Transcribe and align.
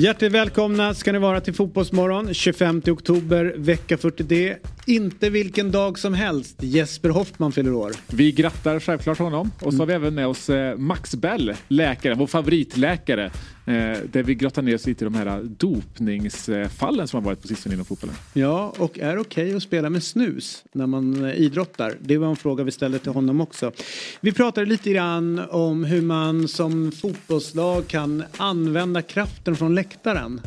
Hjärtligt 0.00 0.32
välkomna 0.32 0.94
ska 0.94 1.12
ni 1.12 1.18
vara 1.18 1.40
till 1.40 1.54
Fotbollsmorgon 1.54 2.34
25 2.34 2.82
oktober 2.86 3.54
vecka 3.56 3.96
40D. 3.96 4.56
Inte 4.86 5.30
vilken 5.30 5.70
dag 5.70 5.98
som 5.98 6.14
helst. 6.14 6.62
Jesper 6.62 7.08
Hoffman 7.08 7.52
fyller 7.52 7.72
år. 7.72 7.92
Vi 8.06 8.32
grattar 8.32 8.80
självklart 8.80 9.18
honom 9.18 9.50
och 9.60 9.72
så 9.74 9.78
har 9.78 9.86
vi 9.86 9.92
även 9.92 10.14
med 10.14 10.26
oss 10.26 10.50
eh, 10.50 10.76
Max 10.76 11.14
Bell, 11.14 11.54
läkare, 11.68 12.14
vår 12.14 12.26
favoritläkare. 12.26 13.30
Eh, 13.68 13.98
där 14.12 14.22
vi 14.22 14.34
grottar 14.34 14.62
ner 14.62 14.74
oss 14.74 14.86
lite 14.86 15.04
i 15.04 15.06
de 15.06 15.14
här 15.14 15.42
dopningsfallen 15.42 17.08
som 17.08 17.22
har 17.22 17.24
varit 17.24 17.42
på 17.42 17.48
sistone 17.48 17.74
inom 17.74 17.86
fotbollen. 17.86 18.16
Ja, 18.32 18.74
och 18.78 18.98
är 18.98 19.18
okej 19.18 19.44
okay 19.44 19.56
att 19.56 19.62
spela 19.62 19.90
med 19.90 20.02
snus 20.02 20.64
när 20.72 20.86
man 20.86 21.24
eh, 21.24 21.34
idrottar? 21.34 21.94
Det 22.00 22.18
var 22.18 22.28
en 22.28 22.36
fråga 22.36 22.64
vi 22.64 22.70
ställde 22.70 22.98
till 22.98 23.12
honom 23.12 23.40
också. 23.40 23.72
Vi 24.20 24.32
pratade 24.32 24.66
lite 24.66 24.90
grann 24.92 25.42
om 25.50 25.84
hur 25.84 26.02
man 26.02 26.48
som 26.48 26.92
fotbollslag 26.92 27.88
kan 27.88 28.24
använda 28.36 29.02
kraften 29.02 29.56
från 29.56 29.74
läktaren. 29.74 30.40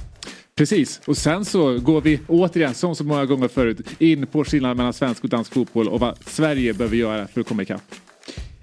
Precis, 0.56 1.02
och 1.06 1.18
sen 1.18 1.46
så 1.46 1.80
går 1.80 2.02
vi 2.02 2.20
återigen 2.28 2.74
som 2.74 2.96
så 2.96 3.04
många 3.04 3.26
gånger 3.26 3.48
förut 3.48 3.78
in 4.00 4.28
på 4.28 4.44
skillnaden 4.44 4.78
mellan 4.78 4.94
svensk 4.94 5.24
och 5.24 5.30
dansk 5.30 5.54
fotboll 5.54 5.88
och 5.88 6.00
vad 6.00 6.18
Sverige 6.26 6.74
behöver 6.74 6.98
göra 6.98 7.28
för 7.28 7.42
att 7.42 7.48
komma 7.48 7.62
ikapp. 7.62 7.96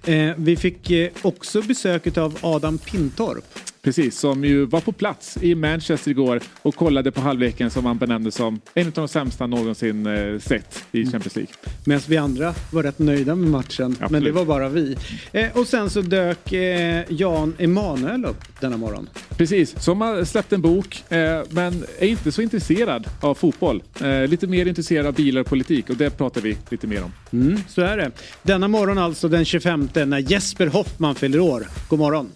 Eh, 0.05 0.31
vi 0.37 0.57
fick 0.57 0.91
eh, 0.91 1.11
också 1.23 1.63
besök 1.63 2.19
av 2.19 2.39
Adam 2.43 2.79
Pintorp. 2.79 3.68
Precis, 3.83 4.19
som 4.19 4.45
ju 4.45 4.65
var 4.65 4.81
på 4.81 4.93
plats 4.93 5.39
i 5.43 5.55
Manchester 5.55 6.11
igår 6.11 6.41
och 6.63 6.75
kollade 6.75 7.13
på 7.13 7.21
halvleken 7.21 7.71
som 7.71 7.87
han 7.87 7.99
benämnde 7.99 8.31
som 8.31 8.61
en 8.75 8.87
av 8.87 8.93
de 8.93 9.09
sämsta 9.09 9.47
någonsin 9.47 10.07
eh, 10.07 10.39
sett 10.39 10.85
i 10.93 11.01
mm. 11.01 11.13
Champions 11.13 11.37
League. 11.37 11.53
Medan 11.85 12.03
vi 12.09 12.17
andra 12.17 12.55
var 12.73 12.83
rätt 12.83 12.99
nöjda 12.99 13.35
med 13.35 13.51
matchen, 13.51 13.91
Absolut. 13.91 14.11
men 14.11 14.25
det 14.25 14.33
var 14.33 14.45
bara 14.45 14.69
vi. 14.69 14.97
Eh, 15.33 15.57
och 15.59 15.67
sen 15.67 15.91
så 15.91 16.01
dök 16.01 16.53
eh, 16.53 17.05
Jan 17.09 17.55
Emanuel 17.59 18.25
upp 18.25 18.61
denna 18.61 18.77
morgon. 18.77 19.09
Precis, 19.37 19.83
som 19.83 20.01
har 20.01 20.25
släppt 20.25 20.53
en 20.53 20.61
bok 20.61 21.13
eh, 21.13 21.43
men 21.51 21.85
är 21.99 22.07
inte 22.07 22.33
så 22.33 22.43
intresserad 22.43 23.07
av 23.21 23.35
fotboll. 23.35 23.83
Eh, 24.01 24.27
lite 24.27 24.47
mer 24.47 24.67
intresserad 24.67 25.07
av 25.07 25.15
bilar 25.15 25.41
och 25.41 25.47
politik 25.47 25.91
och 25.91 25.97
det 25.97 26.11
pratar 26.11 26.41
vi 26.41 26.57
lite 26.71 26.87
mer 26.87 27.03
om. 27.03 27.13
Mm, 27.33 27.59
så 27.69 27.83
är 27.83 27.97
det. 27.97 28.11
Denna 28.43 28.69
morgon 28.69 28.99
alltså 28.99 29.29
den 29.29 29.45
25 29.45 29.89
när 29.95 30.19
Jesper 30.19 30.67
Hoffman 30.67 31.15
fyller 31.15 31.41
år. 31.41 31.67
God 31.89 31.99
morgon! 31.99 32.31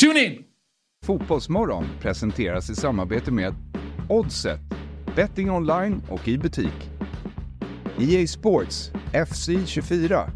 Tune 0.00 0.24
in! 0.24 0.49
Fotbollsmorgon 1.06 1.84
presenteras 2.00 2.70
i 2.70 2.74
samarbete 2.74 3.32
med 3.32 3.54
Oddset, 4.08 4.60
betting 5.16 5.50
online 5.50 6.02
och 6.08 6.28
i 6.28 6.38
butik. 6.38 6.90
EA 7.98 8.26
Sports, 8.26 8.92
FC 9.28 9.48
24. 9.66 10.30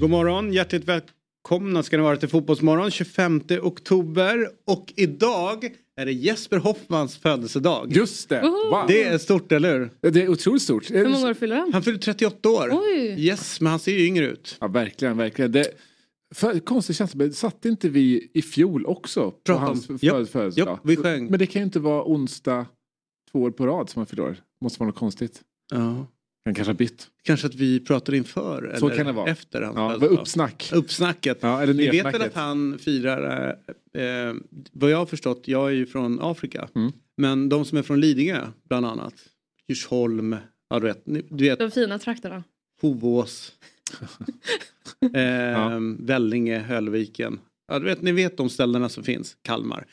God 0.00 0.10
morgon, 0.10 0.52
hjärtligt 0.52 0.84
välkomna 0.84 1.19
välkomna 1.50 1.82
ska 1.82 1.96
ni 1.96 2.02
vara 2.02 2.16
till 2.16 2.28
Fotbollsmorgon 2.28 2.90
25 2.90 3.42
oktober. 3.62 4.48
Och 4.66 4.92
idag 4.96 5.64
är 5.96 6.06
det 6.06 6.12
Jesper 6.12 6.56
Hoffmans 6.56 7.16
födelsedag. 7.16 7.92
Just 7.92 8.28
det! 8.28 8.40
Wow. 8.40 8.84
Det 8.88 9.02
är 9.02 9.18
stort, 9.18 9.52
eller 9.52 9.78
hur? 9.78 10.10
Det 10.10 10.22
är 10.22 10.28
otroligt 10.28 10.62
stort. 10.62 10.90
Hur 10.90 11.08
många 11.08 11.28
år 11.28 11.34
fyller 11.34 11.56
han? 11.56 11.72
Han 11.72 11.82
fyller 11.82 11.98
38 11.98 12.48
år. 12.48 12.68
Oj. 12.72 13.26
Yes, 13.26 13.60
men 13.60 13.70
han 13.70 13.80
ser 13.80 13.92
ju 13.92 14.06
yngre 14.06 14.26
ut. 14.26 14.56
Ja, 14.60 14.68
verkligen, 14.68 15.16
verkligen. 15.16 15.52
Det... 15.52 15.64
För, 16.34 16.58
konstig 16.58 16.96
känsla, 16.96 17.30
satt 17.30 17.64
inte 17.64 17.88
vi 17.88 18.30
i 18.34 18.42
fjol 18.42 18.86
också 18.86 19.30
på 19.30 19.36
Pratar 19.44 19.60
hans 19.60 19.86
födelsedag? 19.86 20.52
Ja, 20.54 20.78
vi 20.84 20.96
sjöng. 20.96 21.26
Men 21.26 21.38
det 21.38 21.46
kan 21.46 21.62
ju 21.62 21.64
inte 21.64 21.80
vara 21.80 22.04
onsdag 22.04 22.66
två 23.32 23.38
år 23.38 23.50
på 23.50 23.66
rad 23.66 23.90
som 23.90 24.00
han 24.00 24.06
fyller 24.06 24.22
år. 24.22 24.36
Måste 24.60 24.80
vara 24.80 24.86
något 24.86 24.98
konstigt. 24.98 25.40
Ja. 25.72 26.06
Han 26.50 26.54
kanske 26.54 26.70
har 26.70 26.76
bytt. 26.76 27.08
Kanske 27.22 27.46
att 27.46 27.54
vi 27.54 27.80
pratar 27.80 28.14
inför 28.14 28.76
Så 28.78 28.86
eller 28.86 28.96
kan 28.96 29.06
det 29.06 29.12
vara. 29.12 29.30
efter 29.30 29.62
hans 29.62 29.76
ja, 29.76 29.96
vad 30.00 30.10
uppsnack. 30.10 30.70
Uppsnacket. 30.72 31.38
Ja, 31.40 31.62
eller 31.62 31.74
Ni 31.74 31.90
vet 31.90 32.06
väl 32.06 32.22
att 32.22 32.34
han 32.34 32.78
firar, 32.78 33.56
eh, 33.94 34.02
eh, 34.02 34.34
vad 34.72 34.90
jag 34.90 34.98
har 34.98 35.06
förstått, 35.06 35.42
jag 35.44 35.68
är 35.68 35.74
ju 35.74 35.86
från 35.86 36.20
Afrika. 36.22 36.68
Mm. 36.74 36.92
Men 37.16 37.48
de 37.48 37.64
som 37.64 37.78
är 37.78 37.82
från 37.82 38.00
Lidingö 38.00 38.46
bland 38.68 38.86
annat, 38.86 39.14
Djursholm, 39.68 40.36
ja, 40.70 40.80
du, 40.80 40.86
vet, 40.86 41.02
du 41.04 41.44
vet. 41.44 41.58
De 41.58 41.70
fina 41.70 41.98
trakterna. 41.98 42.44
Hovås. 42.80 43.52
eh, 45.14 45.22
ja. 45.22 45.78
Vellinge, 45.98 46.58
Höllviken. 46.58 47.40
Ja, 47.68 47.78
du 47.78 47.84
vet, 47.84 48.02
ni 48.02 48.12
vet 48.12 48.36
de 48.36 48.50
ställena 48.50 48.88
som 48.88 49.04
finns, 49.04 49.36
Kalmar. 49.42 49.86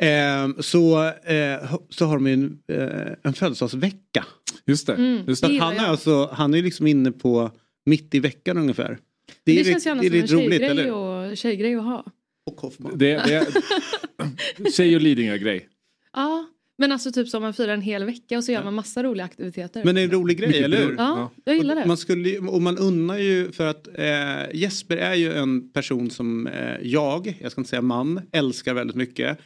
Eh, 0.00 0.48
så, 0.60 1.06
eh, 1.08 1.76
så 1.88 2.06
har 2.06 2.14
de 2.14 2.26
en, 2.26 2.58
eh, 2.68 3.12
en 3.22 3.32
födelsedagsvecka. 3.32 4.26
Just 4.66 4.86
det. 4.86 4.94
Mm, 4.94 5.24
Just 5.28 5.42
det. 5.42 5.58
Han, 5.58 5.76
är 5.76 5.86
alltså, 5.86 6.30
han 6.32 6.54
är 6.54 6.62
liksom 6.62 6.86
inne 6.86 7.12
på 7.12 7.50
mitt 7.84 8.14
i 8.14 8.20
veckan 8.20 8.58
ungefär. 8.58 8.98
Det, 9.44 9.54
det 9.54 9.64
känns 9.64 9.86
gärna 9.86 10.02
som 10.02 10.38
en 10.38 10.50
tjejgrej, 10.50 10.92
och, 10.92 11.36
tjejgrej 11.36 11.74
att 11.74 11.84
ha. 11.84 12.04
Och 12.46 12.60
Hoffman. 12.60 12.98
Det, 12.98 13.14
det, 13.14 14.72
tjej 14.76 14.96
och 14.96 15.02
Lidingö-grej. 15.02 15.68
Ja. 16.12 16.46
Men 16.78 16.92
alltså 16.92 17.12
typ 17.12 17.28
som 17.28 17.42
man 17.42 17.54
firar 17.54 17.72
en 17.72 17.82
hel 17.82 18.04
vecka 18.04 18.38
och 18.38 18.44
så 18.44 18.52
gör 18.52 18.64
man 18.64 18.74
massa 18.74 19.02
roliga 19.02 19.24
aktiviteter. 19.24 19.84
Men 19.84 19.94
det 19.94 20.00
är 20.00 20.04
en 20.04 20.10
rolig 20.10 20.38
grej, 20.38 20.62
eller 20.62 20.86
hur? 20.86 20.94
Ja, 20.98 21.30
jag 21.44 21.56
gillar 21.56 21.74
det. 21.74 21.86
Man, 21.86 21.96
skulle, 21.96 22.38
och 22.38 22.62
man 22.62 22.78
unnar 22.78 23.18
ju 23.18 23.52
för 23.52 23.66
att 23.66 23.88
eh, 23.94 24.54
Jesper 24.60 24.96
är 24.96 25.14
ju 25.14 25.32
en 25.32 25.72
person 25.72 26.10
som 26.10 26.46
eh, 26.46 26.76
jag, 26.82 27.38
jag 27.40 27.52
ska 27.52 27.60
inte 27.60 27.70
säga 27.70 27.82
man, 27.82 28.20
älskar 28.32 28.74
väldigt 28.74 28.96
mycket. 28.96 29.38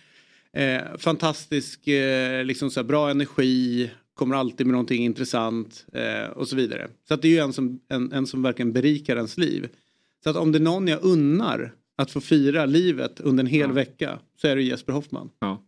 Eh, 0.55 0.97
fantastisk, 0.99 1.89
eh, 1.89 2.45
liksom 2.45 2.71
så 2.71 2.81
här, 2.81 2.85
bra 2.85 3.11
energi, 3.11 3.91
kommer 4.15 4.37
alltid 4.37 4.67
med 4.67 4.73
någonting 4.73 5.05
intressant 5.05 5.87
eh, 5.93 6.31
och 6.31 6.49
så 6.49 6.57
vidare. 6.57 6.89
Så 7.09 7.15
att 7.15 7.23
det 7.23 7.29
är 7.29 7.33
ju 7.33 7.39
en 7.39 7.53
som, 7.53 7.81
en, 7.89 8.13
en 8.13 8.27
som 8.27 8.43
verkligen 8.43 8.73
berikar 8.73 9.17
ens 9.17 9.39
liv. 9.39 9.69
Så 10.25 10.31
att 10.31 10.37
om 10.37 10.53
det 10.53 10.59
är 10.59 10.61
någon 10.61 10.89
jag 10.89 11.03
unnar 11.03 11.75
att 11.97 12.11
få 12.11 12.21
fira 12.21 12.67
livet 12.67 13.21
under 13.21 13.45
en 13.45 13.51
hel 13.51 13.69
ja. 13.69 13.75
vecka 13.75 14.19
så 14.41 14.49
är 14.49 14.57
det 14.57 14.63
Jesper 14.63 14.93
Hoffman. 14.93 15.31
Ja. 15.41 15.63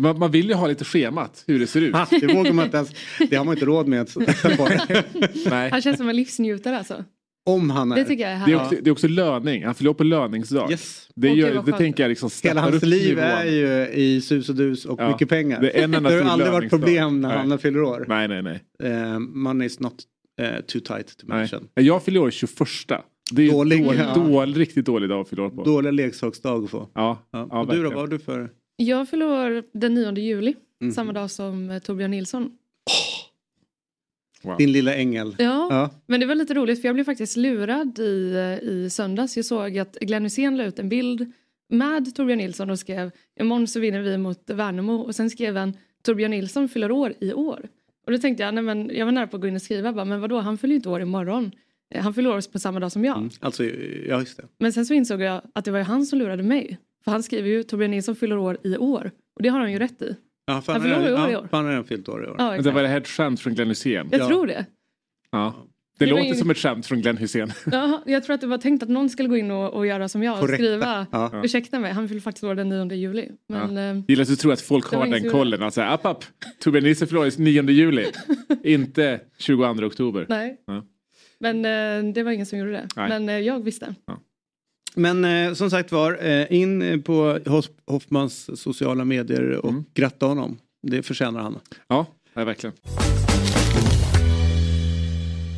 Man, 0.00 0.18
man, 0.18 0.30
vill 0.30 0.48
ju 0.48 0.54
ha 0.54 0.66
lite 0.66 0.84
schemat 0.84 1.44
hur 1.46 1.58
det 1.58 1.66
ser 1.66 1.80
ut. 1.80 1.94
Ha, 1.94 2.06
det 2.20 2.34
vågar 2.34 2.52
man 2.52 2.64
inte 2.64 2.76
ens, 2.76 2.90
det 3.30 3.36
har 3.36 3.44
man 3.44 3.54
inte 3.54 3.66
råd 3.66 3.88
med. 3.88 4.10
Nej. 5.46 5.70
Han 5.70 5.82
känns 5.82 5.96
som 5.96 6.08
en 6.08 6.16
livsnjutare 6.16 6.78
alltså. 6.78 7.04
Om 7.46 7.70
han 7.70 7.92
är. 7.92 7.96
Det 7.96 8.04
tycker 8.04 8.30
jag 8.30 8.32
är 8.32 8.46
det 8.46 8.52
är, 8.52 8.56
också, 8.56 8.74
det 8.82 8.90
är 8.90 8.92
också 8.92 9.08
löning. 9.08 9.64
Han 9.64 9.74
fyller 9.74 9.92
på 9.92 10.04
löningsdag. 10.04 10.70
Yes. 10.70 11.08
Det, 11.14 11.28
gör, 11.28 11.62
det 11.66 11.72
tänker 11.72 12.02
jag 12.02 12.08
liksom 12.08 12.30
Hela 12.42 12.60
hans 12.60 12.82
liv 12.82 13.16
nivån. 13.16 13.24
är 13.24 13.44
ju 13.44 13.88
i 13.88 14.20
sus 14.20 14.48
och 14.48 14.54
dus 14.54 14.84
och 14.84 15.00
ja. 15.00 15.08
mycket 15.08 15.28
pengar. 15.28 15.60
Det, 15.60 15.78
är 15.78 15.84
en 15.84 15.90
det 16.02 16.10
har 16.10 16.22
aldrig 16.22 16.52
varit 16.52 16.70
problem 16.70 17.20
när 17.20 17.36
han 17.36 17.58
fyller 17.58 17.82
år. 17.82 18.04
Nej, 18.08 18.28
nej, 18.28 18.42
nej. 18.42 18.62
Uh, 18.84 19.18
money 19.18 19.66
is 19.66 19.80
not 19.80 19.94
uh, 20.42 20.60
too 20.60 20.80
tight 20.80 21.18
to 21.18 21.26
mention. 21.26 21.68
Nej. 21.76 21.86
Jag 21.86 22.02
fyller 22.02 22.20
år 22.20 22.30
21. 22.30 22.50
Det 23.32 23.42
är 23.42 23.52
dålig, 23.52 23.84
dålig, 23.84 24.00
ja. 24.00 24.14
dålig, 24.14 24.60
riktigt 24.60 24.86
dålig 24.86 25.08
dag 25.08 25.20
att 25.20 25.28
fylla 25.28 25.42
år 25.42 25.50
på. 25.50 25.64
Dålig 25.64 25.92
leksaksdag 25.92 26.64
att 26.64 26.70
få. 26.70 26.88
Ja, 26.94 27.18
ja. 27.30 27.48
ja 27.50 27.60
och 27.60 27.74
du 27.74 27.82
då, 27.82 27.90
vad 27.90 27.98
har 27.98 28.06
du 28.06 28.18
för? 28.18 28.50
Jag 28.76 29.08
fyller 29.08 29.26
år 29.26 29.62
den 29.72 29.94
9 29.94 30.12
juli. 30.12 30.54
Mm. 30.82 30.92
Samma 30.92 31.12
dag 31.12 31.30
som 31.30 31.70
eh, 31.70 31.78
Torbjörn 31.78 32.10
Nilsson. 32.10 32.50
Wow. 34.46 34.56
Din 34.58 34.72
lilla 34.72 34.94
ängel. 34.94 35.36
Ja, 35.38 35.68
ja, 35.70 35.90
men 36.06 36.20
det 36.20 36.26
var 36.26 36.34
lite 36.34 36.54
roligt 36.54 36.80
för 36.80 36.88
jag 36.88 36.94
blev 36.94 37.04
faktiskt 37.04 37.36
lurad 37.36 37.98
i, 37.98 38.36
i 38.62 38.90
söndags. 38.90 39.36
Jag 39.36 39.46
såg 39.46 39.78
att 39.78 39.96
Glenn 40.00 40.24
Hysén 40.24 40.56
la 40.56 40.64
ut 40.64 40.78
en 40.78 40.88
bild 40.88 41.32
med 41.68 42.14
Torbjörn 42.14 42.38
Nilsson 42.38 42.70
och 42.70 42.78
skrev 42.78 43.10
imorgon 43.40 43.66
så 43.66 43.80
vinner 43.80 44.00
vi 44.00 44.18
mot 44.18 44.50
Värnamo 44.50 44.92
och 44.92 45.14
sen 45.14 45.30
skrev 45.30 45.56
han 45.56 45.76
Torbjörn 46.02 46.30
Nilsson 46.30 46.68
fyller 46.68 46.90
år 46.90 47.14
i 47.20 47.32
år. 47.32 47.68
Och 48.06 48.12
då 48.12 48.18
tänkte 48.18 48.42
jag, 48.42 48.54
nej 48.54 48.64
men 48.64 48.90
jag 48.94 49.04
var 49.04 49.12
nära 49.12 49.26
på 49.26 49.36
att 49.36 49.40
gå 49.42 49.48
in 49.48 49.54
och 49.54 49.62
skriva 49.62 49.92
bara, 49.92 50.04
men 50.04 50.20
vadå 50.20 50.40
han 50.40 50.58
fyller 50.58 50.72
ju 50.72 50.76
inte 50.76 50.88
år 50.88 51.00
imorgon. 51.00 51.50
Eh, 51.94 52.02
han 52.02 52.14
fyller 52.14 52.30
år 52.30 52.52
på 52.52 52.58
samma 52.58 52.80
dag 52.80 52.92
som 52.92 53.04
jag. 53.04 53.16
Mm, 53.16 53.30
alltså, 53.40 53.64
ja 53.64 54.20
just 54.20 54.36
det. 54.36 54.44
Men 54.58 54.72
sen 54.72 54.86
så 54.86 54.94
insåg 54.94 55.22
jag 55.22 55.42
att 55.54 55.64
det 55.64 55.70
var 55.70 55.80
han 55.80 56.06
som 56.06 56.18
lurade 56.18 56.42
mig. 56.42 56.78
För 57.04 57.10
han 57.10 57.22
skriver 57.22 57.48
ju 57.48 57.62
Torbjörn 57.62 57.90
Nilsson 57.90 58.16
fyller 58.16 58.38
år 58.38 58.58
i 58.64 58.76
år. 58.76 59.10
Och 59.36 59.42
det 59.42 59.48
har 59.48 59.60
han 59.60 59.72
ju 59.72 59.78
rätt 59.78 60.02
i. 60.02 60.16
Ja, 60.46 60.62
han, 60.66 60.82
fyller 60.82 61.24
år 61.24 61.30
i 61.30 61.36
år. 61.36 61.48
Han 61.50 61.64
har 61.64 61.70
redan 61.70 61.84
fyllt 61.84 62.08
år 62.08 62.24
i 62.24 62.28
år. 62.28 62.34
Ja, 62.38 62.50
men 62.50 62.62
det 62.62 62.70
var 62.70 62.82
det 62.82 62.88
här 62.88 63.00
ett 63.00 63.08
skämt 63.08 63.40
från 63.40 63.54
Glenn 63.54 63.68
Hysén? 63.68 64.08
Jag 64.10 64.20
ja. 64.20 64.28
tror 64.28 64.46
det. 64.46 64.66
Ja. 65.30 65.54
Det, 65.98 66.04
det 66.04 66.10
låter 66.10 66.24
ingen... 66.24 66.36
som 66.36 66.50
ett 66.50 66.58
skämt 66.58 66.86
från 66.86 67.00
Glenn 67.00 67.16
Hysén. 67.16 67.52
Ja, 67.72 68.02
jag 68.06 68.24
tror 68.24 68.34
att 68.34 68.40
det 68.40 68.46
var 68.46 68.58
tänkt 68.58 68.82
att 68.82 68.88
någon 68.88 69.10
skulle 69.10 69.28
gå 69.28 69.36
in 69.36 69.50
och, 69.50 69.74
och 69.74 69.86
göra 69.86 70.08
som 70.08 70.22
jag 70.22 70.42
och 70.42 70.48
skriva. 70.48 71.06
Ja. 71.12 71.30
Ursäkta 71.44 71.78
mig, 71.78 71.92
han 71.92 72.08
fyller 72.08 72.20
faktiskt 72.20 72.44
år 72.44 72.54
den 72.54 72.68
9 72.68 72.92
juli. 72.92 73.28
Men, 73.48 73.76
ja. 73.76 73.90
eh, 73.90 74.00
Gillar 74.08 74.22
att 74.22 74.28
du 74.28 74.36
tror 74.36 74.52
att 74.52 74.60
folk 74.60 74.92
har 74.92 75.06
den 75.06 75.30
kollen. 75.30 75.62
Alltså, 75.62 75.82
app, 75.82 76.06
app. 76.06 76.24
Torbjörn 76.60 76.84
Nisse 76.84 77.06
fyller 77.06 77.40
9 77.40 77.62
juli. 77.62 78.06
inte 78.64 79.20
22 79.38 79.86
oktober. 79.86 80.26
Nej. 80.28 80.60
Ja. 80.66 80.86
Men 81.38 81.56
eh, 81.56 82.12
det 82.12 82.22
var 82.22 82.32
ingen 82.32 82.46
som 82.46 82.58
gjorde 82.58 82.72
det. 82.72 82.88
Nej. 82.96 83.08
Men 83.08 83.28
eh, 83.28 83.38
jag 83.38 83.64
visste. 83.64 83.94
Ja. 84.06 84.20
Men 84.98 85.24
eh, 85.24 85.54
som 85.54 85.70
sagt 85.70 85.92
var, 85.92 86.18
eh, 86.26 86.52
in 86.52 87.02
på 87.02 87.38
Hoffmans 87.86 88.60
sociala 88.60 89.04
medier 89.04 89.56
och 89.56 89.70
mm. 89.70 89.84
gratta 89.94 90.26
honom. 90.26 90.58
Det 90.82 91.02
förtjänar 91.02 91.40
han. 91.40 91.58
Ja, 91.88 92.06
ja 92.34 92.44
verkligen. 92.44 92.76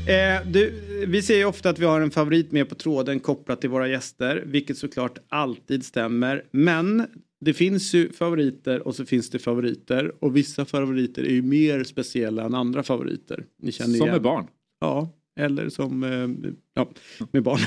Eh, 0.09 0.47
du, 0.47 0.73
vi 1.07 1.23
ser 1.23 1.37
ju 1.37 1.45
ofta 1.45 1.71
att 1.71 1.79
vi 1.79 1.85
har 1.85 2.01
en 2.01 2.11
favorit 2.11 2.53
med 2.53 2.69
på 2.69 2.75
tråden 2.75 3.21
kopplat 3.21 3.61
till 3.61 3.71
våra 3.71 3.89
gäster, 3.89 4.43
vilket 4.47 4.79
såklart 4.79 5.19
alltid 5.29 5.85
stämmer. 5.85 6.45
Men 6.51 7.07
det 7.41 7.55
finns 7.55 7.95
ju 7.95 8.13
favoriter 8.13 8.87
och 8.87 8.95
så 8.95 9.05
finns 9.05 9.31
det 9.31 9.39
favoriter 9.39 10.13
och 10.25 10.37
vissa 10.37 10.65
favoriter 10.65 11.23
är 11.23 11.33
ju 11.33 11.43
mer 11.43 11.85
speciella 11.85 12.45
än 12.45 12.55
andra 12.55 12.83
favoriter. 12.83 13.45
Ni 13.63 13.73
känner 13.73 13.95
Som 13.95 14.03
igen. 14.03 14.13
med 14.13 14.23
barn. 14.23 14.47
Ja, 14.81 15.09
eller 15.39 15.69
som 15.69 16.05
eh, 16.05 16.51
ja, 16.75 16.89
med 17.31 17.43
barn. 17.43 17.61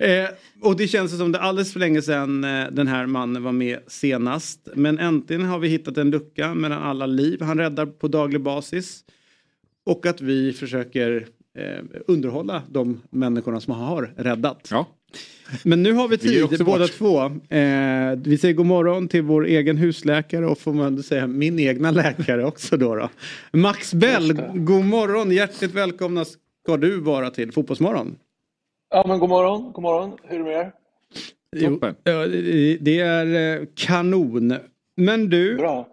eh, 0.00 0.28
och 0.60 0.76
det 0.76 0.88
känns 0.88 1.18
som 1.18 1.32
det 1.32 1.38
är 1.38 1.42
alldeles 1.42 1.72
för 1.72 1.80
länge 1.80 2.02
sedan 2.02 2.44
eh, 2.44 2.66
den 2.72 2.86
här 2.86 3.06
mannen 3.06 3.42
var 3.42 3.52
med 3.52 3.78
senast. 3.86 4.68
Men 4.74 4.98
äntligen 4.98 5.44
har 5.44 5.58
vi 5.58 5.68
hittat 5.68 5.98
en 5.98 6.10
lucka 6.10 6.54
mellan 6.54 6.82
alla 6.82 7.06
liv 7.06 7.42
han 7.42 7.58
räddar 7.58 7.86
på 7.86 8.08
daglig 8.08 8.40
basis. 8.40 9.04
Och 9.86 10.06
att 10.06 10.20
vi 10.20 10.52
försöker 10.52 11.26
eh, 11.58 11.84
underhålla 12.06 12.62
de 12.68 13.00
människorna 13.10 13.60
som 13.60 13.74
han 13.74 13.84
har 13.84 14.12
räddat. 14.16 14.68
Ja. 14.70 14.86
Men 15.62 15.82
nu 15.82 15.92
har 15.92 16.08
vi 16.08 16.16
Vi 16.16 16.28
tid 16.28 16.44
också 16.44 16.64
båda 16.64 16.78
bort. 16.84 16.92
två. 16.92 17.24
Eh, 17.56 18.18
vi 18.24 18.38
säger 18.40 18.54
god 18.54 18.66
morgon 18.66 19.08
till 19.08 19.22
vår 19.22 19.46
egen 19.46 19.76
husläkare 19.76 20.46
och 20.46 20.58
får 20.58 20.72
man 20.72 21.02
säga 21.02 21.26
min 21.26 21.58
egna 21.58 21.90
läkare 21.90 22.44
också 22.44 22.76
då. 22.76 22.94
då. 22.94 23.10
Max 23.52 23.94
Bell, 23.94 24.32
god 24.54 24.84
morgon, 24.84 25.32
hjärtligt 25.32 25.74
välkomna 25.74 26.24
ska 26.64 26.76
du 26.76 27.00
vara 27.00 27.30
till 27.30 27.52
Fotbollsmorgon. 27.52 28.16
Ja, 28.90 29.04
men 29.08 29.18
god 29.18 29.28
morgon, 29.28 29.72
god 29.72 29.82
morgon. 29.82 30.12
Hur 30.22 30.34
är 30.34 30.38
det 30.38 30.44
med 30.44 30.54
er? 30.60 30.72
Jo, 31.56 31.78
ja, 32.04 32.26
det 32.26 32.76
det 32.80 33.00
är 33.00 33.56
eh, 33.60 33.66
kanon. 33.74 34.54
Men 34.96 35.28
du, 35.30 35.56
Bra. 35.56 35.88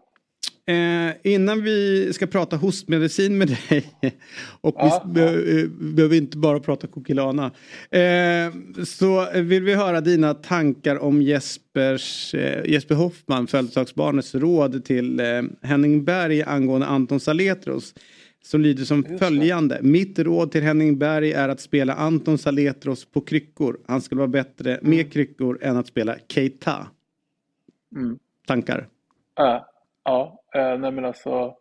Eh, 0.65 1.33
innan 1.33 1.63
vi 1.63 2.09
ska 2.13 2.27
prata 2.27 2.55
hostmedicin 2.55 3.37
med 3.37 3.47
dig 3.69 3.83
och 4.61 4.75
Ja, 4.77 5.03
vi 5.07 5.13
be- 5.13 5.59
eh, 5.61 5.67
behöver 5.95 6.15
inte 6.15 6.37
bara 6.37 6.59
prata 6.59 6.87
kokilana. 6.87 7.51
Eh, 7.91 8.53
så 8.85 9.27
vill 9.41 9.63
vi 9.63 9.73
höra 9.75 10.01
dina 10.01 10.33
tankar 10.33 10.95
om 11.03 11.21
Jespers, 11.21 12.33
eh, 12.33 12.71
Jesper 12.71 12.95
Hoffman, 12.95 13.47
födelsedagsbarnets 13.47 14.35
råd 14.35 14.85
till 14.85 15.19
eh, 15.19 15.25
Henning 15.61 16.03
Berg 16.03 16.41
angående 16.43 16.87
Anton 16.87 17.19
Saletros. 17.19 17.93
Som 18.43 18.61
lyder 18.61 18.83
som 18.83 19.03
följande. 19.03 19.79
Mitt 19.81 20.19
råd 20.19 20.51
till 20.51 20.63
Henning 20.63 20.97
Berg 20.97 21.31
är 21.31 21.49
att 21.49 21.59
spela 21.59 21.93
Anton 21.93 22.37
Saletros 22.37 23.05
på 23.05 23.21
kryckor. 23.21 23.79
Han 23.87 24.01
skulle 24.01 24.19
vara 24.19 24.27
bättre 24.27 24.79
med 24.81 25.13
kryckor 25.13 25.59
än 25.61 25.77
att 25.77 25.87
spela 25.87 26.15
Keita. 26.27 26.87
Mm. 27.95 28.19
Tankar? 28.47 28.87
Äh, 29.39 29.61
ja, 30.03 30.43
äh, 30.55 30.79
nej 30.79 30.91
men 30.91 31.05
alltså. 31.05 31.55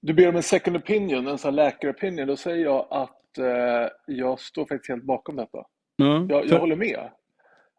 Du 0.00 0.14
ber 0.14 0.28
om 0.28 0.36
en 0.36 0.42
second 0.42 0.76
opinion, 0.76 1.26
en 1.26 1.38
sån 1.38 1.56
läkaropinion. 1.56 2.26
Då 2.26 2.36
säger 2.36 2.64
jag 2.64 2.86
att 2.90 3.38
eh, 3.38 3.90
jag 4.06 4.40
står 4.40 4.66
faktiskt 4.66 4.88
helt 4.88 5.04
bakom 5.04 5.36
detta. 5.36 5.58
Ja, 5.96 6.26
Jag, 6.28 6.46
jag 6.46 6.60
håller 6.60 6.76
med. 6.76 7.10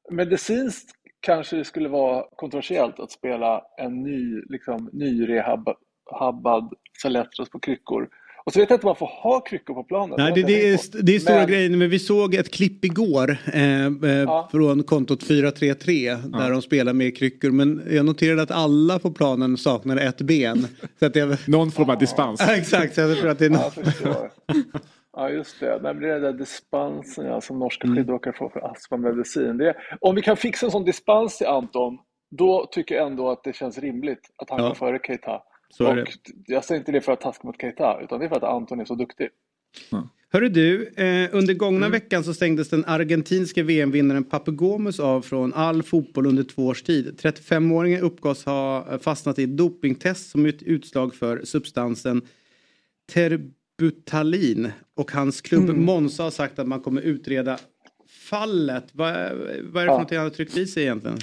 Medicinskt 0.10 0.96
kanske 1.20 1.56
det 1.56 1.66
skulle 1.66 1.90
vara 1.90 2.26
kontroversiellt 2.36 3.00
att 3.00 3.12
spela 3.12 3.62
en 3.78 4.04
ny, 4.04 4.42
liksom, 4.50 4.90
nyrehabbad 4.94 6.74
Saletros 7.02 7.50
på 7.50 7.60
kryckor. 7.60 8.08
Och 8.46 8.54
så 8.54 8.60
vet 8.60 8.70
jag 8.70 8.78
inte 8.78 9.00
får 9.00 9.06
ha 9.24 9.40
kryckor 9.40 9.74
på 9.74 9.84
planen. 9.84 10.16
Nej, 10.18 10.32
det, 10.36 10.44
det, 10.44 10.70
är, 10.70 11.02
det 11.04 11.16
är 11.16 11.20
stora 11.20 11.36
Men- 11.36 11.48
grejer. 11.48 11.70
Men 11.70 11.90
vi 11.90 12.00
såg 12.00 12.36
ett 12.36 12.52
klipp 12.54 12.86
igår 12.86 13.38
eh, 13.54 13.86
eh, 13.86 13.92
Ja. 14.04 14.48
från 14.52 14.84
kontot 14.84 15.24
433 15.24 16.16
där 16.16 16.52
de 16.52 16.62
spelar 16.62 16.94
med 16.94 17.18
kryckor. 17.18 17.52
Men 17.52 17.82
jag 17.90 18.06
noterade 18.06 18.42
att 18.42 18.52
alla 18.52 19.00
på 19.00 19.12
planen 19.12 19.58
saknade 19.58 20.02
ett 20.02 20.22
ben. 20.22 20.68
Så 21.00 21.06
att 21.06 21.16
jag, 21.16 21.38
Någon 21.48 21.72
form 21.72 21.90
av 21.90 21.98
dispens. 21.98 22.40
Ja, 22.48 22.56
exakt, 22.56 22.96
så 22.96 23.02
jag 23.02 23.18
tror 23.18 23.30
att 23.30 23.40
det 23.40 23.46
är 23.46 23.50
Ja, 23.52 23.72
förstår. 23.84 24.32
Ja, 25.18 25.30
just 25.30 25.60
det. 25.60 25.80
Nej, 25.84 25.94
det 25.96 26.08
är 26.10 26.14
den 26.14 26.22
där 26.22 26.34
dispensen 26.34 27.26
ja, 27.26 27.42
som 27.42 27.60
norska 27.60 27.88
Mm. 27.88 27.98
skidåkare 27.98 28.34
får 28.38 28.50
för 28.50 28.72
astmamedicin. 28.72 29.58
Det 29.58 29.70
är, 29.70 29.76
om 30.02 30.16
vi 30.16 30.22
kan 30.22 30.38
fixa 30.38 30.66
en 30.66 30.72
sån 30.72 30.86
dispens 30.86 31.38
till 31.38 31.48
Anton, 31.48 31.98
då 32.38 32.66
tycker 32.72 32.96
jag 32.96 33.08
ändå 33.08 33.30
att 33.32 33.44
det 33.44 33.56
känns 33.56 33.78
rimligt 33.78 34.20
att 34.38 34.50
han 34.50 34.60
Ja. 34.62 34.68
går 34.68 34.76
före 34.76 35.00
Keita. 35.08 35.42
Så 35.70 35.92
Och 35.92 36.08
jag 36.46 36.66
säger 36.66 36.80
inte 36.80 36.92
det 36.92 37.02
för 37.02 37.12
att 37.12 37.22
taska 37.22 37.48
mot 37.48 37.62
Keita, 37.62 38.00
utan 38.04 38.20
det 38.20 38.26
är 38.26 38.30
för 38.30 38.36
att 38.36 38.44
Anton 38.44 38.80
är 38.80 38.86
så 38.86 38.96
duktig. 38.96 39.30
Hörru 40.32 40.50
du, 40.50 40.88
eh, 40.88 41.30
under 41.36 41.54
gångna 41.54 41.90
veckan 41.90 42.24
så 42.24 42.34
stängdes 42.34 42.70
den 42.70 42.86
argentinska 42.86 43.64
VM-vinnaren 43.64 44.24
Papu 44.24 44.52
Gomes 44.52 45.00
av 45.00 45.22
från 45.22 45.54
all 45.54 45.84
fotboll 45.84 46.26
under 46.26 46.44
två 46.44 46.68
års 46.68 46.82
tid. 46.84 47.20
35-åringen 47.22 48.02
uppgavs 48.02 48.46
ha 48.46 49.00
fastnat 49.00 49.40
i 49.40 49.44
ett 49.44 49.58
dopingtest 49.58 50.30
som 50.30 50.46
ett 50.46 50.64
utslag 50.64 51.16
för 51.16 51.42
substansen 51.46 52.22
terbutalin. 53.14 54.72
Och 54.96 55.12
hans 55.12 55.42
klubb 55.42 55.70
Monza 55.70 56.24
har 56.24 56.32
sagt 56.32 56.60
att 56.60 56.68
man 56.68 56.82
kommer 56.82 57.02
utreda 57.02 57.60
fallet. 58.30 58.90
Vad, 58.92 59.14
vad 59.14 59.14
är 59.14 59.64
det 59.64 59.72
för 59.72 59.80
Ja. 59.80 59.86
någonting 59.86 60.18
han 60.18 60.26
har 60.26 60.32
tryckt 60.32 60.58
i 60.58 60.68
sig 60.68 60.84
egentligen? 60.84 61.18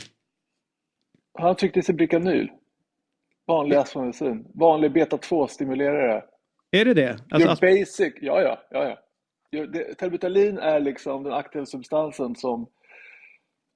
Han 1.38 1.56
tyckte 1.56 1.82
sig 1.82 1.94
Bricanyl. 1.94 2.48
Vanlig 3.46 3.76
astmamedicin. 3.76 4.46
Vanlig 4.54 4.93
beta-2-stimulerare. 4.93 6.22
Är 6.70 6.84
det 6.84 6.94
det? 6.94 7.19
Alltså, 7.31 7.66
Your 7.66 7.78
basic, 7.81 8.14
ja 8.20 8.43
ja, 8.43 8.58
ja, 8.70 8.96
ja. 9.50 9.66
Terbutalin 9.98 10.58
är 10.58 10.81
liksom 10.81 11.22
den 11.22 11.32
aktiva 11.32 11.66
substansen 11.66 12.34
som 12.37 12.66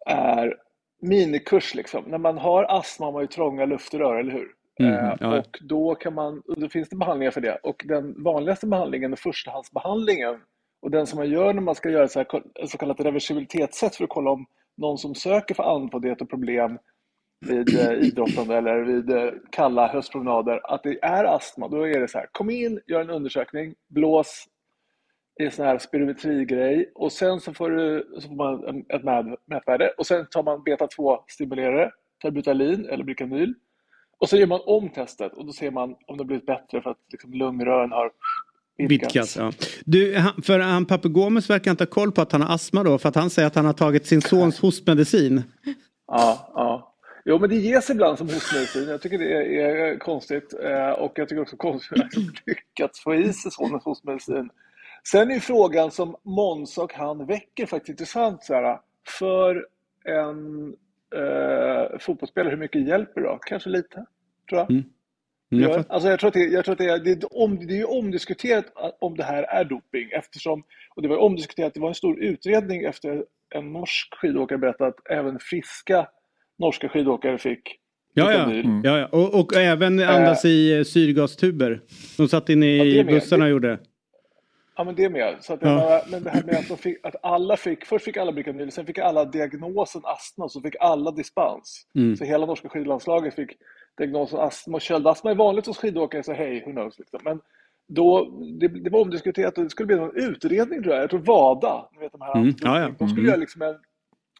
är 0.07 0.57
minikurs 1.01 1.75
liksom. 1.75 2.05
När 2.05 2.19
man 2.19 2.39
har 2.39 2.65
astma 2.79 3.07
har 3.07 3.13
man 3.13 3.23
ju 3.23 3.27
trånga 3.27 3.65
luftrör, 3.65 4.17
eller 4.17 4.33
hur? 4.33 4.49
Mhm, 4.81 4.95
Eh, 4.95 5.17
ja. 5.21 5.39
Och 5.39 5.59
då 5.61 5.95
kan 5.95 6.15
man, 6.15 6.43
då 6.57 6.69
finns 6.69 6.89
det 6.89 6.97
behandlingar 6.97 7.31
för 7.31 7.41
det. 7.41 7.59
Och 7.63 7.83
den 7.89 8.23
vanligaste 8.23 8.67
behandlingen 8.67 9.13
är 9.13 9.17
förstahandsbehandlingen. 9.17 10.41
Och 10.83 10.91
den 10.91 11.07
som 11.07 11.19
man 11.19 11.31
gör 11.31 11.55
när 11.55 11.63
man 11.63 11.75
ska 11.75 11.91
göra 11.91 12.09
så, 12.09 12.19
här, 12.19 12.67
så 12.67 12.79
kallat 12.79 13.01
reversibilitetssätt 13.01 13.97
för 13.97 14.05
att 14.05 14.11
kolla 14.11 14.31
om 14.31 14.47
någon 14.77 14.99
som 14.99 15.15
söker 15.15 15.55
för 15.55 15.63
andfåddhet 15.63 16.21
och 16.21 16.31
problem 16.31 16.79
vid 17.47 17.81
eh, 17.81 17.93
idrottande 17.93 18.57
eller 18.57 18.81
vid 18.81 19.11
eh, 19.11 19.31
kalla 19.51 19.87
höstpromenader 19.89 20.73
att 20.75 20.83
det 20.83 20.99
är 21.05 21.25
astma, 21.25 21.69
då 21.69 21.89
är 21.89 22.01
det 22.01 22.09
så 22.09 22.19
här, 22.19 22.27
kom 22.33 22.51
in, 22.51 22.81
gör 22.87 23.01
en 23.01 23.11
undersökning, 23.11 23.75
blås 23.89 24.45
i 25.41 25.45
en 25.45 25.51
sån 25.51 25.67
här 25.67 25.79
spirometrigrej 25.79 26.93
och 26.95 27.13
sen 27.13 27.41
så 27.41 27.55
får, 27.55 27.71
du, 27.71 28.07
så 28.21 28.29
får 28.29 28.35
man 28.35 28.85
ett 28.89 29.05
mät, 29.05 29.27
mätvärde 29.47 29.89
och 29.99 30.07
sen 30.07 30.27
tar 30.31 30.43
man 30.43 30.63
beta-2-stimulerare, 30.65 31.91
terbutalin 32.23 32.85
eller 32.87 33.05
Bricanyl 33.05 33.55
och 34.19 34.29
så 34.29 34.37
gör 34.37 34.47
man 34.47 34.61
om 34.67 34.89
testet 34.89 35.33
och 35.33 35.47
då 35.47 35.53
ser 35.53 35.71
man 35.71 35.95
om 36.07 36.17
det 36.19 36.25
blivit 36.25 36.47
bättre 36.47 36.83
för 36.83 36.91
att 36.91 36.99
liksom, 37.13 37.33
lungrören 37.33 37.93
har 37.93 38.11
Vidkas, 38.79 39.37
ja. 39.37 39.53
Du, 39.85 40.17
han- 40.17 40.43
för 40.43 40.59
han 40.59 40.87
Papu 40.87 41.09
Gomes 41.09 41.51
verkar 41.51 41.71
inte 41.71 41.85
ha 41.85 41.89
koll 41.91 42.13
på 42.13 42.23
att 42.23 42.33
han 42.33 42.43
har 42.43 42.55
astma 42.55 42.83
då 42.83 42.99
för 42.99 43.09
att 43.09 43.15
han 43.15 43.31
säger 43.31 43.47
att 43.49 43.55
han 43.55 43.65
har 43.67 43.73
tagit 43.73 44.07
sin 44.07 44.23
sons 44.23 44.61
hostmedicin. 44.61 45.43
Ja, 46.07 46.51
ja. 46.55 46.90
Jo, 47.31 47.39
men 47.39 47.51
det 47.51 47.57
ges 47.57 47.91
ibland 47.91 48.19
som 48.19 48.29
hostmedicin. 48.29 48.89
Jag 48.89 49.03
tycker 49.03 49.19
det 49.19 49.61
är 49.63 49.99
konstigt. 49.99 50.55
eh, 50.63 50.91
Och 50.91 51.13
jag 51.15 51.29
tycker 51.29 51.43
också 51.43 51.57
konstigt 51.57 51.99
att 52.03 52.11
de 52.11 52.31
lyckats 52.47 53.01
få 53.01 53.15
i 53.15 53.33
sig 53.33 53.51
sån 53.51 53.81
hostmedicin. 53.85 54.51
Sen 55.09 55.31
är 55.31 55.41
frågan 55.41 55.91
som 55.91 56.17
Måns 56.23 56.79
och 56.79 56.93
han 56.95 57.27
väcker 57.27 57.67
faktiskt 57.67 57.89
intressant. 57.89 58.45
Så 58.45 58.55
här, 58.55 58.79
för 59.19 59.67
en 60.05 60.67
eh, 61.17 61.99
fotbollsspelare, 61.99 62.51
hur 62.51 62.57
mycket 62.59 62.89
hjälper 62.89 63.21
det 63.21 63.27
då? 63.27 63.39
Kanske 63.43 63.69
lite, 63.71 64.07
tror 64.49 64.61
jag. 64.61 64.71
Mm, 64.71 64.85
jag 65.49 65.75
fattar. 65.75 65.95
alltså 65.95 66.09
jag 66.09 66.21
tror 66.21 66.29
att 66.29 66.35
det, 66.35 66.45
jag 66.45 66.65
tror 66.65 66.73
att 66.73 66.79
det, 66.79 66.89
är, 66.89 66.99
det, 66.99 67.11
är 67.11 67.43
om, 67.43 67.67
det 67.67 67.75
är 67.75 67.79
ju 67.79 67.85
omdiskuterat 67.85 68.65
om 69.01 69.17
det 69.17 69.25
här 69.25 69.43
är 69.43 69.65
doping 69.65 70.11
eftersom, 70.13 70.63
och 70.97 71.03
det 71.03 71.09
var 71.09 71.17
omdiskuterat, 71.17 71.75
det 71.75 71.81
var 71.81 71.89
en 71.89 71.95
stor 71.95 72.21
utredning 72.21 72.85
efter 72.85 73.25
en 73.55 73.73
norsk 73.73 74.15
skidåkare 74.15 74.59
berättade 74.59 74.89
att 74.91 75.11
även 75.11 75.39
friska 75.39 76.07
norska 76.61 76.89
skidåkare 76.89 77.39
fick 77.39 77.77
Ja, 78.15 78.33
ja. 78.33 78.47
Bricanyl. 78.47 78.81
ja, 78.85 78.99
ja. 78.99 79.07
Och, 79.07 79.41
och 79.41 79.57
även 79.57 79.99
andas 80.01 80.45
i 80.45 80.79
eh, 80.79 80.85
syrgastuber. 80.85 81.81
De 82.17 82.29
satt 82.29 82.49
inne 82.49 82.67
Ja, 82.67 82.85
i 82.85 82.95
det 82.97 83.05
med. 83.05 83.15
bussarna 83.15 83.45
och 83.45 83.49
Det- 83.49 83.51
gjorde. 83.53 83.79
Ja, 84.77 84.85
men 84.85 84.95
det 84.95 85.05
är 85.05 85.11
med. 85.11 85.35
Så 85.41 85.53
att 85.55 85.63
Ja. 85.63 85.69
jag 85.69 85.79
bara, 85.81 86.01
men 86.11 86.25
det 86.25 86.31
här 86.31 86.43
med 86.43 86.55
att, 86.57 86.69
de 86.69 86.77
fick, 86.77 87.07
att 87.07 87.17
alla 87.23 87.57
fick, 87.57 87.85
först 87.85 88.05
fick 88.05 88.17
alla 88.17 88.33
Bricanyl, 88.33 88.73
sen 88.73 88.87
fick 88.87 88.99
alla 88.99 89.25
diagnosen 89.25 90.03
astma, 90.05 90.49
så 90.49 90.61
fick 90.61 90.77
alla 90.81 91.11
dispens. 91.11 91.87
Mm. 91.95 92.17
Så 92.17 92.25
hela 92.25 92.47
norska 92.47 92.69
skidlandslaget 92.69 93.35
fick 93.35 93.51
diagnosen 93.99 94.41
astma. 94.41 94.75
Och 94.77 94.81
köldastma 94.81 95.31
är 95.31 95.35
vanligt 95.35 95.67
hos 95.67 95.79
skidåkare, 95.79 96.23
så 96.23 96.33
hej, 96.33 96.63
who 96.67 96.73
knows. 96.73 96.99
Liksom. 96.99 97.21
Men 97.25 97.41
då, 97.89 98.25
det, 98.61 98.69
det 98.69 98.91
var 98.91 99.01
omdiskuterat 99.01 99.59
och 99.59 99.65
det 99.65 99.71
skulle 99.71 99.87
bli 99.87 99.97
någon 99.97 100.17
utredning 100.17 100.83
tror 100.83 100.95
jag. 100.95 101.03
Jag 101.03 101.11
tror 101.11 101.21
WADA, 101.21 101.89
ni 101.93 101.99
vet 102.01 102.13
de 102.13 102.21
här, 102.21 102.35
Mm, 102.37 102.55
ja, 102.61 102.81
ja. 102.81 102.87
de 102.99 103.09
skulle 103.09 103.13
Mm. 103.21 103.27
göra 103.27 103.37
liksom 103.37 103.63
en, 103.63 103.75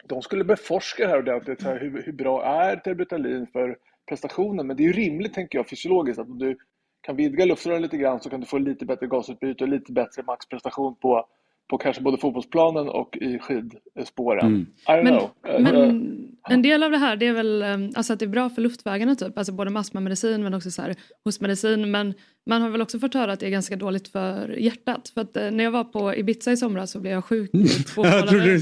de 0.05 0.23
skulle 0.23 0.45
beforska 0.45 1.03
det 1.03 1.09
här 1.09 1.19
ordentligt. 1.19 1.63
Så 1.63 1.69
här, 1.69 1.81
hur, 1.81 2.03
hur 2.03 2.13
bra 2.13 2.45
är 2.45 2.77
terbutalin 2.77 3.47
för 3.53 3.77
prestationen? 4.09 4.67
Men 4.67 4.77
det 4.77 4.83
är 4.83 4.85
ju 4.85 4.93
rimligt, 4.93 5.35
tänker 5.35 5.59
jag, 5.59 5.69
fysiologiskt 5.69 6.21
att 6.21 6.29
om 6.29 6.39
du 6.39 6.57
kan 7.03 7.17
vidga 7.17 7.45
luftrören 7.45 7.83
lite 7.83 7.97
grann 7.97 8.21
så 8.21 8.31
kan 8.31 8.41
du 8.41 8.47
få 8.47 8.59
lite 8.59 8.87
bättre 8.87 9.07
gasutbyte 9.07 9.65
och 9.65 9.69
lite 9.69 9.93
bättre 9.93 10.23
maxprestation 10.23 10.97
på, 10.97 11.27
på 11.71 11.79
kanske 11.79 12.03
både 12.03 12.19
fotbollsplanen 12.19 12.89
och 12.89 13.17
i 13.17 13.39
skidspåren. 13.39 14.47
Mm. 14.47 14.67
I 14.89 14.91
don't 14.91 15.03
Men, 15.03 15.19
know. 15.19 15.31
Eh, 15.55 15.61
men 15.61 15.77
eh, 15.77 16.55
En 16.55 16.63
del 16.63 16.83
av 16.83 16.91
det 16.91 16.99
här 16.99 17.17
det 17.17 17.27
är 17.27 17.33
väl 17.33 17.63
um, 17.63 17.91
alltså 17.97 18.13
att 18.13 18.19
det 18.19 18.25
är 18.25 18.29
bra 18.29 18.51
för 18.51 18.63
luftvägarna 18.63 19.15
typ, 19.15 19.39
alltså 19.39 19.53
både 19.53 19.71
med 19.71 19.81
astmamedicin 19.81 20.43
men 20.43 20.55
också 20.55 20.71
så 20.71 20.83
här, 20.83 20.95
hostmedicin. 21.25 21.91
Men 21.91 22.15
man 22.47 22.63
har 22.63 22.71
väl 22.71 22.83
också 22.83 22.99
fått 22.99 23.15
höra 23.15 23.33
att 23.33 23.41
det 23.41 23.47
är 23.47 23.51
ganska 23.51 23.77
dåligt 23.77 24.09
för 24.09 24.57
hjärtat. 24.59 25.13
För 25.15 25.21
att 25.21 25.37
uh, 25.37 25.51
när 25.51 25.65
jag 25.65 25.71
var 25.71 25.85
på 25.85 26.15
Ibiza 26.15 26.53
i 26.53 26.57
somras 26.57 26.91
så 26.91 27.01
blev 27.01 27.13
jag 27.13 27.25
sjuk 27.25 27.55
i 27.55 27.69
två 27.69 28.05
månader. 28.05 28.61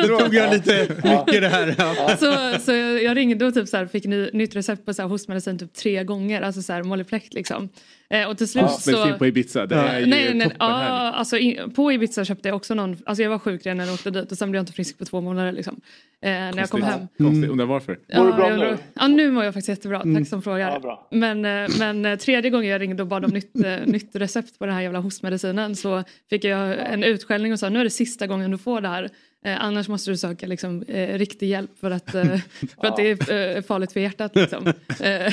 då, 0.00 0.08
då 0.08 0.18
tog 0.18 0.34
jag 0.34 0.52
lite 0.54 0.80
mycket 0.88 1.42
det 1.42 1.48
här. 1.48 1.74
Ja. 1.78 2.16
Så, 2.16 2.60
så 2.60 2.72
jag, 2.72 3.16
ringde 3.16 3.46
och 3.46 3.54
typ 3.54 3.68
så 3.68 3.76
här, 3.76 3.86
fick 3.86 4.04
ny, 4.04 4.30
nytt 4.32 4.56
recept 4.56 4.86
på 4.86 4.94
så 4.94 5.02
här, 5.02 5.08
hostmedicin 5.08 5.58
typ 5.58 5.72
tre 5.72 6.04
gånger, 6.04 6.42
alltså 6.42 6.62
så 6.62 6.72
här 6.72 6.82
Moliplex 6.82 7.32
liksom. 7.32 7.68
Eh, 8.10 8.28
och 8.28 8.38
till 8.38 8.48
slut 8.48 8.70
så... 8.70 8.90
Medicin 8.90 9.18
på 9.18 9.26
Ibiza, 9.26 9.66
det 9.66 9.74
är 9.74 10.00
ju 10.00 10.06
Nej, 10.06 10.34
nej, 10.34 10.50
toppen 10.50 10.56
ja, 10.60 10.76
här. 10.76 11.12
alltså, 11.12 11.36
in, 11.36 11.72
på 11.74 11.92
Ibiza 11.92 12.24
köpte 12.24 12.48
jag 12.48 12.56
också 12.56 12.74
någon, 12.74 12.96
alltså 13.06 13.22
jag 13.22 13.30
var 13.30 13.38
sjuk 13.38 13.66
redan 13.66 13.76
när 13.76 13.84
jag 13.84 13.94
åkte 13.94 14.10
dit 14.10 14.32
och 14.32 14.38
sen 14.38 14.50
blev 14.50 14.58
jag 14.58 14.62
inte 14.62 14.72
frisk 14.72 14.98
på 14.98 15.04
två 15.04 15.20
månader 15.20 15.52
liksom. 15.52 15.80
Eh, 16.24 16.30
när 16.30 16.58
jag 16.58 16.70
kom 16.70 16.82
hem. 16.82 17.00
Konstigt, 17.18 17.50
undrar 17.50 17.66
varför. 17.66 17.98
Mår 18.14 18.26
du 18.26 18.32
bra 18.32 18.56
nu? 18.56 18.76
Ja, 18.94 19.08
nu 19.08 19.30
mår 19.30 19.44
jag 19.44 19.54
faktiskt 19.54 19.68
jättebra. 19.68 20.02
Tack 20.14 20.28
som 20.28 20.42
frågar. 20.42 20.70
Ja, 20.70 20.80
bra. 20.80 21.08
Men, 21.10 21.44
eh, 21.44 21.70
men 21.78 22.06
eh, 22.06 22.18
tredje 22.18 22.50
gången 22.50 22.70
jag 22.70 22.80
ringde 22.84 23.02
och 23.02 23.08
bad 23.08 23.24
om 23.24 23.30
nytt, 23.30 23.64
eh, 23.64 23.76
nytt 23.86 24.16
recept 24.16 24.58
på 24.58 24.66
den 24.66 24.74
här 24.74 24.82
jävla 24.82 24.98
hostmedicinen 24.98 25.76
så 25.76 26.04
fick 26.30 26.44
jag 26.44 26.92
en 26.92 27.04
utskällning 27.04 27.52
och 27.52 27.58
sa 27.58 27.68
nu 27.68 27.80
är 27.80 27.84
det 27.84 27.90
sista 27.90 28.26
gången 28.26 28.50
du 28.50 28.58
får 28.58 28.80
det 28.80 28.88
här. 28.88 29.10
Eh, 29.46 29.64
annars 29.64 29.88
måste 29.88 30.10
du 30.10 30.16
söka 30.16 30.46
liksom, 30.46 30.82
eh, 30.82 31.18
riktig 31.18 31.48
hjälp 31.48 31.70
för 31.80 31.90
att, 31.90 32.14
eh, 32.14 32.24
för 32.80 32.86
att 32.88 32.96
det 32.96 33.10
är 33.30 33.56
eh, 33.56 33.62
farligt 33.62 33.92
för 33.92 34.00
hjärtat. 34.00 34.36
Liksom. 34.36 34.66
Eh, 35.00 35.32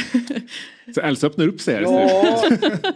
Så 0.95 1.01
Elsa 1.01 1.27
öppnar 1.27 1.47
upp 1.47 1.61
sig 1.61 1.75
här. 1.75 1.81
Ja, 1.81 2.41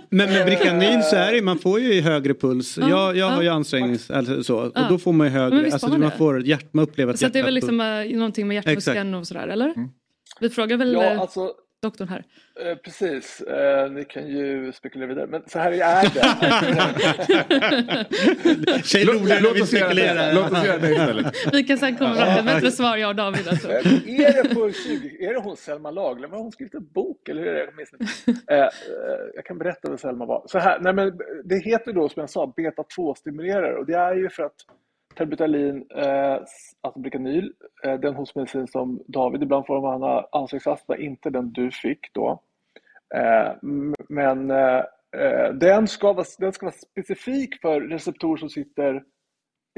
Men 0.09 0.29
med 0.29 0.45
Bricanyl 0.45 1.03
så 1.03 1.15
är 1.15 1.33
det 1.33 1.41
man 1.41 1.59
får 1.59 1.79
ju 1.79 2.01
högre 2.01 2.33
puls. 2.33 2.77
Ja, 2.81 2.89
jag, 2.89 3.17
jag 3.17 3.29
har 3.29 3.41
ju 3.41 3.47
ja. 3.47 3.53
ansträngnings... 3.53 4.11
Alltså, 4.11 4.43
så, 4.43 4.57
och 4.57 4.71
Ja. 4.75 4.85
då 4.89 4.97
får 4.97 5.13
man 5.13 5.27
ju 5.27 5.33
högre... 5.33 5.57
Alltså, 5.63 5.79
får 5.79 5.87
man 5.87 5.99
man 5.99 6.11
får 6.11 6.41
hjärt, 6.47 6.73
man 6.73 6.83
upplever 6.83 7.13
att 7.13 7.19
så 7.19 7.25
att 7.25 7.33
det 7.33 7.39
är 7.39 7.43
väl 7.43 7.53
hjärtat- 7.57 7.75
liksom 7.77 8.11
eh, 8.11 8.17
någonting 8.17 8.47
med 8.47 8.55
hjärtmuskeln 8.55 9.13
och 9.13 9.27
sådär, 9.27 9.47
eller? 9.47 9.73
Vi 10.39 10.49
frågar 10.49 10.77
väl 10.77 10.93
ja 10.93 11.17
alltså 11.17 11.51
doktorn 11.85 12.07
här. 12.07 12.23
eh, 12.65 12.75
precis. 12.77 13.41
Eh, 13.41 13.91
ni 13.91 14.05
kan 14.05 14.27
ju 14.27 14.71
spekulera 14.71 15.07
vidare. 15.09 15.27
Men 15.27 15.41
så 15.47 15.59
här 15.59 15.71
är 15.71 16.13
det. 16.13 16.21
Tjej 18.83 19.05
Låt 19.05 19.21
vi 19.21 19.21
oss 19.21 19.29
göra 19.41 19.53
det. 19.53 19.65
spekulerar. 19.65 20.33
Låt 20.33 20.51
oss 20.51 20.65
göra 20.65 20.77
det 20.77 20.91
istället. 20.91 21.33
Vi 21.53 21.63
kan 21.63 21.77
sen 21.77 21.97
komma 21.97 22.15
fram 22.15 22.27
till 22.27 22.37
ett 22.39 22.45
bättre 22.45 22.71
svar, 22.71 22.97
jag 22.97 23.09
och 23.09 23.15
David. 23.15 23.47
Alltså. 23.47 23.67
Men 23.67 23.77
är 24.09 24.43
det 24.43 24.55
på 24.55 24.71
20, 24.71 25.25
är 25.25 25.33
det 25.33 25.39
hon 25.39 25.57
Selma 25.57 25.91
Lagerlöf? 25.91 26.31
Har 26.31 26.37
hon 26.37 26.51
skrivit 26.51 26.73
en 26.73 26.87
bok 26.93 27.29
eller 27.29 27.41
hur 27.41 27.49
är 27.49 27.53
det? 27.53 27.65
Jag, 27.65 27.75
minns 27.75 27.93
inte. 27.93 28.05
Eh, 28.53 28.59
eh, 28.59 28.67
jag 29.35 29.45
kan 29.45 29.57
berätta 29.57 29.89
vad 29.89 29.99
Selma 29.99 30.25
var. 30.25 30.43
Så 30.47 30.59
här, 30.59 30.79
nej 30.79 30.93
men 30.93 31.19
det 31.43 31.57
heter 31.59 31.93
då 31.93 32.09
som 32.09 32.19
jag 32.19 32.29
sa 32.29 32.53
beta-2-stimulerare 32.57 33.75
och 33.75 33.85
det 33.85 33.95
är 33.95 34.15
ju 34.15 34.29
för 34.29 34.43
att 34.43 34.55
terbutalin, 35.15 35.85
eh, 35.95 36.33
alltså 36.81 36.99
Bricanyl, 36.99 37.53
eh, 37.83 37.99
den 37.99 38.15
hostmedicin 38.15 38.67
som 38.67 39.03
David 39.07 39.43
ibland 39.43 39.65
får 39.65 39.77
om 39.77 39.83
han 39.83 40.01
har 40.01 40.27
ansiktsastma, 40.31 40.97
inte 40.97 41.29
den 41.29 41.51
du 41.51 41.71
fick 41.71 42.13
då. 42.13 42.41
Eh, 43.15 43.53
men 44.09 44.51
eh, 44.51 44.83
eh, 45.17 45.53
den, 45.53 45.87
ska 45.87 46.13
vara, 46.13 46.25
den 46.39 46.53
ska 46.53 46.65
vara 46.65 46.75
specifik 46.75 47.61
för 47.61 47.81
receptorer 47.81 48.37
som 48.37 48.49
sitter 48.49 49.03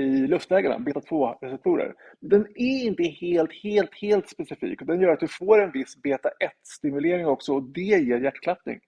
i 0.01 0.27
luftvägarna, 0.27 0.79
beta-2-receptorer. 0.79 1.93
Den 2.19 2.47
är 2.55 2.85
inte 2.85 3.03
helt, 3.03 3.53
helt, 3.63 4.01
helt 4.01 4.29
specifik 4.29 4.79
den 4.81 5.01
gör 5.01 5.11
att 5.11 5.19
du 5.19 5.27
får 5.27 5.61
en 5.61 5.71
viss 5.71 5.97
beta-1-stimulering 6.03 7.25
också 7.25 7.53
och 7.53 7.63
det 7.63 7.81
ger 7.81 8.19
hjärtklappning. 8.19 8.79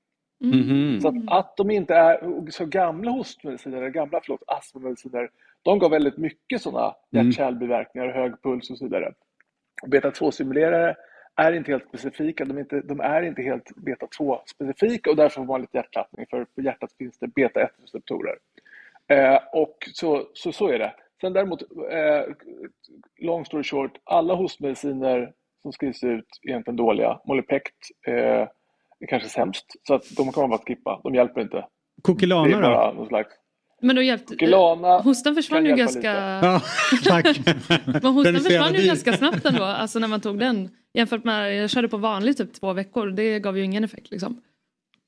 Mhm. 0.44 1.02
Så 1.02 1.08
att, 1.08 1.16
att 1.28 1.58
de 1.58 1.72
inte 1.72 1.96
är 1.96 2.52
så 2.52 2.66
gamla 2.66 3.12
hostmediciner, 3.12 3.90
gamla 3.90 4.22
förlåt, 4.24 4.44
astmamediciner, 4.48 5.30
de 5.64 5.80
gav 5.80 5.92
väldigt 5.92 6.18
mycket 6.18 6.62
sådana 6.62 6.96
hjärt-kärlbiverkningar, 7.12 8.08
hög 8.08 8.42
puls 8.44 8.70
och 8.70 8.78
så 8.78 8.86
vidare. 8.86 9.14
Beta-2-stimulerare 9.88 10.96
är 11.36 11.52
inte 11.54 11.72
helt 11.72 11.88
specifika, 11.88 12.46
de 12.46 12.58
är 12.58 12.62
inte, 12.62 12.82
de 12.82 13.00
är 13.00 13.22
inte 13.22 13.42
helt 13.42 13.72
beta-2-specifika 13.76 15.10
och 15.10 15.16
därför 15.16 15.36
får 15.36 15.46
man 15.46 15.62
lite 15.62 15.78
hjärtklappning 15.78 16.26
för 16.30 16.46
på 16.46 16.62
hjärtat 16.62 16.94
finns 16.98 17.20
det 17.20 17.28
beta-1-receptorer. 17.28 18.36
Eh, 19.08 19.40
och 19.54 19.78
så, 19.94 20.28
så, 20.34 20.52
så 20.52 20.68
är 20.68 20.80
det. 20.80 20.94
Sen 21.22 21.34
däremot, 21.34 21.62
eh, 21.92 22.24
long 23.18 23.46
story 23.46 23.64
short, 23.64 23.92
alla 24.04 24.36
hostmediciner 24.36 25.34
som 25.62 25.72
skrivs 25.72 26.04
ut 26.04 26.26
är 26.44 26.50
egentligen 26.50 26.76
dåliga. 26.78 27.20
Molipect 27.26 27.76
eh, 28.08 28.48
är 29.00 29.08
kanske 29.08 29.30
sämst, 29.30 29.66
så 29.84 29.94
att 29.94 30.16
de 30.18 30.32
kan 30.32 30.42
man 30.42 30.50
bara 30.50 30.60
skippa. 30.60 31.02
De 31.04 31.16
hjälper 31.16 31.42
inte. 31.42 31.66
Kokilana 32.02 32.94
då? 32.94 33.06
slags... 33.06 33.36
Men 33.82 33.96
då 33.96 34.02
hjälpte... 34.02 34.36
Gilana 34.40 35.00
Hostan 35.00 35.36
försvann 35.36 35.66
ju 35.66 35.76
ganska... 35.76 36.14
Ja, 36.14 36.62
tack. 37.04 37.40
Men 37.86 38.04
hostan 38.14 38.40
försvann 38.40 38.76
ju 38.76 38.88
ganska 38.88 39.14
snabbt 39.14 39.46
ändå, 39.46 39.64
alltså 39.64 40.00
när 40.00 40.08
man 40.08 40.22
tog 40.22 40.40
den. 40.40 40.70
Jämfört 40.94 41.24
med, 41.24 41.56
jag 41.56 41.70
körde 41.70 41.88
på 41.88 41.98
vanlig 41.98 42.38
typ 42.38 42.54
två 42.54 42.74
veckor, 42.74 43.08
det 43.08 43.40
gav 43.40 43.58
ju 43.58 43.64
ingen 43.64 43.84
effekt 43.84 44.12
liksom. 44.12 44.42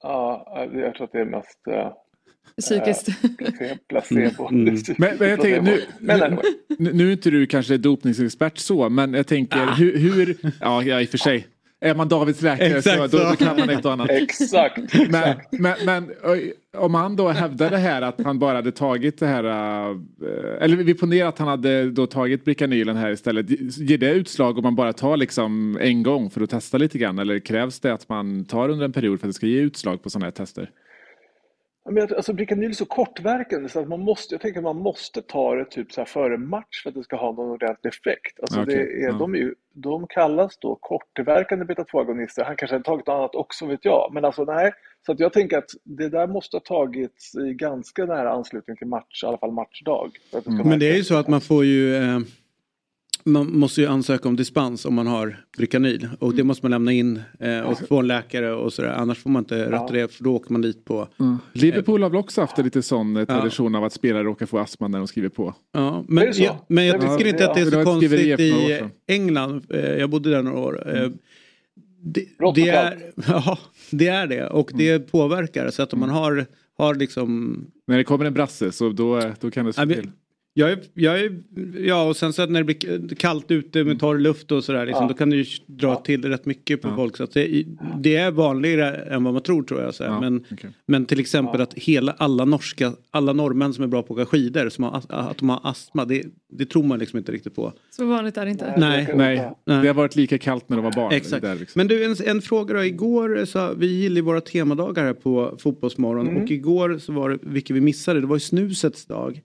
Ja, 0.03 0.67
jag 0.73 0.95
tror 0.95 1.05
att 1.05 1.11
det 1.11 1.19
är 1.19 1.25
mest 1.25 1.67
eh, 1.67 1.91
Psykiskt. 2.61 3.07
placebo. 3.89 4.47
Mm. 4.49 4.77
Men, 4.97 5.17
men 5.19 5.29
jag 5.29 5.41
tänker, 5.41 5.61
nu, 5.61 5.81
nu, 6.79 6.93
nu, 6.93 7.07
är 7.07 7.11
inte 7.11 7.29
du 7.29 7.45
kanske 7.47 7.77
dopningsexpert 7.77 8.57
så, 8.57 8.89
men 8.89 9.13
jag 9.13 9.27
tänker 9.27 9.59
Ah. 9.59 9.73
hur, 9.73 9.97
hur, 9.97 10.37
ja, 10.61 10.83
ja 10.83 11.01
i 11.01 11.05
och 11.05 11.09
för 11.09 11.17
sig. 11.17 11.47
Är 11.83 11.95
man 11.95 12.07
Davids 12.07 12.41
läkare 12.41 12.81
så, 12.81 12.89
Exakt 12.89 13.11
då, 13.11 13.17
så. 13.17 13.29
då 13.29 13.35
kan 13.35 13.59
man 13.59 13.69
ett 13.69 13.85
och 13.85 13.93
annat. 13.93 14.09
Exakt. 14.09 14.93
Men, 15.09 15.37
men, 15.51 15.75
men 15.85 16.11
om 16.77 16.93
han 16.93 17.15
då 17.15 17.29
hävdade 17.29 17.77
här 17.77 18.01
att 18.01 18.21
han 18.21 18.39
bara 18.39 18.55
hade 18.55 18.71
tagit 18.71 19.19
det 19.19 19.27
här, 19.27 19.43
eller 20.61 20.75
vi 20.75 20.93
ponerar 20.93 21.29
att 21.29 21.39
han 21.39 21.47
hade 21.47 21.91
då 21.91 22.07
tagit 22.07 22.45
Bricanylen 22.45 22.95
här 22.95 23.11
istället. 23.11 23.49
Ger 23.77 23.97
det 23.97 24.11
utslag 24.11 24.57
om 24.57 24.63
man 24.63 24.75
bara 24.75 24.93
tar 24.93 25.17
liksom 25.17 25.77
en 25.81 26.03
gång 26.03 26.29
för 26.29 26.41
att 26.41 26.49
testa 26.49 26.77
lite 26.77 26.97
grann? 26.97 27.19
Eller 27.19 27.39
krävs 27.39 27.79
det 27.79 27.93
att 27.93 28.09
man 28.09 28.45
tar 28.45 28.69
under 28.69 28.85
en 28.85 28.93
period 28.93 29.19
för 29.19 29.27
att 29.27 29.29
det 29.29 29.33
ska 29.33 29.47
ge 29.47 29.59
utslag 29.59 30.03
på 30.03 30.09
sådana 30.09 30.25
här 30.25 30.31
tester? 30.31 30.69
Men, 31.89 32.03
alltså, 32.15 32.33
Bricanyl 32.33 32.69
är 32.69 32.73
så 32.73 32.85
kortverkande 32.85 33.69
så 33.69 33.79
att 33.79 33.87
man 33.87 33.99
måste, 33.99 34.33
jag 34.33 34.41
tänker 34.41 34.59
att 34.59 34.63
man 34.63 34.77
måste 34.77 35.21
ta 35.21 35.55
det 35.55 35.65
typ 35.65 35.91
så 35.91 36.01
här 36.01 36.05
före 36.05 36.37
match 36.37 36.83
för 36.83 36.89
att 36.89 36.95
det 36.95 37.03
ska 37.03 37.15
ha 37.15 37.31
någon 37.31 37.49
ordentlig 37.49 37.89
effekt. 37.89 38.39
Alltså 38.41 38.61
Okej, 38.61 38.75
det 38.75 39.03
är, 39.03 39.07
ja. 39.07 39.11
de, 39.11 39.33
är 39.33 39.37
ju, 39.37 39.55
de 39.73 40.07
kallas 40.07 40.57
då 40.57 40.75
kortverkande 40.75 41.65
beta-2-agonister. 41.65 42.43
Han 42.43 42.55
kanske 42.55 42.75
har 42.75 42.83
tagit 42.83 43.07
något 43.07 43.13
annat 43.13 43.35
också 43.35 43.65
vet 43.65 43.85
jag. 43.85 44.11
Men 44.13 44.25
alltså 44.25 44.43
nej, 44.43 44.71
så 45.05 45.11
att 45.11 45.19
jag 45.19 45.33
tänker 45.33 45.57
att 45.57 45.69
det 45.83 46.09
där 46.09 46.27
måste 46.27 46.55
ha 46.55 46.61
tagits 46.61 47.35
i 47.35 47.53
ganska 47.53 48.05
nära 48.05 48.31
anslutning 48.31 48.77
till 48.77 48.87
match, 48.87 49.23
i 49.23 49.27
alla 49.27 49.37
fall 49.37 49.51
matchdag. 49.51 50.11
ska 50.29 50.41
Men 50.51 50.79
det 50.79 50.89
är 50.89 50.95
ju 50.95 51.03
så 51.03 51.15
att 51.15 51.27
man 51.27 51.41
får 51.41 51.65
ju... 51.65 51.95
Eh, 53.25 53.31
man 53.31 53.57
måste 53.59 53.81
ju 53.81 53.87
ansöka 53.87 54.29
om 54.29 54.35
dispens 54.35 54.85
om 54.85 54.93
man 54.93 55.07
har 55.07 55.45
Bricanyl. 55.57 56.09
Och 56.19 56.35
det 56.35 56.43
måste 56.43 56.65
man 56.65 56.71
lämna 56.71 56.91
in 56.91 57.21
eh, 57.39 57.59
och 57.59 57.79
få 57.87 57.99
en 57.99 58.07
läkare 58.07 58.53
och 58.53 58.73
sådär. 58.73 58.89
Annars 58.89 59.17
får 59.17 59.29
man 59.29 59.41
inte 59.41 59.71
rätta 59.71 59.87
det 59.93 60.13
för 60.13 60.23
då 60.23 60.35
åker 60.35 60.51
man 60.51 60.61
dit 60.61 60.85
på... 60.85 61.07
Liverpool 61.53 62.03
har 62.03 62.09
väl 62.09 62.19
också 62.19 62.41
haft 62.41 62.57
en 62.57 62.65
lite 62.65 62.81
sån 62.81 63.17
eh, 63.17 63.25
tradition 63.25 63.75
av 63.75 63.83
att 63.83 63.93
spelare 63.93 64.23
råkar 64.23 64.45
få 64.45 64.59
astma 64.59 64.87
när 64.87 64.97
de 64.97 65.07
skriver 65.07 65.29
på. 65.29 65.55
Ja, 65.71 66.03
men, 66.07 66.25
det 66.25 66.37
jag, 66.37 66.55
men 66.67 66.85
jag 66.85 67.01
Det 67.01 67.17
tycker 67.17 67.29
inte 67.29 67.47
att 67.49 67.55
det 67.55 67.61
är 67.61 67.65
så 67.65 67.77
Det 67.77 67.83
konstigt 67.83 68.39
i. 68.39 68.79
England. 69.07 69.65
Eh, 69.69 69.79
Jag 69.79 70.09
bodde 70.09 70.29
där 70.29 70.41
några 70.41 70.59
år. 70.59 70.97
Eh, 70.97 71.09
Det, 72.03 72.25
Rått 72.39 72.55
det, 72.55 72.61
och 72.61 72.67
är, 72.67 72.97
ja, 73.27 73.57
det 73.91 74.07
är 74.07 74.27
det 74.27 74.47
och 74.47 74.71
det 74.73 74.89
Mm. 74.91 75.07
påverkar. 75.11 75.69
Så 75.71 75.81
att 75.83 75.93
om 75.93 75.99
man 75.99 76.09
har, 76.09 76.45
har 76.77 76.95
liksom 76.95 77.57
När 77.87 77.97
det 77.97 78.03
kommer 78.03 78.25
en 78.25 78.33
brasse 78.33 78.71
så 78.71 78.89
då, 78.89 79.21
då 79.39 79.51
kan 79.51 79.65
det 79.65 79.73
slå 79.73 79.83
Ja, 79.83 79.95
till. 79.95 80.09
Jag 80.53 80.71
är, 80.71 80.79
jag 80.93 81.19
är, 81.19 81.39
ja 81.79 82.03
och 82.03 82.17
sen 82.17 82.33
så 82.33 82.41
att 82.41 82.49
när 82.49 82.59
det 82.59 82.63
blir 82.63 83.15
kallt 83.15 83.51
ute 83.51 83.83
med 83.83 83.99
torr 83.99 84.17
luft 84.19 84.51
och 84.51 84.63
sådär 84.63 84.85
liksom, 84.85 85.03
Ja. 85.03 85.07
då 85.07 85.13
kan 85.13 85.29
det 85.29 85.35
ju 85.35 85.45
dra 85.65 85.95
till 85.95 86.25
rätt 86.25 86.45
mycket 86.45 86.81
på 86.81 86.87
Ja. 86.87 86.95
folk. 86.95 87.17
Så 87.17 87.23
att 87.23 87.31
det, 87.33 87.63
det 87.99 88.15
är 88.15 88.31
vanligare 88.31 88.95
än 88.95 89.23
vad 89.23 89.33
man 89.33 89.43
tror 89.43 89.63
tror 89.63 89.81
jag. 89.81 89.95
Så 89.95 90.03
här. 90.03 90.11
Ja, 90.11 90.19
men, 90.21 90.45
okej. 90.51 90.69
men 90.87 91.05
till 91.05 91.19
exempel 91.19 91.61
att 91.61 91.73
hela, 91.73 92.11
alla 92.17 92.45
norska, 92.45 92.93
alla 93.11 93.33
norrmän 93.33 93.73
som 93.73 93.83
är 93.83 93.87
bra 93.87 94.01
på 94.03 94.13
att 94.13 94.19
åka 94.19 94.25
skidor, 94.25 94.69
som 94.69 94.83
har, 94.83 95.01
att 95.09 95.37
de 95.37 95.49
har 95.49 95.59
astma, 95.63 96.05
det, 96.05 96.23
det 96.49 96.65
tror 96.65 96.83
man 96.83 96.99
liksom 96.99 97.19
inte 97.19 97.31
riktigt 97.31 97.55
på. 97.55 97.73
Så 97.91 98.05
vanligt 98.05 98.37
är 98.37 98.45
det 98.45 98.51
inte. 98.51 98.73
Nej. 98.77 99.05
det- 99.05 99.15
Nej, 99.15 99.51
Nej. 99.65 99.81
det 99.81 99.87
har 99.87 99.93
varit 99.93 100.15
lika 100.15 100.37
kallt 100.37 100.69
när 100.69 100.77
de 100.77 100.83
var 100.83 100.91
barn. 100.95 101.13
Exakt. 101.13 101.41
Där 101.41 101.55
liksom. 101.55 101.79
Men 101.79 101.87
du, 101.87 102.05
en, 102.05 102.15
en 102.25 102.41
fråga 102.41 102.73
då. 102.73 102.83
Igår 102.85 103.45
så 103.45 103.73
vi 103.77 103.87
gillar 103.87 104.15
ju 104.15 104.21
våra 104.21 104.41
temadagar 104.41 105.03
här 105.03 105.13
på 105.13 105.57
Fotbollsmorgon 105.59 106.27
Mm. 106.27 106.43
och 106.43 106.51
igår 106.51 106.97
så 106.99 107.13
var 107.13 107.29
det, 107.29 107.37
vilket 107.41 107.75
vi 107.75 107.81
missade, 107.81 108.21
det 108.21 108.27
var 108.27 108.35
ju 108.35 108.39
snusets 108.39 109.05
dag. 109.05 109.41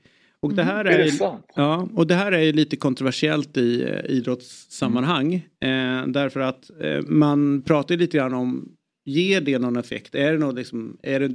Och 0.46 0.54
det 0.54 0.62
här 0.62 0.84
Mm. 0.84 1.00
Är 1.00 1.04
är, 1.04 1.10
sant? 1.10 1.46
Ja, 1.54 1.88
och 1.94 2.06
det 2.06 2.14
här 2.14 2.32
är 2.32 2.52
lite 2.52 2.76
kontroversiellt 2.76 3.56
i 3.56 3.82
eh, 3.82 4.10
idrottssammanhang. 4.16 5.34
Eh, 5.34 6.06
därför 6.06 6.40
att 6.40 6.70
eh, 6.80 7.00
man 7.06 7.62
pratar 7.62 7.96
lite 7.96 8.16
grann 8.16 8.34
om, 8.34 8.68
ger 9.04 9.40
det 9.40 9.58
någon 9.58 9.76
effekt? 9.76 10.14
Är 10.14 10.32
det, 10.32 10.38
något 10.38 10.54
liksom, 10.54 10.96
är 11.02 11.20
det? 11.20 11.34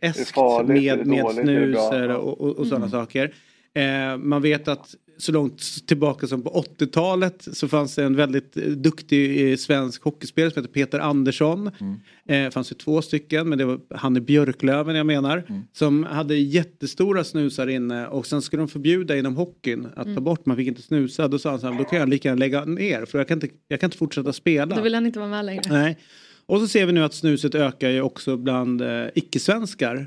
Är 0.00 0.66
med, 0.96 1.06
med 1.06 1.24
dåligt? 1.24 1.38
Är 1.38 1.44
det 1.44 1.64
snus 1.64 1.74
bra? 1.74 1.94
eller- 1.94 2.16
och, 2.16 2.40
och, 2.40 2.56
och 2.58 2.66
sådana 2.66 2.88
saker? 2.88 3.34
Eh, 3.74 4.16
man 4.16 4.42
vet 4.42 4.68
att 4.68 4.94
så 5.18 5.32
långt 5.32 5.86
tillbaka 5.86 6.26
som 6.26 6.42
på 6.42 6.64
80-talet 6.78 7.48
så 7.52 7.68
fanns 7.68 7.94
det 7.94 8.04
en 8.04 8.16
väldigt 8.16 8.54
duktig 8.54 9.58
svensk 9.60 10.02
hockeyspelare 10.02 10.50
som 10.50 10.62
heter 10.62 10.72
Peter 10.72 10.98
Andersson. 10.98 11.70
Mm. 11.80 12.46
Eh, 12.46 12.50
fanns 12.50 12.72
ju 12.72 12.76
två 12.76 13.02
stycken 13.02 13.48
men 13.48 13.58
det 13.58 13.64
var 13.64 13.80
han 13.94 14.16
i 14.16 14.20
Björklöven 14.20 14.96
jag 14.96 15.06
menar. 15.06 15.44
Mm. 15.48 15.62
Som 15.72 16.04
hade 16.04 16.36
jättestora 16.36 17.24
snusar 17.24 17.66
inne 17.66 18.06
och 18.06 18.26
sen 18.26 18.42
skulle 18.42 18.62
de 18.62 18.68
förbjuda 18.68 19.16
inom 19.16 19.36
hockeyn 19.36 19.86
att 19.96 20.04
mm. 20.04 20.14
ta 20.14 20.20
bort, 20.20 20.46
man 20.46 20.56
fick 20.56 20.68
inte 20.68 20.82
snusa. 20.82 21.28
Då 21.28 21.38
sa 21.38 21.50
han 21.50 21.60
så 21.60 21.72
här, 21.72 21.78
då 21.78 21.84
kan 21.84 21.98
jag 21.98 22.08
lika 22.08 22.28
gärna 22.28 22.38
lägga 22.38 22.64
ner 22.64 23.04
för 23.04 23.18
jag 23.18 23.28
kan 23.28 23.36
inte, 23.36 23.48
jag 23.68 23.80
kan 23.80 23.86
inte 23.86 23.98
fortsätta 23.98 24.32
spela. 24.32 24.76
Då 24.76 24.82
vill 24.82 24.94
han 24.94 25.06
inte 25.06 25.18
vara 25.18 25.30
med 25.30 25.44
längre. 25.44 25.62
Nej. 25.68 25.98
Och 26.46 26.60
så 26.60 26.68
ser 26.68 26.86
vi 26.86 26.92
nu 26.92 27.04
att 27.04 27.14
snuset 27.14 27.54
ökar 27.54 27.90
ju 27.90 28.00
också 28.00 28.36
bland 28.36 28.82
eh, 28.82 29.06
icke-svenskar. 29.14 30.06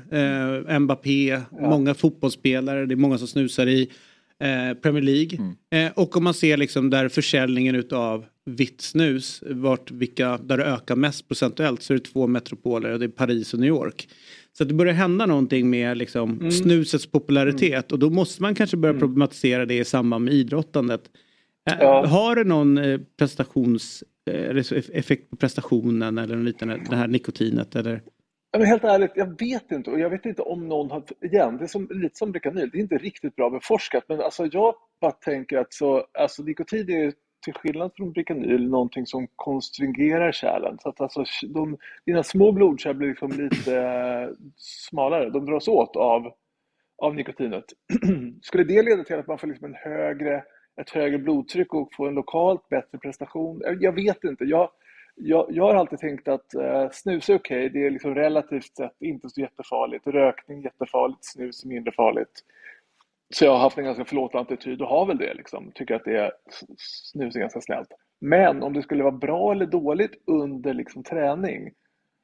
Eh, 0.68 0.78
Mbappé, 0.78 1.28
ja. 1.28 1.42
många 1.50 1.94
fotbollsspelare, 1.94 2.86
det 2.86 2.94
är 2.94 2.96
många 2.96 3.18
som 3.18 3.28
snusar 3.28 3.66
i 3.66 3.90
eh, 4.42 4.74
Premier 4.74 5.02
League. 5.02 5.38
Mm. 5.38 5.86
Eh, 5.86 5.92
och 5.96 6.16
om 6.16 6.24
man 6.24 6.34
ser 6.34 6.56
liksom 6.56 6.90
där 6.90 7.08
försäljningen 7.08 7.74
utav 7.74 8.24
vitt 8.44 8.80
snus, 8.80 9.42
vart, 9.46 9.90
vilka, 9.90 10.38
där 10.38 10.56
det 10.56 10.64
ökar 10.64 10.96
mest 10.96 11.28
procentuellt 11.28 11.82
så 11.82 11.92
är 11.92 11.98
det 11.98 12.04
två 12.04 12.26
metropoler 12.26 12.92
och 12.92 12.98
det 12.98 13.04
är 13.04 13.08
Paris 13.08 13.54
och 13.54 13.60
New 13.60 13.68
York. 13.68 14.08
Så 14.58 14.64
det 14.64 14.74
börjar 14.74 14.94
hända 14.94 15.26
någonting 15.26 15.70
med 15.70 15.96
liksom, 15.96 16.32
mm. 16.32 16.50
snusets 16.50 17.06
popularitet 17.06 17.72
mm. 17.72 17.84
och 17.90 17.98
då 17.98 18.10
måste 18.10 18.42
man 18.42 18.54
kanske 18.54 18.76
börja 18.76 18.90
mm. 18.90 19.00
problematisera 19.00 19.66
det 19.66 19.78
i 19.78 19.84
samband 19.84 20.24
med 20.24 20.34
idrottandet. 20.34 21.02
Eh, 21.70 21.76
ja. 21.80 22.06
Har 22.06 22.36
det 22.36 22.44
någon 22.44 22.78
eh, 22.78 23.00
prestations 23.18 24.04
effekt 24.92 25.30
på 25.30 25.36
prestationen 25.36 26.18
eller 26.18 26.36
liknande, 26.36 26.80
det 26.90 26.96
här 26.96 27.08
nikotinet? 27.08 27.76
Eller? 27.76 28.02
Men 28.58 28.66
helt 28.66 28.84
ärligt, 28.84 29.12
jag 29.14 29.40
vet 29.40 29.72
inte 29.72 29.90
och 29.90 30.00
jag 30.00 30.10
vet 30.10 30.26
inte 30.26 30.42
om 30.42 30.68
någon 30.68 30.90
har, 30.90 31.02
igen, 31.20 31.56
det 31.56 31.64
är 31.64 31.68
som, 31.68 31.88
lite 31.90 32.16
som 32.16 32.32
Bricanyl, 32.32 32.70
det 32.70 32.78
är 32.78 32.82
inte 32.82 32.98
riktigt 32.98 33.36
bra 33.36 33.50
beforskat 33.50 34.04
men 34.08 34.20
alltså 34.20 34.46
jag 34.46 34.74
bara 35.00 35.12
tänker 35.12 35.58
att 35.58 35.72
så, 35.72 36.06
alltså 36.18 36.42
nikotin 36.42 36.90
är 36.90 37.12
till 37.44 37.54
skillnad 37.54 37.90
från 37.96 38.12
Bricanyl 38.12 38.68
någonting 38.68 39.06
som 39.06 39.28
konstringerar 39.36 40.32
kärlen 40.32 40.78
så 40.82 40.88
att 40.88 41.00
alltså 41.00 41.24
de, 41.48 41.78
dina 42.06 42.22
små 42.22 42.52
blodkärl 42.52 42.94
blir 42.94 43.08
liksom 43.08 43.30
lite 43.30 43.76
eh, 43.76 44.28
smalare, 44.56 45.30
de 45.30 45.46
dras 45.46 45.68
åt 45.68 45.96
av, 45.96 46.32
av 47.02 47.14
nikotinet. 47.14 47.64
Skulle 48.42 48.64
det 48.64 48.82
leda 48.82 49.04
till 49.04 49.16
att 49.16 49.26
man 49.26 49.38
får 49.38 49.46
liksom 49.46 49.66
en 49.66 49.74
högre 49.74 50.42
ett 50.80 50.90
högre 50.90 51.18
blodtryck 51.18 51.74
och 51.74 51.94
få 51.94 52.06
en 52.06 52.14
lokalt 52.14 52.68
bättre 52.68 52.98
prestation. 52.98 53.62
Jag 53.80 53.92
vet 53.92 54.24
inte. 54.24 54.44
Jag, 54.44 54.70
jag, 55.16 55.46
jag 55.50 55.64
har 55.64 55.74
alltid 55.74 55.98
tänkt 55.98 56.28
att 56.28 56.54
eh, 56.54 56.88
snus 56.92 57.28
är 57.28 57.34
okej. 57.34 57.66
Okay. 57.66 57.68
Det 57.68 57.86
är 57.86 57.90
liksom 57.90 58.14
relativt 58.14 58.76
sett 58.76 58.96
inte 59.00 59.28
så 59.28 59.40
jättefarligt. 59.40 60.06
Rökning 60.06 60.58
är 60.58 60.64
jättefarligt, 60.64 61.24
snus 61.24 61.64
är 61.64 61.68
mindre 61.68 61.92
farligt. 61.92 62.42
Så 63.34 63.44
jag 63.44 63.52
har 63.52 63.58
haft 63.58 63.78
en 63.78 63.84
ganska 63.84 64.04
förlåtande 64.04 64.54
attityd 64.54 64.82
och 64.82 64.88
har 64.88 65.06
väl 65.06 65.18
det. 65.18 65.34
Liksom. 65.34 65.72
Tycker 65.74 65.94
att 65.94 66.04
det 66.04 66.16
är, 66.18 66.32
snus 66.78 67.36
är 67.36 67.40
ganska 67.40 67.60
snällt. 67.60 67.88
Men 68.20 68.62
om 68.62 68.72
det 68.72 68.82
skulle 68.82 69.02
vara 69.02 69.16
bra 69.16 69.52
eller 69.52 69.66
dåligt 69.66 70.22
under 70.26 70.74
liksom, 70.74 71.02
träning, 71.02 71.72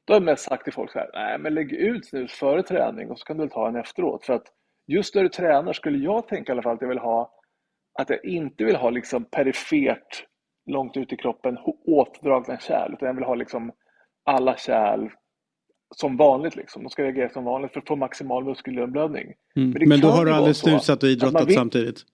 då 0.04 0.12
har 0.12 0.20
jag 0.20 0.24
mest 0.24 0.44
sagt 0.44 0.64
till 0.64 0.72
folk 0.72 0.92
så 0.92 0.98
här, 0.98 1.10
nej 1.12 1.38
men 1.38 1.54
lägg 1.54 1.72
ut 1.72 2.06
snus 2.06 2.32
före 2.32 2.62
träning 2.62 3.10
och 3.10 3.18
så 3.18 3.24
kan 3.24 3.36
du 3.38 3.48
ta 3.48 3.68
en 3.68 3.76
efteråt. 3.76 4.24
För 4.24 4.32
att 4.32 4.46
just 4.86 5.14
när 5.14 5.22
du 5.22 5.28
tränar 5.28 5.72
skulle 5.72 5.98
jag 5.98 6.28
tänka 6.28 6.52
i 6.52 6.54
alla 6.54 6.62
fall 6.62 6.74
att 6.74 6.82
jag 6.82 6.88
vill 6.88 6.98
ha 6.98 7.32
att 7.98 8.10
jag 8.10 8.24
inte 8.24 8.64
vill 8.64 8.76
ha 8.76 8.90
liksom 8.90 9.24
perifert 9.24 10.26
långt 10.66 10.96
ut 10.96 11.12
i 11.12 11.16
kroppen 11.16 11.58
åtdragna 11.86 12.58
kärl 12.58 12.92
utan 12.92 13.06
jag 13.06 13.14
vill 13.14 13.24
ha 13.24 13.34
liksom 13.34 13.72
alla 14.24 14.56
kärl 14.56 15.10
som 15.96 16.16
vanligt. 16.16 16.56
Liksom. 16.56 16.82
De 16.82 16.88
ska 16.90 17.02
reagera 17.02 17.28
som 17.28 17.44
vanligt 17.44 17.72
för 17.72 17.80
att 17.80 17.88
få 17.88 17.96
maximal 17.96 18.44
muskelblödning. 18.44 19.32
Mm. 19.56 19.70
Men, 19.70 19.88
Men 19.88 20.00
då 20.00 20.08
har 20.08 20.24
du 20.24 20.32
aldrig 20.32 20.56
snusat 20.56 21.02
och 21.02 21.08
idrottat 21.08 21.48
vill... 21.48 21.54
samtidigt? 21.54 22.04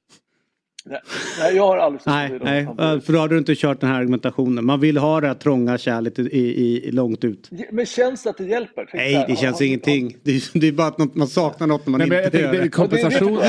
Nej, 1.38 1.56
jag 1.56 1.66
har 1.66 1.78
aldrig 1.78 2.02
nej, 2.06 2.38
nej, 2.76 3.00
för 3.00 3.12
då 3.12 3.18
har 3.18 3.28
du 3.28 3.38
inte 3.38 3.54
kört 3.54 3.80
den 3.80 3.90
här 3.90 4.00
argumentationen. 4.00 4.64
Man 4.64 4.80
vill 4.80 4.97
ha 4.97 5.20
det 5.20 5.26
här 5.26 5.35
trånga 5.35 5.78
kärlet 5.78 6.18
i, 6.18 6.23
i, 6.23 6.88
i 6.88 6.90
långt 6.90 7.25
ut. 7.25 7.50
Men 7.70 7.87
känns 7.87 8.23
det 8.23 8.30
att 8.30 8.37
det 8.37 8.44
hjälper? 8.44 8.88
Tänk 8.90 8.94
nej, 8.94 9.25
det 9.28 9.37
känns 9.37 9.58
har, 9.58 9.66
ingenting. 9.66 10.16
Det 10.23 10.30
är, 10.30 10.61
det 10.61 10.68
är, 10.68 10.73
bara 10.73 10.87
att 10.87 11.14
man 11.14 11.28
saknar 11.28 11.66
något 11.66 11.87
när 11.87 11.90
man 11.90 12.08
nej, 12.08 12.25
inte 12.25 12.38
gör 12.38 12.52
det. 12.52 12.68
Kompensation, 12.68 13.40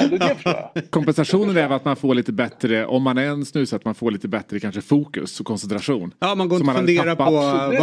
kompensationen 0.90 1.58
är 1.58 1.70
att 1.70 1.86
man 1.86 1.96
får 1.96 2.16
lite 2.16 2.32
bättre, 2.32 2.86
om 2.86 3.04
man 3.04 3.18
är 3.18 3.26
en 3.26 3.46
snus, 3.46 3.74
att 3.74 3.86
man 3.86 3.96
får 3.96 4.12
lite 4.12 4.28
bättre 4.28 4.60
kanske 4.60 4.82
fokus 4.82 5.40
och 5.40 5.46
koncentration. 5.46 6.14
Ja, 6.20 6.36
man 6.36 6.50
går 6.50 6.60
inte 6.60 6.72
och 6.72 6.78
funderar 6.78 7.16
på 7.16 7.32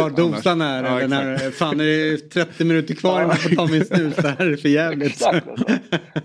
var 0.01 0.09
dosan 0.09 0.61
är. 0.61 0.83
Ja, 0.83 0.99
eller 0.99 1.07
när, 1.07 1.51
fan 1.51 1.79
är 1.79 1.85
det 1.85 2.17
30 2.17 2.63
minuter 2.63 2.95
kvar 2.95 3.23
innan 3.23 3.29
jag 3.29 3.39
får 3.39 3.49
ta 3.49 3.67
min 3.67 3.85
snus. 3.85 4.15
Det 4.15 4.35
här 4.39 4.45
är 4.45 4.55
för 4.57 4.69
jävligt. 4.69 5.11
Exakt. 5.11 5.47
Alltså. 5.47 5.65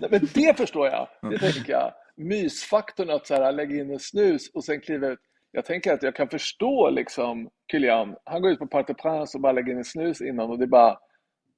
Men 0.09 0.27
det 0.33 0.57
förstår 0.57 0.87
jag. 0.87 1.07
Det 1.31 1.37
tänker 1.37 1.71
jag 1.71 1.91
mysfaktorn 2.17 3.09
att 3.09 3.27
så 3.27 3.33
här, 3.33 3.51
lägga 3.51 3.75
in 3.75 3.91
en 3.91 3.99
snus 3.99 4.49
och 4.53 4.63
sen 4.63 4.81
kliva 4.81 5.07
ut. 5.07 5.19
Jag 5.51 5.65
tänker 5.65 5.93
att 5.93 6.03
jag 6.03 6.15
kan 6.15 6.29
förstå 6.29 6.89
liksom 6.89 7.49
Kylian. 7.71 8.15
Han 8.23 8.41
går 8.41 8.51
ut 8.51 8.59
på 8.59 8.67
Parc 8.67 8.87
des 8.87 8.97
Princes 8.97 9.35
och 9.35 9.41
bara 9.41 9.51
lägger 9.51 9.71
in 9.71 9.77
en 9.77 9.85
snus 9.85 10.21
innan 10.21 10.49
och 10.49 10.57
det 10.57 10.65
är 10.65 10.67
bara 10.67 10.97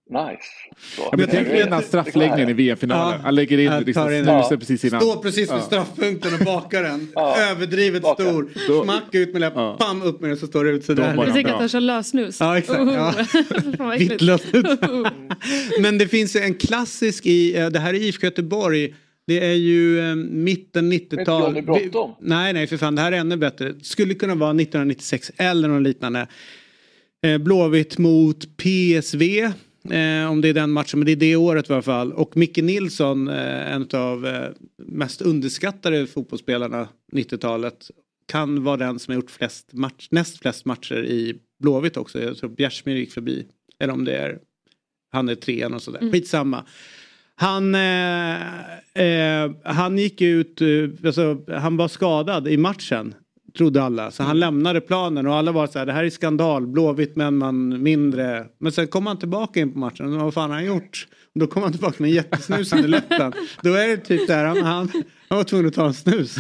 Nice. 0.10 0.44
Så, 0.96 1.18
men 1.18 1.28
tänk 1.32 1.48
dig 1.48 1.60
den 1.60 1.74
här 1.74 1.82
straffläggningen 1.82 2.50
i 2.50 2.54
VM-finalen. 2.54 3.22
Han 3.22 3.36
lägger 3.36 3.58
in 3.58 3.84
liksom 3.86 4.04
snusen 4.04 4.26
ja. 4.28 4.58
precis 4.60 4.86
innan. 4.86 5.02
Står 5.02 5.16
precis 5.16 5.54
vid 5.54 5.62
straffpunkten 5.62 6.34
och 6.34 6.40
bakar 6.40 6.84
den. 6.84 7.12
ja. 7.16 7.38
Överdrivet 7.52 8.02
Baka. 8.02 8.24
stor. 8.24 8.84
Smack 8.84 9.16
ut 9.16 9.34
med 9.34 9.40
läppen, 9.40 9.62
ja. 9.62 9.78
pam 9.80 10.02
upp 10.02 10.22
med 10.22 10.30
den 10.30 10.38
så 10.38 10.48
står 10.48 10.66
det 10.66 10.72
ut 10.72 10.86
sådär. 10.86 11.16
Jag 11.18 11.34
tänker 11.34 11.54
att 11.54 11.60
han 11.60 11.70
kör 11.70 11.80
lösnus. 11.80 12.40
Ja 12.40 12.58
exakt. 12.58 12.80
Oh. 12.80 13.92
Vitt 13.98 14.22
lösnus. 14.22 14.80
men 15.80 15.98
det 15.98 16.08
finns 16.08 16.36
en 16.36 16.54
klassisk 16.54 17.26
i, 17.26 17.58
eh, 17.58 17.68
det 17.68 17.80
här 17.80 17.94
är 17.94 17.98
IFK 17.98 18.26
Göteborg. 18.26 18.96
Det 19.28 19.46
är 19.46 19.54
ju 19.54 20.00
eh, 20.00 20.16
mitten 20.16 20.94
90-tal. 20.94 21.54
Vet 21.54 21.66
Johnny 21.66 21.90
bråttom? 21.90 22.16
Nej, 22.20 22.54
nej 22.54 22.68
för 22.68 22.78
fan 22.78 22.96
det 22.96 23.02
här 23.02 23.12
är 23.12 23.18
ännu 23.18 23.38
bättre. 23.38 23.74
Skulle 23.82 24.14
kunna 24.14 24.36
vara 24.36 24.50
1996 24.50 25.32
eller 25.38 25.68
något 25.68 25.82
liknande. 25.82 26.28
Eh, 27.26 27.38
Blåvitt 27.38 27.98
mot 27.98 28.58
PSV. 28.58 29.44
Eh, 29.92 30.32
om 30.32 30.42
det 30.42 30.48
är 30.50 30.54
den 30.54 30.72
matchen, 30.72 31.00
men 31.00 31.06
det 31.06 31.12
är 31.12 31.16
det 31.16 31.36
året 31.36 31.70
i 31.70 31.74
alla 31.74 31.82
fall. 31.82 32.14
Och 32.14 32.38
Micke 32.38 32.58
Nilsson, 32.58 33.28
eh, 33.28 33.72
en 33.74 33.88
av 33.94 34.26
eh, 34.26 34.50
mest 34.78 35.22
underskattade 35.22 36.08
fotbollsspelarna 36.08 36.88
90-talet. 37.14 37.92
Kan 38.28 38.64
vara 38.64 38.78
den 38.78 39.00
som 39.00 39.12
har 39.12 39.16
gjort 39.22 39.32
flest 39.32 39.74
match, 39.74 40.08
näst 40.12 40.40
flest 40.40 40.66
matcher 40.66 41.06
i 41.06 41.36
Blåvitt 41.60 41.98
också. 41.98 42.22
Jag 42.22 42.38
tror 42.38 42.50
Bjärsmyr 42.50 42.96
gick 42.96 43.12
förbi. 43.12 43.46
Eller 43.80 43.94
om 43.94 44.06
det 44.06 44.18
är 44.18 44.40
han 45.12 45.30
är 45.30 45.36
trean 45.36 45.74
och 45.74 45.82
sådär. 45.82 46.00
Mm. 46.00 46.12
Skitsamma. 46.12 46.66
Han, 47.36 47.76
eh, 47.76 48.36
eh, 48.94 49.52
han 49.64 49.98
gick 49.98 50.22
ut, 50.22 50.62
eh, 50.62 50.68
alltså, 51.06 51.38
han 51.48 51.78
var 51.78 51.88
skadad 51.88 52.48
i 52.48 52.58
matchen. 52.58 53.14
Trodde 53.58 53.84
alla. 53.84 54.12
Så 54.12 54.24
han 54.24 54.32
mm. 54.32 54.40
lämnade 54.40 54.82
planen 54.82 55.28
och 55.28 55.36
alla 55.36 55.52
var 55.52 55.68
så 55.68 55.80
här, 55.80 55.86
det 55.86 55.94
här 55.94 56.04
är 56.04 56.10
skandal, 56.10 56.68
Blåvitt 56.68 57.16
men 57.16 57.38
man 57.38 57.84
mindre. 57.84 58.46
Men 58.58 58.72
sen 58.72 58.88
kom 58.88 59.08
han 59.08 59.20
tillbaka 59.20 59.60
in 59.60 59.74
på 59.74 59.80
matchen 59.80 60.14
och 60.14 60.22
vad 60.22 60.34
fan 60.34 60.50
har 60.50 60.58
han 60.58 60.66
gjort? 60.66 61.08
Och 61.34 61.40
då 61.40 61.48
kom 61.48 61.64
han 61.64 61.72
tillbaka 61.72 61.96
med 62.00 62.10
en 62.10 62.16
jättesnus 62.16 62.74
under 62.74 62.88
läppen. 62.88 63.34
Då 63.62 63.74
är 63.74 63.88
det 63.88 63.98
typ 63.98 64.28
där, 64.28 64.46
han, 64.46 64.58
han, 64.58 64.90
han 65.30 65.38
var 65.38 65.44
tvungen 65.44 65.68
att 65.68 65.74
ta 65.74 65.86
en 65.86 65.94
snus. 65.94 66.38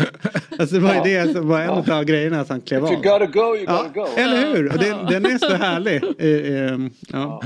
Alltså 0.59 0.75
det 0.75 0.81
var 0.81 0.93
ju 0.93 1.01
det 1.01 1.33
som 1.33 1.47
var 1.47 1.61
en 1.61 1.91
av 1.91 2.03
grejerna 2.03 2.39
att 2.39 2.49
han 2.49 2.61
klev 2.61 2.85
av. 2.85 2.91
You 2.91 3.01
gotta 3.01 3.25
go, 3.25 3.55
you 3.55 3.65
gotta 3.65 3.91
ja, 3.95 4.03
go. 4.03 4.07
Eller 4.17 4.55
hur? 4.55 4.69
Den, 4.69 5.05
den 5.05 5.25
är 5.25 5.37
så 5.37 5.53
härlig. 5.53 6.03
Ja. 7.07 7.43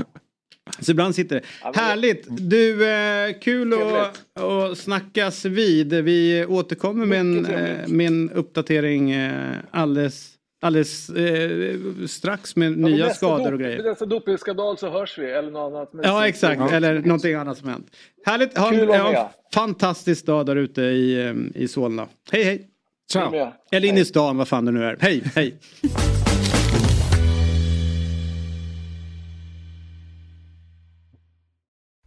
Så 0.78 0.90
ibland 0.90 1.14
sitter 1.14 1.36
det. 1.36 1.42
Ja, 1.62 1.72
Härligt! 1.74 2.26
Du, 2.28 2.90
eh, 2.90 3.38
kul 3.40 3.72
att, 3.72 4.42
att 4.42 4.78
snackas 4.78 5.44
vid. 5.44 5.94
Vi 5.94 6.46
återkommer 6.48 7.06
med 7.06 7.20
en, 7.20 7.46
eh, 7.46 7.88
med 7.88 8.06
en 8.06 8.30
uppdatering 8.30 9.10
eh, 9.10 9.56
alldeles, 9.70 10.30
alldeles 10.62 11.10
eh, 11.10 11.76
strax 12.06 12.56
med 12.56 12.72
ja, 12.72 12.76
nya 12.76 13.10
skador 13.10 13.52
och 13.52 13.60
grejer. 13.60 13.82
Nästa 13.82 14.06
dopingskandal 14.06 14.78
så 14.78 14.90
hörs 14.90 15.18
vi 15.18 15.30
eller 15.30 15.50
något 15.50 15.92
annat. 15.92 16.04
Ja 16.04 16.28
exakt, 16.28 16.60
ja. 16.60 16.70
eller 16.70 17.00
någonting 17.00 17.34
annat 17.34 17.58
som 17.58 17.68
hänt. 17.68 17.86
Härligt! 18.26 18.58
Ha 18.58 18.72
en 18.72 18.88
ja, 18.88 19.32
fantastisk 19.54 20.26
dag 20.26 20.46
där 20.46 20.56
ute 20.56 20.82
i, 20.82 21.26
eh, 21.26 21.62
i 21.62 21.68
Solna. 21.68 22.08
Hej 22.32 22.42
hej! 22.42 22.66
Ciao! 23.12 23.52
Eller 23.72 23.88
in 23.88 23.98
i 23.98 24.04
stan, 24.04 24.36
vad 24.36 24.48
fan 24.48 24.64
det 24.64 24.72
nu 24.72 24.84
är. 24.84 24.96
Hej 25.00 25.22
hej! 25.34 25.58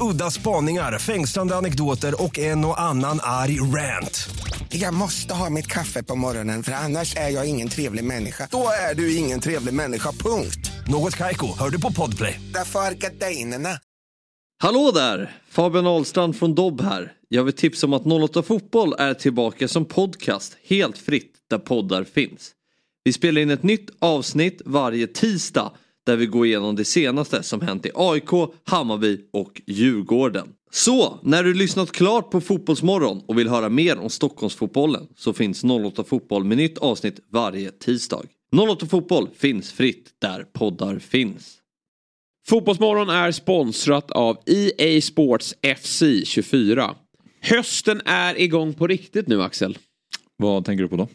Udda 0.00 0.30
spaningar, 0.30 0.98
fängslande 0.98 1.56
anekdoter 1.56 2.22
och 2.22 2.38
en 2.38 2.64
och 2.64 2.80
annan 2.80 3.20
arg 3.22 3.60
rant. 3.60 4.28
Jag 4.68 4.94
måste 4.94 5.34
ha 5.34 5.50
mitt 5.50 5.66
kaffe 5.66 6.02
på 6.02 6.16
morgonen 6.16 6.62
för 6.62 6.72
annars 6.72 7.16
är 7.16 7.28
jag 7.28 7.48
ingen 7.48 7.68
trevlig 7.68 8.04
människa. 8.04 8.48
Då 8.50 8.68
är 8.90 8.94
du 8.94 9.16
ingen 9.16 9.40
trevlig 9.40 9.74
människa, 9.74 10.12
punkt. 10.12 10.70
Något 10.88 11.16
kajko, 11.16 11.46
hör 11.58 11.70
du 11.70 11.80
på 11.80 11.92
podplay. 11.92 12.40
Därför 12.54 12.80
är 12.80 12.92
gardinerna. 12.92 13.78
Hallå 14.62 14.90
där! 14.94 15.36
Fabian 15.50 15.86
Ahlstrand 15.86 16.36
från 16.36 16.54
Dobb 16.54 16.80
här. 16.80 17.12
Jag 17.28 17.44
vill 17.44 17.54
tipsa 17.54 17.86
om 17.86 17.92
att 17.92 18.06
08 18.06 18.42
Fotboll 18.42 18.94
är 18.98 19.14
tillbaka 19.14 19.68
som 19.68 19.84
podcast 19.84 20.56
helt 20.68 20.98
fritt 20.98 21.34
där 21.50 21.58
poddar 21.58 22.04
finns. 22.04 22.50
Vi 23.04 23.12
spelar 23.12 23.40
in 23.40 23.50
ett 23.50 23.62
nytt 23.62 23.90
avsnitt 23.98 24.62
varje 24.64 25.06
tisdag 25.06 25.72
där 26.06 26.16
vi 26.16 26.26
går 26.26 26.46
igenom 26.46 26.76
det 26.76 26.84
senaste 26.84 27.42
som 27.42 27.60
hänt 27.60 27.86
i 27.86 27.90
AIK, 27.94 28.30
Hammarby 28.64 29.20
och 29.32 29.62
Djurgården. 29.66 30.48
Så, 30.70 31.18
när 31.22 31.42
du 31.42 31.54
lyssnat 31.54 31.92
klart 31.92 32.30
på 32.30 32.40
Fotbollsmorgon 32.40 33.22
och 33.26 33.38
vill 33.38 33.48
höra 33.48 33.68
mer 33.68 33.98
om 33.98 34.10
Stockholmsfotbollen 34.10 35.06
så 35.16 35.32
finns 35.32 35.64
08 35.64 36.04
Fotboll 36.04 36.44
med 36.44 36.56
nytt 36.56 36.78
avsnitt 36.78 37.20
varje 37.32 37.70
tisdag. 37.70 38.22
08 38.56 38.86
Fotboll 38.86 39.28
finns 39.36 39.72
fritt 39.72 40.10
där 40.20 40.44
poddar 40.52 40.98
finns. 40.98 41.56
Fotbollsmorgon 42.48 43.08
är 43.08 43.32
sponsrat 43.32 44.10
av 44.10 44.38
EA 44.46 45.00
Sports 45.00 45.54
FC 45.76 46.02
24. 46.24 46.94
Hösten 47.40 48.00
är 48.04 48.40
igång 48.40 48.74
på 48.74 48.86
riktigt 48.86 49.28
nu 49.28 49.42
Axel. 49.42 49.78
Vad 50.40 50.64
tänker 50.64 50.82
du 50.82 50.88
på 50.88 50.96
då? 50.96 51.08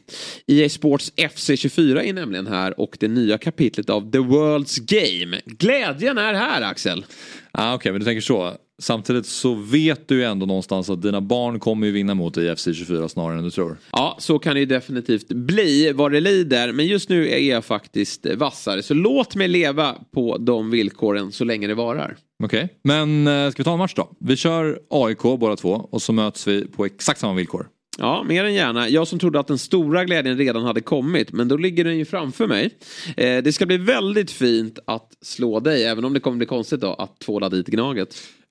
EA 0.47 0.69
Sports 0.69 1.13
FC 1.35 1.51
24 1.55 2.03
är 2.03 2.13
nämligen 2.13 2.47
här 2.47 2.79
och 2.79 2.97
det 2.99 3.07
nya 3.07 3.37
kapitlet 3.37 3.89
av 3.89 4.11
The 4.11 4.17
World's 4.17 4.79
Game. 4.85 5.41
Glädjen 5.45 6.17
är 6.17 6.33
här 6.33 6.61
Axel. 6.61 7.05
Ah, 7.51 7.73
Okej, 7.73 7.75
okay, 7.75 7.91
men 7.91 7.99
du 7.99 8.05
tänker 8.05 8.21
så. 8.21 8.57
Samtidigt 8.81 9.25
så 9.25 9.53
vet 9.53 10.07
du 10.07 10.15
ju 10.15 10.23
ändå 10.23 10.45
någonstans 10.45 10.89
att 10.89 11.01
dina 11.01 11.21
barn 11.21 11.59
kommer 11.59 11.87
ju 11.87 11.93
vinna 11.93 12.13
mot 12.13 12.37
IFC 12.37 12.63
24 12.63 13.09
snarare 13.09 13.37
än 13.37 13.43
du 13.43 13.51
tror. 13.51 13.77
Ja, 13.91 14.17
så 14.19 14.39
kan 14.39 14.53
det 14.53 14.59
ju 14.59 14.65
definitivt 14.65 15.27
bli 15.27 15.91
vad 15.91 16.11
det 16.11 16.19
lider. 16.19 16.71
Men 16.71 16.85
just 16.85 17.09
nu 17.09 17.29
är 17.29 17.39
jag 17.39 17.65
faktiskt 17.65 18.25
vassare. 18.35 18.83
Så 18.83 18.93
låt 18.93 19.35
mig 19.35 19.47
leva 19.47 19.95
på 20.13 20.37
de 20.37 20.71
villkoren 20.71 21.31
så 21.31 21.43
länge 21.43 21.67
det 21.67 21.75
varar. 21.75 22.17
Okej, 22.43 22.63
okay. 22.63 22.75
men 22.83 23.27
eh, 23.27 23.51
ska 23.51 23.59
vi 23.59 23.63
ta 23.63 23.73
en 23.73 23.79
match 23.79 23.93
då? 23.95 24.11
Vi 24.19 24.35
kör 24.35 24.79
AIK 24.89 25.21
båda 25.21 25.55
två 25.55 25.87
och 25.91 26.01
så 26.01 26.13
möts 26.13 26.47
vi 26.47 26.67
på 26.67 26.85
exakt 26.85 27.19
samma 27.19 27.33
villkor. 27.33 27.67
Ja, 27.97 28.23
mer 28.23 28.45
än 28.45 28.53
gärna. 28.53 28.89
Jag 28.89 29.07
som 29.07 29.19
trodde 29.19 29.39
att 29.39 29.47
den 29.47 29.57
stora 29.57 30.05
glädjen 30.05 30.37
redan 30.37 30.63
hade 30.63 30.81
kommit, 30.81 31.31
men 31.31 31.47
då 31.47 31.57
ligger 31.57 31.83
den 31.83 31.97
ju 31.97 32.05
framför 32.05 32.47
mig. 32.47 32.69
Eh, 33.17 33.43
det 33.43 33.53
ska 33.53 33.65
bli 33.65 33.77
väldigt 33.77 34.31
fint 34.31 34.79
att 34.85 35.11
slå 35.21 35.59
dig, 35.59 35.85
även 35.85 36.05
om 36.05 36.13
det 36.13 36.19
kommer 36.19 36.37
bli 36.37 36.45
konstigt 36.45 36.81
då 36.81 36.93
att 36.93 37.19
tvåla 37.19 37.49
dit 37.49 37.67
Gnaget. 37.67 38.15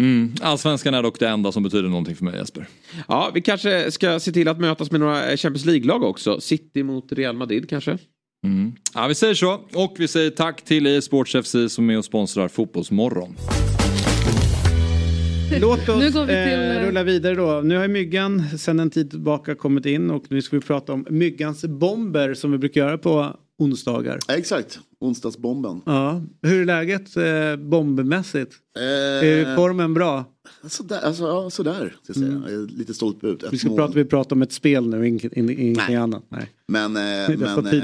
Mm. 0.00 0.34
Allsvenskan 0.40 0.94
är 0.94 1.02
dock 1.02 1.18
det 1.18 1.28
enda 1.28 1.52
som 1.52 1.62
betyder 1.62 1.88
någonting 1.88 2.16
för 2.16 2.24
mig 2.24 2.34
Jesper. 2.36 2.68
Ja, 3.08 3.30
vi 3.34 3.40
kanske 3.40 3.90
ska 3.90 4.20
se 4.20 4.32
till 4.32 4.48
att 4.48 4.60
mötas 4.60 4.90
med 4.90 5.00
några 5.00 5.36
Champions 5.36 5.64
League-lag 5.64 6.02
också. 6.02 6.40
City 6.40 6.82
mot 6.82 7.12
Real 7.12 7.36
Madrid 7.36 7.68
kanske. 7.68 7.98
Mm. 8.46 8.72
Ja, 8.94 9.06
vi 9.06 9.14
säger 9.14 9.34
så. 9.34 9.60
Och 9.72 9.94
vi 9.98 10.08
säger 10.08 10.30
tack 10.30 10.62
till 10.62 10.86
e-sports 10.86 11.36
FC 11.44 11.56
som 11.68 11.90
är 11.90 11.98
och 11.98 12.04
sponsrar 12.04 12.48
Fotbollsmorgon. 12.48 13.36
Låt 15.60 15.88
oss 15.88 16.02
vi 16.02 16.12
till... 16.12 16.28
eh, 16.28 16.86
rulla 16.86 17.02
vidare 17.02 17.34
då. 17.34 17.60
Nu 17.64 17.76
har 17.76 17.88
Myggan 17.88 18.58
sedan 18.58 18.80
en 18.80 18.90
tid 18.90 19.10
tillbaka 19.10 19.54
kommit 19.54 19.86
in 19.86 20.10
och 20.10 20.24
nu 20.28 20.42
ska 20.42 20.56
vi 20.56 20.62
prata 20.62 20.92
om 20.92 21.06
Myggans 21.10 21.64
bomber 21.64 22.34
som 22.34 22.52
vi 22.52 22.58
brukar 22.58 22.80
göra 22.80 22.98
på 22.98 23.36
onsdagar. 23.58 24.18
Exakt, 24.28 24.78
onsdagsbomben. 24.98 25.80
Ja. 25.86 26.22
Hur 26.42 26.60
är 26.60 26.64
läget 26.64 27.16
eh, 27.16 27.56
bombmässigt? 27.56 28.54
Eh, 28.76 28.82
är 29.28 29.56
formen 29.56 29.94
bra? 29.94 30.24
Sådär, 30.68 31.00
alltså, 31.00 31.24
ja, 31.24 31.50
sådär 31.50 31.96
ska 32.02 32.10
jag 32.10 32.16
säga. 32.16 32.28
Mm. 32.28 32.42
Jag 32.42 32.52
är 32.52 32.66
lite 32.66 32.94
stolt 32.94 33.24
ut. 33.24 33.44
Vi 33.50 33.58
ska 33.58 33.76
prata, 33.76 33.92
vi 33.92 34.04
pratar 34.04 34.36
om 34.36 34.42
ett 34.42 34.52
spel 34.52 34.88
nu, 34.88 35.08
ingenting 35.08 35.50
in, 35.58 35.72
nej. 35.72 35.96
annat. 35.96 36.24
Nej. 36.28 36.50
Men... 36.68 36.96
Eh, 36.96 37.02
men, 37.38 37.66
eh, 37.66 37.74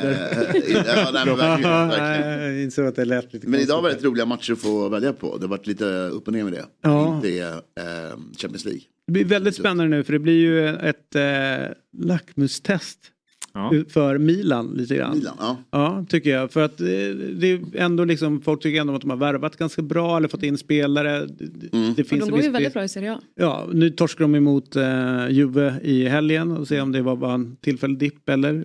ja, 0.87 1.11
nej, 1.13 1.27
men 1.27 1.37
verkligen, 1.37 1.89
verkligen. 1.89 2.61
insåg 2.63 2.87
att 2.87 2.97
det 2.97 3.05
lät 3.05 3.33
lite 3.33 3.49
Men 3.49 3.61
idag 3.61 3.83
var 3.83 3.89
det 3.89 3.95
rätt 3.95 4.05
roliga 4.05 4.27
matcher 4.27 4.53
att 4.53 4.59
få 4.59 4.89
välja 4.89 5.13
på. 5.13 5.37
Det 5.37 5.43
har 5.43 5.49
varit 5.49 5.67
lite 5.67 5.85
upp 5.85 6.27
och 6.27 6.33
ner 6.33 6.45
med 6.45 6.53
det. 6.53 6.65
Ja. 6.83 7.25
Är 7.25 7.53
eh, 7.53 8.19
Champions 8.39 8.65
League. 8.65 8.83
Det 9.07 9.13
blir 9.13 9.25
väldigt 9.25 9.55
spännande 9.55 9.97
nu 9.97 10.05
för 10.05 10.13
det 10.13 10.19
blir 10.19 10.41
ju 10.41 10.69
ett 10.69 11.15
eh, 11.15 11.75
lackmustest 11.99 12.99
ja. 13.53 13.73
för 13.89 14.19
Milan 14.19 14.75
lite 14.75 14.97
grann. 14.97 15.19
Milan, 15.19 15.35
ja. 15.39 15.57
ja, 15.71 16.05
tycker 16.09 16.31
jag. 16.31 16.53
För 16.53 16.65
att 16.65 16.81
eh, 16.81 16.87
det 16.87 17.53
är 17.53 17.77
ändå 17.77 18.05
liksom, 18.05 18.41
folk 18.41 18.63
tycker 18.63 18.81
ändå 18.81 18.95
att 18.95 19.01
de 19.01 19.11
har 19.11 19.17
värvat 19.17 19.57
ganska 19.57 19.83
bra 19.83 20.17
eller 20.17 20.29
fått 20.29 20.43
in 20.43 20.59
spelare. 20.59 21.17
Mm. 21.73 21.95
Det 21.97 22.05
finns 22.05 22.25
de 22.25 22.31
går 22.31 22.41
ju 22.41 22.51
väldigt 22.51 22.73
bra 22.73 22.85
i 22.85 22.89
Serie 22.89 23.13
A. 23.13 23.21
Ja, 23.35 23.69
nu 23.73 23.91
torskar 23.91 24.25
de 24.25 24.35
emot 24.35 24.77
uh, 24.77 25.31
Juve 25.31 25.81
i 25.83 26.09
helgen 26.09 26.51
och 26.51 26.69
se 26.69 26.81
om 26.81 26.93
det 26.93 27.03
var 27.03 27.17
bara 27.17 27.35
en 27.35 27.57
tillfällig 27.57 27.99
dipp 27.99 28.29
eller 28.29 28.65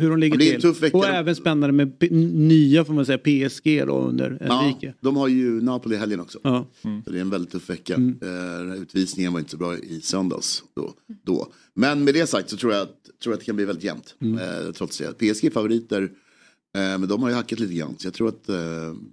hur 0.00 0.10
de 0.10 0.18
ligger 0.18 0.38
till. 0.38 0.90
Och 0.92 1.06
även 1.06 1.36
spännande 1.36 1.72
med 1.72 2.12
nya 2.32 2.84
får 2.84 2.94
man 2.94 3.06
säga 3.06 3.18
PSG 3.18 3.86
då 3.86 3.98
under 3.98 4.30
Enrique. 4.30 4.86
Ja, 4.86 4.92
de 5.00 5.16
har 5.16 5.28
ju 5.28 5.60
Napoli 5.60 5.94
i 5.94 5.98
helgen 5.98 6.20
också. 6.20 6.38
Ja. 6.42 6.66
Mm. 6.82 7.04
Så 7.04 7.10
det 7.10 7.18
är 7.18 7.20
en 7.20 7.30
väldigt 7.30 7.50
tuff 7.50 7.70
vecka. 7.70 7.94
Mm. 7.94 8.18
Uh, 8.22 8.82
utvisningen 8.82 9.32
var 9.32 9.38
inte 9.38 9.50
så 9.50 9.56
bra 9.56 9.78
i 9.78 10.00
söndags. 10.00 10.62
Då, 10.76 10.94
då. 11.22 11.52
Men 11.74 12.04
med 12.04 12.14
det 12.14 12.26
sagt 12.26 12.50
så 12.50 12.56
tror 12.56 12.72
jag, 12.72 12.82
att, 12.82 13.04
tror 13.22 13.32
jag 13.32 13.34
att 13.34 13.40
det 13.40 13.46
kan 13.46 13.56
bli 13.56 13.64
väldigt 13.64 13.84
jämnt. 13.84 14.14
Mm. 14.20 14.38
Uh, 14.38 14.72
trots 14.72 14.98
det. 14.98 15.12
PSG 15.12 15.44
är 15.44 15.50
favoriter. 15.50 16.02
Uh, 16.02 16.10
men 16.74 17.08
de 17.08 17.22
har 17.22 17.28
ju 17.28 17.34
hackat 17.34 17.60
lite 17.60 17.74
grann. 17.74 17.94
Så 17.98 18.06
jag 18.06 18.14
tror 18.14 18.28
att 18.28 18.50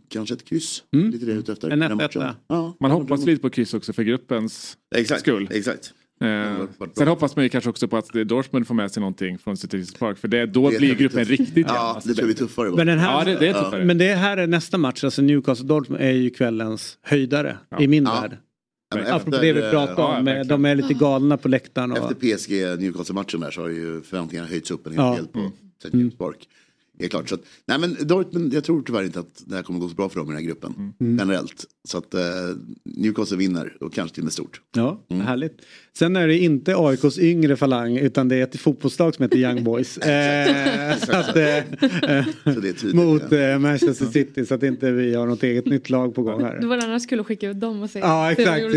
kanske 0.09 0.35
ett 0.35 0.45
kryss. 0.45 0.83
Mm. 0.93 1.11
Lite 1.11 1.25
det 1.25 1.31
ute 1.31 1.51
efter. 1.51 1.69
En 1.69 1.81
1 1.81 2.15
ja. 2.47 2.75
Man 2.79 2.91
hoppas 2.91 3.25
lite 3.25 3.41
på 3.41 3.49
kryss 3.49 3.73
också 3.73 3.93
för 3.93 4.03
gruppens 4.03 4.77
exakt, 4.95 5.21
skull. 5.21 5.47
Exakt. 5.51 5.93
Eh, 6.21 6.67
sen 6.97 7.07
hoppas 7.07 7.35
man 7.35 7.45
ju 7.45 7.49
kanske 7.49 7.69
också 7.69 7.87
på 7.87 7.97
att 7.97 8.13
Dortmund 8.25 8.67
får 8.67 8.75
med 8.75 8.91
sig 8.91 9.01
någonting 9.01 9.37
från 9.37 9.57
City 9.57 9.85
Park. 9.99 10.17
För 10.17 10.27
det, 10.27 10.45
då 10.45 10.69
det 10.69 10.77
blir 10.77 10.95
gruppen 10.95 11.19
tuff. 11.19 11.29
riktigt 11.29 11.67
Ja, 11.69 11.77
alltså, 11.77 12.09
det 12.09 12.15
tror 12.15 12.27
vi 12.27 12.35
tuffare. 12.35 12.71
Men, 12.71 12.87
den 12.87 12.99
här, 12.99 13.19
ja, 13.19 13.25
det, 13.25 13.39
det 13.39 13.47
är 13.47 13.53
tuffare. 13.53 13.85
men 13.85 13.97
det 13.97 14.15
här 14.15 14.37
är 14.37 14.47
nästa 14.47 14.77
match, 14.77 15.03
alltså 15.03 15.21
Newcastle-Dortmund 15.21 15.99
är 15.99 16.11
ju 16.11 16.29
kvällens 16.29 16.97
höjdare 17.01 17.57
ja. 17.69 17.81
i 17.81 17.87
min 17.87 18.03
ja. 18.03 18.21
värld. 18.21 18.37
Ja, 18.95 19.15
Apropå 19.15 19.37
det 19.37 19.53
vi 19.53 19.61
pratade 19.61 20.19
om, 20.19 20.27
ja, 20.27 20.43
de 20.43 20.65
är 20.65 20.75
lite 20.75 20.93
galna 20.93 21.37
på 21.37 21.47
läktaren. 21.47 21.91
Och... 21.91 21.97
Efter 21.97 22.15
PSG 22.15 22.79
Newcastle-matchen 22.79 23.39
där 23.39 23.51
så 23.51 23.61
har 23.61 23.69
ju 23.69 24.01
förväntningarna 24.01 24.47
höjts 24.47 24.71
upp 24.71 24.87
en 24.87 24.93
hel 24.93 25.15
del 25.15 25.27
på 25.27 25.39
mm. 25.39 25.51
St. 25.83 26.17
Park. 26.17 26.47
Det 26.99 27.05
är 27.05 27.09
klart. 27.09 27.29
Så 27.29 27.35
att, 27.35 27.41
nej 27.65 27.79
men 27.79 27.97
Dortmund, 28.07 28.53
jag 28.53 28.63
tror 28.63 28.81
tyvärr 28.81 29.03
inte 29.03 29.19
att 29.19 29.43
det 29.45 29.55
här 29.55 29.63
kommer 29.63 29.79
gå 29.79 29.89
så 29.89 29.95
bra 29.95 30.09
för 30.09 30.19
dem 30.19 30.27
i 30.27 30.31
den 30.31 30.37
här 30.37 30.47
gruppen. 30.47 30.93
Mm. 30.99 31.17
Generellt. 31.19 31.65
Så 31.87 31.97
att 31.97 32.13
eh, 32.13 32.21
Newcastle 32.85 33.37
vinner 33.37 33.77
och 33.79 33.93
kanske 33.93 34.15
till 34.15 34.21
och 34.21 34.25
med 34.25 34.33
stort. 34.33 34.61
Ja, 34.75 35.05
mm. 35.09 35.25
härligt. 35.25 35.61
Sen 35.97 36.15
är 36.15 36.27
det 36.27 36.37
inte 36.37 36.75
AIKs 36.77 37.19
yngre 37.19 37.55
falang 37.55 37.97
utan 37.97 38.27
det 38.27 38.35
är 38.35 38.43
ett 38.43 38.59
fotbollslag 38.59 39.15
som 39.15 39.23
heter 39.23 39.37
Young 39.37 39.63
Boys. 39.63 39.97
eh, 39.97 40.97
så 40.97 41.11
att, 41.11 41.35
eh, 41.35 41.63
så 42.43 42.53
tydligt, 42.53 42.93
mot 42.93 43.31
eh, 43.31 43.59
Manchester 43.59 44.05
City 44.05 44.45
så 44.45 44.55
att 44.55 44.63
inte 44.63 44.91
vi 44.91 45.15
har 45.15 45.27
något 45.27 45.43
eget 45.43 45.65
nytt 45.65 45.89
lag 45.89 46.15
på 46.15 46.23
gång 46.23 46.43
här. 46.43 46.59
Det 46.59 46.67
var 46.67 46.77
annars 46.77 47.07
kul 47.07 47.19
att 47.19 47.27
skicka 47.27 47.49
ut 47.49 47.59
dem 47.59 47.81
och 47.81 47.89
se. 47.89 47.99
Ja 47.99 48.31
exakt. 48.31 48.75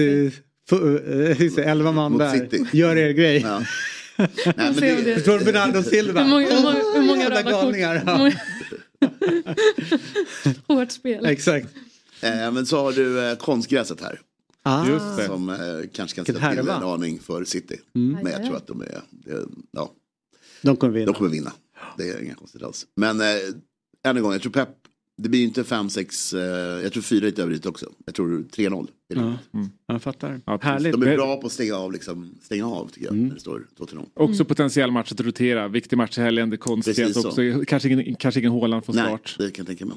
Eh, 1.58 1.68
elva 1.70 1.92
man 1.92 2.18
där. 2.18 2.48
Gör 2.76 2.96
er 2.96 3.10
grej. 3.10 3.40
Ja. 3.40 3.62
Nej, 4.44 4.54
men 4.56 4.76
det... 5.04 5.24
Från 5.24 5.44
Bernardo 5.44 5.82
Silva. 5.82 6.22
Hur 6.22 6.30
många, 6.30 6.46
hur 6.46 6.62
många, 6.62 6.78
hur 6.94 7.02
många 7.02 7.30
röda 7.30 7.42
galningar. 7.42 8.04
kort? 8.18 8.34
Hårt 10.68 10.90
spel. 10.90 11.26
Exakt. 11.26 11.66
Eh, 12.20 12.52
men 12.52 12.66
så 12.66 12.82
har 12.82 12.92
du 12.92 13.30
eh, 13.30 13.36
konstgräset 13.36 14.00
här. 14.00 14.20
Ah. 14.62 14.88
Just 14.88 15.16
det. 15.16 15.26
Som 15.26 15.48
eh, 15.48 15.56
kanske 15.92 16.16
kan 16.16 16.24
ställa 16.24 16.50
till 16.50 16.58
en 16.58 16.70
aning 16.70 17.20
för 17.20 17.44
City. 17.44 17.80
Mm. 17.94 18.18
Men 18.22 18.32
jag 18.32 18.44
tror 18.44 18.56
att 18.56 18.66
de 18.66 18.80
är, 18.80 19.00
det, 19.10 19.44
ja. 19.70 19.92
De 20.62 20.76
kommer 20.76 20.92
vinna. 20.92 21.06
De 21.06 21.14
kommer 21.14 21.30
vinna. 21.30 21.52
Det 21.98 22.08
är 22.08 22.22
inga 22.22 22.34
konstigt 22.34 22.62
alls. 22.62 22.86
Men 22.96 23.20
eh, 23.20 23.26
än 24.04 24.16
en 24.16 24.22
gång, 24.22 24.32
jag 24.32 24.42
tror 24.42 24.52
Pep 24.52 24.68
det 25.16 25.28
blir 25.28 25.42
inte 25.42 25.62
5-6, 25.62 26.34
eh, 26.34 26.82
jag 26.82 26.92
tror 26.92 27.02
4 27.02 27.24
lite 27.24 27.42
över 27.42 27.52
dit 27.52 27.66
också. 27.66 27.86
Jag 28.06 28.14
tror 28.14 28.44
3-0. 28.52 28.88
Ja, 29.08 29.20
mm. 29.20 29.70
Jag 29.86 30.02
fattar. 30.02 30.40
Ja, 30.46 30.58
Härligt. 30.62 30.92
De 30.92 31.02
är 31.02 31.16
bra 31.16 31.36
på 31.36 31.46
att 31.46 31.52
stänga 31.52 31.74
av, 31.74 31.92
liksom, 31.92 32.34
stänga 32.42 32.66
av 32.66 32.88
tycker 32.88 33.06
jag. 33.06 33.14
Mm. 33.14 33.28
När 33.28 33.34
det 33.34 33.40
står 33.40 33.66
2-0. 33.78 34.06
Också 34.14 34.44
potentiell 34.44 34.90
match 34.90 35.12
att 35.12 35.20
rotera. 35.20 35.68
Viktig 35.68 35.96
match 35.96 36.18
i 36.18 36.20
helgen. 36.20 36.50
Det 36.50 36.56
konstiga 36.56 37.08
också. 37.08 37.64
Kanske 37.66 37.88
ingen, 37.88 38.14
kanske 38.14 38.40
ingen 38.40 38.52
Håland 38.52 38.84
får 38.84 38.92
start. 38.92 39.36
Nej, 39.38 39.48
det 39.48 39.54
kan 39.54 39.62
jag 39.62 39.78
tänka 39.78 39.86
mig. 39.86 39.96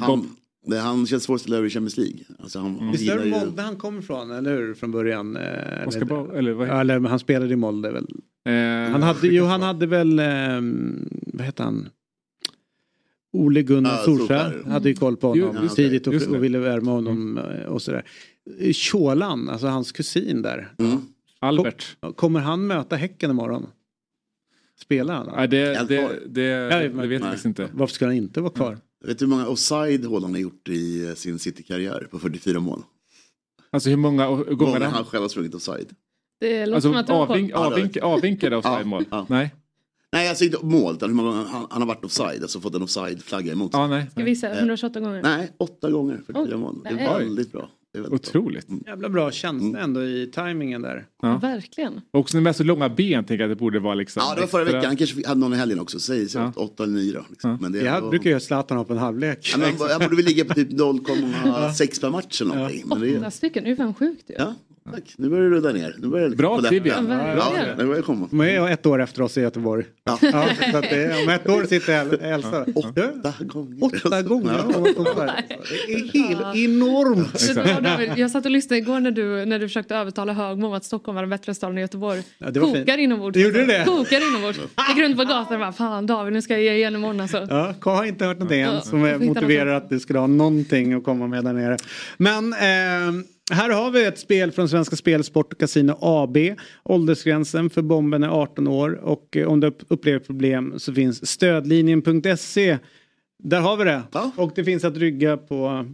Han, 0.00 0.36
det, 0.66 0.78
han 0.78 1.06
känns 1.06 1.40
ställa 1.40 1.56
över 1.56 1.66
i 1.66 1.70
Champions 1.70 1.96
League. 1.96 2.18
Alltså 2.38 2.58
han, 2.58 2.78
mm. 2.78 2.92
Visst 2.92 3.10
är 3.10 3.18
det 3.18 3.30
Molde 3.30 3.62
han 3.62 3.76
kommer 3.76 3.98
ifrån, 3.98 4.30
eller 4.30 4.56
hur? 4.56 4.74
Från 4.74 4.92
början. 4.92 5.36
Eh, 5.36 5.88
Oskar 5.88 6.04
ba, 6.04 6.32
eller, 6.32 6.52
vad 6.52 6.80
eller 6.80 7.00
han 7.00 7.18
spelade 7.18 7.52
i 7.52 7.56
Molde 7.56 7.92
väl? 7.92 8.06
Eh, 8.48 8.92
han 8.92 9.02
hade, 9.02 9.26
jo, 9.26 9.44
han 9.44 9.62
hade 9.62 9.86
väl, 9.86 10.18
eh, 10.18 10.26
vad 11.26 11.46
heter 11.46 11.64
han? 11.64 11.88
Ole 13.34 13.62
Gunnar 13.62 13.94
ah, 14.00 14.04
Solskjaer 14.04 14.62
hade 14.66 14.88
ju 14.88 14.94
koll 14.94 15.16
på 15.16 15.28
honom 15.28 15.58
jo, 15.62 15.68
tidigt 15.68 16.06
och, 16.06 16.14
och, 16.14 16.44
ville 16.44 16.58
värma 16.58 16.90
honom 16.90 17.38
mm. 17.38 17.68
och 17.68 17.82
sådär. 17.82 18.04
Tjålan, 18.72 19.48
alltså 19.48 19.66
hans 19.66 19.92
kusin 19.92 20.42
där. 20.42 20.72
Mm. 20.78 21.00
Albert. 21.40 21.96
Kommer 22.16 22.40
han 22.40 22.66
möta 22.66 22.96
Häcken 22.96 23.30
imorgon? 23.30 23.66
Spelar 24.80 25.14
han? 25.14 25.28
Ja, 25.36 25.46
det, 25.46 25.88
det, 25.88 26.08
det, 26.26 26.68
det 26.68 26.88
vet 26.88 26.94
jag 26.94 27.08
nej. 27.08 27.20
faktiskt 27.20 27.44
inte. 27.44 27.68
Varför 27.72 27.94
skulle 27.94 28.08
han 28.08 28.16
inte 28.16 28.40
vara 28.40 28.52
kvar? 28.52 28.78
Vet 29.04 29.18
du 29.18 29.24
hur 29.24 29.30
många 29.30 29.48
offside 29.48 30.04
Haaland 30.04 30.34
har 30.34 30.40
gjort 30.40 30.68
i 30.68 31.08
eh, 31.08 31.14
sin 31.14 31.38
City-karriär 31.38 32.08
på 32.10 32.18
44 32.18 32.60
mål? 32.60 32.82
Alltså 33.70 33.90
hur 33.90 33.96
många 33.96 34.26
gånger 34.26 34.44
Gånger 34.54 34.80
han... 34.80 35.04
själv 35.04 35.22
har 35.22 35.28
sprungit 35.28 35.54
offside. 35.54 35.88
Det 36.40 36.66
låter 36.66 36.74
Alltså 36.74 36.88
som 36.88 36.96
att 36.96 37.10
avvink, 37.10 37.52
avvink, 37.52 37.96
avvinkade 37.96 38.56
offside-mål? 38.56 39.04
Ja. 39.10 39.26
Nej. 39.28 39.54
Nej, 40.14 40.28
alltså 40.28 40.44
inte 40.44 40.58
mål, 40.62 40.94
utan 40.94 41.08
hur 41.08 41.16
många 41.16 41.30
gånger 41.30 41.44
han, 41.44 41.66
han 41.70 41.82
har 41.82 41.88
varit 41.88 42.04
offside, 42.04 42.42
alltså 42.42 42.60
fått 42.60 42.74
en 42.74 42.82
offside-flagga 42.82 43.52
emot 43.52 43.72
sig. 43.72 43.80
Ja, 43.80 43.86
nej. 43.86 44.06
Ska 44.10 44.22
vi 44.24 44.30
gissa 44.30 44.58
128 44.58 45.00
gånger? 45.00 45.22
Nej, 45.22 45.52
åtta 45.58 45.90
gånger 45.90 46.16
44 46.26 46.42
Oj, 46.50 46.56
mål. 46.56 46.80
Det 46.84 46.88
är 46.90 47.18
väldigt 47.18 47.52
bra. 47.52 47.68
Det 47.92 47.98
är 47.98 48.02
väldigt 48.02 48.32
bra. 48.32 48.40
Otroligt. 48.40 48.66
Jävla 48.86 49.08
bra 49.08 49.30
känsla 49.30 49.78
ändå 49.80 50.02
i 50.04 50.26
tajmingen 50.34 50.82
där. 50.82 51.06
Ja. 51.22 51.38
Verkligen. 51.38 52.00
Och 52.10 52.20
också 52.20 52.36
med 52.36 52.56
så 52.56 52.64
långa 52.64 52.88
ben 52.88 53.24
tänker 53.24 53.44
jag 53.44 53.52
att 53.52 53.58
det 53.58 53.60
borde 53.60 53.78
vara 53.80 53.94
liksom... 53.94 54.22
Ja, 54.26 54.34
det 54.34 54.40
var 54.40 54.48
förra 54.48 54.64
veckan. 54.64 54.84
Han 54.84 54.96
kanske 54.96 55.28
hade 55.28 55.40
någon 55.40 55.52
i 55.52 55.56
helgen 55.56 55.80
också. 55.80 56.00
Säg 56.00 56.26
Ja. 56.34 56.52
åtta 56.56 56.82
eller 56.82 56.92
nio 56.94 57.12
då. 57.12 57.24
Liksom. 57.30 57.58
Men 57.60 57.72
det 57.72 57.78
Jag 57.78 57.96
ändå- 57.96 58.10
brukar 58.10 58.30
ju 58.30 58.40
Zlatan 58.40 58.84
på 58.84 58.92
en 58.92 58.98
halvlek. 58.98 59.50
Ja, 59.52 59.58
men, 59.58 59.88
jag 59.88 60.00
borde 60.00 60.16
väl 60.16 60.24
ligga 60.24 60.44
på 60.44 60.54
typ 60.54 60.70
0,6 60.72 62.00
per 62.00 62.10
match 62.10 62.40
eller 62.42 62.54
någonting. 62.54 62.82
Men 62.86 63.00
det 63.00 63.18
Åtta 63.18 63.30
stycken, 63.30 63.64
det 63.64 63.70
är 63.70 63.76
fan 63.76 63.94
sjukt 63.94 64.30
ju. 64.30 64.34
Ja, 64.38 64.54
tack. 64.92 65.14
Nu 65.18 65.28
börjar 65.28 65.44
det 65.44 65.56
rudda 65.56 65.72
ner. 65.72 65.94
Nu 65.98 66.08
börjar 66.08 66.28
det 66.28 66.36
Bra 66.36 66.62
trivia. 66.62 66.94
Ja, 66.96 67.02
Ja, 67.08 67.16
verkligen. 67.50 67.78
det 67.78 67.84
börjar 67.84 68.02
komma. 68.02 68.28
De 68.30 68.40
är 68.40 68.70
ett 68.70 68.86
år 68.86 69.02
efter 69.02 69.22
oss 69.22 69.38
i 69.38 69.40
Göteborg. 69.40 69.84
Ja. 70.04 70.18
Ja, 70.22 70.48
så 70.72 70.76
att 70.76 70.90
det, 70.90 71.22
om 71.22 71.28
ett 71.28 71.48
år 71.48 71.64
sitter 71.64 71.92
El- 72.00 72.20
Elsa. 72.20 72.64
Åtta 72.74 73.32
gånger. 73.44 73.84
Åtta 73.84 74.22
gånger. 74.22 74.52
Ja. 74.54 74.86
Ja. 74.96 75.32
Det 75.86 75.92
är 75.92 76.12
helt 76.28 76.56
enormt. 76.56 77.84
David? 77.84 78.10
Jag 78.16 78.30
satt 78.30 78.44
och 78.44 78.50
lyssnade 78.50 78.78
igår 78.78 79.00
när 79.00 79.10
du, 79.10 79.44
när 79.44 79.58
du 79.58 79.68
försökte 79.68 79.96
övertala 79.96 80.32
Högmo 80.32 80.66
om 80.66 80.72
att 80.72 80.84
Stockholm 80.84 81.14
var 81.14 81.22
den 81.22 81.30
bättre 81.30 81.54
staden 81.54 81.76
än 81.76 81.80
Göteborg. 81.82 82.22
Ja, 82.38 82.50
det 82.50 82.60
var 82.60 82.66
fint. 82.66 82.78
Kokar 82.78 82.98
inombords. 82.98 83.34
Det 83.34 83.40
gjorde 83.40 83.66
det? 83.66 83.84
Kokar 83.86 84.28
inombords. 84.30 84.58
Gick 84.88 84.98
runt 85.04 85.16
på 85.16 85.24
gatan 85.24 85.54
och 85.54 85.60
bara 85.60 85.72
fan 85.72 86.06
David 86.06 86.32
nu 86.32 86.42
ska 86.42 86.54
jag 86.54 86.62
ge 86.62 86.72
igen 86.74 86.94
imorgon 86.94 87.20
alltså. 87.20 87.46
Ja, 87.50 87.74
K 87.80 87.90
har 87.90 88.04
inte 88.04 88.24
hört 88.24 88.38
någonting 88.38 88.60
än 88.60 88.74
Ja, 88.74 88.80
som 88.80 89.04
jag 89.04 89.22
motiverar 89.26 89.74
något. 89.74 89.82
att 89.82 89.90
du 89.90 90.00
skulle 90.00 90.18
ha 90.18 90.26
någonting 90.26 90.92
att 90.92 91.04
komma 91.04 91.26
med 91.26 91.44
där 91.44 91.52
nere. 91.52 91.76
Men 92.16 92.52
eh, 92.52 93.24
här 93.52 93.70
har 93.70 93.90
vi 93.90 94.04
ett 94.04 94.18
spel 94.18 94.52
från 94.52 94.68
Svenska 94.68 94.96
Spel, 94.96 95.24
Sport 95.24 95.52
och 95.52 95.60
Casino 95.60 95.98
AB. 96.00 96.36
Åldersgränsen 96.84 97.70
för 97.70 97.82
bomben 97.82 98.22
är 98.22 98.28
18 98.28 98.66
år 98.68 98.92
och 98.92 99.36
eh, 99.36 99.46
om 99.48 99.60
du 99.60 99.66
upp- 99.66 99.82
upplever 99.88 100.18
problem 100.18 100.74
så 100.78 100.94
finns 100.94 101.26
stödlinjen.se. 101.30 102.78
Där 103.42 103.60
har 103.60 103.76
vi 103.76 103.84
det. 103.84 104.02
Ja. 104.12 104.30
Och 104.36 104.52
det 104.54 104.64
finns 104.64 104.84
att 104.84 104.96
rygga 104.96 105.36
på 105.36 105.86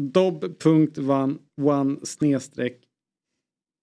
dob.one 0.00 1.96
snedstreck 2.02 2.80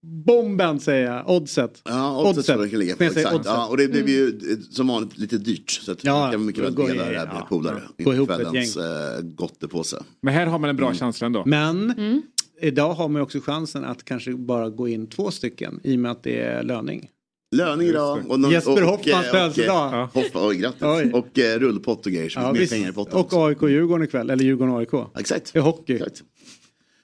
bomben 0.02 0.80
säger 0.80 1.06
jag, 1.12 1.30
oddset. 1.30 1.80
Ja, 1.84 2.20
oddset 2.30 2.56
Oddset. 2.58 2.72
ligga 2.72 2.96
på. 2.96 3.04
Exakt. 3.04 3.44
Ja, 3.44 3.66
och 3.66 3.76
det 3.76 3.88
blev 3.88 4.08
ju 4.08 4.28
eh, 4.28 4.58
som 4.70 4.86
vanligt 4.88 5.18
lite 5.18 5.38
dyrt. 5.38 5.70
Så 5.70 5.92
att 5.92 6.04
Ja, 6.04 6.18
man 6.20 6.32
kan 6.32 6.46
mycket 6.46 6.64
väl 6.64 6.74
dela 6.74 6.92
i- 6.94 6.96
det 6.96 7.02
här 7.18 7.26
med 7.26 7.36
ja, 7.36 7.46
polare. 7.48 7.82
ja. 7.96 8.04
Gå 8.04 8.14
ihop 8.14 8.28
kvällens 8.28 8.76
eh, 8.76 8.82
gottepåse. 9.22 10.02
Men 10.22 10.34
här 10.34 10.46
har 10.46 10.58
man 10.58 10.70
en 10.70 10.76
bra 10.76 10.86
Mm. 10.86 10.98
känsla 10.98 11.26
ändå. 11.26 11.42
Men 11.46 11.90
Mm. 11.90 12.22
idag 12.60 12.94
har 12.94 13.08
man 13.08 13.20
ju 13.20 13.22
också 13.22 13.40
chansen 13.40 13.84
att 13.84 14.04
kanske 14.04 14.32
bara 14.34 14.70
gå 14.70 14.88
in 14.88 15.06
två 15.06 15.30
stycken 15.30 15.80
i 15.84 15.94
och 15.96 15.98
med 16.00 16.10
att 16.10 16.22
det 16.22 16.40
är 16.42 16.62
löning. 16.62 17.08
Löning 17.56 17.88
idag. 17.88 18.18
Och 18.28 18.40
någon, 18.40 18.50
Jesper 18.50 18.82
och- 18.82 18.88
Hoffmans 18.88 19.26
födelsedag. 19.26 20.02
och- 20.04 20.14
Hoffa, 20.22 20.46
oj, 20.48 20.56
grattis. 20.56 20.82
Oj. 20.82 21.10
Och 21.14 21.38
eh, 21.38 21.58
rullpott 21.58 22.06
och 22.06 22.12
grejer. 22.12 22.28
Så 22.28 22.40
Ja, 22.40 22.52
mer 22.52 22.66
pengar 22.66 22.88
i 22.88 22.92
potten. 22.92 23.18
Och 23.20 23.32
AIK-Djurgården 23.32 24.04
ikväll, 24.06 24.30
eller 24.30 24.44
Djurgården-AIK. 24.44 25.06
Exakt. 25.18 25.56
Är 25.56 25.60
hockey. 25.60 25.94
Exakt. 25.94 26.22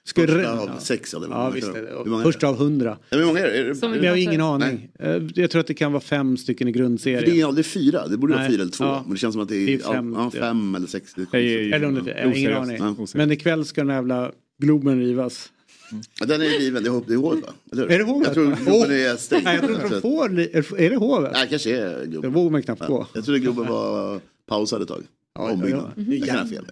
Ska 0.05 0.21
Första 0.21 0.37
re- 0.37 0.75
av 0.75 0.79
sex. 0.79 1.13
Eller 1.13 1.27
Ja, 1.27 1.49
visst 1.49 1.67
är 1.67 1.71
är 1.75 1.81
det? 1.81 2.09
det. 2.09 2.17
Är 2.19 2.23
Första 2.23 2.39
det? 2.39 2.47
av 2.47 2.57
hundra. 2.57 2.97
Ja, 3.09 3.17
Hur 3.17 3.25
många 3.25 3.39
är 3.39 3.43
det? 3.43 3.57
är 3.57 3.63
det? 3.63 3.75
Som- 3.75 3.91
Men 3.91 4.03
jag 4.03 4.11
har 4.11 4.17
ingen 4.17 4.39
Nej. 4.39 4.49
aning. 4.49 4.89
Eh, 4.99 5.21
Jag 5.35 5.51
tror 5.51 5.59
att 5.59 5.67
det 5.67 5.73
kan 5.73 5.91
vara 5.91 6.01
fem 6.03 6.37
stycken 6.37 6.67
i 6.67 6.73
För 6.73 6.79
det 6.79 6.83
är 6.83 6.83
grundserien. 6.83 7.47
aldrig 7.47 7.65
fyra. 7.65 8.07
Det 8.07 8.17
borde 8.17 8.33
vara 8.33 8.41
Nej. 8.43 8.51
fyra 8.51 8.61
eller 8.61 8.71
två. 8.71 8.83
Ja. 8.83 9.01
Men 9.05 9.13
det 9.13 9.19
känns 9.19 9.33
som 9.33 9.41
att 9.41 9.49
det 9.49 9.55
är, 9.57 9.65
Det 9.65 9.73
är 9.73 9.77
fem, 9.77 10.13
ja, 10.17 10.31
ja. 10.33 10.39
fem 10.39 10.75
eller 10.75 10.87
sex. 10.87 11.13
Det 11.31 11.37
är. 11.37 11.73
Eller 11.73 11.87
om 11.87 11.93
det, 11.95 12.11
jag 12.11 12.27
har 12.27 12.35
ingen 12.35 12.57
Oseriöst. 12.57 12.81
aning. 12.83 13.07
Men 13.15 13.31
ikväll 13.31 13.65
ska 13.65 13.83
den 13.83 13.95
jävla 13.95 14.31
Globen 14.57 14.99
rivas. 14.99 15.49
Ja, 16.19 16.25
den 16.25 16.41
är 16.41 16.45
riven. 16.59 16.83
Det 16.83 16.89
är, 16.89 17.01
det 17.07 17.13
är 17.13 17.17
hovet 17.17 17.43
va? 17.43 17.49
Eller? 17.71 17.87
Är 17.87 17.97
det 17.97 18.03
hovet? 18.03 18.27
Jag 18.27 18.33
tror! 18.33 18.45
Globen 18.65 18.91
är 18.91 19.15
stängd. 19.17 19.43
Nej, 19.43 19.55
jag 19.55 19.63
tror 19.65 19.75
inte 19.75 19.89
de 19.89 20.01
får... 20.63 20.79
Är 20.79 20.89
det 20.89 20.95
hovet? 20.95 21.31
Nej, 21.33 21.47
kanske 21.49 21.77
är 21.77 21.99
Det 21.99 22.05
Globen. 22.07 22.33
vågar 22.33 22.51
man 22.51 22.63
knappt 22.63 22.87
gå. 22.87 22.93
Ja. 22.93 23.07
Jag 23.13 23.25
trodde 23.25 23.39
Globen 23.39 23.67
var 23.67 24.19
pausad 24.47 24.81
ett 24.81 24.87
tag. 24.87 25.03
Ombyggnad. 25.39 25.91
fel. 25.95 26.05
Jag 26.19 26.27
kan 26.27 26.37
ha 26.39 26.45
fel. 26.47 26.65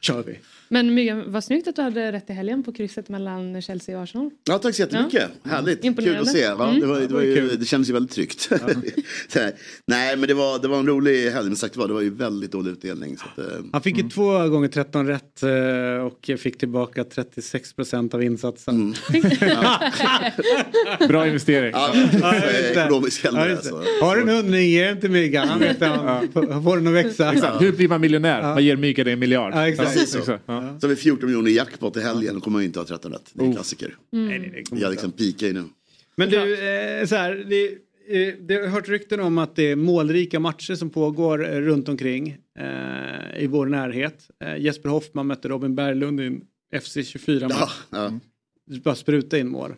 Kör 0.00 0.22
vi. 0.22 0.38
Men 0.72 0.94
Myggan, 0.94 1.32
vad 1.32 1.44
snyggt 1.44 1.68
att 1.68 1.76
du 1.76 1.82
hade 1.82 2.12
rätt 2.12 2.30
i 2.30 2.32
helgen 2.32 2.62
på 2.62 2.72
krysset 2.72 3.08
mellan 3.08 3.62
Chelsea 3.62 3.96
och 3.96 4.02
Arsenal. 4.02 4.30
Ja, 4.44 4.58
tack 4.58 4.74
så 4.74 4.82
jättemycket. 4.82 5.30
Härligt. 5.44 5.84
Imponerande. 5.84 6.18
Kul 6.18 6.28
att 6.28 6.36
se. 6.36 6.52
Va? 6.54 6.68
Mm. 6.68 6.80
Det, 6.80 6.86
var, 6.86 7.00
det, 7.00 7.14
var 7.14 7.20
ju, 7.22 7.48
det 7.56 7.64
kändes 7.64 7.88
ju 7.88 7.92
väldigt 7.92 8.12
tryggt. 8.12 8.48
Här, 8.50 9.52
Nej, 9.86 10.16
men 10.16 10.28
det 10.28 10.34
var, 10.34 10.58
det 10.58 10.68
var 10.68 10.78
en 10.78 10.86
rolig 10.86 11.30
helg. 11.30 11.46
Men 11.46 11.56
sagt 11.56 11.76
var, 11.76 11.88
det 11.88 11.94
var 11.94 12.00
ju 12.00 12.10
väldigt 12.10 12.52
dålig 12.52 12.70
utdelning. 12.70 13.16
Så 13.16 13.24
att, 13.32 13.38
eh, 13.38 13.58
Han 13.72 13.82
fick 13.82 13.96
ju 13.96 14.08
två 14.08 14.48
gånger 14.48 14.68
13 14.68 15.06
rätt 15.06 15.42
eh, 15.42 15.50
och 16.06 16.30
fick 16.40 16.58
tillbaka 16.58 17.04
36 17.04 17.72
procent 17.72 18.14
av 18.14 18.22
insatsen. 18.22 18.94
Bra 21.08 21.26
investering. 21.26 21.70
ja, 21.74 21.90
Ja, 22.22 22.34
ja, 22.34 22.42
ekonomisk 22.82 23.24
Ja, 23.24 23.30
det. 23.32 23.52
alltså. 23.52 23.84
Har 24.02 24.16
du 24.16 24.22
en 24.22 24.28
hundring, 24.28 24.68
ge 24.70 24.84
den 24.86 25.00
till 25.00 25.10
Myggan. 25.10 25.48
Han 25.48 25.60
vet 25.60 25.80
han 25.80 26.32
får- 26.32 26.76
den 26.76 26.86
att 26.86 26.92
växa. 27.04 27.32
Exakt. 27.32 27.62
Hur 27.62 27.72
blir 27.72 27.88
man 27.88 28.00
miljonär? 28.00 28.42
Man 28.42 28.64
ger 28.64 28.76
Mikael 28.76 29.08
en 29.08 29.18
miljard. 29.18 29.52
Ja, 29.54 29.68
exakt. 29.68 29.92
Precis 29.92 30.24
så. 30.24 30.38
Ja. 30.62 30.80
Så 30.80 30.86
har 30.86 30.94
vi 30.94 30.96
14 30.96 31.26
miljoner 31.26 31.50
i 31.50 31.54
jackpot 31.54 31.96
i 31.96 32.00
helgen. 32.00 32.34
Då 32.34 32.40
kommer 32.40 32.52
man 32.52 32.62
ju 32.62 32.66
inte 32.66 32.78
ha 32.78 32.86
13 32.86 33.12
rätt. 33.12 33.30
Det 33.32 33.42
är 33.42 33.46
en 33.46 33.54
klassiker. 33.54 33.96
Nej, 34.10 34.38
nej, 34.38 34.50
nej, 34.52 34.64
kommer 34.64 34.82
Jag 34.82 34.90
liksom 34.90 35.12
pikar 35.12 35.46
ju 35.46 35.52
nu. 35.52 35.64
Men 36.16 36.30
du, 36.30 36.36
eh, 36.38 37.06
så 37.06 37.16
här, 37.16 37.46
det, 37.48 37.66
eh, 38.10 38.34
det 38.40 38.54
har 38.54 38.66
hört 38.66 38.88
rykten 38.88 39.20
om 39.20 39.38
att 39.38 39.56
det 39.56 39.70
är 39.70 39.76
målrika 39.76 40.40
matcher 40.40 40.74
som 40.74 40.90
pågår 40.90 41.52
eh, 41.52 41.60
runt 41.60 41.88
omkring 41.88 42.36
eh, 42.58 43.42
i 43.42 43.46
vår 43.46 43.66
närhet. 43.66 44.30
Jesper 44.58 44.88
Hoffman 44.88 45.26
mötte 45.26 45.48
Robin 45.48 45.74
Berglund 45.74 46.20
i 46.20 46.26
en 46.26 46.40
FC24-match. 46.74 47.86
Ja, 47.90 48.10
ja. 48.70 48.78
Bara 48.84 48.94
spruta 48.94 49.38
in 49.38 49.48
mål. 49.48 49.74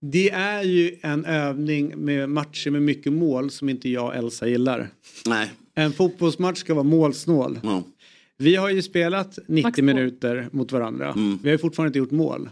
Det 0.00 0.30
är 0.30 0.62
ju 0.62 0.96
en 1.02 1.24
övning 1.24 2.04
med 2.04 2.28
matcher 2.28 2.70
med 2.70 2.82
mycket 2.82 3.12
mål 3.12 3.50
som 3.50 3.68
inte 3.68 3.88
jag 3.88 4.06
och 4.06 4.14
Elsa 4.14 4.48
gillar. 4.48 4.88
Nej. 5.26 5.52
En 5.74 5.92
fotbollsmatch 5.92 6.58
ska 6.58 6.74
vara 6.74 6.84
målsnål. 6.84 7.60
Ja. 7.62 7.82
Vi 8.40 8.56
har 8.56 8.70
ju 8.70 8.82
spelat 8.82 9.38
90 9.48 9.62
Max 9.62 9.76
två. 9.76 9.84
minuter 9.84 10.48
mot 10.52 10.72
varandra. 10.72 11.12
Mm. 11.12 11.38
Vi 11.42 11.48
har 11.48 11.52
ju 11.52 11.58
fortfarande 11.58 11.88
inte 11.88 11.98
gjort 11.98 12.10
mål. 12.10 12.48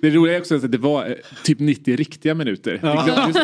Det 0.00 0.10
roliga 0.10 0.36
är 0.36 0.40
också 0.40 0.54
att 0.54 0.72
det 0.72 0.78
var 0.78 1.06
eh, 1.06 1.12
typ 1.44 1.58
90 1.60 1.96
riktiga 1.96 2.34
minuter. 2.34 2.80
Ja. 2.82 2.94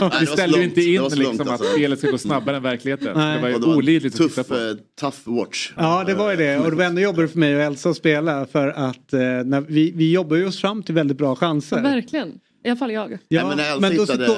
Var 0.01 0.27
ställer 0.27 0.53
så 0.53 0.59
ju 0.59 0.65
inte 0.65 0.81
in 0.83 1.03
liksom, 1.03 1.21
långt, 1.23 1.41
att 1.41 1.49
alltså. 1.49 1.67
spelet 1.73 1.99
ska 1.99 2.11
gå 2.11 2.19
snabbare 2.19 2.57
än 2.57 2.63
verkligheten. 2.63 3.13
Nej. 3.17 3.37
Det 3.37 3.43
var 3.43 3.49
ju 3.49 3.55
det 3.55 3.67
var 3.67 3.77
olidligt 3.77 4.15
att 4.21 4.29
titta 4.29 4.35
tuff, 4.35 4.49
på. 4.49 4.55
eh, 4.55 4.61
tough 5.01 5.39
watch. 5.39 5.73
Ja, 5.77 6.05
det 6.05 6.15
var 6.15 6.31
ju 6.31 6.37
det. 6.37 6.59
Och 6.59 6.71
det 6.71 6.77
var 6.77 6.85
ändå 6.85 7.01
jobbigt 7.01 7.33
för 7.33 7.39
mig 7.39 7.57
och 7.57 7.63
Elsa 7.63 7.91
att 7.91 7.97
spela 7.97 8.47
för 8.47 8.69
att 8.69 9.13
eh, 9.13 9.21
när 9.21 9.61
vi, 9.61 9.93
vi 9.97 10.13
jobbar 10.13 10.37
ju 10.37 10.47
oss 10.47 10.61
fram 10.61 10.83
till 10.83 10.95
väldigt 10.95 11.19
bra 11.19 11.37
chanser. 11.37 11.83
Verkligen. 11.83 12.33
I 12.65 12.69
alla 12.69 12.77
fall 12.77 12.93
jag. 12.93 13.13
Ja, 13.13 13.19
Nej, 13.29 13.45
men 13.49 13.81
när 13.81 13.91
Elsa 13.91 14.13
hittade 14.13 14.27
kom- 14.27 14.37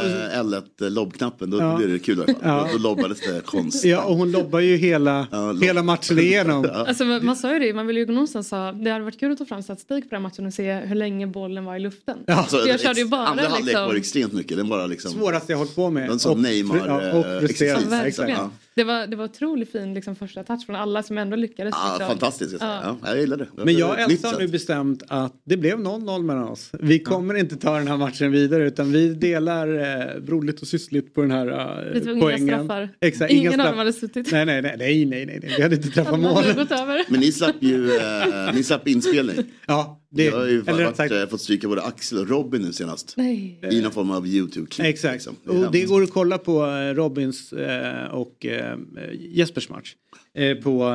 L1 0.53 0.91
lobbknappen 0.91 1.51
då, 1.51 1.59
Ja. 1.59 1.77
blev 1.77 1.89
det 1.91 1.99
kul 1.99 2.19
i 2.19 2.23
alla 2.23 2.27
fall. 2.33 2.37
Ja. 2.43 2.69
Då, 2.73 2.79
lobbades 2.79 3.21
det 3.21 3.41
konst. 3.47 3.85
Ja, 3.85 4.05
och 4.05 4.17
hon 4.17 4.33
lobbar 4.33 4.61
ju 4.61 4.77
hela, 4.77 5.27
Ja, 5.31 5.53
lobb. 5.53 5.63
hela 5.63 5.83
matchen 5.83 6.19
igenom. 6.19 6.67
Alltså, 6.75 7.05
man 7.05 7.37
sa 7.37 7.53
ju 7.53 7.59
det, 7.59 7.75
man 7.75 7.87
vill 7.87 7.97
ju 7.97 8.07
någonstans 8.07 8.51
ha, 8.51 8.73
det 8.73 8.91
hade 8.91 9.05
varit 9.05 9.21
kul 9.21 9.33
att 9.33 9.39
ta 9.39 9.45
fram 9.45 9.63
statistik 9.63 10.09
på 10.11 10.15
den 10.15 10.23
matchen 10.23 10.47
och 10.47 10.55
se 10.55 10.75
hur 10.75 10.95
länge 10.97 11.27
bollen 11.27 11.65
var 11.65 11.77
i 11.77 11.81
luften. 11.81 12.19
Ja. 12.27 12.47
Så 12.49 12.57
jag 12.67 12.81
körde 12.81 13.01
ju 13.01 13.07
bara 13.07 13.27
Andra 13.27 13.43
halvlek 13.43 13.65
liksom- 13.67 13.85
var 13.87 13.93
det 13.93 13.99
extremt 14.01 14.33
mycket. 14.33 14.57
Den 14.57 14.69
bara 14.69 14.87
liksom... 14.87 15.11
Svåraste 15.13 15.53
jag 15.53 15.59
hållit 15.59 15.75
på 15.75 15.91
med. 15.91 16.11
En 16.11 16.19
sån 16.19 16.33
Och- 16.33 16.39
Neymar, 16.41 17.09
eh, 17.09 17.17
och 17.17 17.43
Exakt, 17.43 18.29
ja. 18.29 18.51
Det 18.77 18.85
var, 18.85 19.07
det 19.07 19.17
var 19.17 19.25
otroligt 19.25 19.73
fin 19.73 19.95
liksom, 19.95 20.17
första 20.17 20.45
touch 20.45 20.67
från 20.67 20.77
alla 20.77 21.03
som 21.03 21.19
ändå 21.19 21.37
lyckades. 21.37 21.75
Ja, 21.77 21.89
liksom. 21.99 22.09
fantastiskt. 22.09 22.53
Jag. 22.53 22.61
Ja. 22.71 22.97
ja, 23.03 23.09
jag 23.09 23.21
gillar 23.21 23.37
det. 23.37 23.47
Men 23.65 23.75
jag 23.77 23.91
och 23.91 23.99
Elsa 23.99 24.29
har 24.29 24.39
nu 24.39 24.49
bestämt 24.49 25.03
att 25.09 25.33
det 25.45 25.57
blev 25.57 25.79
0-0 25.79 26.23
mellan 26.23 26.45
oss. 26.49 26.71
Vi 26.81 26.99
kommer 26.99 27.35
inte 27.35 27.57
ta 27.57 27.79
den 27.79 27.89
här 27.89 27.97
matchen 27.97 28.33
vidare 28.33 28.67
utan 28.67 28.93
vi 28.93 29.15
delar 29.15 29.69
eh, 29.69 30.21
broderligt 30.21 30.63
och 30.63 30.69
syssligt 30.69 31.15
på 31.15 31.21
den 31.21 31.31
här 31.31 31.47
eh, 31.87 31.95
Lite 31.95 32.11
inga 32.11 32.21
poängen. 32.21 32.49
straffar. 32.49 32.89
Exakt, 33.01 33.33
Ingen 33.33 33.43
inga 33.43 33.51
av 33.51 33.55
straff. 33.55 33.67
dem 33.69 33.79
hade 33.79 33.93
suttit. 33.93 34.33
Nej, 34.33 34.45
nej, 34.47 34.63
nej, 34.63 34.75
nej, 34.79 35.05
nej, 35.05 35.27
nej, 35.27 35.39
nej. 35.43 35.55
vi 35.57 35.63
hade 35.63 35.77
inte 35.77 35.89
träffat 35.89 36.13
Alla 36.15 36.29
mål. 36.29 36.43
hade 36.45 36.53
gått 36.55 36.71
över. 36.73 37.03
Men 37.09 37.21
ni 37.21 37.33
slapp 37.33 37.57
ju 37.61 37.97
eh, 37.97 38.55
ni 38.55 38.63
slapp 38.63 38.89
inspelning. 38.89 39.37
Ja, 39.67 40.01
det, 40.15 40.25
Jag 40.25 40.37
har 40.37 40.47
ju 40.47 40.65
eller 40.67 40.85
varit, 40.85 40.97
sagt, 40.97 41.13
eh, 41.13 41.27
fått 41.27 41.41
stryka 41.41 41.69
både 41.69 41.83
Axel 41.83 42.19
och 42.19 42.29
Robin 42.29 42.63
nu 42.63 42.73
senast. 42.73 43.15
Nej. 43.17 43.59
I 43.71 43.81
någon 43.81 43.93
form 43.93 44.11
av 44.11 44.27
YouTube-klipp. 44.27 44.87
Exakt. 44.87 45.15
liksom. 45.15 45.37
är 45.45 45.67
och 45.67 45.73
det 45.73 45.85
går 45.85 46.03
att 46.03 46.13
kolla 46.13 46.39
på 46.39 46.67
eh, 46.67 46.95
Robins 46.95 47.53
eh, 47.53 48.15
och 48.15 48.47
eh, 48.47 48.79
Jespers 49.13 49.69
match 49.69 49.95
eh, 50.35 50.55
på, 50.55 50.91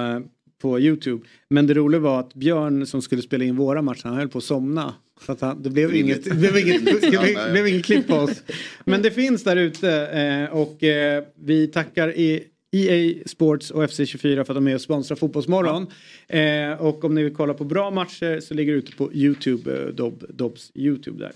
på 0.61 0.79
Youtube. 0.79 1.25
Men 1.49 1.67
det 1.67 1.73
roliga 1.73 2.01
var 2.01 2.19
att 2.19 2.33
Björn 2.33 2.85
som 2.85 3.01
skulle 3.01 3.21
spela 3.21 3.43
in 3.43 3.55
våra 3.55 3.81
matcher, 3.81 4.03
han 4.03 4.15
höll 4.15 4.29
på 4.29 4.37
att 4.37 4.43
somna. 4.43 4.93
Så 5.25 5.31
att 5.31 5.41
han, 5.41 5.63
det 5.63 5.69
blev 5.69 5.95
inget, 5.95 6.23
det 6.23 6.35
blev 6.35 6.57
inget, 6.57 6.85
det 7.01 7.09
blev, 7.09 7.63
det 7.63 7.69
inget 7.69 7.85
klipp 7.85 8.07
på 8.07 8.15
oss. 8.15 8.43
Men 8.85 9.01
det 9.01 9.11
finns 9.11 9.43
där 9.43 9.55
ute 9.55 10.49
och 10.51 10.77
vi 11.35 11.67
tackar 11.67 12.17
i 12.17 12.43
EA 12.71 13.23
Sports 13.25 13.71
och 13.71 13.83
FC24 13.83 14.35
för 14.35 14.41
att 14.41 14.47
de 14.47 14.57
är 14.57 14.61
med 14.61 14.75
och 14.75 14.81
sponsrar 14.81 15.17
Fotbollsmorgon. 15.17 15.87
Eh, 16.27 16.71
och 16.81 17.03
om 17.03 17.15
ni 17.15 17.23
vill 17.23 17.35
kolla 17.35 17.53
på 17.53 17.63
bra 17.63 17.91
matcher 17.91 18.39
så 18.39 18.53
ligger 18.53 18.73
det 18.73 18.79
ute 18.79 18.91
på 18.91 19.13
Youtube, 19.13 19.81
eh, 19.81 19.87
Dob, 19.87 20.23
Dobbs 20.29 20.71
Youtube 20.75 21.19
där. 21.19 21.31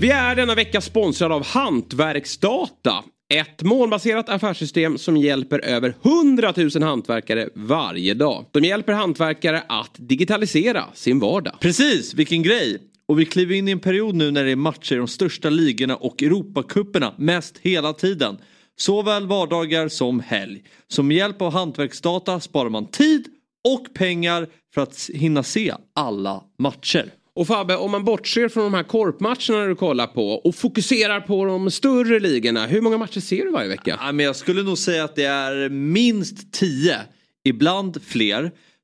Vi 0.00 0.10
är 0.10 0.36
denna 0.36 0.54
vecka 0.54 0.80
sponsrade 0.80 1.34
av 1.34 1.46
Hantverksdata. 1.46 3.04
Ett 3.34 3.62
målbaserat 3.62 4.28
affärssystem 4.28 4.98
som 4.98 5.16
hjälper 5.16 5.58
över 5.64 5.94
100 6.02 6.54
000 6.56 6.82
hantverkare 6.82 7.48
varje 7.54 8.14
dag. 8.14 8.44
De 8.52 8.64
hjälper 8.64 8.92
hantverkare 8.92 9.62
att 9.68 9.90
digitalisera 9.96 10.84
sin 10.94 11.18
vardag. 11.18 11.54
Precis, 11.60 12.14
vilken 12.14 12.42
grej! 12.42 12.78
Och 13.08 13.20
vi 13.20 13.24
kliver 13.24 13.54
in 13.54 13.68
i 13.68 13.70
en 13.70 13.80
period 13.80 14.14
nu 14.14 14.30
när 14.30 14.44
det 14.44 14.50
är 14.50 14.56
matcher 14.56 14.94
i 14.94 14.98
de 14.98 15.08
största 15.08 15.50
ligorna 15.50 15.96
och 15.96 16.22
Europacuperna 16.22 17.14
mest 17.18 17.58
hela 17.58 17.92
tiden. 17.92 18.38
Såväl 18.76 19.26
vardagar 19.26 19.88
som 19.88 20.20
helg. 20.20 20.62
Så 20.88 21.02
med 21.02 21.16
hjälp 21.16 21.42
av 21.42 21.52
hantverksdata 21.52 22.40
sparar 22.40 22.70
man 22.70 22.86
tid 22.86 23.24
och 23.68 23.94
pengar 23.94 24.46
för 24.74 24.80
att 24.80 25.10
hinna 25.14 25.42
se 25.42 25.74
alla 25.94 26.42
matcher. 26.58 27.12
Och 27.34 27.46
Fabbe, 27.46 27.76
om 27.76 27.90
man 27.90 28.04
bortser 28.04 28.48
från 28.48 28.64
de 28.64 28.74
här 28.74 28.82
korpmatcherna 28.82 29.66
du 29.66 29.74
kollar 29.74 30.06
på 30.06 30.30
och 30.30 30.54
fokuserar 30.54 31.20
på 31.20 31.44
de 31.44 31.70
större 31.70 32.20
ligorna. 32.20 32.66
Hur 32.66 32.80
många 32.80 32.98
matcher 32.98 33.20
ser 33.20 33.44
du 33.44 33.50
varje 33.50 33.68
vecka? 33.68 33.98
Ja, 34.00 34.12
men 34.12 34.26
jag 34.26 34.36
skulle 34.36 34.62
nog 34.62 34.78
säga 34.78 35.04
att 35.04 35.16
det 35.16 35.24
är 35.24 35.68
minst 35.68 36.52
tio. 36.52 37.00
Ibland 37.44 38.02
fler. 38.02 38.52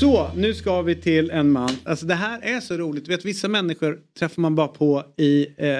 Så, 0.00 0.30
nu 0.36 0.54
ska 0.54 0.82
vi 0.82 0.94
till 0.94 1.30
en 1.30 1.50
man. 1.50 1.70
Alltså 1.84 2.06
det 2.06 2.14
här 2.14 2.40
är 2.42 2.60
så 2.60 2.76
roligt. 2.76 3.08
Vet, 3.08 3.24
vissa 3.24 3.48
människor 3.48 3.98
träffar 4.18 4.42
man 4.42 4.54
bara 4.54 4.68
på 4.68 5.04
i 5.16 5.46
eh, 5.56 5.70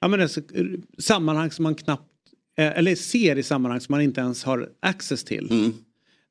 ja, 0.00 0.08
men 0.08 0.20
alltså, 0.20 0.40
sammanhang 0.98 1.50
som 1.50 1.62
man 1.62 1.74
knappt, 1.74 2.10
eh, 2.58 2.78
eller 2.78 2.94
ser 2.94 3.38
i 3.38 3.42
sammanhang 3.42 3.80
som 3.80 3.92
man 3.92 4.00
inte 4.00 4.20
ens 4.20 4.44
har 4.44 4.68
access 4.80 5.24
till. 5.24 5.50
Mm. 5.50 5.72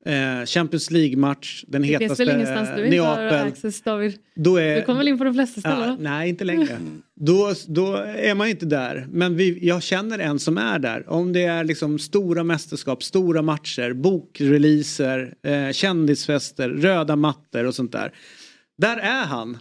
Eh, 0.05 0.45
Champions 0.45 0.91
League-match, 0.91 1.63
den 1.67 1.81
Det 1.81 1.87
hetaste 1.87 2.25
väl 2.25 2.35
ingenstans 2.35 2.69
du 2.75 3.01
har 3.01 3.15
Neapel. 3.15 3.47
access 3.47 3.81
David? 3.81 4.17
Då 4.35 4.57
är, 4.57 4.75
Du 4.75 4.81
kommer 4.81 4.97
väl 4.97 5.07
in 5.07 5.17
på 5.17 5.23
de 5.23 5.33
flesta 5.33 5.61
ställen? 5.61 5.97
nej, 5.99 6.29
inte 6.29 6.43
längre. 6.43 6.77
Då, 7.15 7.53
då 7.67 7.95
är 7.95 8.35
man 8.35 8.47
inte 8.47 8.65
där. 8.65 9.07
Men 9.11 9.35
vi, 9.35 9.67
jag 9.67 9.83
känner 9.83 10.19
en 10.19 10.39
som 10.39 10.57
är 10.57 10.79
där. 10.79 11.09
Om 11.09 11.33
det 11.33 11.43
är 11.43 11.63
liksom 11.63 11.99
stora 11.99 12.43
mästerskap, 12.43 13.03
stora 13.03 13.41
matcher, 13.41 13.93
bokreleaser, 13.93 15.33
eh, 15.43 15.71
kändisfester, 15.71 16.69
röda 16.69 17.15
mattor 17.15 17.65
och 17.65 17.75
sånt 17.75 17.91
där. 17.91 18.11
Där 18.77 18.97
är 18.97 19.25
han. 19.25 19.57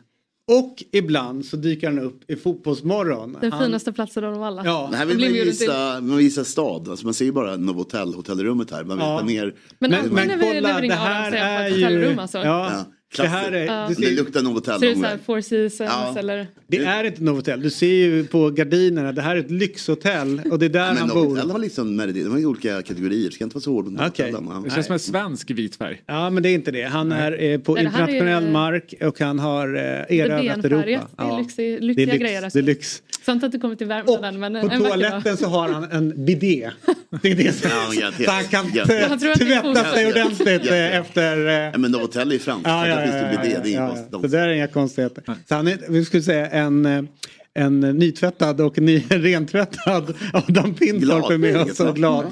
Och 0.48 0.84
ibland 0.92 1.44
så 1.44 1.56
dyker 1.56 1.86
han 1.86 1.98
upp 1.98 2.30
i 2.30 2.36
Fotbollsmorgon. 2.36 3.36
Den 3.40 3.52
han, 3.52 3.64
finaste 3.64 3.92
platsen 3.92 4.24
av 4.24 4.32
dem 4.32 4.42
alla. 4.42 4.64
Ja. 4.64 4.88
Det 4.90 4.96
här 4.96 5.06
vill 5.06 5.18
man 5.20 5.28
visa, 5.32 6.00
man 6.00 6.16
visar 6.16 6.44
stad. 6.44 6.88
Alltså 6.88 7.04
man 7.06 7.14
ser 7.14 7.24
ju 7.24 7.32
bara 7.32 7.56
Novotel, 7.56 8.14
hotellrummet 8.14 8.70
här. 8.70 8.84
Man 8.84 8.98
Ja. 8.98 9.20
ner. 9.24 9.54
Men, 9.78 9.90
Men- 9.90 10.04
men, 10.04 10.14
men 10.14 10.28
när 10.28 10.36
vi, 10.36 10.46
kolla, 10.54 10.68
när 10.72 10.80
vi 10.82 10.88
det 10.88 10.94
här 10.94 11.32
är 11.32 11.68
ju- 11.88 12.20
alltså. 12.20 12.38
Ja. 12.38 12.44
Ja, 12.72 12.84
Det 13.16 13.26
här 13.26 13.52
är, 13.52 13.64
Ja. 13.66 13.86
du 13.88 13.94
Det 13.94 14.02
ser, 14.08 14.16
luktar 14.16 14.42
Novotel 14.42 14.78
Så 14.78 14.84
är 14.84 14.94
det 14.94 15.00
här 15.06 15.10
gång. 15.16 15.18
Four 15.26 15.40
Seasons 15.40 15.90
Ja. 15.90 16.14
eller? 16.18 16.46
det 16.66 16.76
är 16.78 17.04
inte 17.04 17.22
Novotel. 17.22 17.62
Du 17.62 17.70
ser 17.70 17.86
ju 17.86 18.24
på 18.26 18.50
gardinerna. 18.50 19.12
Det 19.12 19.22
här 19.22 19.36
är 19.36 19.40
ett 19.40 19.50
lyxhotell 19.50 20.40
och 20.50 20.58
det 20.58 20.66
är 20.66 20.70
där 20.70 20.88
Men 20.88 20.96
han 20.96 21.08
bor. 21.08 21.14
Novotel 21.24 21.50
har 21.50 21.58
liksom, 21.58 21.96
det, 21.96 22.06
de 22.12 22.30
har 22.30 22.44
olika 22.46 22.82
kategorier. 22.82 23.30
Ska 23.30 23.44
inte 23.44 23.54
vara 23.54 23.62
så 23.62 23.72
hård 23.72 23.86
mot 23.92 24.00
Okej. 24.08 24.32
Novotellen. 24.32 24.62
Det 24.62 24.70
känns 24.70 24.86
som 24.86 24.92
en 24.92 24.98
svensk 24.98 25.50
vit 25.50 25.76
färg. 25.76 26.02
Ja 26.06 26.30
men 26.30 26.42
det 26.42 26.48
är 26.48 26.54
inte 26.54 26.70
det. 26.70 26.82
Han 26.82 27.12
är 27.12 27.42
eh, 27.42 27.58
på 27.58 27.74
Nej, 27.74 27.84
det 27.84 27.90
här 27.90 27.98
är- 28.08 28.08
internationell 28.08 28.50
mark 28.52 28.94
och 29.00 29.20
han 29.20 29.38
har 29.38 29.74
eh, 29.76 29.82
erövrat. 30.18 30.64
Europa. 30.64 30.84
Det 30.86 30.94
är 30.94 31.00
Ja. 31.18 31.44
Det 31.56 31.80
lyxiga 31.80 32.06
lyx. 32.12 32.22
grejer. 32.22 32.40
Det 32.40 32.44
Alltså. 32.44 32.58
är 32.58 32.62
lyx. 32.62 33.02
Sant 33.26 33.44
att 33.44 33.52
du 33.52 33.60
kommer 33.60 33.74
till 33.76 33.86
Och 33.86 33.90
Värmland 33.90 34.26
än, 34.26 34.40
men 34.40 34.52
på 34.68 34.74
en 34.74 34.82
vacker 34.82 34.98
dag. 34.98 35.10
toaletten 35.10 35.36
så 35.36 35.46
har 35.46 35.68
han 35.68 35.84
en 35.84 36.24
bidé. 36.24 36.70
Det 37.22 37.30
är 37.30 37.34
det 37.34 37.52
som, 37.52 37.70
Ja, 38.00 38.12
så 38.24 38.30
han 38.30 38.44
kan 38.44 38.70
Garanterat. 38.72 39.10
Jag 39.10 39.20
tror 39.20 39.30
att 39.32 39.38
det 39.38 39.44
är 39.54 39.62
tvätta 39.74 39.90
sig 39.92 40.06
ordentligt 40.06 40.70
eh, 40.70 40.96
efter... 40.96 41.46
eh, 41.46 41.52
Ja, 41.54 41.78
men 41.78 41.90
Novotel 41.90 42.28
är 42.28 42.32
ju 42.32 42.38
franskt. 42.38 42.66
Finns 43.02 43.14
det 43.14 43.48
ja, 43.50 43.60
Det 43.60 43.70
ja, 43.70 43.96
ja. 44.12 44.18
Det 44.18 44.28
där 44.28 44.48
är 44.48 44.52
inga 44.52 44.68
konstigheter. 44.68 45.24
Så 45.48 45.54
han 45.54 45.68
är, 45.68 45.78
vi 45.88 46.04
skulle 46.04 46.22
säga 46.22 46.50
en, 46.50 47.08
en 47.54 47.80
nytvättad 47.80 48.60
och 48.60 48.78
ny, 48.78 48.98
rentvättad 49.10 50.16
Adam 50.32 50.74
Pintorp 50.74 51.30
är 51.30 51.38
med 51.38 51.52
Glad. 51.52 51.70
oss 51.70 51.80
och 51.80 51.96
glad. 51.96 52.24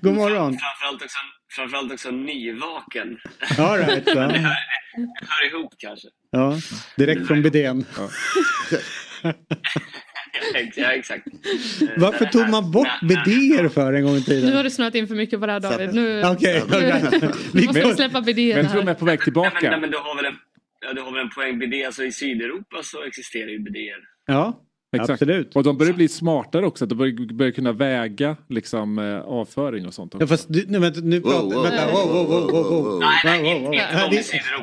God 0.00 0.14
morgon. 0.14 0.58
Framförallt 0.58 1.02
också, 1.02 1.16
framförallt 1.56 1.92
också 1.92 2.10
nyvaken. 2.10 3.18
All 3.58 3.78
right, 3.78 4.04
Det 4.04 4.12
ja. 4.12 4.20
hör, 4.20 4.56
hör 5.20 5.46
ihop 5.50 5.74
kanske. 5.78 6.08
ja, 6.30 6.58
direkt 6.96 7.26
från 7.26 7.42
bidén. 7.42 7.84
Ja, 10.76 10.92
exakt. 10.92 11.26
Varför 11.96 12.24
tog 12.24 12.48
man 12.48 12.70
bort 12.70 13.00
bidéer 13.02 13.68
för 13.68 13.92
en 13.92 14.02
gång 14.02 14.12
i 14.12 14.18
Nu 14.18 14.22
tiden? 14.24 14.52
har 14.56 14.64
du 14.64 14.70
snöat 14.70 14.94
in 14.94 15.08
för 15.08 15.14
mycket 15.14 15.40
på 15.40 15.46
det 15.46 15.52
här 15.52 15.60
David. 15.60 15.94
Nu, 15.94 16.06
right. 16.08 16.42
nu 17.54 17.62
måste 17.66 17.82
vi 17.82 17.94
släppa 17.94 18.20
bidéer 18.20 18.56
Men 18.62 18.70
tror 18.70 18.82
de 18.82 18.88
är 18.88 18.94
på 18.94 19.04
väg 19.04 19.18
Nej, 19.18 19.32
men, 19.34 19.42
nej, 19.42 19.50
tillbaka. 19.52 19.78
men 19.78 19.90
du 19.90 19.96
har 19.96 20.16
väl 20.16 20.24
en, 20.24 20.36
ja, 20.86 20.92
du 20.92 21.00
har 21.00 21.12
väl 21.12 21.20
en 21.20 21.30
poäng. 21.30 21.58
Bidé, 21.58 21.84
alltså 21.84 22.04
i 22.04 22.12
Sydeuropa 22.12 22.82
så 22.82 23.04
existerar 23.04 23.48
ju 23.48 23.58
bidéer. 23.58 23.98
Ja, 24.26 24.60
Exakt. 24.92 25.10
absolut. 25.10 25.56
Och 25.56 25.62
de 25.64 25.78
börjar 25.78 25.92
bli 25.92 26.08
smartare 26.08 26.66
också. 26.66 26.86
De 26.86 26.94
börjar, 26.94 27.32
börjar 27.34 27.52
kunna 27.52 27.72
väga 27.72 28.36
liksom, 28.48 28.98
eh, 28.98 29.20
avföring 29.20 29.86
och 29.86 29.94
sånt. 29.94 30.12
Ja, 30.14 30.16
Också. 30.16 30.26
fast 30.26 30.46
du, 30.48 30.64
nej, 30.68 30.80
vänta, 30.80 31.00
nu 31.00 31.20
pratar 31.20 31.46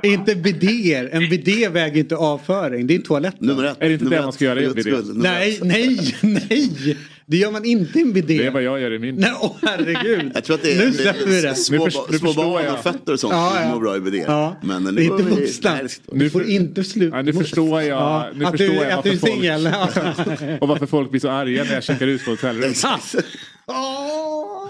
inte- 0.03 0.35
bidéer. 0.35 1.09
En 1.11 1.29
bidé 1.29 1.69
väger 1.69 1.97
inte 1.99 2.15
avföring. 2.15 2.87
Det 2.87 2.95
är 2.95 2.99
toaletten. 2.99 3.47
Nummer 3.47 3.63
ett. 3.63 3.77
Är 3.79 3.87
det 3.87 3.93
inte 3.93 4.03
nummer 4.05 4.17
det 4.17 4.23
man 4.23 4.33
ska 4.33 4.45
göra 4.45 4.61
i 4.61 4.65
en 4.65 4.73
bidé? 4.73 4.91
Nej, 5.13 5.59
nej, 5.63 5.97
nej. 6.21 6.97
Det 7.31 7.37
gör 7.37 7.51
man 7.51 7.65
inte 7.65 7.99
i 7.99 8.01
en 8.01 8.13
bidé. 8.13 8.37
Det 8.37 8.45
är 8.45 8.51
vad 8.51 8.63
jag 8.63 8.79
gör 8.81 8.93
i 8.93 8.99
min. 8.99 9.15
Nej, 9.15 9.31
åh 9.41 9.55
herregud. 9.61 10.31
Jag 10.35 10.43
tror 10.43 10.55
att 10.55 10.61
det 10.63 10.71
är 10.73 10.85
Nu 10.85 10.93
släpper 10.93 11.25
vi 11.25 11.41
det. 11.41 11.55
små, 11.55 11.77
Nu 11.85 11.91
först- 11.91 11.97
små 12.19 12.27
förstår 12.27 12.43
barn 12.43 12.63
jag. 12.63 12.73
och 12.73 12.83
fötter 12.83 13.13
och 13.13 13.19
sånt 13.19 13.33
Ja, 13.33 13.51
som 13.55 13.63
ja. 13.63 13.73
mår 13.73 13.79
bra 13.81 13.95
i 13.97 13.99
bidé. 13.99 14.23
Ja. 14.27 14.55
Men 14.63 14.83
det 14.83 14.91
nu 14.91 15.01
är 15.03 15.07
går 15.07 15.19
inte 15.21 15.31
vuxna. 15.35 15.75
det- 15.83 15.99
Du 16.19 16.29
får 16.29 16.49
inte 16.49 16.83
sluta. 16.83 17.17
Ja, 17.17 17.21
nu 17.23 17.33
förstår 17.33 17.81
jag, 17.81 17.99
Ja, 17.99 18.29
nu 18.35 18.45
att 18.45 18.51
förstår 18.51 18.67
du, 18.67 18.73
jag 18.73 18.91
att 18.91 19.03
du 19.03 19.11
är 19.11 19.17
singel. 19.17 19.67
Och 20.61 20.67
varför 20.67 20.85
folk 20.85 21.09
blir 21.11 21.21
så 21.21 21.29
arga 21.29 21.63
när 21.63 21.73
jag 21.73 21.83
checkar 21.83 22.07
ut 22.07 22.25
på 22.25 22.31
hotellrum. 22.31 22.73
Åh. 23.67 24.67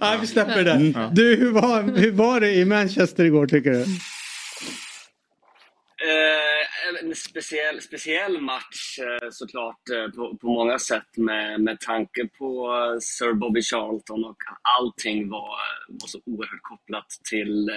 Nej, 0.00 0.18
vi 0.20 0.26
släpper 0.26 0.64
det. 0.64 1.08
Du, 1.12 1.36
hur 1.36 1.50
var, 1.52 1.82
hur 1.98 2.12
var 2.12 2.40
det 2.40 2.52
i 2.54 2.64
Manchester 2.64 3.24
igår 3.24 3.46
tycker 3.46 3.70
du? 3.70 3.84
En 6.88 7.14
speciell, 7.14 7.80
speciell 7.80 8.40
match 8.40 8.98
eh, 8.98 9.28
såklart 9.30 9.88
eh, 9.88 10.08
på, 10.08 10.36
på 10.36 10.46
många 10.46 10.78
sätt 10.78 11.16
med, 11.16 11.60
med 11.60 11.80
tanke 11.80 12.28
på 12.38 12.74
eh, 12.74 12.98
Sir 13.00 13.32
Bobby 13.32 13.62
Charlton 13.62 14.24
och 14.24 14.36
allting 14.78 15.28
var, 15.30 15.56
var 15.88 16.06
så 16.06 16.20
oerhört 16.26 16.62
kopplat 16.62 17.06
till, 17.30 17.70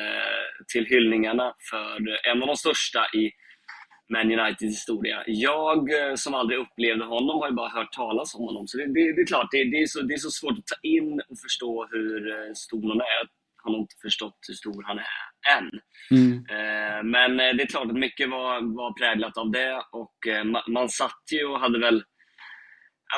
till 0.67 0.85
hyllningarna 0.85 1.53
för 1.69 2.19
en 2.31 2.41
av 2.41 2.47
de 2.47 2.55
största 2.55 2.99
i 3.13 3.31
Man 4.13 4.31
Uniteds 4.31 4.75
historia. 4.75 5.23
Jag 5.27 5.89
som 6.15 6.33
aldrig 6.33 6.59
upplevde 6.59 7.05
honom 7.05 7.39
har 7.39 7.49
ju 7.49 7.55
bara 7.55 7.69
hört 7.69 7.91
talas 7.93 8.35
om 8.35 8.41
honom. 8.41 8.67
Så 8.67 8.77
det, 8.77 8.85
det, 8.85 9.13
det 9.13 9.21
är 9.21 9.25
klart, 9.25 9.47
det, 9.51 9.63
det, 9.63 9.77
är 9.81 9.87
så, 9.87 10.01
det 10.01 10.13
är 10.13 10.17
så 10.17 10.29
svårt 10.29 10.57
att 10.57 10.67
ta 10.67 10.75
in 10.81 11.21
och 11.29 11.39
förstå 11.39 11.87
hur 11.91 12.53
stor 12.53 12.89
han 12.89 13.01
är. 13.01 13.44
Jag 13.65 13.71
har 13.73 13.79
inte 13.79 13.95
förstått 14.01 14.39
hur 14.47 14.53
stor 14.55 14.83
han 14.83 14.99
är 14.99 15.57
än. 15.57 15.71
Eh, 16.49 17.03
Men 17.03 17.39
eh, 17.39 17.53
det 17.55 17.63
är 17.63 17.67
klart 17.67 17.87
att 17.91 17.97
mycket 17.97 18.29
var, 18.29 18.75
var 18.77 18.93
präglat 18.99 19.37
av 19.37 19.51
det 19.51 19.83
och 19.91 20.27
eh, 20.27 20.43
ma- 20.43 20.69
man 20.69 20.89
satt 20.89 21.23
ju 21.33 21.45
och 21.45 21.59
hade 21.59 21.79
väl 21.79 22.03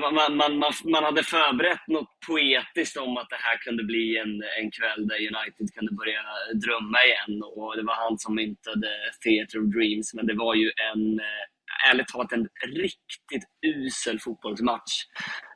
man, 0.02 0.16
man, 0.16 0.36
man, 0.38 0.58
man, 0.60 0.74
man 0.94 1.04
hade 1.04 1.24
förberett 1.24 1.88
något 1.88 2.10
poetiskt 2.28 2.98
om 2.98 3.18
att 3.18 3.30
det 3.30 3.36
här 3.40 3.58
kunde 3.58 3.84
bli 3.84 4.18
en, 4.18 4.34
en 4.62 4.72
kväll 4.72 5.08
där 5.08 5.16
United 5.16 5.68
kunde 5.76 5.94
börja 5.94 6.22
drömma 6.66 6.98
igen 7.06 7.44
och 7.56 7.78
det 7.78 7.84
var 7.84 7.96
han 7.96 8.18
som 8.20 8.36
myntade 8.36 8.90
Theatre 9.24 9.60
of 9.62 9.68
Dreams 9.76 10.14
men 10.14 10.28
det 10.28 10.36
var 10.36 10.56
ju 10.56 10.72
en, 10.94 11.20
ärligt 11.92 12.08
talat, 12.08 12.32
en 12.34 12.48
riktigt 12.76 13.46
usel 13.68 14.20
fotbollsmatch. 14.20 14.94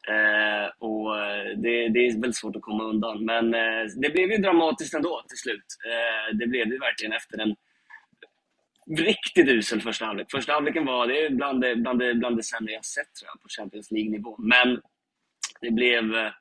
Eh, 0.07 0.69
och 0.79 1.19
eh, 1.19 1.57
det, 1.57 1.89
det 1.89 1.99
är 1.99 2.11
väldigt 2.11 2.35
svårt 2.35 2.55
att 2.55 2.61
komma 2.61 2.83
undan. 2.83 3.25
Men 3.25 3.53
eh, 3.53 3.83
det 4.01 4.09
blev 4.09 4.31
ju 4.31 4.37
dramatiskt 4.37 4.93
ändå 4.93 5.23
till 5.27 5.37
slut. 5.37 5.65
Eh, 5.85 6.37
det 6.37 6.47
blev 6.47 6.69
det 6.69 6.77
verkligen 6.77 7.13
efter 7.13 7.37
en 7.37 7.55
riktigt 8.97 9.47
usel 9.47 9.81
första 9.81 10.05
halvlek. 10.05 10.31
Första 10.31 10.53
halvleken 10.53 10.85
var 10.85 11.07
det 11.07 11.29
bland 11.29 11.61
det, 11.61 11.75
bland 11.75 11.99
det, 11.99 12.13
bland 12.15 12.37
det 12.37 12.43
sämre 12.43 12.73
jag 12.73 12.85
sett 12.85 13.15
tror 13.15 13.29
jag, 13.33 13.41
på 13.41 13.47
Champions 13.49 13.91
League-nivå. 13.91 14.35
Men 14.39 14.81
det 15.61 15.71
blev 15.71 16.15
eh, 16.15 16.31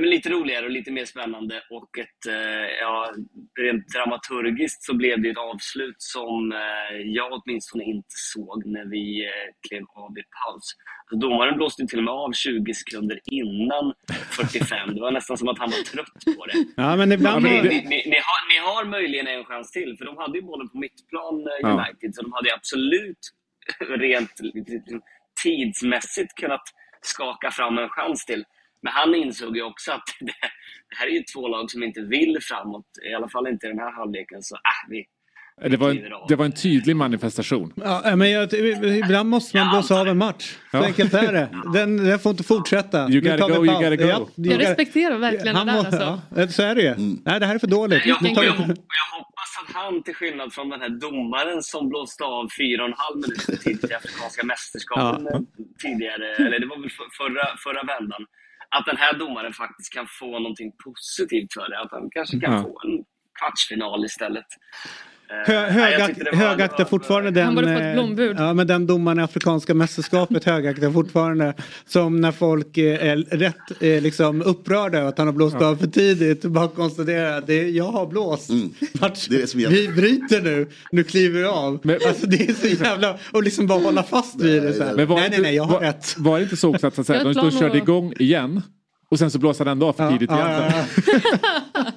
men 0.00 0.10
lite 0.10 0.28
roligare 0.28 0.64
och 0.64 0.70
lite 0.70 0.90
mer 0.92 1.04
spännande 1.04 1.62
och 1.70 1.98
ett, 1.98 2.26
eh, 2.28 2.66
ja, 2.80 3.12
rent 3.60 3.88
dramaturgiskt 3.94 4.82
så 4.82 4.94
blev 4.94 5.22
det 5.22 5.28
ett 5.30 5.38
avslut 5.38 5.96
som 5.98 6.52
eh, 6.52 6.96
jag 7.04 7.28
åtminstone 7.32 7.84
inte 7.84 8.08
såg 8.34 8.66
när 8.66 8.84
vi 8.90 9.24
eh, 9.24 9.30
klev 9.68 9.82
av 9.94 10.18
i 10.18 10.22
paus. 10.22 10.66
Alltså, 11.00 11.28
domaren 11.28 11.56
blåste 11.56 11.86
till 11.86 11.98
och 11.98 12.04
med 12.04 12.14
av 12.14 12.32
20 12.32 12.74
sekunder 12.74 13.20
innan 13.30 13.94
45. 14.30 14.94
Det 14.94 15.00
var 15.00 15.10
nästan 15.10 15.36
som 15.36 15.48
att 15.48 15.58
han 15.58 15.70
var 15.70 15.82
trött 15.92 16.36
på 16.38 16.46
det. 16.46 16.52
Ja, 16.76 16.96
men 16.96 17.12
ibland... 17.12 17.42
Ni, 17.44 17.56
har- 17.56 17.62
ni, 17.64 17.68
ni, 17.92 17.98
ni, 18.14 18.18
har, 18.28 18.40
ni 18.52 18.58
har 18.66 18.84
möjligen 18.84 19.26
en 19.26 19.44
chans 19.44 19.70
till, 19.70 19.94
för 19.98 20.04
de 20.04 20.16
hade 20.16 20.38
ju 20.38 20.44
bollen 20.44 20.68
på 20.68 20.78
mittplan 20.78 21.34
eh, 21.40 21.52
Ja. 21.60 21.68
United, 21.68 22.14
så 22.14 22.22
de 22.22 22.32
hade 22.32 22.54
absolut 22.54 23.22
rent 24.04 24.32
liksom, 24.40 25.00
tidsmässigt 25.42 26.34
kunnat 26.40 26.62
skaka 27.00 27.50
fram 27.50 27.78
en 27.78 27.88
chans 27.88 28.24
till. 28.24 28.44
Men 28.84 28.92
han 28.92 29.14
insåg 29.14 29.56
ju 29.56 29.62
också 29.62 29.92
att 29.92 30.02
det, 30.20 30.26
det 30.90 30.96
här 30.98 31.06
är 31.06 31.10
ju 31.10 31.22
två 31.34 31.48
lag 31.48 31.70
som 31.70 31.82
inte 31.82 32.00
vill 32.00 32.38
framåt, 32.40 32.86
i 33.10 33.14
alla 33.14 33.28
fall 33.28 33.46
inte 33.48 33.66
i 33.66 33.68
den 33.68 33.78
här 33.78 33.92
halvleken. 33.92 34.42
Så 34.42 34.54
äh, 34.54 34.60
vi, 34.90 35.04
Det 35.70 35.76
var, 35.76 35.90
en, 35.90 35.98
det 36.28 36.36
var 36.36 36.44
en 36.44 36.52
tydlig 36.52 36.96
manifestation. 36.96 37.72
Ja, 37.76 38.16
men 38.16 38.30
jag, 38.30 38.52
ibland 39.04 39.28
måste 39.28 39.56
man 39.58 39.70
blåsa 39.70 40.00
av 40.00 40.08
en 40.08 40.18
match. 40.18 40.44
Så 40.70 40.76
Ja. 40.76 40.84
enkelt 40.84 41.14
är 41.14 41.32
det. 41.32 41.48
Den, 41.74 41.96
den 41.96 42.18
får 42.18 42.30
inte 42.30 42.42
fortsätta. 42.44 42.98
You 43.10 43.20
gotta 43.20 43.48
go, 43.48 43.66
you 43.66 43.74
gotta 43.90 43.96
go. 43.96 44.04
Ja, 44.08 44.18
you 44.36 44.52
Jag 44.52 44.60
respekterar 44.60 45.18
verkligen 45.18 45.56
Han 45.56 45.66
det 45.66 45.72
där 45.72 45.80
må- 45.80 45.86
alltså. 45.86 46.20
ja, 46.36 46.48
så 46.48 46.62
är 46.62 46.74
det 46.74 46.82
ju. 46.82 46.94
Nej, 47.24 47.40
det 47.40 47.46
här 47.46 47.54
är 47.54 47.58
för 47.58 47.66
dåligt. 47.66 48.06
jag, 48.06 48.18
jag, 48.22 48.36
och 48.38 48.44
jag 48.44 48.52
hoppas 49.18 49.50
att 49.62 49.74
han, 49.74 50.02
till 50.02 50.14
skillnad 50.14 50.52
från 50.52 50.68
den 50.68 50.80
här 50.80 50.88
domaren 50.88 51.62
som 51.62 51.88
blåste 51.88 52.24
av 52.24 52.48
fyra 52.58 52.82
och 52.82 52.88
en 52.88 52.94
halv 52.96 53.16
minut 53.16 53.62
tidigt 53.64 53.90
i 53.90 53.94
Afrikanska 53.94 54.46
mästerskapen 54.46 55.24
Ja. 55.30 55.34
eh, 55.36 55.40
tidigare, 55.82 56.26
eller 56.46 56.58
det 56.58 56.66
var 56.66 56.78
väl 56.80 56.90
för- 56.90 57.10
förra, 57.20 57.44
förra 57.64 57.82
vändan, 57.94 58.22
att 58.78 58.86
den 58.86 58.96
här 58.96 59.12
domaren 59.18 59.52
faktiskt 59.52 59.92
kan 59.92 60.06
få 60.20 60.26
någonting 60.38 60.72
positivt 60.84 61.52
för 61.54 61.68
det. 61.70 61.80
Att 61.80 61.90
han 61.90 62.10
kanske 62.10 62.40
kan 62.40 62.52
Ja. 62.52 62.62
få 62.62 62.80
en 62.84 63.04
kvartsfinal 63.38 64.04
istället. 64.04 64.46
Eh, 65.30 65.52
Hö, 65.52 65.70
var- 65.98 66.36
högaktar 66.36 66.84
fortfarande 66.84 67.30
den... 67.30 67.44
Han 67.44 67.54
borde 67.54 67.88
eh, 67.88 67.92
blombud. 67.94 68.36
Ja, 68.38 68.52
men 68.54 68.66
den 68.66 68.86
domaren 68.86 69.18
i 69.18 69.22
Afrikanska 69.22 69.74
mästerskapet 69.74 70.44
högaktar 70.54 70.90
fortfarande. 70.92 71.54
Som 71.86 72.20
när 72.20 72.32
folk 72.32 72.78
eh, 72.78 73.08
är 73.10 73.16
rätt 73.16 73.82
eh, 73.82 74.02
liksom 74.02 74.42
upprörda 74.42 74.98
över 74.98 75.08
att 75.08 75.18
han 75.18 75.26
har 75.26 75.34
blåst 75.34 75.56
av 75.56 75.76
för 75.76 75.86
tidigt. 75.86 76.42
Bara 76.44 76.68
konstatera 76.68 77.36
att 77.36 77.46
det 77.46 77.60
är, 77.60 77.68
jag 77.68 77.84
har 77.92 78.06
blåst. 78.06 78.50
Match, 79.00 79.26
Det 79.28 79.36
är 79.36 79.40
det 79.40 79.46
som 79.46 79.60
vi 79.60 79.88
bryter 79.88 80.40
nu, 80.42 80.68
nu 80.92 81.04
kliver 81.04 81.38
vi 81.40 81.46
av. 81.46 81.80
alltså 82.06 82.26
det 82.26 82.48
är 82.48 82.52
så 82.54 82.84
jävla... 82.84 83.18
Och 83.32 83.42
liksom 83.42 83.66
bara 83.66 83.78
hålla 83.80 84.02
fast 84.02 84.40
vid 84.40 84.62
det. 84.62 84.72
Så 84.72 84.84
här. 84.84 84.94
Men 84.94 85.06
var 85.06 85.16
Nej, 85.16 85.28
nej, 85.30 85.38
inte- 85.38 85.42
nej, 85.48 85.54
jag 85.56 85.64
har 85.64 85.72
var, 85.72 85.80
rätt. 85.80 86.14
Var 86.18 86.38
det 86.38 86.42
inte 86.42 86.56
så 86.56 86.74
också 86.74 86.86
att, 86.86 86.94
så 86.94 87.00
att 87.00 87.06
säga, 87.06 87.20
är 87.20 87.34
de, 87.34 87.50
körde 87.50 87.78
igång 87.78 88.12
igen 88.18 88.62
och 89.10 89.18
sen 89.18 89.30
så 89.30 89.38
blåste 89.38 89.64
han 89.64 89.70
ändå 89.72 89.86
av 89.86 89.92
för 89.92 90.10
tidigt 90.10 90.30
ja, 90.30 90.58
igen. 90.58 90.72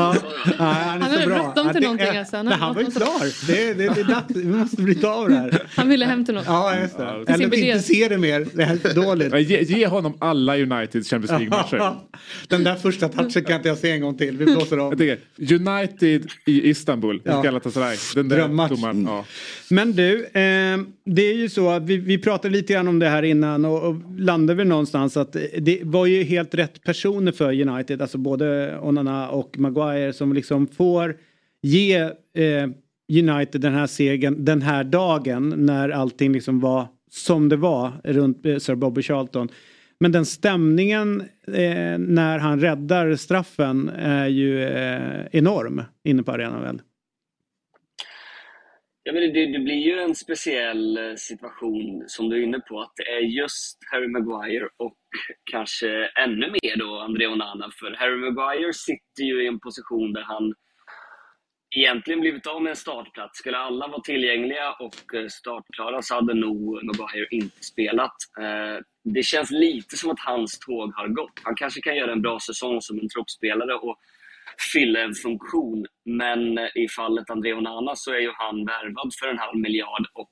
ja, 0.00 0.14
Ja, 0.44 0.52
ja, 0.58 0.64
han 0.64 0.88
Han 0.88 1.02
är 1.02 1.06
hade 1.06 1.22
så 1.22 1.28
bra. 1.28 1.38
bråttom 1.38 1.66
Ja, 1.66 1.72
till 1.72 1.80
det 1.82 1.86
någonting, 1.86 2.06
är- 2.08 2.18
alltså. 2.18 2.36
Han 2.36 2.46
Nej, 2.46 2.54
han 2.60 2.74
var 2.74 2.82
ju 2.82 2.90
klar. 2.90 3.46
Det, 3.46 3.74
det, 3.74 3.94
det 3.94 4.02
dags. 4.02 4.24
Vi 4.36 4.44
måste 4.44 4.82
bryta 4.82 5.08
av 5.10 5.28
det 5.28 5.34
här. 5.34 5.62
Han 5.76 5.88
ville 5.88 6.04
hem 6.04 6.24
till 6.24 6.34
något. 6.34 6.44
Ja, 6.46 6.78
just 6.80 6.96
det. 6.98 7.24
Till 7.26 7.34
Eller 7.34 7.54
inte 7.58 7.78
se 7.82 8.08
det 8.08 8.18
mer. 8.18 8.46
Det 8.52 8.64
här 8.64 8.74
är 8.74 8.78
för 8.78 8.94
dåligt. 8.94 9.32
Ja, 9.32 9.38
Ge, 9.38 9.62
ge 9.62 9.86
honom 9.86 10.14
alla 10.18 10.56
Uniteds 10.58 11.10
Champions 11.10 11.30
League-matcher. 11.40 11.92
Den 12.48 12.64
där 12.64 12.74
första 12.74 13.08
touchen 13.08 13.44
kan 13.44 13.56
inte 13.56 13.68
jag 13.68 13.78
se 13.78 13.90
en 13.90 14.00
gång 14.00 14.18
till. 14.18 14.36
Vi 14.36 14.44
blåser 14.44 14.76
av. 14.78 14.92
United 15.50 16.26
i 16.46 16.68
Istanbul, 16.70 17.20
Ja. 17.24 17.32
ja. 17.32 17.42
Galatasaray. 17.42 17.96
Den 18.14 18.28
där 18.28 18.36
Drömmatch. 18.36 18.70
domaren, 18.70 19.04
ja. 19.08 19.24
Men 19.70 19.92
du, 19.92 20.24
eh, 20.24 20.78
det 21.04 21.22
är 21.22 21.34
ju 21.34 21.48
så 21.48 21.70
att 21.70 21.82
vi, 21.82 21.96
vi 21.96 22.18
pratade 22.18 22.54
lite 22.54 22.72
grann 22.72 22.88
om 22.88 22.98
det 22.98 23.08
här 23.08 23.22
innan 23.22 23.64
och, 23.64 23.82
och 23.88 23.94
landade 24.18 24.56
väl 24.56 24.66
någonstans 24.66 25.16
att 25.16 25.36
det 25.58 25.78
var 25.82 26.06
ju 26.06 26.22
helt 26.24 26.54
rätt 26.54 26.82
personer 26.84 27.32
för 27.32 27.68
United, 27.68 28.02
alltså 28.02 28.18
både 28.18 28.78
Onana 28.78 29.28
och 29.28 29.58
Maguire 29.58 29.85
som 30.12 30.32
liksom 30.32 30.66
får 30.66 31.16
ge 31.62 31.96
eh, 32.34 32.68
United 33.12 33.60
den 33.60 33.74
här 33.74 33.86
segern 33.86 34.44
den 34.44 34.62
här 34.62 34.84
dagen 34.84 35.54
när 35.56 35.88
allting 35.88 36.32
liksom 36.32 36.60
var 36.60 36.86
som 37.10 37.48
det 37.48 37.56
var 37.56 37.92
runt 38.04 38.46
eh, 38.46 38.56
Sir 38.56 38.74
Bobby 38.74 39.02
Charlton. 39.02 39.48
Men 40.00 40.12
den 40.12 40.26
stämningen 40.26 41.20
eh, 41.46 41.98
när 41.98 42.38
han 42.38 42.60
räddar 42.60 43.14
straffen 43.14 43.88
är 43.88 44.26
ju 44.26 44.62
eh, 44.62 45.26
enorm 45.32 45.82
inne 46.04 46.22
på 46.22 46.32
arenan 46.32 46.62
väl? 46.62 46.80
Ja, 49.02 49.12
men 49.12 49.22
det, 49.22 49.46
det 49.46 49.58
blir 49.58 49.74
ju 49.74 49.98
en 50.00 50.14
speciell 50.14 50.98
eh, 50.98 51.14
situation 51.16 52.04
som 52.06 52.28
du 52.28 52.36
är 52.36 52.42
inne 52.42 52.60
på, 52.60 52.80
att 52.80 52.92
det 52.96 53.02
är 53.02 53.20
just 53.20 53.78
Harry 53.92 54.08
Maguire 54.08 54.68
och 54.76 54.96
kanske 55.50 55.88
ännu 56.06 56.50
mer 56.50 56.76
då 56.76 56.98
André 56.98 57.26
Onana. 57.26 57.70
För 57.80 57.96
Harry 57.98 58.16
Maguire 58.16 58.72
sitter 58.72 59.22
ju 59.22 59.44
i 59.44 59.46
en 59.46 59.60
position 59.60 60.12
där 60.12 60.22
han 60.22 60.54
egentligen 61.76 62.20
blivit 62.20 62.46
av 62.46 62.62
med 62.62 62.70
en 62.70 62.76
startplats. 62.76 63.38
Skulle 63.38 63.58
alla 63.58 63.86
vara 63.88 64.00
tillgängliga 64.00 64.72
och 64.72 65.14
eh, 65.14 65.26
startklara 65.28 66.02
så 66.02 66.14
hade 66.14 66.34
nog 66.34 66.84
Maguire 66.84 67.26
inte 67.30 67.64
spelat. 67.64 68.16
Eh, 68.40 68.82
det 69.04 69.22
känns 69.22 69.50
lite 69.50 69.96
som 69.96 70.10
att 70.10 70.20
hans 70.20 70.58
tåg 70.58 70.94
har 70.94 71.08
gått. 71.08 71.40
Han 71.42 71.54
kanske 71.54 71.80
kan 71.80 71.96
göra 71.96 72.12
en 72.12 72.22
bra 72.22 72.38
säsong 72.40 72.80
som 72.80 72.98
en 72.98 73.08
truppspelare 73.08 73.74
och 73.74 73.96
fylla 74.72 75.00
en 75.00 75.14
funktion. 75.14 75.86
Men 76.04 76.58
eh, 76.58 76.68
i 76.74 76.88
fallet 76.88 77.30
André 77.30 77.52
Onana 77.54 77.96
så 77.96 78.12
är 78.12 78.20
ju 78.20 78.32
han 78.34 78.64
värvad 78.64 79.10
för 79.20 79.28
en 79.28 79.38
halv 79.38 79.58
miljard 79.58 80.06
och 80.14 80.30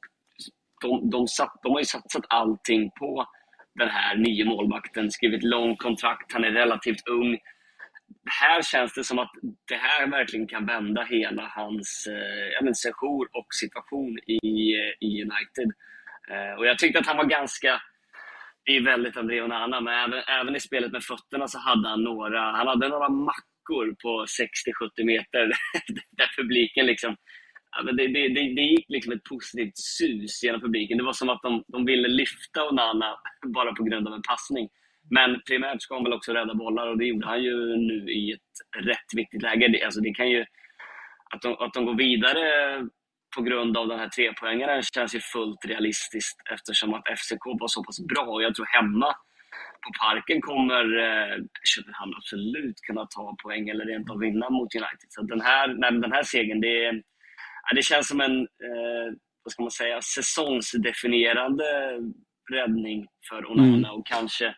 de, 0.83 1.11
de, 1.11 1.29
satt, 1.29 1.61
de 1.63 1.73
har 1.73 1.81
ju 1.81 1.85
satsat 1.85 2.25
allting 2.29 2.91
på 2.99 3.27
den 3.75 3.89
här 3.89 4.17
nye 4.17 4.45
målvakten, 4.45 5.11
skrivit 5.11 5.43
långt 5.43 5.79
kontrakt, 5.79 6.33
han 6.33 6.45
är 6.45 6.51
relativt 6.51 7.09
ung. 7.09 7.39
Här 8.41 8.63
känns 8.63 8.95
det 8.95 9.05
som 9.05 9.19
att 9.19 9.31
det 9.69 9.77
här 9.77 10.07
verkligen 10.07 10.47
kan 10.47 10.67
vända 10.67 11.05
hela 11.05 11.43
hans 11.43 12.07
eh, 12.07 12.73
sejour 12.73 13.29
och 13.33 13.47
situation 13.61 14.19
i, 14.19 14.75
eh, 14.75 15.09
i 15.09 15.23
United. 15.23 15.73
Eh, 16.31 16.59
och 16.59 16.67
jag 16.67 16.79
tyckte 16.79 16.99
att 16.99 17.07
han 17.07 17.17
var 17.17 17.25
ganska 17.25 17.81
det 18.65 18.77
är 18.77 18.81
väldigt 18.81 19.17
André 19.17 19.43
Onana, 19.43 19.81
men 19.81 19.95
även, 19.95 20.23
även 20.41 20.57
i 20.57 20.61
spelet 20.61 20.93
med 20.93 21.03
fötterna 21.03 21.49
så 21.49 21.59
hade 21.59 21.89
han 21.89 22.05
några, 22.05 22.41
han 22.41 22.67
hade 22.67 22.89
några 22.89 23.09
mackor 23.09 23.95
på 24.03 24.25
60-70 25.01 25.05
meter 25.05 25.47
där 26.11 26.31
publiken 26.37 26.87
liksom, 26.87 27.17
det, 27.83 27.93
det, 27.93 28.29
det, 28.29 28.55
det 28.55 28.63
gick 28.63 28.87
liksom 28.89 29.13
ett 29.13 29.25
positivt 29.25 29.77
sus 29.77 30.43
genom 30.43 30.61
publiken. 30.61 30.99
Det 30.99 31.05
var 31.05 31.13
som 31.13 31.29
att 31.29 31.43
de, 31.43 31.65
de 31.69 31.85
ville 31.85 32.09
lyfta 32.09 32.69
Onana 32.69 33.17
bara 33.55 33.75
på 33.75 33.85
grund 33.85 34.09
av 34.09 34.15
en 34.15 34.23
passning. 34.23 34.69
Men 35.11 35.41
primärt 35.49 35.83
ska 35.83 35.95
han 35.95 36.05
väl 36.05 36.13
också 36.13 36.33
rädda 36.33 36.55
bollar 36.55 36.87
och 36.87 36.99
det 36.99 37.05
gjorde 37.05 37.27
han 37.27 37.43
ju 37.43 37.77
nu 37.77 38.13
i 38.13 38.33
ett 38.33 38.85
rätt 38.87 39.11
viktigt 39.17 39.43
läge. 39.43 39.69
Det, 39.69 39.85
alltså 39.85 40.01
det 40.01 40.15
kan 40.15 40.31
ju, 40.31 40.45
att 41.35 41.43
de, 41.43 41.53
att 41.53 41.75
de 41.75 41.85
går 41.85 41.95
vidare 41.95 42.45
på 43.37 43.43
grund 43.43 43.77
av 43.77 43.89
den 43.89 43.99
här 43.99 44.09
trepoängaren 44.09 44.83
känns 44.83 45.15
ju 45.15 45.21
fullt 45.21 45.65
realistiskt 45.65 46.39
eftersom 46.51 46.95
att 46.95 47.19
FCK 47.19 47.45
var 47.61 47.69
så 47.69 47.85
pass 47.85 48.07
bra 48.07 48.25
och 48.25 48.43
jag 48.43 48.55
tror 48.55 48.67
hemma 48.67 49.15
på 49.85 49.91
Parken 50.01 50.41
kommer 50.41 50.85
eh, 51.07 51.37
Köpenhamn 51.75 52.15
absolut 52.17 52.81
kunna 52.81 53.07
ta 53.07 53.37
poäng 53.43 53.69
eller 53.69 53.85
rent 53.85 54.11
av 54.11 54.19
vinna 54.19 54.51
mot 54.51 54.75
United. 54.75 55.09
Så 55.09 55.23
den 55.23 55.41
här, 55.41 55.69
nej, 55.69 55.91
den 55.93 56.13
här 56.13 56.23
segern, 56.23 56.61
det, 56.61 56.85
är 56.85 57.03
det 57.75 57.83
känns 57.83 58.09
som 58.09 58.21
en 58.21 58.41
eh, 58.41 59.13
vad 59.45 59.53
ska 59.53 59.63
man 59.63 59.71
säga, 59.71 60.01
säsongsdefinierande 60.03 61.65
räddning 62.53 63.07
för 63.29 63.51
Onana 63.51 63.89
Mm. 63.89 63.91
och 63.91 64.07
kanske 64.07 64.55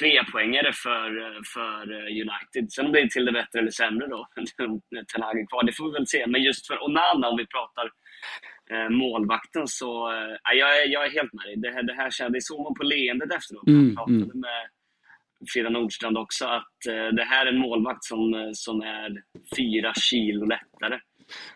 tre 0.00 0.24
poängare 0.32 0.72
för, 0.72 1.10
för 1.54 1.92
United. 2.24 2.72
Sen 2.72 2.86
om 2.86 2.92
det 2.92 3.00
är 3.00 3.06
till 3.08 3.24
det 3.24 3.32
bättre 3.32 3.58
eller 3.58 3.70
sämre 3.70 4.06
då, 4.06 4.28
när 4.90 5.04
Ten 5.04 5.22
Hag 5.22 5.40
är 5.40 5.46
kvar, 5.46 5.62
det 5.62 5.72
får 5.72 5.86
vi 5.86 5.92
väl 5.92 6.06
se. 6.06 6.26
Men 6.26 6.42
just 6.42 6.66
för 6.66 6.84
Onana, 6.84 7.28
om 7.28 7.36
vi 7.36 7.46
pratar 7.46 7.90
eh, 8.72 8.88
målvakten, 8.88 9.66
så 9.66 10.12
eh, 10.12 10.36
ja, 10.42 10.52
jag, 10.54 10.82
är, 10.82 10.88
jag 10.88 11.06
är 11.06 11.10
helt 11.10 11.32
med 11.32 11.44
dig. 11.44 11.56
Det 11.56 11.70
här, 11.70 11.82
det 11.82 11.94
här 11.94 12.10
kände, 12.10 12.36
det 12.38 12.42
såg 12.42 12.60
man 12.62 12.74
på 12.74 12.82
leendet 12.82 13.32
efteråt. 13.32 13.66
Mm, 13.68 13.86
Jag 13.86 13.96
pratade 13.96 14.24
mm. 14.24 14.40
med 14.40 14.68
Frida 15.52 15.70
Nordstrand 15.70 16.18
också, 16.18 16.44
att 16.46 16.86
eh, 16.88 17.08
det 17.18 17.24
här 17.24 17.46
är 17.46 17.52
en 17.52 17.58
målvakt 17.58 18.04
som, 18.04 18.34
eh, 18.34 18.50
som 18.52 18.82
är 18.82 19.22
fyra 19.56 19.94
kilo 19.94 20.44
lättare. 20.46 21.00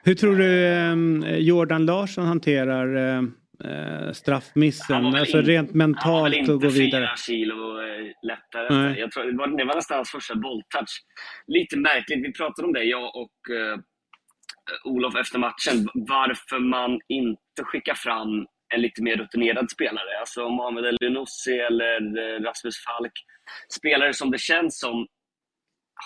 Hur 0.03 0.14
tror 0.14 0.37
du 0.37 0.66
eh, 0.66 1.37
Jordan 1.39 1.87
Larsson 1.87 2.27
hanterar 2.27 2.97
eh, 2.97 3.22
eh, 3.70 4.12
straffmissen? 4.12 5.07
Alltså 5.07 5.39
in- 5.39 5.45
rent 5.47 5.70
Han 5.70 5.79
var 5.79 5.87
mentalt 5.87 6.33
väl 6.33 6.39
inte 6.41 6.53
gå 6.53 6.68
vidare. 6.68 7.03
fyra 7.07 7.16
kilo 7.16 7.81
eh, 7.81 8.07
lättare. 8.27 8.68
Nej. 8.79 8.99
Jag 9.01 9.11
tror, 9.12 9.25
det, 9.25 9.39
var, 9.39 9.59
det 9.59 9.64
var 9.64 9.75
nästan 9.75 9.97
hans 9.97 10.11
första 10.11 10.35
bolltouch. 10.35 10.95
Lite 11.47 11.77
märkligt, 11.79 12.25
vi 12.29 12.33
pratade 12.33 12.66
om 12.66 12.72
det, 12.72 12.83
jag 12.85 13.16
och 13.16 13.55
eh, 13.57 13.79
Olof 14.85 15.14
efter 15.16 15.39
matchen, 15.39 15.89
varför 15.95 16.59
man 16.59 17.01
inte 17.09 17.62
skickar 17.64 17.95
fram 17.95 18.47
en 18.75 18.81
lite 18.83 19.03
mer 19.03 19.16
rutinerad 19.16 19.70
spelare. 19.70 20.18
Alltså 20.20 20.49
Mohamed 20.49 20.85
El 20.85 20.97
Enoussi 21.05 21.51
eller 21.59 22.01
Rasmus 22.45 22.75
Falk. 22.85 23.12
Spelare 23.79 24.12
som 24.14 24.31
det 24.31 24.39
känns 24.41 24.81
som 24.81 25.07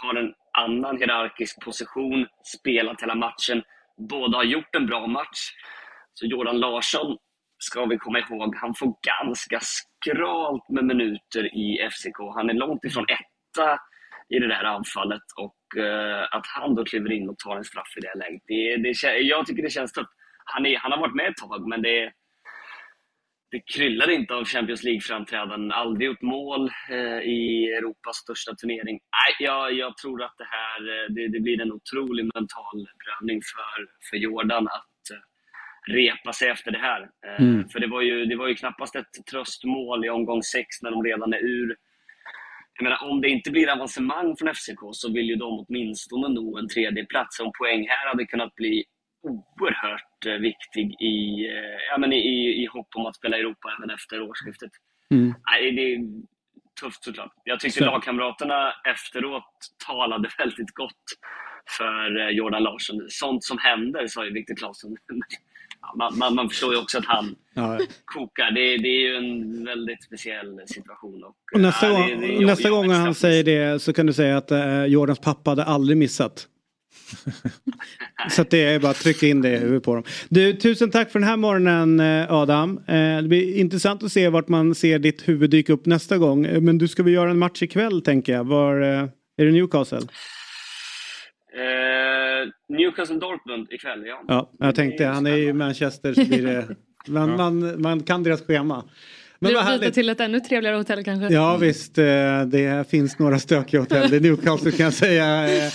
har 0.03 0.15
en 0.21 0.33
annan 0.65 0.97
hierarkisk 0.99 1.65
position, 1.65 2.27
spelat 2.57 3.03
hela 3.03 3.15
matchen. 3.15 3.63
Båda 4.11 4.37
har 4.37 4.45
gjort 4.45 4.75
en 4.77 4.87
bra 4.87 5.07
match. 5.07 5.41
Så 6.15 6.27
Jordan 6.27 6.59
Larsson 6.61 7.17
ska 7.59 7.85
vi 7.85 7.99
komma 7.99 8.19
ihåg, 8.19 8.57
han 8.57 8.75
får 8.75 8.95
ganska 9.03 9.61
skralt 9.61 10.69
med 10.69 10.85
minuter 10.85 11.57
i 11.57 11.89
FCK. 11.91 12.19
Han 12.35 12.51
är 12.51 12.55
långt 12.55 12.85
ifrån 12.85 13.07
etta 13.09 13.79
i 14.29 14.39
det 14.39 14.49
där 14.49 14.65
anfallet 14.65 15.23
och 15.37 15.83
eh, 15.83 16.23
att 16.31 16.47
han 16.47 16.75
då 16.75 16.85
kliver 16.85 17.13
in 17.13 17.29
och 17.29 17.39
tar 17.39 17.57
en 17.57 17.65
straff 17.65 17.93
i 17.97 18.01
det 18.01 18.15
läget. 18.19 18.43
Det, 18.47 18.77
det, 18.77 19.19
jag 19.21 19.47
tycker 19.47 19.63
det 19.63 19.71
känns 19.71 19.93
tufft. 19.93 20.11
Han, 20.45 20.67
är, 20.67 20.79
han 20.79 20.93
har 20.93 20.99
varit 20.99 21.15
med 21.15 21.29
ett 21.29 21.37
tag, 21.37 21.69
men 21.69 21.83
det, 21.83 22.13
det 23.51 23.61
kryllar 23.75 24.11
inte 24.11 24.35
av 24.35 24.45
Champions 24.45 24.83
League-framträdanden. 24.85 25.73
Aldrig 25.73 26.07
gjort 26.07 26.23
mål 26.23 26.71
eh, 26.91 27.21
i 27.21 27.73
Europas 27.79 28.17
största 28.17 28.55
turnering. 28.55 28.99
Nej, 29.19 29.47
jag, 29.49 29.73
jag 29.73 29.97
tror 29.97 30.23
att 30.23 30.35
det 30.39 30.49
här 30.51 30.81
eh, 30.81 31.15
det, 31.15 31.29
det 31.29 31.41
blir 31.41 31.61
en 31.61 31.73
otrolig 31.73 32.25
mental 32.35 32.89
prövning 33.05 33.41
för, 33.43 33.87
för 34.11 34.17
Jordan 34.17 34.67
att 34.67 35.11
eh, 35.11 35.93
repa 35.95 36.33
sig 36.33 36.49
efter 36.49 36.71
det 36.71 36.79
här. 36.79 37.01
Eh, 37.03 37.45
Mm. 37.45 37.69
För 37.69 37.81
det 37.81 37.87
var, 37.87 38.03
ju, 38.03 38.25
det 38.25 38.37
var 38.37 38.49
ju 38.49 38.55
knappast 38.55 38.97
ett 38.97 39.27
tröstmål 39.31 40.05
i 40.05 40.09
omgång 40.11 40.43
sex 40.43 40.67
när 40.83 40.91
de 40.91 41.05
redan 41.05 41.33
är 41.33 41.39
ur. 41.39 41.77
Jag 42.75 42.83
menar, 42.85 43.11
om 43.11 43.21
det 43.21 43.29
inte 43.29 43.51
blir 43.51 43.71
avancemang 43.73 44.37
från 44.37 44.55
FCK 44.55 44.81
så 44.93 45.13
vill 45.13 45.29
ju 45.29 45.37
de 45.37 45.65
åtminstone 45.69 46.29
nå 46.29 46.59
en 46.59 46.69
tredje 46.69 47.05
plats. 47.07 47.41
En 47.41 47.53
poäng 47.59 47.89
här 47.89 48.09
hade 48.09 48.27
kunnat 48.27 48.55
bli 48.55 48.85
oerhört 49.23 50.27
eh, 50.27 50.33
viktig 50.33 50.87
i, 51.03 51.47
eh, 51.47 51.79
ja, 51.91 51.99
men 51.99 52.13
i, 52.13 52.17
i, 52.17 52.63
i 52.63 52.67
hopp 52.67 52.89
om 52.97 53.07
att 53.07 53.17
spela 53.17 53.37
i 53.37 53.41
Europa 53.41 53.69
även 53.79 53.91
efter 53.91 54.21
årsskiftet. 54.21 54.71
Mm. 55.15 55.35
Nej, 55.51 55.73
det 55.73 55.83
är 55.95 55.99
tufft 56.81 57.05
såklart. 57.05 57.33
Jag 57.45 57.61
tyckte 57.61 57.79
Så- 57.79 57.85
lagkamraterna 57.85 58.73
efteråt 58.89 59.55
talade 59.87 60.29
väldigt 60.39 60.75
gott 60.75 61.05
för 61.79 62.21
eh, 62.21 62.29
Jordan 62.29 62.63
Larsson. 62.63 63.07
Sånt 63.09 63.45
som 63.45 63.59
händer, 63.59 64.07
sa 64.07 64.25
ju 64.25 64.33
Viktor 64.33 64.55
Claesson. 64.55 64.97
Man, 65.97 66.19
man, 66.19 66.35
man 66.35 66.49
förstår 66.49 66.75
ju 66.75 66.81
också 66.81 66.99
att 66.99 67.05
han 67.05 67.37
Ja. 67.55 67.79
kokar. 68.05 68.51
Det, 68.51 68.77
det 68.79 68.89
är 68.89 69.01
ju 69.01 69.17
en 69.17 69.65
väldigt 69.65 70.03
speciell 70.05 70.61
situation. 70.67 71.25
Och, 71.25 71.35
Och 71.55 71.61
nästa 71.61 71.87
ja, 71.87 71.93
gång, 71.93 72.21
det- 72.21 72.27
det 72.39 72.47
nästa 72.47 72.71
gång 72.71 72.91
han 72.91 73.15
säger 73.15 73.45
det 73.45 73.83
så 73.83 73.93
kan 73.93 74.07
du 74.07 74.13
säga 74.13 74.37
att 74.37 74.51
eh, 74.51 74.85
Jordans 74.85 75.19
pappa 75.21 75.51
hade 75.51 75.65
aldrig 75.65 75.97
missat. 75.99 76.47
så 78.31 78.45
det 78.51 78.65
är 78.65 78.81
bara 78.81 78.91
att 78.91 78.97
trycka 79.01 79.27
in 79.27 79.43
det 79.43 79.51
i 79.51 79.57
huvudet 79.57 79.83
på 79.83 79.95
dem. 79.95 80.05
Du, 80.29 80.53
tusen 80.53 80.91
tack 80.91 81.11
för 81.11 81.19
den 81.19 81.29
här 81.29 81.37
morgonen 81.37 82.01
eh, 82.01 82.33
Adam. 82.33 82.79
Eh, 82.87 83.17
det 83.23 83.29
blir 83.29 83.57
intressant 83.57 84.03
att 84.03 84.13
se 84.13 84.29
vart 84.29 84.49
man 84.49 84.75
ser 84.75 84.99
ditt 84.99 85.29
huvud 85.29 85.51
dyka 85.51 85.73
upp 85.73 85.87
nästa 85.87 86.19
gång. 86.19 86.47
Eh, 86.47 86.61
Men 86.61 86.79
du 86.79 86.89
ska 86.89 87.03
väl 87.03 87.13
göra 87.13 87.31
en 87.31 87.39
match 87.39 87.63
ikväll 87.63 88.03
tänker 88.03 88.33
jag. 88.33 88.45
Var, 88.45 88.75
är 88.75 89.11
det 89.45 89.51
Newcastle? 89.53 89.99
Eh, 89.99 90.05
Newcastle 92.77 93.17
Dortmund 93.19 93.67
ikväll, 93.71 94.03
ja. 94.07 94.25
Ja, 94.29 94.51
jag 94.59 94.75
tänkte 94.75 95.07
han 95.07 95.27
är 95.27 95.37
ju 95.37 95.49
i 95.49 95.53
Manchester 95.53 96.15
så 96.15 96.25
blir 96.25 96.43
det, 96.43 96.69
man, 97.09 97.37
man, 97.37 97.83
man 97.83 98.03
kan 98.03 98.23
deras 98.23 98.47
schema. 98.47 98.85
Men 99.41 99.49
det 99.53 99.55
byta 99.59 99.65
härligt. 99.65 99.95
till 99.95 100.09
ett 100.09 100.21
ännu 100.21 100.41
trevligare 100.41 100.77
hotell 100.77 101.05
kanske? 101.05 101.35
Ja 101.35 101.57
visst, 101.57 101.99
eh, 101.99 102.05
det 102.47 102.91
finns 102.91 103.19
några 103.19 103.39
stökiga 103.39 103.81
hotell 103.81 104.15
i 104.15 104.21
Newcastle 104.21 104.71
kan 104.73 104.85
jag 104.85 104.93
säga. 104.95 105.49
Eh, 105.67 105.73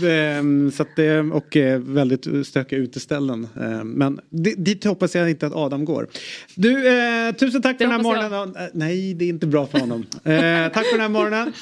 det, 0.00 0.42
Så 0.74 0.82
att 0.82 0.96
det, 0.96 1.18
och 1.20 1.56
eh, 1.56 1.78
väldigt 1.80 2.46
stökiga 2.46 2.78
uteställen. 2.78 3.48
Men 3.84 4.20
di- 4.30 4.54
dit 4.58 4.84
hoppas 4.84 5.14
jag 5.14 5.30
inte 5.30 5.46
att 5.46 5.54
Adam 5.54 5.84
går. 5.84 6.08
Du, 6.54 6.74
tusen 7.38 7.62
tack 7.62 7.78
för 7.78 7.84
den 7.84 7.90
här 7.92 7.98
jag. 7.98 8.02
morgonen. 8.30 8.56
Eh, 8.56 8.62
Nej, 8.74 9.14
det 9.14 9.24
är 9.24 9.28
inte 9.28 9.46
bra 9.46 9.66
för 9.66 9.78
honom. 9.78 10.06
Tack 10.12 10.22
för 10.86 10.92
den 10.92 11.00
här 11.00 11.08
morgonen. 11.08 11.52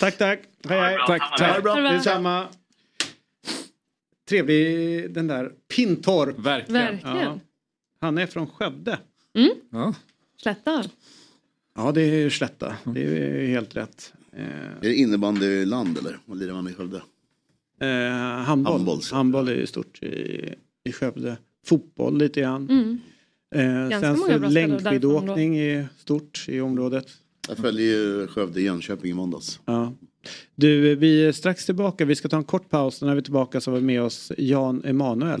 Tack, 0.00 0.18
tack. 0.18 0.38
Hej, 0.68 0.80
hej. 0.80 0.96
Tack, 1.06 1.22
tack. 1.38 1.48
Ha 1.48 1.56
det 1.56 1.62
bra. 1.62 1.74
Detsamma. 1.92 2.46
Trevlig 4.28 5.10
den 5.14 5.26
där 5.26 5.50
Pintorp. 5.76 6.38
Verkligen. 6.38 6.82
Verkligen. 6.82 7.16
Ja. 7.16 7.38
Han 8.00 8.18
är 8.18 8.26
från 8.26 8.46
Skövde. 8.46 8.98
Ja. 9.72 9.94
Slätta. 10.42 10.84
Ja, 11.76 11.92
det 11.92 12.02
är 12.02 12.14
ju 12.14 12.30
Slätta. 12.30 12.76
Det 12.84 13.00
är 13.04 13.40
ju 13.40 13.46
helt 13.46 13.76
rätt. 13.76 14.12
Eh, 14.36 14.42
Är 14.44 14.80
det 14.80 14.94
innebandyland 14.94 15.98
eller? 15.98 16.18
Vad 16.26 16.38
lirar 16.38 16.52
man 16.54 16.68
i 16.68 16.74
Skövde? 16.74 17.02
Eh, 17.80 17.88
handboll. 18.44 18.72
Handboll, 18.72 19.00
Handboll, 19.12 19.48
är 19.48 19.54
ju 19.54 19.66
stort 19.66 20.02
i, 20.02 20.54
i 20.84 20.92
Skövde. 20.92 21.36
Fotboll 21.66 22.18
lite 22.18 22.40
grann. 22.40 22.68
Mm. 22.70 22.98
Eh, 23.54 23.88
Ganska 23.88 24.00
sen 24.00 24.18
många 24.18 24.38
bra 24.38 24.48
längdskidåkning 24.48 25.56
är 25.58 25.88
stort 25.98 26.44
i 26.48 26.60
området. 26.60 27.06
Jag 27.48 27.56
följer 27.56 27.86
ju 27.86 28.26
Skövde 28.26 28.60
Jönköping 28.62 29.10
i 29.10 29.14
måndags. 29.14 29.60
Ja. 29.64 29.92
Du, 30.54 30.94
vi 30.94 31.24
är 31.24 31.32
strax 31.32 31.66
tillbaka. 31.66 32.04
Vi 32.04 32.14
ska 32.16 32.28
ta 32.28 32.36
en 32.36 32.44
kort 32.44 32.70
paus. 32.70 33.02
När 33.02 33.14
vi 33.14 33.18
är 33.18 33.22
tillbaka 33.22 33.60
så 33.60 33.70
har 33.70 33.78
vi 33.78 33.84
med 33.84 34.02
oss 34.02 34.32
Jan 34.38 34.84
Emanuel. 34.84 35.40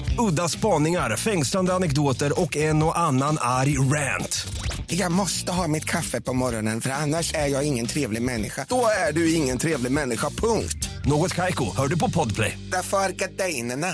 Udda 0.19 0.49
spaningar, 0.49 1.17
fängslande 1.17 1.73
anekdoter 1.73 2.41
och 2.41 2.57
en 2.57 2.83
och 2.83 2.99
annan 2.99 3.37
arg 3.39 3.77
rant. 3.77 4.47
Jag 4.87 5.11
måste 5.11 5.51
ha 5.51 5.67
mitt 5.67 5.85
kaffe 5.85 6.21
på 6.21 6.33
morgonen 6.33 6.81
för 6.81 6.89
annars 6.89 7.33
är 7.33 7.47
jag 7.47 7.67
ingen 7.67 7.87
trevlig 7.87 8.21
människa. 8.21 8.65
Då 8.69 8.85
är 9.09 9.13
du 9.13 9.33
ingen 9.33 9.57
trevlig 9.57 9.91
människa, 9.91 10.29
punkt. 10.29 10.89
Något 11.05 11.35
Kaiko, 11.35 11.65
hör 11.77 11.87
du 11.87 11.99
på 11.99 12.09
Podplay. 12.11 12.57
Därför 12.71 12.97
är 12.97 13.09
gardinerna. 13.09 13.87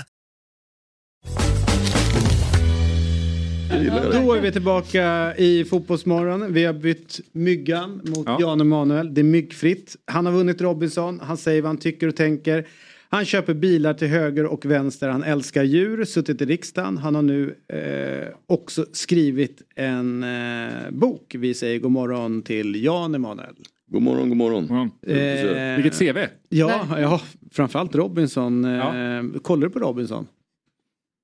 Då 4.12 4.34
är 4.34 4.40
vi 4.40 4.52
tillbaka 4.52 5.34
i 5.36 5.64
Fotbollsmorgon. 5.64 6.52
Vi 6.52 6.64
har 6.64 6.72
bytt 6.72 7.20
myggan 7.32 8.00
mot 8.04 8.26
Ja. 8.26 8.36
Jan 8.40 8.60
Emanuel. 8.60 9.14
Det 9.14 9.20
är 9.20 9.24
myggfritt. 9.24 9.96
Han 10.04 10.26
har 10.26 10.32
vunnit 10.32 10.60
Robinson. 10.60 11.20
Han 11.20 11.36
säger 11.36 11.62
vad 11.62 11.68
han 11.68 11.78
tycker 11.78 12.08
och 12.08 12.16
tänker. 12.16 12.66
Han 13.10 13.24
köper 13.24 13.54
bilar 13.54 13.94
till 13.94 14.08
höger 14.08 14.46
och 14.46 14.66
vänster. 14.66 15.08
Han 15.08 15.22
älskar 15.22 15.62
djur. 15.64 16.04
Suttit 16.04 16.42
i 16.42 16.44
riksdagen. 16.44 16.98
Han 16.98 17.14
har 17.14 17.22
nu 17.22 17.54
eh, 17.68 18.34
också 18.46 18.86
skrivit 18.92 19.62
en 19.74 20.22
eh, 20.22 20.90
bok. 20.90 21.34
Vi 21.38 21.54
säger 21.54 21.78
god 21.78 21.90
morgon 21.90 22.42
till 22.42 22.84
Jan 22.84 23.14
Emanuel. 23.14 23.54
God 23.90 24.02
morgon, 24.02 24.28
god 24.28 24.36
morgon. 24.38 24.90
Eh, 25.06 25.76
Vilket 25.82 25.98
CV. 25.98 26.18
Ja, 26.48 26.86
ja, 27.00 27.20
framförallt 27.52 27.94
Robinson. 27.94 28.64
Eh, 28.64 29.22
Kollar 29.42 29.66
du 29.66 29.70
på 29.72 29.78
Robinson? 29.78 30.26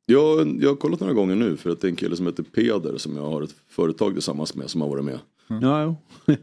Jag, 0.07 0.59
jag 0.63 0.69
har 0.69 0.77
kollat 0.77 1.01
några 1.01 1.13
gånger 1.15 1.35
nu 1.35 1.57
för 1.57 1.71
att 1.71 1.81
det 1.81 1.87
är 1.87 1.91
en 1.91 1.97
kille 1.97 2.17
som 2.17 2.27
heter 2.27 2.43
Peder 2.43 2.97
som 2.99 3.17
jag 3.17 3.23
har 3.27 3.43
ett 3.43 3.55
företag 3.69 4.13
tillsammans 4.13 4.55
med 4.55 4.71
som 4.71 4.81
har 4.81 4.89
varit 4.89 5.05
med. 5.05 5.19
Ja, 5.63 5.83
jo. 5.83 5.97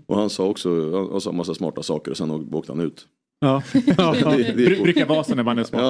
Och 0.06 0.18
han 0.18 0.30
sa 0.30 0.46
också, 0.48 0.92
han 1.12 1.22
sa 1.22 1.30
en 1.30 1.36
massa 1.38 1.54
smarta 1.54 1.84
saker 1.84 2.12
och 2.12 2.18
sen 2.18 2.32
åkte 2.32 2.72
han 2.72 2.82
ut. 2.82 3.08
Ja. 3.42 3.62
ja. 3.98 4.14
Det- 4.14 4.54
det 4.54 4.84
brukar 4.84 5.06
vara 5.06 5.24
så 5.24 5.36
när 5.36 5.44
man 5.44 5.60
är 5.60 5.64
smart. 5.64 5.82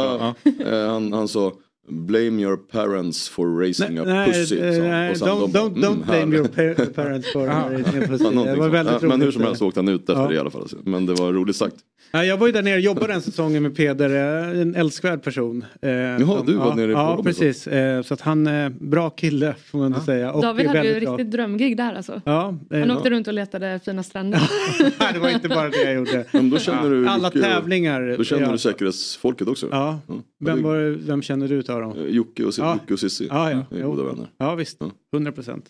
Ja, 0.43 0.51
eh, 0.65 0.87
han, 0.91 1.13
han 1.13 1.27
sa 1.27 1.51
Blame 1.89 2.41
your 2.41 2.57
parents 2.57 3.29
for 3.29 3.59
raising 3.59 3.97
a 3.97 4.25
pussy. 4.27 4.59
eh, 4.59 4.83
nej, 4.83 5.13
don't, 5.13 5.51
de- 5.51 5.59
don't, 5.59 5.75
mm, 5.75 5.83
don't 5.83 6.05
blame 6.05 6.35
your 6.35 6.47
pa- 6.47 6.85
parents 6.95 7.31
for 7.33 7.47
Ja. 7.47 7.69
raising 7.69 8.03
a 8.03 8.07
pussy. 8.07 8.23
Ja, 8.23 8.43
Det 8.43 8.55
var 8.55 8.69
väldigt 8.69 9.01
Ja, 9.01 9.07
Men 9.07 9.11
hur 9.11 9.25
roligt. 9.25 9.33
som 9.33 9.43
helst 9.43 9.61
åkte 9.61 9.79
han 9.79 9.87
ut 9.87 10.01
efter 10.01 10.13
Ja. 10.21 10.27
det 10.27 10.35
i 10.35 10.37
alla 10.37 10.49
fall. 10.49 10.67
Men 10.83 11.05
det 11.05 11.13
var 11.13 11.33
roligt 11.33 11.55
sagt. 11.55 11.75
Ja, 12.13 12.25
jag 12.25 12.37
var 12.37 12.47
ju 12.47 12.53
där 12.53 12.61
nere 12.61 12.75
och 12.75 12.81
jobbade 12.81 13.13
den 13.13 13.21
säsongen 13.21 13.63
med 13.63 13.75
Peder, 13.75 14.09
eh, 14.53 14.61
en 14.61 14.75
älskvärd 14.75 15.23
person. 15.23 15.65
Jaha, 15.81 16.43
du 16.45 16.53
var 16.53 16.67
ja, 16.67 16.75
nere 16.75 16.93
på 16.93 16.99
Ja, 16.99 17.21
precis. 17.23 17.67
Eh, 17.67 18.01
Så 18.01 18.13
att 18.13 18.21
han 18.21 18.47
är 18.47 18.69
bra 18.69 19.09
kille 19.09 19.55
får 19.71 19.77
man 19.77 19.85
ändå 19.85 19.99
säga. 19.99 20.31
Och 20.31 20.41
David 20.41 20.67
hade 20.67 20.87
ju 20.87 20.99
bra. 20.99 21.11
riktigt 21.11 21.31
drömgig 21.31 21.77
där 21.77 21.93
alltså. 21.93 22.21
Ja, 22.25 22.57
eh, 22.71 22.79
Han 22.79 22.89
ja. 22.89 22.97
åkte 22.97 23.09
runt 23.09 23.27
och 23.27 23.33
letade 23.33 23.79
fina 23.85 24.03
stränder. 24.03 24.41
Nej, 24.99 25.09
det 25.13 25.19
var 25.19 25.29
inte 25.29 25.49
bara 25.49 25.69
det 25.69 25.83
jag 25.83 25.93
gjorde. 25.93 26.25
Men 26.31 26.49
då 26.49 26.57
känner 26.57 26.89
du 26.89 27.07
Alla 27.07 27.27
mycket- 27.27 27.41
tävlingar. 27.41 28.15
Då 28.17 28.23
känner 28.23 28.43
ja. 28.43 28.51
du 28.51 28.57
säkerhetsfolket 28.57 29.47
också. 29.47 29.67
Ja. 29.71 29.99
Vem, 30.39 30.63
var, 30.63 30.97
vem 31.07 31.21
känner 31.21 31.47
du 31.47 31.63
utav 31.71 31.81
dem? 31.81 31.97
Eh, 32.05 32.05
Jocke 32.15 32.45
och, 32.45 32.53
Ja. 32.57 32.73
Jocke 32.81 32.93
och 32.93 32.99
Cissi. 32.99 33.27
Ja, 33.29 33.51
ja. 33.51 33.57
Är 33.57 33.81
Jo. 33.81 33.91
goda 33.91 34.03
vänner. 34.03 34.27
Ja 34.37 34.55
visst, 34.55 34.77
100 35.13 35.31
procent. 35.31 35.65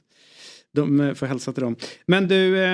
De 0.73 0.99
eh, 0.99 1.13
får 1.13 1.25
hälsa 1.25 1.53
till 1.53 1.63
dem. 1.63 1.75
Men 2.05 2.27
du, 2.27 2.57
eh, 2.63 2.73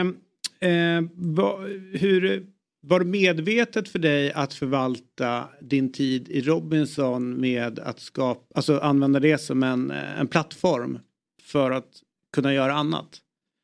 eh, 0.72 1.02
va, 1.16 1.58
hur, 1.94 2.46
var 2.82 3.00
det 3.00 3.06
medvetet 3.06 3.90
för 3.90 4.00
dig 4.00 4.32
att 4.32 4.54
förvalta 4.54 5.44
din 5.62 5.92
tid 5.92 6.30
i 6.30 6.42
Robinson 6.42 7.42
med 7.42 7.80
att 7.80 8.00
skapa, 8.00 8.42
alltså 8.56 8.80
använda 8.80 9.20
det 9.20 9.38
som 9.38 9.64
en, 9.64 9.92
eh, 9.92 10.20
en 10.20 10.28
plattform 10.28 11.00
för 11.44 11.72
att 11.72 11.90
kunna 12.36 12.54
göra 12.54 12.74
annat? 12.74 13.22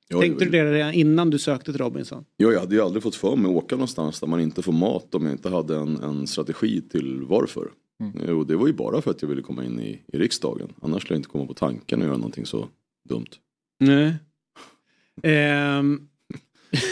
Ja, 0.07 0.21
Tänkte 0.21 0.45
du 0.45 0.51
det 0.51 0.71
redan 0.73 0.93
innan 0.93 1.29
du 1.29 1.39
sökte 1.39 1.71
till 1.71 1.81
Robinson? 1.81 2.25
Ja, 2.37 2.51
jag 2.51 2.59
hade 2.59 2.75
ju 2.75 2.81
aldrig 2.81 3.03
fått 3.03 3.15
för 3.15 3.35
mig 3.35 3.49
att 3.51 3.55
åka 3.57 3.75
någonstans 3.75 4.19
där 4.19 4.27
man 4.27 4.39
inte 4.39 4.61
får 4.61 4.73
mat 4.73 5.15
om 5.15 5.23
jag 5.25 5.31
inte 5.33 5.49
hade 5.49 5.75
en, 5.77 5.97
en 6.03 6.27
strategi 6.27 6.81
till 6.81 7.21
varför. 7.27 7.67
Eh, 8.23 8.29
Och 8.37 8.47
det 8.47 8.55
var 8.55 8.67
ju 8.67 8.73
bara 8.73 9.01
för 9.01 9.11
att 9.11 9.21
jag 9.21 9.29
ville 9.29 9.41
komma 9.41 9.65
in 9.65 9.79
i, 9.79 10.01
i 10.07 10.17
riksdagen. 10.17 10.73
Annars 10.81 11.01
skulle 11.01 11.15
jag 11.15 11.19
inte 11.19 11.29
komma 11.29 11.45
på 11.45 11.53
tanken 11.53 11.99
att 12.01 12.05
göra 12.07 12.17
någonting 12.17 12.45
så 12.45 12.67
dumt. 13.09 13.25
Nej. 13.79 14.15
Ehm. 15.23 16.07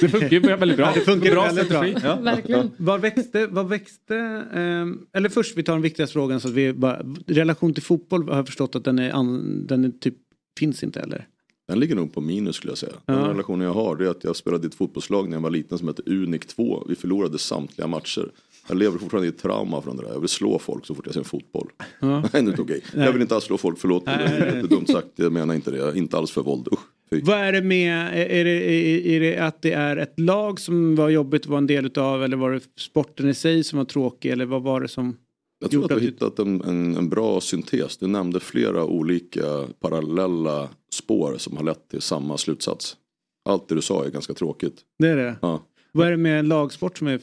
Det 0.01 0.09
funkar 0.09 0.29
ju 0.29 0.39
väldigt 0.39 0.77
bra. 0.77 0.85
Ja, 0.85 0.91
det 0.95 1.01
funkar 1.01 1.31
Bra 1.31 1.43
väldigt 1.45 1.69
bra. 1.69 1.87
Ja. 1.87 2.15
Verkligen. 2.21 2.71
Vad 2.77 3.01
växte, 3.01 3.47
vad 3.47 3.69
växte 3.69 4.15
ehm, 4.53 4.99
eller 5.13 5.29
först 5.29 5.57
vi 5.57 5.63
tar 5.63 5.73
den 5.73 5.81
viktigaste 5.81 6.13
frågan 6.13 6.39
så 6.39 6.47
att 6.47 6.53
vi 6.53 6.73
bara, 6.73 7.01
relation 7.27 7.73
till 7.73 7.83
fotboll 7.83 8.29
har 8.29 8.35
jag 8.35 8.45
förstått 8.45 8.75
att 8.75 8.83
den 8.83 8.99
är, 8.99 9.11
an, 9.11 9.65
den 9.67 9.85
är 9.85 9.89
typ, 9.89 10.15
finns 10.59 10.83
inte 10.83 10.99
eller? 10.99 11.27
Den 11.67 11.79
ligger 11.79 11.95
nog 11.95 12.13
på 12.13 12.21
minus 12.21 12.55
skulle 12.55 12.71
jag 12.71 12.77
säga. 12.77 12.93
Den 13.05 13.15
Ja. 13.17 13.27
relationen 13.29 13.67
jag 13.67 13.73
har 13.73 13.95
det 13.95 14.05
är 14.05 14.09
att 14.09 14.23
jag 14.23 14.35
spelade 14.35 14.63
i 14.63 14.67
ett 14.67 14.75
fotbollslag 14.75 15.29
när 15.29 15.37
jag 15.37 15.41
var 15.41 15.49
liten 15.49 15.77
som 15.77 15.87
hette 15.87 16.03
Unik 16.05 16.47
2. 16.47 16.85
Vi 16.89 16.95
förlorade 16.95 17.37
samtliga 17.37 17.87
matcher. 17.87 18.31
Jag 18.67 18.77
lever 18.77 18.97
fortfarande 18.97 19.27
i 19.27 19.29
ett 19.29 19.37
trauma 19.41 19.81
från 19.81 19.97
det 19.97 20.03
där. 20.03 20.13
Jag 20.13 20.19
vill 20.19 20.29
slå 20.29 20.59
folk 20.59 20.85
så 20.85 20.95
fort 20.95 21.05
jag 21.05 21.13
ser 21.13 21.21
en 21.21 21.25
fotboll. 21.25 21.69
Ja. 21.99 22.07
Nej, 22.19 22.29
är 22.33 22.41
det 22.41 22.49
inte 22.49 22.61
okej. 22.61 22.83
Nej. 22.93 23.05
Jag 23.05 23.13
vill 23.13 23.21
inte 23.21 23.35
alls 23.35 23.43
slå 23.43 23.57
folk, 23.57 23.79
förlåt. 23.79 24.05
Det 24.05 24.15
Nej, 24.15 24.25
är 24.25 24.29
nej, 24.29 24.39
nej. 24.39 24.55
jättedumt 24.55 24.89
sagt. 24.89 25.07
Jag 25.15 25.31
menar 25.31 25.53
inte 25.53 25.71
det. 25.71 25.77
Jag 25.77 25.87
är 25.87 25.97
inte 25.97 26.17
alls 26.17 26.31
för 26.31 26.41
våld. 26.41 26.67
Usch. 26.71 26.79
Fy. 27.09 27.21
Vad 27.21 27.37
är 27.37 27.51
det 27.51 27.61
med, 27.61 28.07
är 28.31 28.43
det, 28.43 28.51
är, 28.51 29.07
är 29.07 29.19
det 29.19 29.37
att 29.37 29.61
det 29.61 29.71
är 29.71 29.97
ett 29.97 30.19
lag 30.19 30.59
som 30.59 30.95
var 30.95 31.09
jobbigt 31.09 31.41
att 31.41 31.47
vara 31.47 31.57
en 31.57 31.67
del 31.67 31.85
utav 31.85 32.23
eller 32.23 32.37
var 32.37 32.51
det 32.51 32.61
sporten 32.77 33.29
i 33.29 33.33
sig 33.33 33.63
som 33.63 33.77
var 33.77 33.85
tråkig 33.85 34.31
eller 34.31 34.45
vad 34.45 34.61
var 34.63 34.81
det 34.81 34.87
som 34.87 35.17
Jag 35.59 35.71
tror 35.71 35.83
att 35.83 35.89
du 35.89 35.95
har 35.95 36.01
hittat 36.01 36.39
en, 36.39 36.61
en, 36.61 36.95
en 36.97 37.09
bra 37.09 37.41
syntes. 37.41 37.97
Du 37.97 38.07
nämnde 38.07 38.39
flera 38.39 38.85
olika 38.85 39.67
parallella 39.79 40.69
spår 40.93 41.35
som 41.37 41.57
har 41.57 41.63
lett 41.63 41.89
till 41.89 42.01
samma 42.01 42.37
slutsats. 42.37 42.97
Allt 43.45 43.67
det 43.67 43.75
du 43.75 43.81
sa 43.81 44.05
är 44.05 44.09
ganska 44.09 44.33
tråkigt. 44.33 44.75
Det 44.99 45.07
är 45.07 45.15
det? 45.17 45.35
Ja. 45.41 45.61
Vad 45.91 46.07
är 46.07 46.11
det 46.11 46.17
med 46.17 46.39
en 46.39 46.47
lagsport 46.47 46.97
som 46.97 47.07
är 47.07 47.19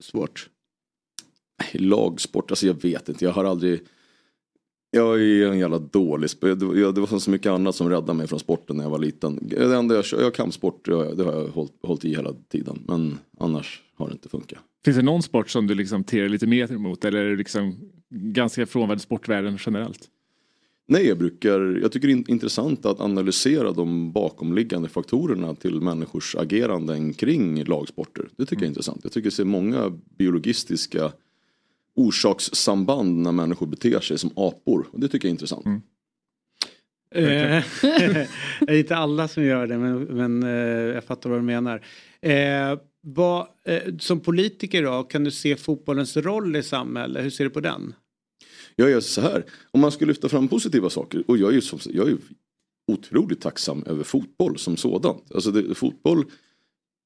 svårt? 0.00 0.48
Lagsport, 1.72 2.50
alltså 2.50 2.66
jag 2.66 2.82
vet 2.82 3.08
inte. 3.08 3.24
Jag 3.24 3.32
har 3.32 3.44
aldrig... 3.44 3.80
Jag 4.90 5.22
är 5.22 5.46
en 5.48 5.58
jävla 5.58 5.78
dålig 5.78 6.26
sp- 6.26 6.54
det, 6.92 7.00
var- 7.00 7.18
så 7.18 7.30
mycket 7.30 7.52
annat 7.52 7.74
som 7.74 7.88
räddade 7.90 8.14
mig 8.14 8.26
från 8.26 8.38
sporten 8.38 8.76
när 8.76 8.84
jag 8.84 8.90
var 8.90 8.98
liten. 8.98 9.38
Det 9.42 9.76
enda 9.76 9.94
jag 9.94 10.04
kör, 10.04 10.20
jag 10.22 10.34
kampsport, 10.34 10.84
det 10.84 10.94
har 10.94 11.32
jag, 11.32 11.48
hållit, 11.48 11.72
hållit 11.82 12.04
i 12.04 12.08
hela 12.10 12.32
tiden. 12.52 12.84
Men 12.88 13.18
annars 13.40 13.82
har 13.96 14.06
det 14.06 14.12
inte 14.12 14.28
funkat. 14.28 14.58
Finns 14.84 14.96
det 14.96 15.02
någon 15.02 15.22
sport 15.22 15.50
som 15.50 15.66
du 15.66 15.74
liksom 15.74 16.04
ter 16.04 16.28
lite 16.28 16.46
mer 16.46 16.72
emot 16.72 17.04
eller 17.04 17.18
är 17.24 17.30
det 17.30 17.36
liksom 17.36 17.76
ganska 18.10 18.66
frånvänd 18.66 19.00
sportvärlden 19.00 19.58
generellt? 19.66 20.08
Nej, 20.88 21.06
jag 21.06 21.18
brukar, 21.18 21.78
jag 21.82 21.92
tycker 21.92 22.08
det 22.08 22.14
är 22.14 22.30
intressant 22.30 22.86
att 22.86 23.00
analysera 23.00 23.72
de 23.72 24.12
bakomliggande 24.12 24.88
faktorerna 24.88 25.54
till 25.54 25.80
människors 25.80 26.34
ageranden 26.36 27.12
kring 27.14 27.64
lagsporter. 27.64 28.28
Det 28.36 28.46
tycker 28.46 28.62
jag 28.62 28.66
är 28.66 28.68
intressant. 28.68 29.00
Jag 29.02 29.12
tycker 29.12 29.30
det 29.30 29.34
ser 29.36 29.44
många 29.44 29.92
biologistiska 30.18 31.12
orsakssamband 31.96 33.22
när 33.22 33.32
människor 33.32 33.66
beter 33.66 34.00
sig 34.00 34.18
som 34.18 34.30
apor. 34.36 34.86
Och 34.92 35.00
det 35.00 35.08
tycker 35.08 35.28
jag 35.28 35.30
är 35.30 35.34
intressant. 35.34 35.66
Eh, 37.14 37.64
det 38.60 38.72
är 38.72 38.78
inte 38.78 38.96
alla 38.96 39.28
som 39.28 39.44
gör 39.44 39.66
det 39.66 39.78
men, 39.78 40.02
men 40.02 40.42
eh, 40.42 40.94
jag 40.94 41.04
fattar 41.04 41.30
vad 41.30 41.38
du 41.38 41.42
menar. 41.42 41.86
Eh, 42.20 42.78
vad, 43.00 43.46
eh, 43.64 43.82
som 43.98 44.20
politiker 44.20 44.82
då, 44.82 45.02
kan 45.02 45.24
du 45.24 45.30
se 45.30 45.56
fotbollens 45.56 46.16
roll 46.16 46.56
i 46.56 46.62
samhället? 46.62 47.24
Hur 47.24 47.30
ser 47.30 47.44
du 47.44 47.50
på 47.50 47.60
den? 47.60 47.94
Jag 48.76 48.90
gör 48.90 49.00
så 49.00 49.20
här, 49.20 49.44
om 49.70 49.80
man 49.80 49.92
ska 49.92 50.04
lyfta 50.04 50.28
fram 50.28 50.48
positiva 50.48 50.90
saker, 50.90 51.24
och 51.26 51.38
jag 51.38 51.50
är 51.50 51.54
ju, 51.54 51.60
som, 51.60 51.78
jag 51.84 52.06
är 52.06 52.10
ju 52.10 52.18
otroligt 52.92 53.40
tacksam 53.40 53.84
över 53.86 54.04
fotboll 54.04 54.58
som 54.58 54.76
sådant. 54.76 55.32
Alltså 55.34 55.50
det, 55.50 55.74
fotboll 55.74 56.24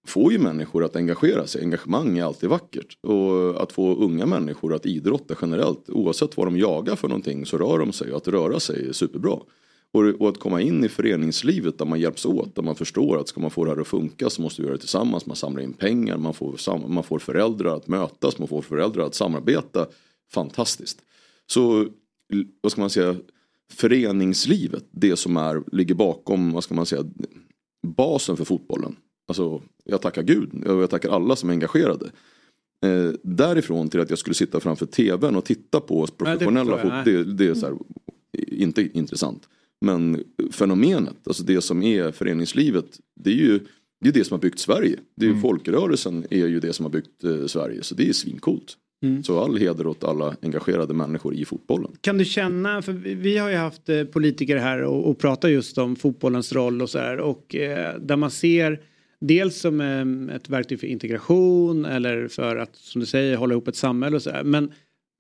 får 0.07 0.33
ju 0.33 0.39
människor 0.39 0.85
att 0.85 0.97
engagera 0.97 1.47
sig, 1.47 1.63
engagemang 1.63 2.19
är 2.19 2.25
alltid 2.25 2.49
vackert. 2.49 2.99
Och 3.03 3.63
att 3.63 3.73
få 3.73 3.95
unga 3.95 4.27
människor 4.27 4.75
att 4.75 4.87
idrotta 4.87 5.35
generellt, 5.43 5.91
oavsett 5.91 6.37
vad 6.37 6.47
de 6.47 6.59
jagar 6.59 6.97
för 6.97 7.09
någonting 7.09 7.47
så 7.47 7.59
rör 7.59 7.79
de 7.79 7.93
sig 7.93 8.11
och 8.13 8.17
att 8.17 8.29
röra 8.29 8.61
sig 8.61 8.89
är 8.89 8.93
superbra. 8.93 9.39
Och, 9.93 10.05
och 10.05 10.29
att 10.29 10.39
komma 10.39 10.61
in 10.61 10.85
i 10.85 10.89
föreningslivet 10.89 11.79
där 11.79 11.87
man 11.87 12.01
hjälps 12.01 12.27
åt, 12.27 12.55
där 12.55 12.63
man 12.63 12.75
förstår 12.75 13.21
att 13.21 13.29
ska 13.29 13.41
man 13.41 13.51
få 13.51 13.65
det 13.65 13.71
här 13.71 13.81
att 13.81 13.89
funka 13.89 14.31
så 14.31 14.43
måste 14.43 14.63
vi 14.63 14.67
göra 14.67 14.77
det 14.77 14.81
tillsammans, 14.81 15.27
man 15.27 15.37
samlar 15.37 15.63
in 15.63 15.73
pengar, 15.73 16.17
man 16.17 16.35
får, 16.35 16.57
sam, 16.57 16.95
man 16.95 17.05
får 17.05 17.19
föräldrar 17.19 17.77
att 17.77 17.89
mötas, 17.89 18.39
man 18.39 18.49
får 18.49 18.63
föräldrar 18.63 19.05
att 19.05 19.15
samarbeta. 19.15 19.87
Fantastiskt. 20.33 20.99
Så 21.47 21.87
vad 22.61 22.73
ska 22.73 22.81
man 22.81 22.91
säga, 22.91 23.17
föreningslivet, 23.73 24.85
det 24.91 25.17
som 25.17 25.37
är, 25.37 25.63
ligger 25.73 25.95
bakom, 25.95 26.53
vad 26.53 26.65
ska 26.65 26.75
man 26.75 26.87
säga, 26.87 27.05
basen 27.87 28.37
för 28.37 28.45
fotbollen. 28.45 28.97
Alltså, 29.29 29.63
jag 29.85 30.03
tackar 30.03 30.23
Gud 30.23 30.65
och 30.67 30.83
jag 30.83 30.91
tackar 30.91 31.11
alla 31.11 31.37
som 31.37 31.49
är 31.49 31.53
engagerade. 31.53 32.11
Eh, 32.85 33.11
därifrån 33.23 33.89
till 33.89 34.01
att 34.01 34.11
jag 34.11 34.19
skulle 34.19 34.35
sitta 34.35 34.61
framför 34.61 34.87
tvn 34.87 35.37
och 35.37 35.45
titta 35.45 35.81
på 35.81 36.07
professionella 36.07 36.77
förstår 36.77 36.93
jag. 36.93 37.05
fotboll, 37.05 37.37
det, 37.37 37.45
det 37.45 37.51
är 37.51 37.55
så 37.55 37.67
här, 37.67 37.77
inte 38.47 38.89
intressant. 38.99 39.49
Men 39.81 40.25
fenomenet, 40.53 41.17
alltså 41.27 41.43
det 41.43 41.61
som 41.61 41.83
är 41.83 42.13
föreningslivet, 42.13 42.87
det 43.17 43.31
är 43.31 43.35
ju 43.35 43.61
det, 44.01 44.09
är 44.09 44.13
det 44.13 44.25
som 44.25 44.35
har 44.35 44.41
byggt 44.41 44.59
Sverige. 44.59 44.99
Det 45.15 45.27
är 45.27 45.31
ju 45.31 45.41
Folkrörelsen 45.41 46.25
är 46.31 46.47
ju 46.47 46.61
det 46.61 46.73
som 46.73 46.85
har 46.85 46.91
byggt 46.91 47.25
eh, 47.25 47.47
Sverige, 47.47 47.83
så 47.83 47.95
det 47.95 48.09
är 48.09 48.13
svincoolt. 48.13 48.77
Mm. 49.03 49.23
Så 49.23 49.45
all 49.45 49.57
heder 49.57 49.87
åt 49.87 50.05
alla 50.05 50.37
engagerade 50.43 50.95
människor 50.95 51.35
i 51.35 51.45
fotbollen. 51.45 51.93
Kan 52.01 52.19
du 52.19 52.25
känna, 52.25 52.83
för 52.83 52.93
vi 52.93 53.15
vi 53.15 53.39
har 53.39 53.51
ju 53.51 53.57
haft 53.57 53.89
eh, 53.89 54.05
politiker 54.05 54.57
här 54.57 54.83
och, 54.83 55.11
och 55.11 55.19
pratat 55.19 55.51
just 55.51 55.79
om 55.79 55.97
fotbollens 55.97 56.53
roll 56.53 56.83
och 56.83 56.91
så 56.91 56.99
här 56.99 57.21
och 57.21 57.55
eh, 57.55 57.99
där 58.01 58.17
man 58.17 58.31
ser 58.31 58.81
dels 59.21 59.57
som 59.57 59.81
ehm, 59.81 60.31
ett 60.31 60.49
verktyg 60.49 60.81
för 60.81 60.87
integration 60.87 61.85
eller 61.85 62.29
för 62.29 62.57
att 62.57 62.77
som 62.77 63.01
du 63.01 63.07
säger 63.07 63.37
hålla 63.37 63.53
ihop 63.55 63.69
ett 63.69 63.77
samhälle 63.77 64.17
och 64.17 64.23
så 64.23 64.31
här 64.31 64.45
men 64.45 64.73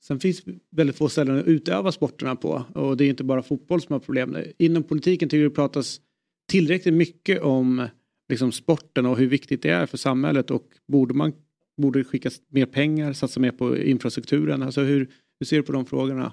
sen 0.02 0.20
finns 0.20 0.42
väldigt 0.70 0.96
få 0.96 1.08
ställen 1.08 1.38
att 1.38 1.46
utöva 1.46 1.92
sporterna 1.92 2.36
på 2.36 2.64
och 2.74 2.96
det 2.96 3.04
är 3.04 3.08
inte 3.08 3.24
bara 3.24 3.42
fotboll 3.42 3.80
som 3.80 3.92
har 3.92 4.00
problem. 4.00 4.36
Inom 4.58 4.82
politiken 4.82 5.28
tycker 5.28 5.42
jag 5.42 5.50
det 5.50 5.54
pratas 5.54 6.00
tillräckligt 6.48 6.94
mycket 6.94 7.42
om 7.42 7.86
liksom 8.28 8.52
sporten 8.52 9.06
och 9.06 9.18
hur 9.18 9.26
viktigt 9.26 9.62
det 9.62 9.70
är 9.70 9.86
för 9.86 9.96
samhället 9.96 10.50
och 10.50 10.64
borde 10.86 11.14
man 11.14 11.32
borde 11.76 12.04
skicka 12.04 12.30
mer 12.48 12.66
pengar, 12.66 13.12
satsa 13.12 13.40
mer 13.40 13.50
på 13.50 13.78
infrastrukturen? 13.78 14.62
Alltså 14.62 14.80
hur, 14.80 15.10
hur 15.40 15.46
ser 15.46 15.56
du 15.56 15.62
på 15.62 15.72
de 15.72 15.86
frågorna? 15.86 16.32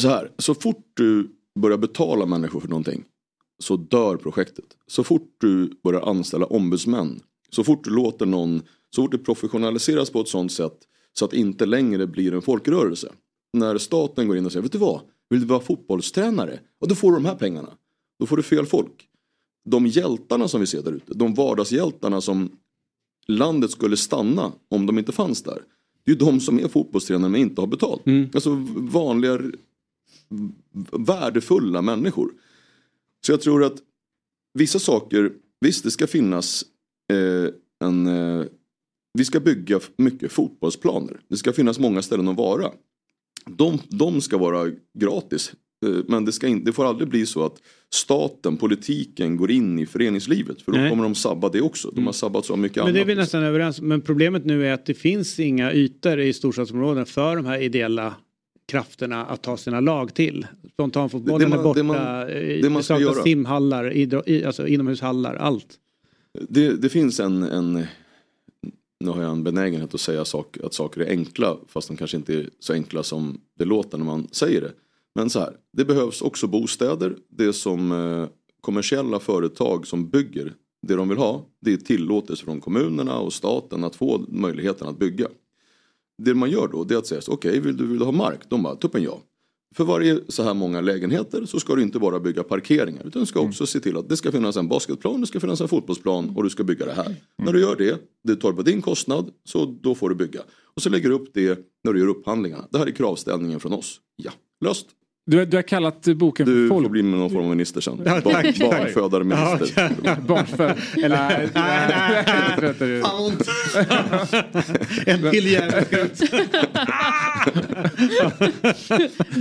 Så 0.00 0.08
här, 0.08 0.30
så 0.38 0.54
fort 0.54 0.92
du 0.94 1.28
börjar 1.54 1.78
betala 1.78 2.26
människor 2.26 2.60
för 2.60 2.68
någonting 2.68 3.04
så 3.58 3.76
dör 3.76 4.16
projektet. 4.16 4.64
Så 4.86 5.04
fort 5.04 5.36
du 5.40 5.70
börjar 5.84 6.00
anställa 6.00 6.46
ombudsmän, 6.46 7.20
så 7.50 7.64
fort 7.64 7.84
du 7.84 7.90
låter 7.90 8.26
någon, 8.26 8.62
så 8.90 9.02
fort 9.02 9.12
det 9.12 9.18
professionaliseras 9.18 10.10
på 10.10 10.20
ett 10.20 10.28
sånt 10.28 10.52
sätt 10.52 10.78
så 11.12 11.24
att 11.24 11.30
det 11.30 11.36
inte 11.36 11.66
längre 11.66 12.06
blir 12.06 12.34
en 12.34 12.42
folkrörelse. 12.42 13.12
När 13.52 13.78
staten 13.78 14.28
går 14.28 14.36
in 14.36 14.46
och 14.46 14.52
säger, 14.52 14.62
vet 14.62 14.72
du 14.72 14.78
vad, 14.78 15.00
vill 15.30 15.40
du 15.40 15.46
vara 15.46 15.60
fotbollstränare? 15.60 16.60
Och 16.80 16.88
då 16.88 16.94
får 16.94 17.10
du 17.10 17.16
de 17.16 17.24
här 17.24 17.34
pengarna. 17.34 17.70
Då 18.18 18.26
får 18.26 18.36
du 18.36 18.42
fel 18.42 18.66
folk. 18.66 19.08
De 19.64 19.86
hjältarna 19.86 20.48
som 20.48 20.60
vi 20.60 20.66
ser 20.66 20.82
där 20.82 20.92
ute, 20.92 21.14
de 21.14 21.34
vardagshjältarna 21.34 22.20
som 22.20 22.50
landet 23.26 23.70
skulle 23.70 23.96
stanna 23.96 24.52
om 24.68 24.86
de 24.86 24.98
inte 24.98 25.12
fanns 25.12 25.42
där. 25.42 25.62
Det 26.04 26.10
är 26.10 26.14
ju 26.14 26.18
de 26.18 26.40
som 26.40 26.58
är 26.58 26.68
fotbollstränare 26.68 27.30
men 27.30 27.40
inte 27.40 27.60
har 27.60 27.66
betalt. 27.68 28.02
Alltså 28.34 28.50
vanliga 28.76 29.40
värdefulla 30.92 31.82
människor. 31.82 32.32
Så 33.26 33.32
jag 33.32 33.40
tror 33.40 33.64
att 33.64 33.76
vissa 34.58 34.78
saker, 34.78 35.32
visst 35.60 35.84
det 35.84 35.90
ska 35.90 36.06
finnas 36.06 36.64
eh, 37.12 37.54
en, 37.84 38.06
eh, 38.06 38.44
vi 39.18 39.24
ska 39.24 39.40
bygga 39.40 39.80
mycket 39.98 40.32
fotbollsplaner. 40.32 41.20
Det 41.28 41.36
ska 41.36 41.52
finnas 41.52 41.78
många 41.78 42.02
ställen 42.02 42.28
att 42.28 42.36
vara. 42.36 42.70
De, 43.46 43.78
de 43.88 44.20
ska 44.20 44.38
vara 44.38 44.70
gratis. 44.98 45.52
Eh, 45.86 46.04
men 46.08 46.24
det, 46.24 46.32
ska 46.32 46.46
in, 46.46 46.64
det 46.64 46.72
får 46.72 46.84
aldrig 46.84 47.08
bli 47.08 47.26
så 47.26 47.44
att 47.44 47.62
staten, 47.94 48.56
politiken 48.56 49.36
går 49.36 49.50
in 49.50 49.78
i 49.78 49.86
föreningslivet. 49.86 50.62
För 50.62 50.72
då 50.72 50.78
Nej. 50.78 50.90
kommer 50.90 51.02
de 51.02 51.14
sabba 51.14 51.48
det 51.48 51.60
också. 51.60 51.90
De 51.90 52.06
har 52.06 52.12
sabbat 52.12 52.44
så 52.44 52.56
mycket 52.56 52.84
Men 52.84 52.92
det 52.94 52.98
är 52.98 53.02
annat. 53.02 53.08
vi 53.08 53.14
nästan 53.14 53.42
överens. 53.42 53.80
Men 53.80 54.00
problemet 54.00 54.44
nu 54.44 54.66
är 54.66 54.72
att 54.72 54.86
det 54.86 54.94
finns 54.94 55.40
inga 55.40 55.72
ytor 55.72 56.20
i 56.20 56.32
storstadsområden 56.32 57.06
för 57.06 57.36
de 57.36 57.46
här 57.46 57.62
ideella 57.62 58.14
krafterna 58.66 59.24
att 59.26 59.42
ta 59.42 59.56
sina 59.56 59.80
lag 59.80 60.14
till. 60.14 60.46
Spontanfotbollen 60.72 61.52
är 61.52 61.62
borta, 61.62 61.78
det 61.78 61.82
man- 61.82 62.26
det 62.62 62.70
man 62.70 62.82
ska 62.82 63.00
göra. 63.00 63.22
simhallar, 63.22 63.92
idro, 63.92 64.22
i, 64.26 64.44
alltså 64.44 64.66
inomhushallar, 64.66 65.34
allt. 65.34 65.66
Det, 66.48 66.76
det 66.82 66.88
finns 66.88 67.20
en, 67.20 67.42
en, 67.42 67.72
nu 69.00 69.10
har 69.10 69.22
jag 69.22 69.30
en 69.32 69.44
benägenhet 69.44 69.94
att 69.94 70.00
säga 70.00 70.24
sak, 70.24 70.56
att 70.64 70.74
saker 70.74 71.00
är 71.00 71.10
enkla 71.10 71.56
fast 71.68 71.88
de 71.88 71.96
kanske 71.96 72.16
inte 72.16 72.34
är 72.34 72.48
så 72.58 72.72
enkla 72.72 73.02
som 73.02 73.40
det 73.58 73.64
låter 73.64 73.98
när 73.98 74.04
man 74.04 74.28
säger 74.32 74.60
det. 74.60 74.72
Men 75.14 75.30
så 75.30 75.40
här, 75.40 75.52
det 75.72 75.84
behövs 75.84 76.22
också 76.22 76.46
bostäder. 76.46 77.16
Det 77.28 77.52
som 77.52 77.92
eh, 77.92 78.26
kommersiella 78.60 79.20
företag 79.20 79.86
som 79.86 80.08
bygger 80.10 80.52
det 80.86 80.94
de 80.94 81.08
vill 81.08 81.18
ha, 81.18 81.44
det 81.60 81.72
är 81.72 81.76
tillåtelse 81.76 82.44
från 82.44 82.60
kommunerna 82.60 83.18
och 83.18 83.32
staten 83.32 83.84
att 83.84 83.96
få 83.96 84.24
möjligheten 84.28 84.88
att 84.88 84.98
bygga. 84.98 85.26
Det 86.22 86.34
man 86.34 86.50
gör 86.50 86.68
då 86.68 86.84
det 86.84 86.94
är 86.94 86.98
att 86.98 87.06
säga, 87.06 87.20
okej 87.28 87.60
vill, 87.60 87.76
du, 87.76 87.86
vill 87.86 87.98
du 87.98 88.04
ha 88.04 88.12
mark? 88.12 88.40
De 88.48 88.62
bara, 88.62 88.76
tuppen 88.76 89.02
ja. 89.02 89.22
för 89.76 89.84
varje 89.84 90.20
så 90.28 90.42
här 90.42 90.54
många 90.54 90.80
lägenheter 90.80 91.44
så 91.46 91.60
ska 91.60 91.74
du 91.74 91.82
inte 91.82 91.98
bara 91.98 92.20
bygga 92.20 92.42
parkeringar 92.42 93.06
utan 93.06 93.20
du 93.20 93.26
ska 93.26 93.40
också 93.40 93.66
se 93.66 93.80
till 93.80 93.96
att 93.96 94.08
det 94.08 94.16
ska 94.16 94.32
finnas 94.32 94.56
en 94.56 94.68
basketplan, 94.68 95.20
det 95.20 95.26
ska 95.26 95.40
finnas 95.40 95.60
en 95.60 95.68
fotbollsplan 95.68 96.32
och 96.36 96.42
du 96.42 96.50
ska 96.50 96.64
bygga 96.64 96.86
det 96.86 96.92
här. 96.92 97.16
När 97.38 97.52
du 97.52 97.60
gör 97.60 97.76
det, 97.76 98.00
det 98.24 98.36
tar 98.36 98.52
på 98.52 98.62
din 98.62 98.82
kostnad, 98.82 99.30
så 99.44 99.64
då 99.80 99.94
får 99.94 100.08
du 100.08 100.14
bygga. 100.14 100.40
Och 100.74 100.82
så 100.82 100.90
lägger 100.90 101.08
du 101.08 101.14
upp 101.14 101.34
det 101.34 101.58
när 101.84 101.92
du 101.92 102.00
gör 102.00 102.08
upphandlingarna. 102.08 102.68
Det 102.70 102.78
här 102.78 102.86
är 102.86 102.90
kravställningen 102.90 103.60
från 103.60 103.72
oss. 103.72 104.00
Ja, 104.16 104.32
löst. 104.60 104.86
Du, 105.26 105.44
du 105.44 105.56
har 105.56 105.62
kallat 105.62 106.04
boken 106.04 106.46
Du 106.46 106.68
för 106.68 106.74
får 106.82 106.88
bli 106.88 107.02
med 107.02 107.18
någon 107.18 107.30
form 107.30 107.44
av 107.44 107.50
minister 107.50 107.80
sen. 107.80 108.00
Ja, 108.04 108.20
tack, 108.20 108.44
tack. 108.44 108.58
Barnfödare 108.58 109.24
minister. 109.24 109.92
Ja, 110.02 110.16
Barnfödare. 110.26 110.76
Eller... 111.02 111.50
En 115.06 115.30
till 115.30 115.46
jävel. 115.46 115.84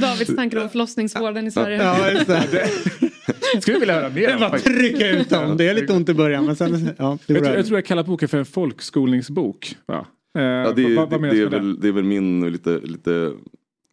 Davids 0.01 0.35
tankar 0.35 0.61
om 0.63 0.69
förlossningsvården 0.69 1.47
i 1.47 1.51
Sverige. 1.51 1.83
Ja, 1.83 2.11
just 2.11 2.27
det. 2.27 2.69
Skulle 3.61 3.79
vilja 3.79 3.93
höra 3.93 4.09
mer 4.09 4.15
Det 4.27 4.33
är 4.33 4.39
bara 4.39 4.59
trycka 4.59 5.07
ut 5.09 5.29
dem. 5.29 5.57
Det 5.57 5.67
är 5.67 5.73
lite 5.73 5.93
ont 5.93 6.09
i 6.09 6.13
början 6.13 6.45
men 6.45 6.55
sen... 6.55 6.89
Ja, 6.97 7.17
det 7.27 7.33
Jag, 7.33 7.43
tror- 7.43 7.55
jag 7.55 7.65
tror 7.65 7.77
jag 7.77 7.85
kallar 7.85 8.03
boken 8.03 8.27
för 8.29 8.37
en 8.37 8.45
folkskolningsbok. 8.45 9.75
Eh, 9.91 9.95
Ja, 10.35 10.73
det, 10.75 10.95
vad, 10.95 11.09
vad 11.09 11.21
det, 11.21 11.29
det, 11.29 11.41
är 11.41 11.45
väl, 11.45 11.79
det 11.79 11.87
är 11.87 11.91
väl 11.91 12.03
min 12.03 12.51
lite, 12.51 12.79
lite 12.83 13.31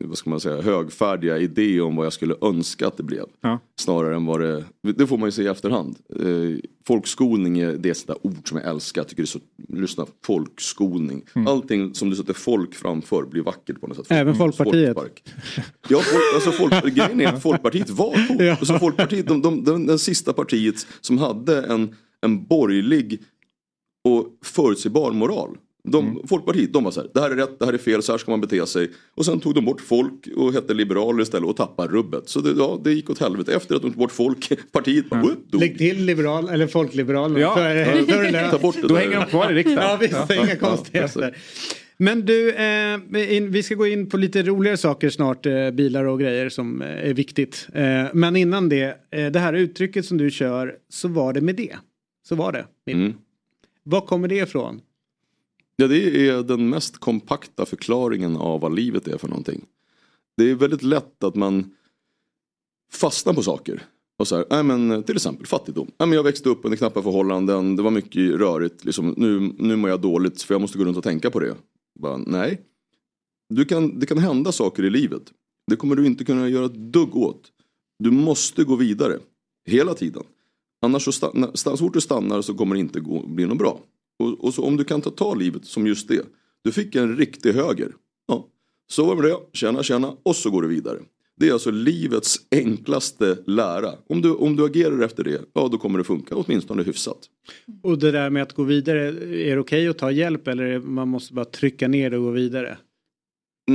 vad 0.04 0.18
ska 0.18 0.30
man 0.30 0.40
säga, 0.40 0.62
högfärdiga 0.62 1.38
idé 1.38 1.80
om 1.80 1.96
vad 1.96 2.06
jag 2.06 2.12
skulle 2.12 2.34
önska 2.42 2.86
att 2.86 2.96
det 2.96 3.02
blev. 3.02 3.24
Ja. 3.40 3.58
Snarare 3.80 4.16
än 4.16 4.26
vad 4.26 4.40
det, 4.40 4.64
det 4.82 5.06
får 5.06 5.18
man 5.18 5.28
ju 5.28 5.32
se 5.32 5.42
i 5.42 5.46
efterhand. 5.46 5.96
Eh, 6.16 6.60
folkskolning 6.86 7.58
är 7.58 7.72
det 7.72 7.94
sådär 7.94 8.16
ord 8.22 8.48
som 8.48 8.58
jag 8.58 8.66
älskar. 8.66 9.00
Jag 9.00 9.08
tycker 9.08 9.22
det 9.22 9.24
är 9.24 9.26
så, 9.26 9.40
lyssna, 9.68 10.06
folkskolning. 10.24 11.24
Mm. 11.34 11.46
Allting 11.46 11.94
som 11.94 12.10
du 12.10 12.16
sätter 12.16 12.34
folk 12.34 12.74
framför 12.74 13.22
blir 13.22 13.42
vackert 13.42 13.80
på 13.80 13.86
något 13.86 13.96
sätt. 13.96 14.06
Även 14.08 14.34
Folkpartiet. 14.34 14.94
Folkpark. 14.94 15.24
Ja, 15.88 15.98
folk, 15.98 16.34
alltså 16.34 16.52
folk, 16.52 16.94
grejen 16.94 17.20
är 17.20 17.26
att 17.26 17.42
Folkpartiet 17.42 17.90
var 17.90 18.28
coolt. 18.28 18.40
Ja. 18.40 18.50
Alltså 18.50 18.78
Folkpartiet, 18.78 19.26
de, 19.26 19.42
de, 19.42 19.64
de, 19.64 19.86
den 19.86 19.98
sista 19.98 20.32
partiet 20.32 20.86
som 21.00 21.18
hade 21.18 21.62
en, 21.62 21.94
en 22.20 22.46
borgerlig 22.46 23.22
och 24.04 24.26
förutsägbar 24.44 25.12
moral. 25.12 25.56
De, 25.84 26.06
Mm. 26.10 26.26
Folkpartiet, 26.28 26.72
de 26.72 26.84
var 26.84 26.90
så 26.90 27.00
här, 27.00 27.08
det 27.14 27.20
här 27.20 27.30
är 27.30 27.36
rätt, 27.36 27.58
det 27.58 27.64
här 27.66 27.72
är 27.72 27.78
fel, 27.78 28.02
så 28.02 28.12
här 28.12 28.18
ska 28.18 28.30
man 28.30 28.40
bete 28.40 28.66
sig. 28.66 28.90
Och 29.14 29.24
sen 29.24 29.40
tog 29.40 29.54
de 29.54 29.64
bort 29.64 29.80
folk 29.80 30.28
och 30.36 30.52
hette 30.52 30.74
liberaler 30.74 31.22
istället 31.22 31.48
och 31.48 31.56
tappade 31.56 31.92
rubbet. 31.92 32.28
Så 32.28 32.40
det, 32.40 32.50
ja, 32.58 32.80
det 32.84 32.92
gick 32.92 33.10
åt 33.10 33.18
helvete. 33.18 33.54
Efter 33.54 33.74
att 33.74 33.82
de 33.82 33.88
tog 33.90 33.98
bort 33.98 34.12
folk, 34.12 34.72
partiet 34.72 35.10
bara, 35.10 35.20
whoop, 35.22 35.50
dog. 35.50 35.60
Lägg 35.60 35.78
till 35.78 36.04
liberal 36.04 36.48
eller 36.48 36.66
folkliberalen. 36.66 37.40
Ja. 37.40 37.60
Det 37.60 38.30
löst. 38.32 38.50
Ta 38.50 38.58
bort 38.58 38.74
det 38.74 38.88
Då 38.88 38.94
där. 38.94 38.96
hänger 39.00 39.16
de 39.20 39.26
kvar 39.26 39.50
i 39.52 39.54
riksdagen. 39.54 39.82
Ja 39.90 39.96
visst, 40.00 40.14
Ja. 40.28 40.34
inga 40.34 40.48
Ja, 40.48 40.56
konstigheter. 40.56 41.36
Men 41.96 42.20
du, 42.26 42.52
eh, 42.52 43.36
in, 43.36 43.50
vi 43.50 43.62
ska 43.62 43.74
gå 43.74 43.86
in 43.86 44.08
på 44.10 44.16
lite 44.16 44.42
roligare 44.42 44.76
saker 44.76 45.10
snart, 45.10 45.46
eh, 45.46 45.70
bilar 45.70 46.04
och 46.04 46.20
grejer 46.20 46.48
som 46.48 46.82
eh, 46.82 46.88
är 46.88 47.14
viktigt. 47.14 47.68
Eh, 47.74 48.04
men 48.14 48.36
innan 48.36 48.68
det, 48.68 48.96
eh, 49.10 49.26
det 49.26 49.38
här 49.38 49.52
uttrycket 49.52 50.04
som 50.04 50.18
du 50.18 50.30
kör, 50.30 50.74
så 50.88 51.08
var 51.08 51.32
det 51.32 51.40
med 51.40 51.56
det. 51.56 51.76
Så 52.28 52.34
var 52.34 52.52
det. 52.52 52.92
Mm. 52.92 53.12
Var 53.84 54.00
kommer 54.00 54.28
det 54.28 54.36
ifrån? 54.36 54.80
Ja, 55.80 55.88
det 55.88 56.28
är 56.28 56.42
den 56.42 56.68
mest 56.68 56.98
kompakta 56.98 57.66
förklaringen 57.66 58.36
av 58.36 58.60
vad 58.60 58.74
livet 58.74 59.08
är 59.08 59.18
för 59.18 59.28
någonting. 59.28 59.64
Det 60.36 60.50
är 60.50 60.54
väldigt 60.54 60.82
lätt 60.82 61.24
att 61.24 61.34
man 61.34 61.74
fastnar 62.92 63.34
på 63.34 63.42
saker. 63.42 63.82
Och 64.18 64.28
så 64.28 64.36
här, 64.36 64.44
nej 64.50 64.62
men, 64.62 65.02
till 65.02 65.16
exempel 65.16 65.46
fattigdom. 65.46 65.90
Nej, 65.98 66.08
men 66.08 66.16
jag 66.16 66.22
växte 66.22 66.48
upp 66.48 66.64
under 66.64 66.76
knappa 66.76 67.02
förhållanden, 67.02 67.76
det 67.76 67.82
var 67.82 67.90
mycket 67.90 68.34
rörigt. 68.34 68.84
Liksom, 68.84 69.14
nu, 69.16 69.52
nu 69.58 69.76
mår 69.76 69.90
jag 69.90 70.00
dåligt 70.00 70.42
för 70.42 70.54
jag 70.54 70.60
måste 70.60 70.78
gå 70.78 70.84
runt 70.84 70.96
och 70.96 71.04
tänka 71.04 71.30
på 71.30 71.40
det. 71.40 71.56
Bara, 72.00 72.16
nej. 72.16 72.60
Du 73.48 73.64
kan, 73.64 73.98
det 73.98 74.06
kan 74.06 74.18
hända 74.18 74.52
saker 74.52 74.82
i 74.82 74.90
livet. 74.90 75.22
Det 75.66 75.76
kommer 75.76 75.96
du 75.96 76.06
inte 76.06 76.24
kunna 76.24 76.48
göra 76.48 76.66
ett 76.66 76.92
dugg 76.92 77.16
åt. 77.16 77.42
Du 77.98 78.10
måste 78.10 78.64
gå 78.64 78.76
vidare. 78.76 79.18
Hela 79.66 79.94
tiden. 79.94 80.22
Annars 80.82 81.02
så, 81.02 81.12
stanna, 81.12 81.50
så 81.54 81.76
fort 81.76 81.94
du 81.94 82.00
stannar 82.00 82.42
så 82.42 82.54
kommer 82.54 82.74
det 82.74 82.80
inte 82.80 83.00
gå, 83.00 83.26
bli 83.26 83.46
något 83.46 83.58
bra. 83.58 83.80
Och, 84.20 84.44
och 84.44 84.54
så 84.54 84.64
om 84.64 84.76
du 84.76 84.84
kan 84.84 85.00
ta, 85.00 85.10
ta 85.10 85.34
livet 85.34 85.64
som 85.64 85.86
just 85.86 86.08
det. 86.08 86.26
Du 86.64 86.72
fick 86.72 86.94
en 86.94 87.16
riktig 87.16 87.52
höger. 87.52 87.92
Ja. 88.28 88.48
Så 88.90 89.04
var 89.04 89.16
det 89.16 89.22
med 89.22 89.30
det, 89.30 89.38
tjena 89.52 89.82
tjena 89.82 90.16
och 90.22 90.36
så 90.36 90.50
går 90.50 90.62
du 90.62 90.68
vidare. 90.68 90.98
Det 91.36 91.48
är 91.48 91.52
alltså 91.52 91.70
livets 91.70 92.36
enklaste 92.50 93.38
lära. 93.46 93.92
Om 94.08 94.22
du, 94.22 94.34
om 94.34 94.56
du 94.56 94.64
agerar 94.64 95.02
efter 95.02 95.24
det, 95.24 95.40
ja 95.52 95.68
då 95.72 95.78
kommer 95.78 95.98
det 95.98 96.04
funka 96.04 96.34
åtminstone 96.36 96.82
hyfsat. 96.82 97.18
Och 97.82 97.98
det 97.98 98.10
där 98.10 98.30
med 98.30 98.42
att 98.42 98.52
gå 98.52 98.62
vidare, 98.62 99.08
är 99.50 99.54
det 99.54 99.60
okej 99.60 99.88
att 99.88 99.98
ta 99.98 100.10
hjälp 100.10 100.48
eller 100.48 100.78
man 100.78 101.08
måste 101.08 101.34
bara 101.34 101.44
trycka 101.44 101.88
ner 101.88 102.10
det 102.10 102.16
och 102.16 102.22
gå 102.22 102.30
vidare? 102.30 102.78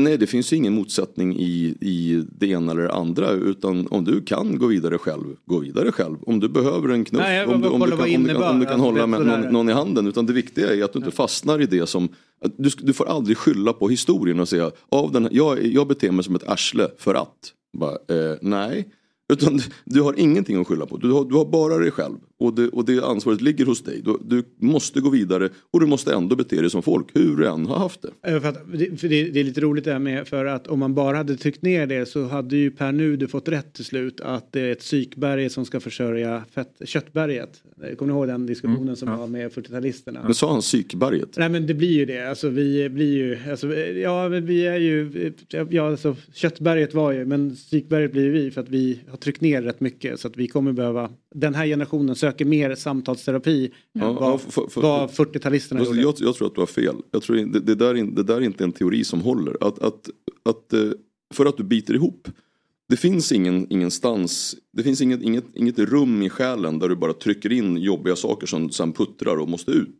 Nej, 0.03 0.17
det 0.17 0.27
finns 0.27 0.53
ju 0.53 0.57
ingen 0.57 0.73
motsättning 0.73 1.35
i, 1.39 1.77
i 1.81 2.23
det 2.31 2.47
ena 2.47 2.71
eller 2.71 2.81
det 2.81 2.93
andra. 2.93 3.31
Utan 3.31 3.87
om 3.91 4.03
du 4.03 4.21
kan 4.21 4.57
gå 4.57 4.67
vidare 4.67 4.97
själv, 4.97 5.23
gå 5.45 5.59
vidare 5.59 5.91
själv. 5.91 6.17
Om 6.25 6.39
du 6.39 6.49
behöver 6.49 6.89
en 6.89 7.05
knuff, 7.05 7.21
Nej, 7.21 7.45
om, 7.45 7.61
du, 7.61 7.67
om, 7.67 7.79
du 7.79 7.91
kan, 7.91 8.15
om, 8.15 8.23
du 8.23 8.33
kan, 8.33 8.43
om 8.43 8.59
du 8.59 8.65
kan 8.65 8.79
hålla 8.79 9.03
Alltså, 9.03 9.23
med 9.23 9.33
är 9.33 9.41
någon, 9.41 9.53
någon 9.53 9.69
i 9.69 9.73
handen. 9.73 10.07
Utan 10.07 10.25
det 10.25 10.33
viktiga 10.33 10.73
är 10.73 10.83
att 10.83 10.93
du 10.93 10.99
inte 10.99 11.11
fastnar 11.11 11.61
i 11.61 11.65
det 11.65 11.87
som... 11.87 12.09
Du, 12.57 12.69
du 12.79 12.93
får 12.93 13.05
aldrig 13.05 13.37
skylla 13.37 13.73
på 13.73 13.89
historien 13.89 14.39
och 14.39 14.49
säga 14.49 14.71
av 14.89 15.11
den, 15.11 15.29
jag, 15.31 15.65
jag 15.65 15.87
beter 15.87 16.11
mig 16.11 16.23
som 16.23 16.35
ett 16.35 16.49
arsle 16.49 16.87
för 16.97 17.15
att. 17.15 17.53
Bara, 17.77 17.91
eh, 17.91 18.37
nej. 18.41 18.87
Utan 19.33 19.57
du, 19.57 19.63
du 19.85 20.01
har 20.01 20.19
ingenting 20.19 20.61
att 20.61 20.67
skylla 20.67 20.85
på. 20.85 20.97
Du 20.97 21.11
har, 21.11 21.25
du 21.25 21.35
har 21.35 21.45
bara 21.45 21.77
dig 21.77 21.91
själv. 21.91 22.17
Och 22.39 22.53
det, 22.55 22.67
och 22.67 22.85
det 22.85 23.03
ansvaret 23.03 23.41
ligger 23.41 23.65
hos 23.65 23.83
dig. 23.83 24.01
Du, 24.05 24.17
du 24.27 24.43
måste 24.67 24.99
gå 25.01 25.09
vidare 25.09 25.49
och 25.71 25.79
du 25.79 25.85
måste 25.85 26.13
ändå 26.13 26.35
bete 26.35 26.61
dig 26.61 26.69
som 26.69 26.81
folk. 26.83 27.07
Hur 27.13 27.35
du 27.35 27.47
än 27.47 27.65
har 27.65 27.77
haft 27.79 28.01
det. 28.01 28.39
För, 28.41 28.49
att, 28.49 28.57
det- 28.73 28.99
för 28.99 29.07
det, 29.07 29.23
det 29.23 29.39
är 29.39 29.43
lite 29.43 29.61
roligt 29.61 29.83
det 29.83 29.91
här 29.91 29.99
med 29.99 30.27
för 30.27 30.45
att 30.45 30.67
om 30.67 30.79
man 30.79 30.93
bara 30.93 31.17
hade 31.17 31.37
tryckt 31.37 31.61
ner 31.61 31.87
det 31.87 32.05
så 32.05 32.23
hade 32.27 32.55
ju 32.57 32.71
Per 32.71 32.91
Nuder 32.91 33.27
fått 33.27 33.47
rätt 33.49 33.73
till 33.73 33.85
slut 33.85 34.21
att 34.21 34.51
det 34.51 34.61
är 34.61 34.71
ett 34.71 34.79
psykberg 34.79 35.49
som 35.49 35.65
ska 35.65 35.79
försörja 35.79 36.43
fett, 36.51 36.81
köttberget. 36.85 37.61
Kommer 37.97 38.13
ni 38.13 38.17
ihåg 38.19 38.27
den 38.27 38.45
diskussionen 38.45 38.95
som 38.95 39.17
var 39.17 39.27
med 39.27 39.51
40-talisterna? 39.51 40.23
Men 40.23 40.33
sa 40.33 40.51
han 40.51 40.61
psykberget? 40.61 41.29
Nej 41.37 41.49
men 41.49 41.67
det 41.67 41.73
blir 41.73 41.91
ju 41.91 42.05
det. 42.05 42.29
Alltså 42.29 42.49
vi 42.49 42.89
blir 42.89 43.13
ju, 43.17 43.37
alltså, 43.51 43.75
ja 43.75 44.29
men 44.29 44.45
vi 44.45 44.65
är 44.67 44.77
ju, 44.79 45.31
ja 45.69 45.87
alltså 45.87 46.15
köttberget 46.33 46.93
var 46.93 47.11
ju, 47.11 47.25
men 47.25 47.55
psykberget 47.55 48.11
blir 48.11 48.23
ju 48.23 48.31
vi 48.31 48.51
för 48.51 48.61
att 48.61 48.69
vi 48.69 48.99
har 49.09 49.17
tryckt 49.17 49.41
ner 49.41 49.61
rätt 49.61 49.79
mycket 49.79 50.19
så 50.19 50.27
att 50.27 50.37
vi 50.37 50.47
kommer 50.47 50.71
behöva, 50.73 51.09
den 51.35 51.55
här 51.55 51.65
generationen 51.67 52.15
söker 52.25 52.45
mer 52.45 52.75
samtalsterapi 52.75 53.65
än 53.65 54.01
Ja, 54.01 54.13
vad, 54.13 54.23
ja, 54.33 54.37
för- 54.37 54.67
för- 54.67 54.81
vad 54.81 55.09
40-talisterna 55.09 55.79
Alltså, 55.79 55.95
gjorde. 55.95 56.01
jag, 56.19 56.27
jag 56.29 56.35
tror 56.35 56.47
att 56.47 56.55
du 56.55 56.61
har 56.61 56.65
fel. 56.67 56.95
Jag 57.11 57.21
tror, 57.21 57.35
det, 57.35 57.59
det, 57.59 57.75
där, 57.75 57.93
det 57.93 58.23
där 58.23 58.35
är 58.35 58.41
inte 58.41 58.63
en 58.63 58.71
teori 58.71 59.03
som 59.03 59.21
håller. 59.21 59.57
Att, 59.61 59.79
att, 59.79 60.09
att, 60.43 60.73
eh, 60.73 60.79
för 61.33 61.45
att 61.45 61.57
du 61.57 61.63
biter 61.63 61.93
ihop. 61.93 62.27
Det 62.89 62.97
finns 62.97 63.31
ingen, 63.31 63.67
ingenstans, 63.71 64.55
det 64.73 64.83
finns 64.83 65.01
inget, 65.01 65.21
inget, 65.21 65.45
inget 65.53 65.79
rum 65.79 66.21
i 66.21 66.29
själen 66.29 66.79
där 66.79 66.89
du 66.89 66.95
bara 66.95 67.13
trycker 67.13 67.51
in 67.51 67.77
jobbiga 67.77 68.15
saker 68.15 68.47
som 68.47 68.69
sen 68.69 68.91
puttrar 68.93 69.37
och 69.37 69.49
måste 69.49 69.71
ut. 69.71 69.99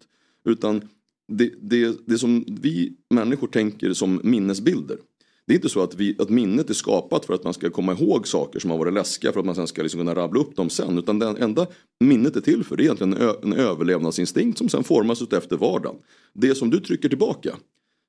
Utan 0.49 0.82
det, 1.28 1.53
det, 1.61 1.97
det 2.05 2.17
som 2.17 2.45
vi 2.47 2.93
människor 3.09 3.47
tänker 3.47 3.93
som 3.93 4.21
minnesbilder. 4.23 4.97
Det 5.47 5.53
är 5.53 5.55
inte 5.55 5.69
så 5.69 5.83
att, 5.83 5.95
vi, 5.95 6.15
att 6.19 6.29
minnet 6.29 6.69
är 6.69 6.73
skapat 6.73 7.25
för 7.25 7.33
att 7.33 7.43
man 7.43 7.53
ska 7.53 7.69
komma 7.69 7.93
ihåg 7.93 8.27
saker 8.27 8.59
som 8.59 8.71
har 8.71 8.77
varit 8.77 8.93
läskiga 8.93 9.31
för 9.31 9.39
att 9.39 9.45
man 9.45 9.55
sen 9.55 9.67
ska 9.67 9.81
liksom 9.81 9.99
kunna 9.99 10.15
rabbla 10.15 10.41
upp 10.41 10.55
dem 10.55 10.69
sen. 10.69 10.97
Utan 10.97 11.19
det 11.19 11.35
enda 11.39 11.67
minnet 11.99 12.35
är 12.35 12.41
till 12.41 12.63
för 12.63 12.77
det 12.77 12.83
är 12.83 12.85
egentligen 12.85 13.13
en, 13.13 13.21
ö, 13.21 13.33
en 13.43 13.53
överlevnadsinstinkt 13.53 14.57
som 14.57 14.69
sen 14.69 14.83
formas 14.83 15.21
ut 15.21 15.33
efter 15.33 15.57
vardagen. 15.57 15.95
Det 16.33 16.55
som 16.55 16.69
du 16.69 16.79
trycker 16.79 17.09
tillbaka. 17.09 17.55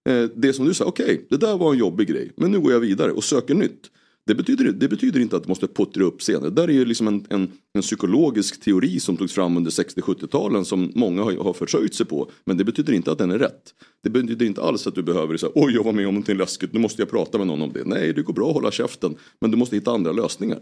Eh, 0.08 0.24
det 0.36 0.52
som 0.52 0.66
du 0.66 0.74
säger, 0.74 0.88
okej 0.88 1.26
det 1.30 1.36
där 1.36 1.58
var 1.58 1.72
en 1.72 1.78
jobbig 1.78 2.08
grej 2.08 2.32
men 2.36 2.50
nu 2.50 2.60
går 2.60 2.72
jag 2.72 2.80
vidare 2.80 3.12
och 3.12 3.24
söker 3.24 3.54
nytt. 3.54 3.90
Det 4.26 4.34
betyder, 4.34 4.64
det 4.72 4.88
betyder 4.88 5.20
inte 5.20 5.36
att 5.36 5.42
det 5.42 5.48
måste 5.48 5.66
puttra 5.66 6.04
upp 6.04 6.22
senare. 6.22 6.50
Det 6.50 6.62
där 6.62 6.68
är 6.68 6.72
ju 6.72 6.84
liksom 6.84 7.08
en, 7.08 7.26
en, 7.30 7.50
en 7.74 7.82
psykologisk 7.82 8.60
teori 8.60 9.00
som 9.00 9.16
togs 9.16 9.32
fram 9.32 9.56
under 9.56 9.70
60-70-talen 9.70 10.64
som 10.64 10.92
många 10.94 11.22
har, 11.22 11.32
har 11.32 11.52
försörjt 11.52 11.94
sig 11.94 12.06
på. 12.06 12.30
Men 12.44 12.56
det 12.56 12.64
betyder 12.64 12.92
inte 12.92 13.12
att 13.12 13.18
den 13.18 13.30
är 13.30 13.38
rätt. 13.38 13.74
Det 14.02 14.10
betyder 14.10 14.46
inte 14.46 14.62
alls 14.62 14.86
att 14.86 14.94
du 14.94 15.02
behöver 15.02 15.36
säga 15.36 15.52
oj 15.54 15.74
jag 15.74 15.84
var 15.84 15.92
med 15.92 16.08
om 16.08 16.14
någonting 16.14 16.36
läskigt, 16.36 16.72
nu 16.72 16.80
måste 16.80 17.02
jag 17.02 17.10
prata 17.10 17.38
med 17.38 17.46
någon 17.46 17.62
om 17.62 17.72
det. 17.72 17.82
Nej, 17.84 18.12
det 18.12 18.22
går 18.22 18.32
bra 18.34 18.48
att 18.48 18.54
hålla 18.54 18.70
käften. 18.70 19.16
Men 19.40 19.50
du 19.50 19.56
måste 19.56 19.76
hitta 19.76 19.90
andra 19.90 20.12
lösningar. 20.12 20.58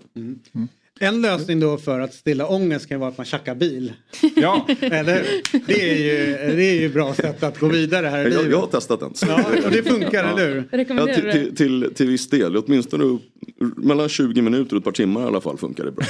En 1.00 1.22
lösning 1.22 1.60
då 1.60 1.76
för 1.76 2.00
att 2.00 2.14
stilla 2.14 2.46
ångest 2.48 2.88
kan 2.88 3.00
vara 3.00 3.10
att 3.10 3.18
man 3.18 3.26
tjackar 3.26 3.54
bil. 3.54 3.92
Ja. 4.36 4.66
Eller? 4.80 5.26
Det 5.66 5.90
är 5.90 5.96
ju, 5.96 6.56
det 6.56 6.64
är 6.64 6.80
ju 6.80 6.88
bra 6.88 7.14
sätt 7.14 7.42
att 7.42 7.58
gå 7.58 7.68
vidare 7.68 8.06
här 8.06 8.18
i 8.18 8.22
Jag, 8.22 8.30
livet. 8.30 8.50
jag 8.50 8.60
har 8.60 8.66
testat 8.66 9.00
den. 9.00 9.12
Ja, 9.28 9.44
och 9.64 9.70
det 9.70 9.82
funkar, 9.82 10.24
eller 10.24 10.54
hur? 10.54 10.84
Ja, 10.96 11.06
till, 11.06 11.24
du 11.24 11.32
till, 11.32 11.56
till, 11.56 11.94
till 11.94 12.06
viss 12.08 12.28
del, 12.28 12.56
åtminstone 12.56 13.18
mellan 13.76 14.08
20 14.08 14.42
minuter 14.42 14.76
och 14.76 14.80
ett 14.80 14.84
par 14.84 14.92
timmar 14.92 15.20
i 15.20 15.24
alla 15.24 15.40
fall 15.40 15.58
funkar 15.58 15.84
det 15.84 15.90
bra. 15.92 16.04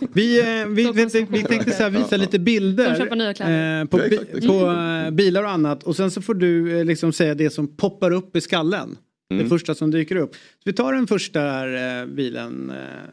Vi, 0.12 0.40
eh, 0.40 0.66
vi, 0.68 0.92
vi, 0.92 1.26
vi 1.30 1.42
tänkte 1.42 1.70
så 1.70 1.82
här 1.82 1.90
visa 1.90 2.16
lite 2.16 2.38
bilder 2.38 2.90
eh, 3.00 3.84
på, 3.86 3.98
Ja, 3.98 4.08
bi, 4.08 4.46
på 4.46 4.70
eh, 4.70 5.10
bilar 5.10 5.42
och 5.44 5.50
annat 5.50 5.82
och 5.84 5.96
sen 5.96 6.10
så 6.10 6.22
får 6.22 6.34
du 6.34 6.78
eh, 6.78 6.84
liksom 6.84 7.12
säga 7.12 7.34
det 7.34 7.50
som 7.50 7.76
poppar 7.76 8.10
upp 8.10 8.36
i 8.36 8.40
skallen. 8.40 8.96
Det 9.28 9.34
Mm. 9.36 9.48
första 9.48 9.74
som 9.74 9.90
dyker 9.90 10.16
upp. 10.16 10.34
Så 10.34 10.40
vi 10.64 10.72
tar 10.72 10.92
den 10.92 11.06
första 11.06 11.40
här, 11.40 12.00
eh, 12.02 12.06
bilen. 12.06 12.72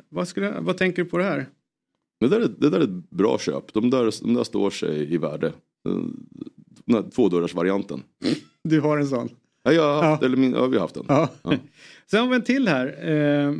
Vad, 0.09 0.27
skulle, 0.27 0.51
vad 0.59 0.77
tänker 0.77 1.03
du 1.03 1.09
på 1.09 1.17
det 1.17 1.23
här? 1.23 1.45
Det 2.19 2.27
där, 2.27 2.39
är, 2.41 2.47
det 2.57 2.69
där 2.69 2.79
är 2.79 2.83
ett 2.83 3.09
bra 3.09 3.37
köp. 3.39 3.73
De 3.73 3.89
där, 3.89 4.13
de 4.23 4.33
där 4.33 4.43
står 4.43 4.69
sig 4.69 5.13
i 5.13 5.17
värde. 5.17 5.53
Den 6.85 6.95
här 6.95 7.03
tvådörrarsvarianten. 7.15 8.01
Du 8.63 8.79
har 8.79 8.97
en 8.97 9.07
sån. 9.07 9.29
Ja, 9.71 9.81
jag 9.81 9.93
har 10.01 10.03
haft, 10.03 10.23
eller 10.23 10.37
min, 10.37 10.53
ja, 10.53 10.67
vi 10.67 10.75
har 10.75 10.81
haft 10.81 10.95
den. 10.95 11.05
Ja. 11.07 11.29
Ja. 11.43 11.53
Sen 12.11 12.19
har 12.19 12.27
vi 12.27 12.35
en 12.35 12.41
till 12.41 12.67
här. 12.67 12.87
Eh, 12.87 13.53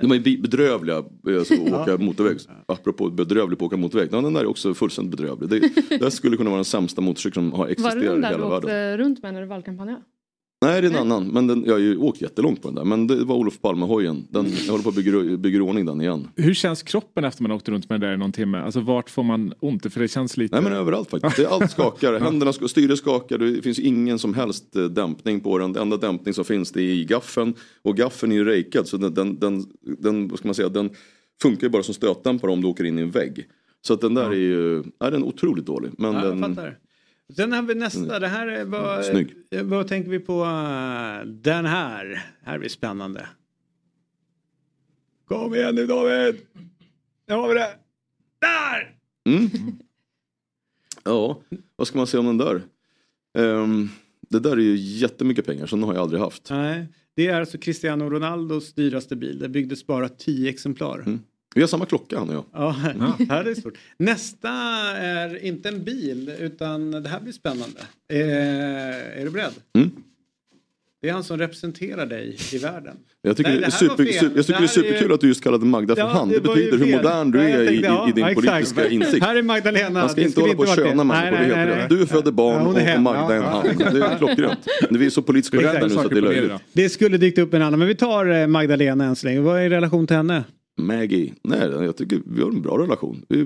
De 0.00 0.10
är 0.12 0.38
bedrövliga 0.42 0.96
alltså, 0.96 1.54
att 1.54 1.68
Ja. 1.68 1.82
åka 1.82 1.98
motorväg. 1.98 2.36
Apropå 2.66 3.10
bedrövlig 3.10 3.58
på 3.58 3.64
att 3.64 3.68
åka 3.72 3.76
motorväg. 3.76 4.08
Ja, 4.12 4.20
den 4.20 4.32
där 4.32 4.40
är 4.40 4.46
också 4.46 4.74
fullständigt 4.74 5.20
bedrövlig. 5.20 5.50
Det, 5.50 5.96
det 5.98 6.10
skulle 6.10 6.36
kunna 6.36 6.50
vara 6.50 6.58
den 6.58 6.64
sämsta 6.64 7.00
motorcykeln 7.00 7.50
som 7.50 7.52
har 7.52 7.58
Var 7.58 7.66
det 7.66 7.72
existerat 7.72 8.04
den 8.04 8.18
i 8.18 8.20
där 8.22 8.28
du 8.30 8.34
hela 8.36 8.48
världen. 8.48 8.56
åkte 8.64 8.96
runt 8.96 9.22
med 9.22 9.34
när 9.34 9.40
du 9.40 9.46
valkampanjade? 9.46 10.02
Nej 10.62 10.82
det 10.82 10.88
är 10.88 10.90
en 10.90 10.96
annan. 10.96 11.26
Men 11.26 11.46
den, 11.46 11.64
jag 11.64 11.72
har 11.72 11.78
ju 11.78 11.96
åkt 11.96 12.20
jättelångt 12.20 12.62
på 12.62 12.68
den 12.68 12.74
där. 12.74 12.84
Men 12.84 13.06
det 13.06 13.24
var 13.24 13.36
Olof 13.36 13.60
Palme-hojen. 13.60 14.26
Den, 14.30 14.46
jag 14.66 14.70
håller 14.70 14.82
på 14.82 14.88
att 14.88 14.94
bygga, 15.42 15.58
i 15.58 15.60
ordning 15.60 15.86
den 15.86 16.00
igen. 16.00 16.28
Hur 16.36 16.54
känns 16.54 16.82
kroppen 16.82 17.24
efter 17.24 17.42
man 17.42 17.52
åkte 17.52 17.70
runt 17.70 17.90
med 17.90 18.00
det 18.00 18.06
där 18.06 18.14
i 18.14 18.16
någon 18.16 18.32
timme? 18.32 18.58
Alltså 18.58 18.80
vart 18.80 19.10
får 19.10 19.22
man 19.22 19.54
ont? 19.60 19.92
För 19.92 20.00
det 20.00 20.08
känns 20.08 20.36
lite... 20.36 20.54
Nej 20.54 20.64
men 20.64 20.72
överallt 20.72 21.10
faktiskt. 21.10 21.36
Det, 21.36 21.46
allt 21.46 21.70
skakar. 21.70 22.20
Händerna 22.20 22.52
styret 22.52 22.98
skakar. 22.98 23.38
Det 23.38 23.62
finns 23.62 23.78
ingen 23.78 24.18
som 24.18 24.34
helst 24.34 24.76
eh, 24.76 24.84
dämpning 24.84 25.40
på 25.40 25.58
den. 25.58 25.72
Den 25.72 25.82
enda 25.82 25.96
dämpning 25.96 26.34
som 26.34 26.44
finns 26.44 26.72
det 26.72 26.82
är 26.82 26.94
i 26.94 27.04
gaffeln. 27.04 27.54
Och 27.82 27.96
gaffeln 27.96 28.32
är 28.32 28.36
ju 28.36 28.44
rakad 28.44 28.88
så 28.88 28.96
den, 28.96 29.14
den, 29.14 29.38
den, 29.38 29.64
den, 29.98 30.28
vad 30.28 30.38
ska 30.38 30.48
man 30.48 30.54
säga, 30.54 30.68
den 30.68 30.90
funkar 31.42 31.66
ju 31.66 31.70
bara 31.70 31.82
som 31.82 31.94
stötdämpare 31.94 32.50
om 32.50 32.60
du 32.60 32.66
åker 32.66 32.84
in 32.84 32.98
i 32.98 33.02
en 33.02 33.10
vägg. 33.10 33.46
Så 33.86 33.94
att 33.94 34.00
den 34.00 34.14
där 34.14 34.30
är 34.30 34.36
ju, 34.36 34.82
ja, 34.98 35.10
den 35.10 35.22
är 35.22 35.26
otroligt 35.26 35.66
dålig. 35.66 35.90
Men 35.98 36.14
Ja, 36.14 36.24
den, 36.24 36.40
fattar. 36.40 36.78
Sen 37.36 37.52
har 37.52 37.62
vi 37.62 37.74
nästa. 37.74 38.18
Det 38.18 38.28
här 38.28 38.46
är 38.46 38.64
vad, 38.64 39.04
Snygg. 39.04 39.34
eh, 39.50 39.62
vad 39.62 39.88
tänker 39.88 40.10
vi 40.10 40.18
på? 40.18 40.44
Den 41.26 41.64
här. 41.66 42.24
Här 42.42 42.58
blir 42.58 42.68
spännande. 42.68 43.26
Kom 45.24 45.54
igen 45.54 45.74
nu 45.74 45.86
David! 45.86 46.40
Nu 47.28 47.34
har 47.34 47.48
vi 47.48 47.54
det. 47.54 47.70
Där! 48.40 48.96
Mm. 49.26 49.50
Ja, 51.04 51.40
vad 51.76 51.86
ska 51.86 51.98
man 51.98 52.06
säga 52.06 52.20
om 52.20 52.26
den 52.26 52.38
där? 52.38 52.62
Ehm, 53.38 53.88
det 54.28 54.40
där 54.40 54.52
är 54.52 54.56
ju 54.60 54.76
jättemycket 54.76 55.46
pengar, 55.46 55.66
så 55.66 55.76
den 55.76 55.82
har 55.82 55.94
jag 55.94 56.02
aldrig 56.02 56.20
haft. 56.20 56.50
Nej, 56.50 56.86
det 57.14 57.26
är 57.26 57.40
alltså 57.40 57.58
Cristiano 57.58 58.10
Ronaldos 58.10 58.72
dyraste 58.74 59.16
bil. 59.16 59.38
Det 59.38 59.48
byggdes 59.48 59.86
bara 59.86 60.08
10 60.08 60.50
exemplar. 60.50 61.18
Vi 61.54 61.60
har 61.60 61.68
samma 61.68 61.86
klocka 61.86 62.18
han 62.18 62.28
och 62.28 62.34
jag. 62.34 62.44
Ja, 62.52 62.70
här 63.28 63.40
är 63.40 63.44
det 63.44 63.54
stort. 63.56 63.74
Nästa 63.96 64.48
är 64.98 65.44
inte 65.44 65.68
en 65.68 65.84
bil 65.84 66.32
utan 66.38 66.90
det 66.90 67.08
här 67.08 67.20
blir 67.20 67.32
spännande. 67.32 67.80
Eh, 68.12 68.18
är 69.20 69.24
du 69.24 69.30
beredd? 69.30 69.52
Mm. 69.78 69.90
Det 71.02 71.08
är 71.08 71.12
han 71.12 71.24
som 71.24 71.38
representerar 71.38 72.06
dig 72.06 72.36
i 72.52 72.58
världen. 72.58 72.96
Jag 73.22 73.36
tycker, 73.36 73.50
Nej, 73.50 73.60
det 73.60 73.66
är 73.66 73.70
det 73.70 73.76
här 73.76 73.88
var 73.88 73.96
super, 73.96 74.12
super, 74.12 74.36
jag 74.36 74.46
tycker 74.46 74.52
det 74.52 74.56
är 74.56 74.60
Det 74.60 74.64
är 74.64 74.68
superkul 74.68 75.08
ju- 75.08 75.14
att 75.14 75.20
du 75.20 75.28
just 75.28 75.42
kallade 75.44 75.64
Magda 75.66 75.94
för 75.94 76.02
Ja, 76.02 76.08
han. 76.08 76.28
Det, 76.28 76.34
det 76.34 76.40
betyder 76.40 76.78
hur 76.78 76.96
modern 76.96 77.30
du 77.30 77.40
är 77.40 77.70
i, 77.72 77.80
ja, 77.80 78.08
i, 78.08 78.12
din 78.12 78.24
ja, 78.24 78.30
exakt. 78.30 78.46
politiska 78.74 78.88
insikt. 78.88 79.24
Här 79.24 79.36
är 79.36 79.42
Magdalena. 79.42 80.00
Man 80.00 80.08
ska 80.08 80.20
inte 80.20 80.40
hålla 80.40 80.54
på 80.54 80.62
och 80.62 80.68
köna 80.68 80.88
det. 80.88 80.94
människor, 81.04 81.30
Nej, 81.30 81.48
nej, 81.48 81.66
nej. 81.66 81.86
Du 81.88 82.06
föder 82.06 82.32
barn 82.32 82.54
Ja, 82.56 82.60
och, 82.68 82.76
är 82.78 82.80
och 82.80 82.80
hem. 82.86 83.02
Magda 83.02 83.34
är 83.34 83.38
en 83.38 83.42
Ja, 83.42 83.48
han. 83.66 83.76
ja. 83.80 83.90
Det 83.90 84.00
är 84.06 84.18
klockrent. 84.18 84.58
Vi 84.90 85.06
är 85.06 85.10
så 85.10 85.22
politiskt 85.22 85.54
korrekta 85.54 85.86
nu 85.86 85.90
så 85.94 86.00
att 86.00 86.10
det 86.10 86.16
är 86.16 86.20
löjligt. 86.22 86.52
Det 86.72 86.88
skulle 86.88 87.16
dykt 87.18 87.38
upp 87.38 87.54
en 87.54 87.62
annan, 87.62 87.78
men 87.78 87.88
vi 87.88 87.94
tar 87.94 88.26
eh, 88.26 88.46
Magdalena 88.46 89.04
än 89.04 89.16
så 89.16 89.26
länge. 89.26 89.40
Vad 89.40 89.60
är 89.60 89.70
relation 89.70 90.06
till 90.06 90.16
henne? 90.16 90.44
Maggie, 90.80 91.34
nej 91.42 91.60
jag 91.60 91.96
tycker 91.96 92.22
vi 92.26 92.42
har 92.42 92.50
en 92.50 92.62
bra 92.62 92.78
relation. 92.78 93.24
Vi, 93.28 93.36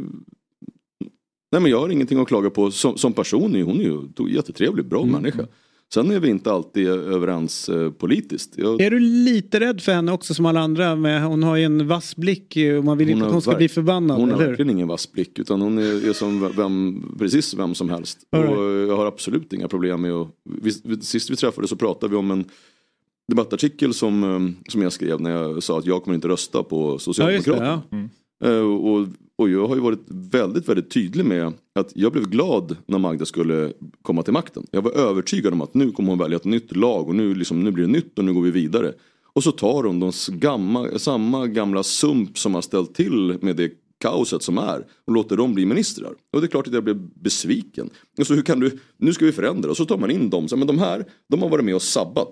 nej 1.53 1.61
men 1.63 1.67
jag 1.71 1.81
har 1.81 1.89
ingenting 1.89 2.19
att 2.21 2.29
klaga 2.29 2.51
på 2.51 2.71
som, 2.71 2.99
som 2.99 3.13
person. 3.13 3.55
är 3.57 3.63
Hon 3.63 3.81
är 3.81 3.85
ju 3.85 4.35
jättetrevlig, 4.35 4.87
bra 4.89 5.03
Mm. 5.03 5.13
människa. 5.13 5.47
Sen 5.95 6.11
är 6.11 6.21
vi 6.21 6.29
inte 6.29 6.53
alltid 6.53 6.87
överens 6.89 7.69
eh, 7.69 7.91
politiskt. 7.91 8.55
Jag, 8.59 8.81
Är 8.81 8.91
du 8.91 8.99
lite 9.01 9.61
rädd 9.61 9.81
för 9.81 9.93
henne 9.93 10.13
också 10.13 10.35
som 10.35 10.47
alla 10.47 10.61
andra? 10.61 10.97
Med, 10.97 11.23
hon 11.25 11.43
har 11.43 11.57
ju 11.57 11.65
en 11.65 11.87
vass 11.87 12.17
blick 12.17 12.57
eh, 12.57 12.79
och 12.79 12.85
man 12.85 12.99
vill 12.99 13.11
inte 13.11 13.27
att 13.27 13.33
hon 13.33 13.43
ska 13.43 13.51
verk- 13.51 13.59
bli 13.59 13.69
förbannad. 13.69 14.17
Hon 14.21 14.31
har 14.31 14.39
verkligen 14.39 14.71
ingen 14.71 14.89
vass 14.89 15.13
blick 15.13 15.39
utan 15.39 15.61
hon 15.61 15.79
är, 15.79 16.09
är 16.09 16.13
som 16.13 16.53
vem, 16.57 17.05
precis 17.19 17.55
vem 17.55 17.75
som 17.75 17.91
helst. 17.91 18.19
Right. 18.37 18.51
Och 18.51 18.65
jag 18.65 18.97
har 18.97 19.07
absolut 19.07 19.53
inga 19.53 19.69
problem 19.69 20.01
med 20.01 20.13
att... 20.13 20.29
Vi, 20.63 21.01
sist 21.01 21.31
vi 21.31 21.37
träffades 21.37 21.71
så 21.71 21.77
pratade 21.77 22.11
vi 22.11 22.17
om 22.17 22.31
en 22.31 22.45
debattartikel 23.29 23.95
som, 23.95 24.25
eh, 24.25 24.71
som 24.73 24.83
jag 24.83 24.93
skrev 24.93 25.21
när 25.21 25.31
jag 25.31 25.63
sa 25.63 25.79
att 25.79 25.87
jag 25.87 26.05
kommer 26.05 26.15
inte 26.15 26.29
rösta 26.29 26.63
på 26.63 26.99
Socialdemokraterna. 26.99 27.83
Ja, 27.91 27.99
just 27.99 28.13
Eh, 28.45 28.59
Och, 28.59 29.09
och 29.39 29.51
jag 29.51 29.69
har 29.69 29.75
ju 29.75 29.81
varit 29.83 30.05
väldigt, 30.09 30.69
väldigt 30.69 30.91
tydlig 30.91 31.25
med 31.25 31.53
att 31.75 31.93
jag 31.95 32.13
blev 32.13 32.29
glad 32.29 32.77
när 32.87 32.99
Magda 32.99 33.25
skulle 33.25 33.73
komma 34.03 34.23
till 34.23 34.33
makten. 34.33 34.67
Jag 34.71 34.83
var 34.83 34.91
övertygad 34.93 35.53
om 35.53 35.61
att 35.63 35.75
nu 35.75 35.93
kommer 35.93 36.09
hon 36.09 36.19
välja 36.19 36.37
ett 36.37 36.45
nytt 36.45 36.77
lag 36.77 37.09
och 37.09 37.15
nu, 37.15 37.35
liksom, 37.35 37.65
nu 37.65 37.71
blir 37.71 37.85
det 37.85 37.93
nytt 37.93 38.19
och 38.19 38.25
nu 38.25 38.35
går 38.35 38.43
vi 38.43 38.51
vidare. 38.51 38.93
Och 39.33 39.43
så 39.43 39.53
tar 39.53 39.83
hon 39.83 40.01
de 40.01 40.13
gamma, 40.29 40.99
samma 40.99 41.47
gamla 41.47 41.83
sump 41.83 42.39
som 42.39 42.55
har 42.55 42.63
ställt 42.63 42.95
till 42.95 43.39
med 43.41 43.57
det 43.57 43.73
kaoset 43.99 44.43
som 44.43 44.59
är 44.59 44.87
och 45.07 45.13
låter 45.13 45.37
dem 45.37 45.55
bli 45.55 45.67
ministrar. 45.67 46.13
Och 46.33 46.41
det 46.41 46.47
är 46.47 46.49
klart 46.49 46.67
att 46.67 46.75
jag 46.75 46.85
blev 46.85 47.09
besviken. 47.15 47.91
Och 48.19 48.27
så 48.27 48.35
hur 48.35 48.43
kan 48.43 48.61
du, 48.61 48.79
nu 48.97 49.13
ska 49.13 49.25
vi 49.25 49.33
förändra 49.33 49.71
och 49.71 49.77
så 49.77 49.85
tar 49.85 49.99
man 49.99 50.11
in 50.11 50.31
dem. 50.31 50.49
Så, 50.49 50.57
men 50.57 50.67
de 50.67 50.79
här, 50.79 51.05
de 51.29 51.43
har 51.43 51.49
varit 51.49 51.65
med 51.65 51.75
och 51.75 51.83
sabbat. 51.83 52.29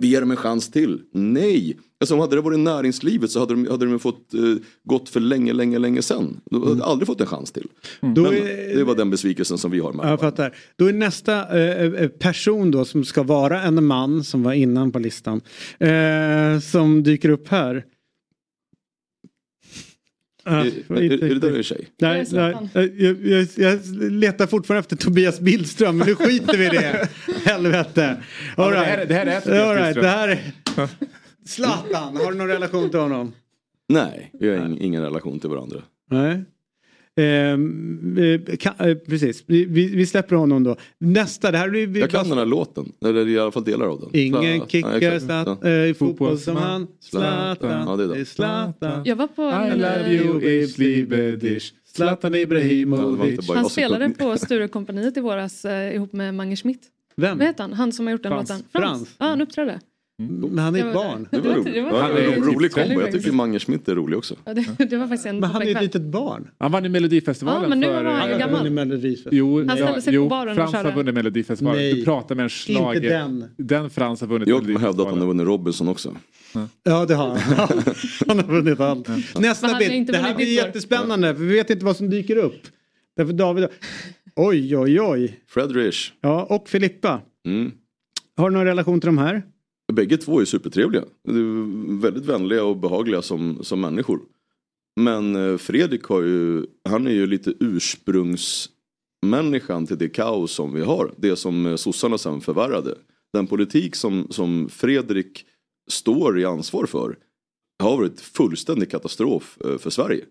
Vi 0.00 0.08
ger 0.08 0.20
dem 0.20 0.30
en 0.30 0.36
chans 0.36 0.70
till. 0.70 1.00
Nej! 1.12 1.78
Alltså, 2.00 2.20
hade 2.20 2.36
det 2.36 2.40
varit 2.42 2.58
näringslivet 2.58 3.30
så 3.30 3.40
hade 3.40 3.54
de, 3.54 3.66
hade 3.70 3.86
de 3.86 3.98
fått 3.98 4.34
eh, 4.34 4.40
gått 4.84 5.08
för 5.08 5.20
länge, 5.20 5.52
länge, 5.52 5.78
länge 5.78 6.02
sedan. 6.02 6.40
De 6.50 6.62
hade 6.68 6.84
aldrig 6.84 7.06
fått 7.06 7.20
en 7.20 7.26
chans 7.26 7.52
till. 7.52 7.66
Men 8.00 8.16
är- 8.26 8.76
det 8.76 8.84
var 8.84 8.94
den 8.94 9.10
besvikelsen 9.10 9.58
som 9.58 9.70
vi 9.70 9.78
har 9.80 9.92
med. 9.92 10.06
Ja, 10.06 10.10
Jag 10.10 10.20
fattar. 10.20 10.54
Då 10.76 10.86
är 10.86 10.92
nästa 10.92 11.58
eh, 11.58 11.84
eh, 12.02 12.08
person 12.08 12.70
då 12.70 12.84
som 12.84 13.04
ska 13.04 13.22
vara 13.22 13.62
en 13.62 13.84
man 13.84 14.24
som 14.24 14.42
var 14.42 14.52
innan 14.52 14.92
på 14.92 14.98
listan. 14.98 15.40
Eh, 15.78 16.60
som 16.60 17.02
dyker 17.02 17.28
upp 17.28 17.48
här. 17.48 17.84
Är, 20.50 20.96
är, 20.96 21.24
är 21.24 21.28
det 21.34 21.38
där 21.38 21.56
en 21.56 21.62
tjej? 21.62 21.88
Nej, 22.00 22.26
nej. 22.32 22.54
Jag, 22.98 23.16
jag, 23.26 23.46
jag 23.56 23.80
letar 24.12 24.46
fortfarande 24.46 24.80
efter 24.80 24.96
Tobias 24.96 25.40
Billström 25.40 25.98
men 25.98 26.06
nu 26.08 26.14
skiter 26.14 26.58
vi 26.58 26.66
i 26.66 26.68
det. 26.68 27.08
Helvete. 27.50 28.16
Ja, 28.56 28.64
All 28.64 28.70
men 28.70 28.80
det 28.80 28.86
här- 28.86 29.04
det 29.06 29.14
här 29.14 29.26
är 29.26 29.40
Tobias 29.40 29.60
All 29.68 29.74
right. 29.76 29.84
Billström. 29.94 30.02
Det 30.04 30.08
här 30.10 30.28
är... 30.28 30.88
Zlatan, 31.46 32.16
har 32.16 32.32
du 32.32 32.38
någon 32.38 32.48
relation 32.48 32.90
till 32.90 33.00
honom? 33.00 33.32
Nej, 33.88 34.30
vi 34.40 34.48
har 34.48 34.56
ing- 34.56 34.78
ingen 34.80 35.02
relation 35.02 35.40
till 35.40 35.50
varandra. 35.50 35.82
Nej. 36.10 36.44
Eh, 37.20 38.56
kan, 38.58 38.74
eh, 38.90 38.94
precis, 38.96 39.44
vi, 39.46 39.64
vi, 39.64 40.06
släpper 40.06 40.36
honom 40.36 40.64
då. 40.64 40.76
Nästa, 40.98 41.50
det 41.50 41.58
här 41.58 41.68
blir... 41.68 41.86
vi 41.86 42.00
Jag 42.00 42.10
kan 42.10 42.28
den 42.28 42.38
här 42.38 42.46
låten, 42.46 42.92
eller 43.04 43.28
i 43.28 43.38
alla 43.38 43.52
fall 43.52 43.64
delar 43.64 43.86
av 43.86 44.00
den. 44.00 44.08
Ingen 44.12 44.42
Zlatan. 44.42 44.68
kickar. 44.68 45.18
Zlatan, 45.18 45.58
Ja. 45.62 45.68
eh, 45.68 45.90
i 45.90 45.94
fotboll 45.94 46.38
som 46.38 46.56
han. 46.56 46.86
Zlatan, 47.00 47.88
Ja, 47.88 47.96
det 47.96 48.20
är 48.20 48.24
Zlatan. 48.24 49.02
Jag 49.04 49.16
var 49.16 49.26
på 49.26 49.42
I 49.42 49.78
love 49.78 50.06
eh, 50.06 50.26
you 50.26 50.42
Isli 50.44 51.06
Bedish. 51.06 51.72
Zlatan 51.94 52.34
Ibrahimovic. 52.34 53.48
Han 53.48 53.70
spelade 53.70 54.08
på 54.10 54.36
Sturecompagniet 54.36 55.16
i 55.16 55.20
våras 55.20 55.64
eh, 55.64 55.94
ihop 55.94 56.12
med 56.12 56.34
Mange 56.34 56.56
Schmidt. 56.56 56.82
Vem? 57.16 57.38
Vad 57.38 57.46
heter 57.46 57.64
han? 57.64 57.72
Han 57.72 57.92
som 57.92 58.06
har 58.06 58.12
gjort 58.12 58.22
den 58.22 58.32
Frans. 58.32 58.48
låten. 58.50 58.64
Frans. 58.72 59.14
Ja, 59.18 59.26
han 59.26 59.40
uppträdde. 59.40 59.80
Men 60.28 60.58
han 60.58 60.74
är 60.74 60.78
ett 60.78 60.84
var 60.86 60.92
barn. 60.94 61.28
Det 61.30 61.38
var 61.40 61.48
Det 61.50 61.54
roligt. 61.56 61.66
var- 61.92 62.08
det 62.14 62.26
var 62.28 62.36
ro- 62.36 62.42
rolig 62.42 62.54
väldigt 62.54 62.74
kombo. 62.74 63.00
Jag 63.00 63.12
tycker 63.12 63.32
Mange 63.32 63.58
Schmidt 63.58 63.88
är 63.88 63.94
rolig 63.94 64.18
också. 64.18 64.34
Ja, 64.44 64.54
det, 64.54 64.84
det 64.90 64.96
var 64.96 65.06
faktiskt 65.06 65.26
en 65.26 65.40
Men 65.40 65.50
han 65.50 65.62
är 65.62 65.66
ju 65.66 65.72
ett 65.72 65.82
litet 65.82 66.02
barn. 66.02 66.48
Han 66.58 66.72
vann 66.72 66.84
i 66.86 66.88
Melodifestivalen 66.88 67.62
Ja, 67.62 67.68
men 67.68 67.80
nu 67.80 67.86
för... 67.86 68.04
var 68.04 68.10
han 68.12 68.30
ju 68.30 68.38
gammal. 68.38 68.66
Jo, 69.30 69.58
Han 69.58 69.76
ställde 69.76 69.92
ja, 69.94 70.00
sig 70.00 70.12
på 70.12 70.14
jo 70.14 70.28
baren 70.28 70.48
och 70.48 70.54
Frans 70.56 70.72
körde. 70.72 70.88
har 70.88 70.96
vunnit 70.96 71.14
Melodifestivalen. 71.14 71.80
Nej, 71.82 71.94
Du 71.94 72.04
pratar 72.04 72.34
med 72.34 72.42
en 72.42 72.48
schlager. 72.48 72.94
inte 72.96 73.08
den. 73.18 73.44
Den 73.56 73.90
Frans 73.90 74.20
har 74.20 74.28
vunnit 74.28 74.48
Jag 74.48 74.58
kommer 74.64 74.78
hävda 74.80 75.02
att 75.02 75.08
han 75.10 75.18
har 75.18 75.26
vunnit 75.26 75.46
Robinson 75.46 75.88
också. 75.88 76.16
Ja 76.82 77.06
det 77.06 77.14
har 77.14 77.28
han. 77.28 77.38
han 78.28 78.38
har 78.38 78.46
vunnit 78.46 78.80
allt. 78.80 79.08
Nästa 79.40 79.66
han 79.66 79.78
bild. 79.78 80.06
Det 80.06 80.18
här 80.18 80.34
blir 80.34 80.46
jättespännande 80.56 81.34
för 81.34 81.42
vi 81.44 81.54
vet 81.56 81.70
inte 81.70 81.84
vad 81.84 81.96
som 81.96 82.10
dyker 82.10 82.36
upp. 82.36 82.62
Därför 83.16 83.32
David... 83.32 83.66
Oj 84.36 84.76
oj 84.76 85.00
oj. 85.00 85.40
Fredrich. 85.48 86.12
Ja 86.20 86.42
och 86.50 86.68
Filippa. 86.68 87.20
Mm. 87.46 87.72
Har 88.36 88.50
du 88.50 88.56
någon 88.56 88.64
relation 88.66 89.00
till 89.00 89.06
de 89.06 89.18
här? 89.18 89.42
Bägge 89.92 90.16
två 90.16 90.40
är 90.40 90.44
supertrevliga. 90.44 91.04
De 91.24 91.96
är 91.96 92.00
väldigt 92.02 92.26
vänliga 92.26 92.64
och 92.64 92.76
behagliga 92.76 93.22
som, 93.22 93.64
som 93.64 93.80
människor. 93.80 94.20
Men 95.00 95.36
eh, 95.36 95.56
Fredrik 95.56 96.04
har 96.04 96.22
ju, 96.22 96.66
han 96.88 97.06
är 97.06 97.10
ju 97.10 97.26
lite 97.26 97.54
ursprungsmänniskan 97.60 99.86
till 99.86 99.98
det 99.98 100.08
kaos 100.08 100.52
som 100.52 100.74
vi 100.74 100.80
har. 100.80 101.14
Det 101.16 101.36
som 101.36 101.66
eh, 101.66 101.76
sossarna 101.76 102.18
sen 102.18 102.40
förvärrade. 102.40 102.94
Den 103.32 103.46
politik 103.46 103.96
som, 103.96 104.26
som 104.30 104.68
Fredrik 104.68 105.44
står 105.90 106.40
i 106.40 106.44
ansvar 106.44 106.86
för 106.86 107.16
har 107.82 107.96
varit 107.96 108.20
fullständig 108.20 108.90
katastrof 108.90 109.58
eh, 109.64 109.78
för 109.78 109.90
Sverige. 109.90 110.24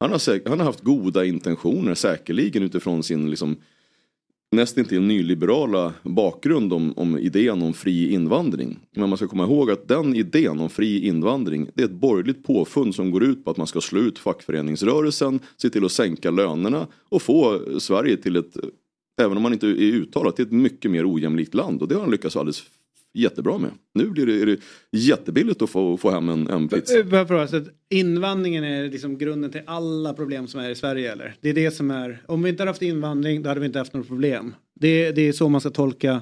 Han 0.00 0.10
har, 0.10 0.18
säk- 0.18 0.48
han 0.48 0.58
har 0.58 0.66
haft 0.66 0.80
goda 0.80 1.24
intentioner 1.24 1.94
säkerligen 1.94 2.62
utifrån 2.62 3.02
sin 3.02 3.30
liksom, 3.30 3.56
nästintill 4.50 5.02
nyliberala 5.02 5.92
bakgrund 6.02 6.72
om, 6.72 6.92
om 6.96 7.18
idén 7.18 7.62
om 7.62 7.74
fri 7.74 8.12
invandring. 8.12 8.78
Men 8.96 9.08
man 9.08 9.18
ska 9.18 9.28
komma 9.28 9.44
ihåg 9.44 9.70
att 9.70 9.88
den 9.88 10.16
idén 10.16 10.60
om 10.60 10.70
fri 10.70 11.06
invandring 11.06 11.70
det 11.74 11.82
är 11.82 11.86
ett 11.86 11.92
borgerligt 11.92 12.46
påfund 12.46 12.94
som 12.94 13.10
går 13.10 13.24
ut 13.24 13.44
på 13.44 13.50
att 13.50 13.56
man 13.56 13.66
ska 13.66 13.80
slå 13.80 14.00
ut 14.00 14.18
fackföreningsrörelsen, 14.18 15.40
se 15.56 15.70
till 15.70 15.84
att 15.84 15.92
sänka 15.92 16.30
lönerna 16.30 16.86
och 17.08 17.22
få 17.22 17.60
Sverige 17.80 18.16
till 18.16 18.36
ett, 18.36 18.56
även 19.20 19.36
om 19.36 19.42
man 19.42 19.52
inte 19.52 19.66
är 19.66 19.72
uttalat, 19.72 20.36
till 20.36 20.44
ett 20.44 20.52
mycket 20.52 20.90
mer 20.90 21.12
ojämlikt 21.14 21.54
land. 21.54 21.82
Och 21.82 21.88
det 21.88 21.94
har 21.94 22.02
han 22.02 22.10
lyckats 22.10 22.36
alldeles 22.36 22.62
jättebra 23.18 23.58
med. 23.58 23.70
Nu 23.94 24.10
blir 24.10 24.26
det, 24.26 24.42
är 24.42 24.46
det 24.46 24.58
jättebilligt 24.92 25.62
att 25.62 25.70
få, 25.70 25.96
få 25.96 26.10
hem 26.10 26.28
en, 26.28 26.46
en 26.46 26.68
pizza. 26.68 26.98
Eh, 26.98 27.46
så 27.46 27.56
att 27.56 27.68
invandringen 27.90 28.64
är 28.64 28.90
liksom 28.90 29.18
grunden 29.18 29.50
till 29.50 29.62
alla 29.66 30.12
problem 30.12 30.46
som 30.46 30.60
är 30.60 30.70
i 30.70 30.74
Sverige 30.74 31.12
eller? 31.12 31.34
Det 31.40 31.48
är 31.48 31.54
det 31.54 31.70
som 31.70 31.90
är, 31.90 32.22
om 32.26 32.42
vi 32.42 32.50
inte 32.50 32.62
hade 32.62 32.70
haft 32.70 32.82
invandring 32.82 33.42
då 33.42 33.48
hade 33.48 33.60
vi 33.60 33.66
inte 33.66 33.78
haft 33.78 33.92
några 33.92 34.06
problem. 34.06 34.54
Det, 34.80 35.10
det 35.10 35.28
är 35.28 35.32
så 35.32 35.48
man 35.48 35.60
ska 35.60 35.70
tolka 35.70 36.20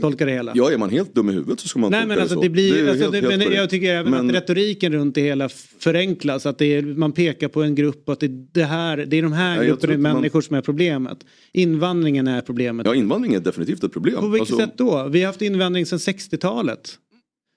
tolka 0.00 0.24
det 0.26 0.32
hela. 0.32 0.52
Ja, 0.54 0.70
är 0.70 0.78
man 0.78 0.90
helt 0.90 1.14
dum 1.14 1.30
i 1.30 1.32
huvudet 1.32 1.60
så 1.60 1.68
ska 1.68 1.78
man 1.78 1.90
Nej 1.90 2.00
tolka 2.00 2.08
men 2.08 2.16
det 2.16 2.22
alltså 2.22 2.34
så. 2.34 2.42
det 2.42 2.48
blir, 2.48 2.74
är 2.84 2.88
alltså, 2.90 3.02
helt- 3.10 3.12
det, 3.22 3.30
helt 3.30 3.48
men 3.48 3.56
jag 3.56 3.70
tycker 3.70 3.94
även 3.94 4.10
Men- 4.10 4.28
att 4.28 4.34
retoriken 4.36 4.92
runt 4.92 5.14
det 5.14 5.20
hela 5.22 5.48
förenklas. 5.78 6.46
Att 6.46 6.58
det 6.58 6.74
är, 6.76 6.82
man 6.82 7.12
pekar 7.12 7.48
på 7.48 7.62
en 7.62 7.74
grupp 7.74 8.02
och 8.06 8.12
att 8.12 8.20
det, 8.20 8.28
det, 8.52 8.64
här, 8.64 8.96
det 8.96 9.16
är 9.18 9.22
de 9.22 9.32
här 9.32 9.56
Nej, 9.58 9.66
grupperna 9.66 9.92
inte 9.92 10.02
man- 10.02 10.16
människor 10.16 10.40
som 10.40 10.56
är 10.56 10.60
problemet. 10.60 11.18
Invandringen 11.52 12.28
är 12.28 12.40
problemet. 12.40 12.86
Ja, 12.86 12.94
invandring 12.94 13.34
är 13.34 13.40
definitivt 13.40 13.84
ett 13.84 13.92
problem. 13.92 14.14
På 14.20 14.28
vilket 14.28 14.40
Alltså, 14.52 14.66
sätt 14.66 14.78
då? 14.78 15.08
Vi 15.08 15.20
har 15.20 15.26
haft 15.26 15.42
invandring 15.42 15.86
sedan 15.86 15.98
60-talet. 15.98 16.98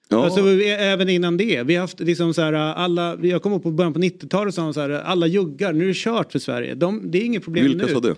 Ja. 0.08 0.24
Alltså, 0.24 0.42
vi, 0.42 0.68
även 0.70 1.08
innan 1.08 1.36
det. 1.36 1.62
Vi 1.62 1.74
har 1.74 1.80
haft 1.80 2.00
liksom 2.00 2.34
så 2.34 2.42
här, 2.42 2.52
alla, 2.52 3.18
jag 3.22 3.42
kommer 3.42 3.56
ihåg 3.56 3.62
på 3.62 3.70
början 3.70 3.92
på 3.92 3.98
90-talet 4.00 4.54
sa 4.54 4.62
de 4.62 4.74
så 4.74 4.80
här, 4.80 4.90
alla 4.90 5.26
juggar, 5.26 5.72
nu 5.72 5.84
är 5.84 5.88
det 5.88 5.94
kört 5.96 6.32
för 6.32 6.38
Sverige. 6.38 6.74
De, 6.74 7.10
det 7.10 7.18
är 7.18 7.22
inget 7.24 7.44
problem 7.44 7.64
Vilka 7.64 7.86
nu. 7.86 7.92
sa 7.92 8.00
det? 8.00 8.14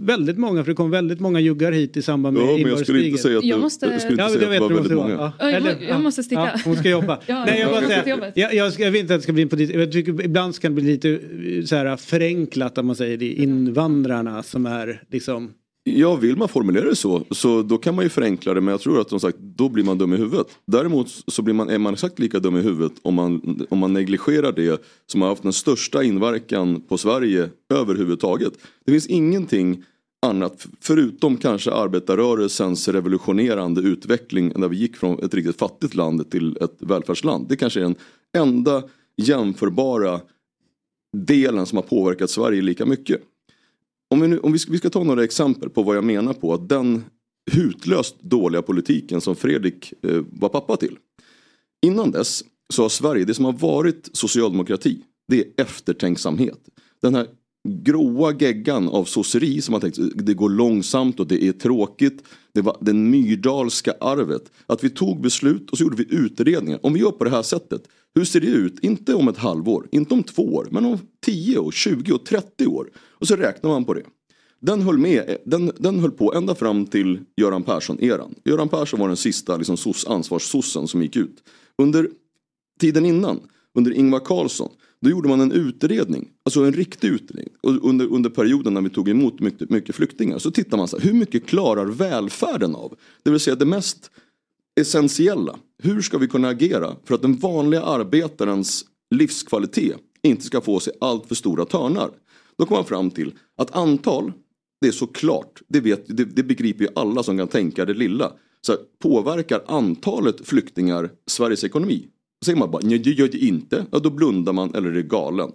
Väldigt 0.00 0.38
många, 0.38 0.64
för 0.64 0.70
det 0.70 0.74
kom 0.76 0.90
väldigt 0.90 1.20
många 1.20 1.40
juggar 1.40 1.72
hit 1.72 1.96
i 1.96 2.02
samband 2.02 2.36
med 2.36 2.46
Ja, 2.46 2.52
men 2.56 2.68
jag 2.70 2.78
skulle 2.78 3.06
inte 3.06 3.22
säga 3.22 3.36
att 3.38 3.42
det- 3.42 3.48
Jag 3.48 3.60
måste- 3.60 3.86
jag 3.86 4.00
skulle 4.00 4.12
inte 4.12 4.22
ja, 4.22 4.28
säga 4.28 4.46
att 4.46 4.52
det 4.54 4.60
var 4.60 4.68
väldigt 4.74 4.92
många. 4.96 5.32
Ja. 5.38 5.50
Ja, 5.50 5.70
jag, 5.88 6.00
måste 6.00 6.22
sticka. 6.22 6.50
Ja, 6.54 6.60
hon 6.64 6.76
ska 6.76 6.88
jobba. 6.88 7.18
Ja, 7.26 7.44
Nej, 7.44 7.60
jag, 7.60 7.70
jag 7.72 7.82
bara 7.82 8.02
säga, 8.02 8.32
jag, 8.34 8.54
jag, 8.54 8.72
jag 8.78 8.90
vet 8.90 9.00
inte 9.00 9.14
att 9.14 9.18
det 9.20 9.22
ska 9.22 9.32
bli 9.32 9.42
en 9.42 9.48
politik. 9.48 9.76
Jag 9.76 9.92
tycker 9.92 10.22
ibland 10.24 10.60
kan 10.60 10.74
det 10.74 10.80
bli 10.82 10.90
lite 10.92 11.10
eh, 11.10 11.64
så 11.64 11.76
här, 11.76 11.96
förenklat 11.96 12.78
om 12.78 12.86
man 12.86 12.96
säger 12.96 13.16
det. 13.16 13.32
Invandrarna 13.32 14.42
som 14.42 14.66
är 14.66 15.02
liksom... 15.10 15.50
Ja, 15.88 16.16
vill 16.16 16.36
man 16.36 16.48
formulera 16.48 16.84
det 16.84 16.96
så, 16.96 17.24
så 17.30 17.62
då 17.62 17.78
kan 17.78 17.94
man 17.94 18.04
ju 18.04 18.08
förenkla 18.08 18.54
det 18.54 18.60
men 18.60 18.72
jag 18.72 18.80
tror 18.80 19.00
att 19.00 19.10
som 19.10 19.20
sagt, 19.20 19.38
då 19.38 19.68
blir 19.68 19.84
man 19.84 19.98
dum 19.98 20.12
i 20.12 20.16
huvudet. 20.16 20.46
Däremot 20.66 21.08
så 21.26 21.42
blir 21.42 21.54
man, 21.54 21.68
är 21.68 21.78
man 21.78 21.92
exakt 21.92 22.18
lika 22.18 22.38
dum 22.38 22.56
i 22.56 22.60
huvudet 22.60 22.92
om 23.02 23.14
man, 23.14 23.66
om 23.70 23.78
man 23.78 23.92
negligerar 23.92 24.52
det 24.52 24.82
som 25.06 25.22
har 25.22 25.28
haft 25.28 25.42
den 25.42 25.52
största 25.52 26.02
inverkan 26.02 26.80
på 26.80 26.98
Sverige 26.98 27.50
överhuvudtaget. 27.74 28.52
Det 28.86 28.92
finns 28.92 29.06
ingenting 29.06 29.84
annat, 30.26 30.66
förutom 30.80 31.36
kanske 31.36 31.72
arbetarrörelsens 31.72 32.88
revolutionerande 32.88 33.80
utveckling 33.80 34.52
där 34.60 34.68
vi 34.68 34.76
gick 34.76 34.96
från 34.96 35.18
ett 35.18 35.34
riktigt 35.34 35.58
fattigt 35.58 35.94
land 35.94 36.30
till 36.30 36.56
ett 36.60 36.76
välfärdsland. 36.78 37.48
Det 37.48 37.56
kanske 37.56 37.80
är 37.80 37.84
den 37.84 37.96
enda 38.36 38.82
jämförbara 39.16 40.20
delen 41.16 41.66
som 41.66 41.76
har 41.76 41.82
påverkat 41.82 42.30
Sverige 42.30 42.62
lika 42.62 42.86
mycket. 42.86 43.22
Om, 44.16 44.22
vi, 44.22 44.28
nu, 44.28 44.38
om 44.38 44.52
vi, 44.52 44.58
ska, 44.58 44.72
vi 44.72 44.78
ska 44.78 44.90
ta 44.90 45.04
några 45.04 45.24
exempel 45.24 45.70
på 45.70 45.82
vad 45.82 45.96
jag 45.96 46.04
menar 46.04 46.32
på 46.32 46.54
att 46.54 46.68
den 46.68 47.04
hutlöst 47.52 48.20
dåliga 48.20 48.62
politiken 48.62 49.20
som 49.20 49.36
Fredrik 49.36 49.92
eh, 50.02 50.22
var 50.30 50.48
pappa 50.48 50.76
till. 50.76 50.98
Innan 51.86 52.10
dess 52.10 52.44
så 52.74 52.82
har 52.82 52.88
Sverige, 52.88 53.24
det 53.24 53.34
som 53.34 53.44
har 53.44 53.52
varit 53.52 54.10
socialdemokrati, 54.12 55.02
det 55.28 55.40
är 55.40 55.62
eftertänksamhet. 55.62 56.58
Den 57.02 57.14
här 57.14 57.26
gråa 57.66 58.32
geggan 58.32 58.88
av 58.88 59.04
sosseri 59.04 59.60
som 59.60 59.72
man 59.72 59.80
tänkt 59.80 59.98
det 60.14 60.34
går 60.34 60.48
långsamt 60.48 61.20
och 61.20 61.26
det 61.26 61.44
är 61.44 61.52
tråkigt. 61.52 62.22
Det 62.52 62.60
var 62.60 62.76
den 62.80 63.10
myrdalska 63.10 63.94
arvet. 64.00 64.42
Att 64.66 64.84
vi 64.84 64.90
tog 64.90 65.20
beslut 65.20 65.70
och 65.70 65.78
så 65.78 65.84
gjorde 65.84 65.96
vi 65.96 66.14
utredningar. 66.14 66.80
Om 66.82 66.92
vi 66.92 67.00
gör 67.00 67.10
på 67.10 67.24
det 67.24 67.30
här 67.30 67.42
sättet, 67.42 67.82
hur 68.14 68.24
ser 68.24 68.40
det 68.40 68.46
ut? 68.46 68.78
Inte 68.78 69.14
om 69.14 69.28
ett 69.28 69.36
halvår, 69.36 69.88
inte 69.90 70.14
om 70.14 70.22
två 70.22 70.42
år, 70.42 70.68
men 70.70 70.84
om 70.84 70.98
10 71.24 71.58
år, 71.58 71.70
20 71.70 72.12
och 72.12 72.24
30 72.24 72.66
år. 72.66 72.90
Och 72.96 73.28
så 73.28 73.36
räknar 73.36 73.70
man 73.70 73.84
på 73.84 73.94
det. 73.94 74.02
Den 74.60 74.82
höll, 74.82 74.98
med, 74.98 75.36
den, 75.44 75.72
den 75.78 76.00
höll 76.00 76.10
på 76.10 76.34
ända 76.34 76.54
fram 76.54 76.86
till 76.86 77.20
Göran 77.36 77.62
Persson-eran. 77.62 78.34
Göran 78.44 78.68
Persson 78.68 79.00
var 79.00 79.08
den 79.08 79.16
sista 79.16 79.56
liksom, 79.56 79.76
ansvarssossen 80.06 80.88
som 80.88 81.02
gick 81.02 81.16
ut. 81.16 81.36
Under 81.78 82.08
tiden 82.80 83.06
innan, 83.06 83.40
under 83.74 83.92
Ingvar 83.92 84.20
Carlsson, 84.20 84.70
då 85.06 85.10
gjorde 85.10 85.28
man 85.28 85.40
en 85.40 85.52
utredning, 85.52 86.28
alltså 86.44 86.64
en 86.64 86.72
riktig 86.72 87.08
utredning. 87.08 87.54
Och 87.62 87.88
under, 87.88 88.06
under 88.06 88.30
perioden 88.30 88.74
när 88.74 88.80
vi 88.80 88.90
tog 88.90 89.08
emot 89.08 89.40
mycket, 89.40 89.70
mycket 89.70 89.94
flyktingar 89.94 90.38
så 90.38 90.50
tittar 90.50 90.76
man 90.76 90.88
så 90.88 90.98
här, 90.98 91.04
hur 91.04 91.12
mycket 91.12 91.46
klarar 91.46 91.86
välfärden 91.86 92.74
av? 92.74 92.96
Det 93.22 93.30
vill 93.30 93.40
säga 93.40 93.56
det 93.56 93.64
mest 93.64 94.10
essentiella. 94.80 95.58
Hur 95.82 96.02
ska 96.02 96.18
vi 96.18 96.28
kunna 96.28 96.48
agera 96.48 96.96
för 97.04 97.14
att 97.14 97.22
den 97.22 97.36
vanliga 97.36 97.82
arbetarens 97.82 98.84
livskvalitet 99.14 99.96
inte 100.22 100.44
ska 100.44 100.60
få 100.60 100.80
sig 100.80 100.92
allt 101.00 101.26
för 101.26 101.34
stora 101.34 101.64
törnar? 101.64 102.10
Då 102.58 102.66
kom 102.66 102.74
man 102.74 102.84
fram 102.84 103.10
till 103.10 103.34
att 103.56 103.76
antal, 103.76 104.32
det 104.80 104.88
är 104.88 104.92
såklart, 104.92 105.62
det, 105.68 105.80
vet, 105.80 106.16
det, 106.16 106.24
det 106.24 106.42
begriper 106.42 106.84
ju 106.84 106.90
alla 106.94 107.22
som 107.22 107.38
kan 107.38 107.48
tänka 107.48 107.84
det 107.84 107.94
lilla. 107.94 108.32
Så 108.60 108.72
här, 108.72 108.80
påverkar 108.98 109.62
antalet 109.66 110.46
flyktingar 110.46 111.10
Sveriges 111.26 111.64
ekonomi? 111.64 112.06
Säger 112.44 112.58
man 112.58 112.70
bara, 112.70 112.82
nej 112.84 112.98
det 112.98 113.10
gör 113.10 113.28
det 113.28 113.38
inte, 113.38 113.86
ja, 113.90 113.98
då 113.98 114.10
blundar 114.10 114.52
man 114.52 114.74
eller 114.74 114.92
är 114.92 115.02
galen. 115.02 115.52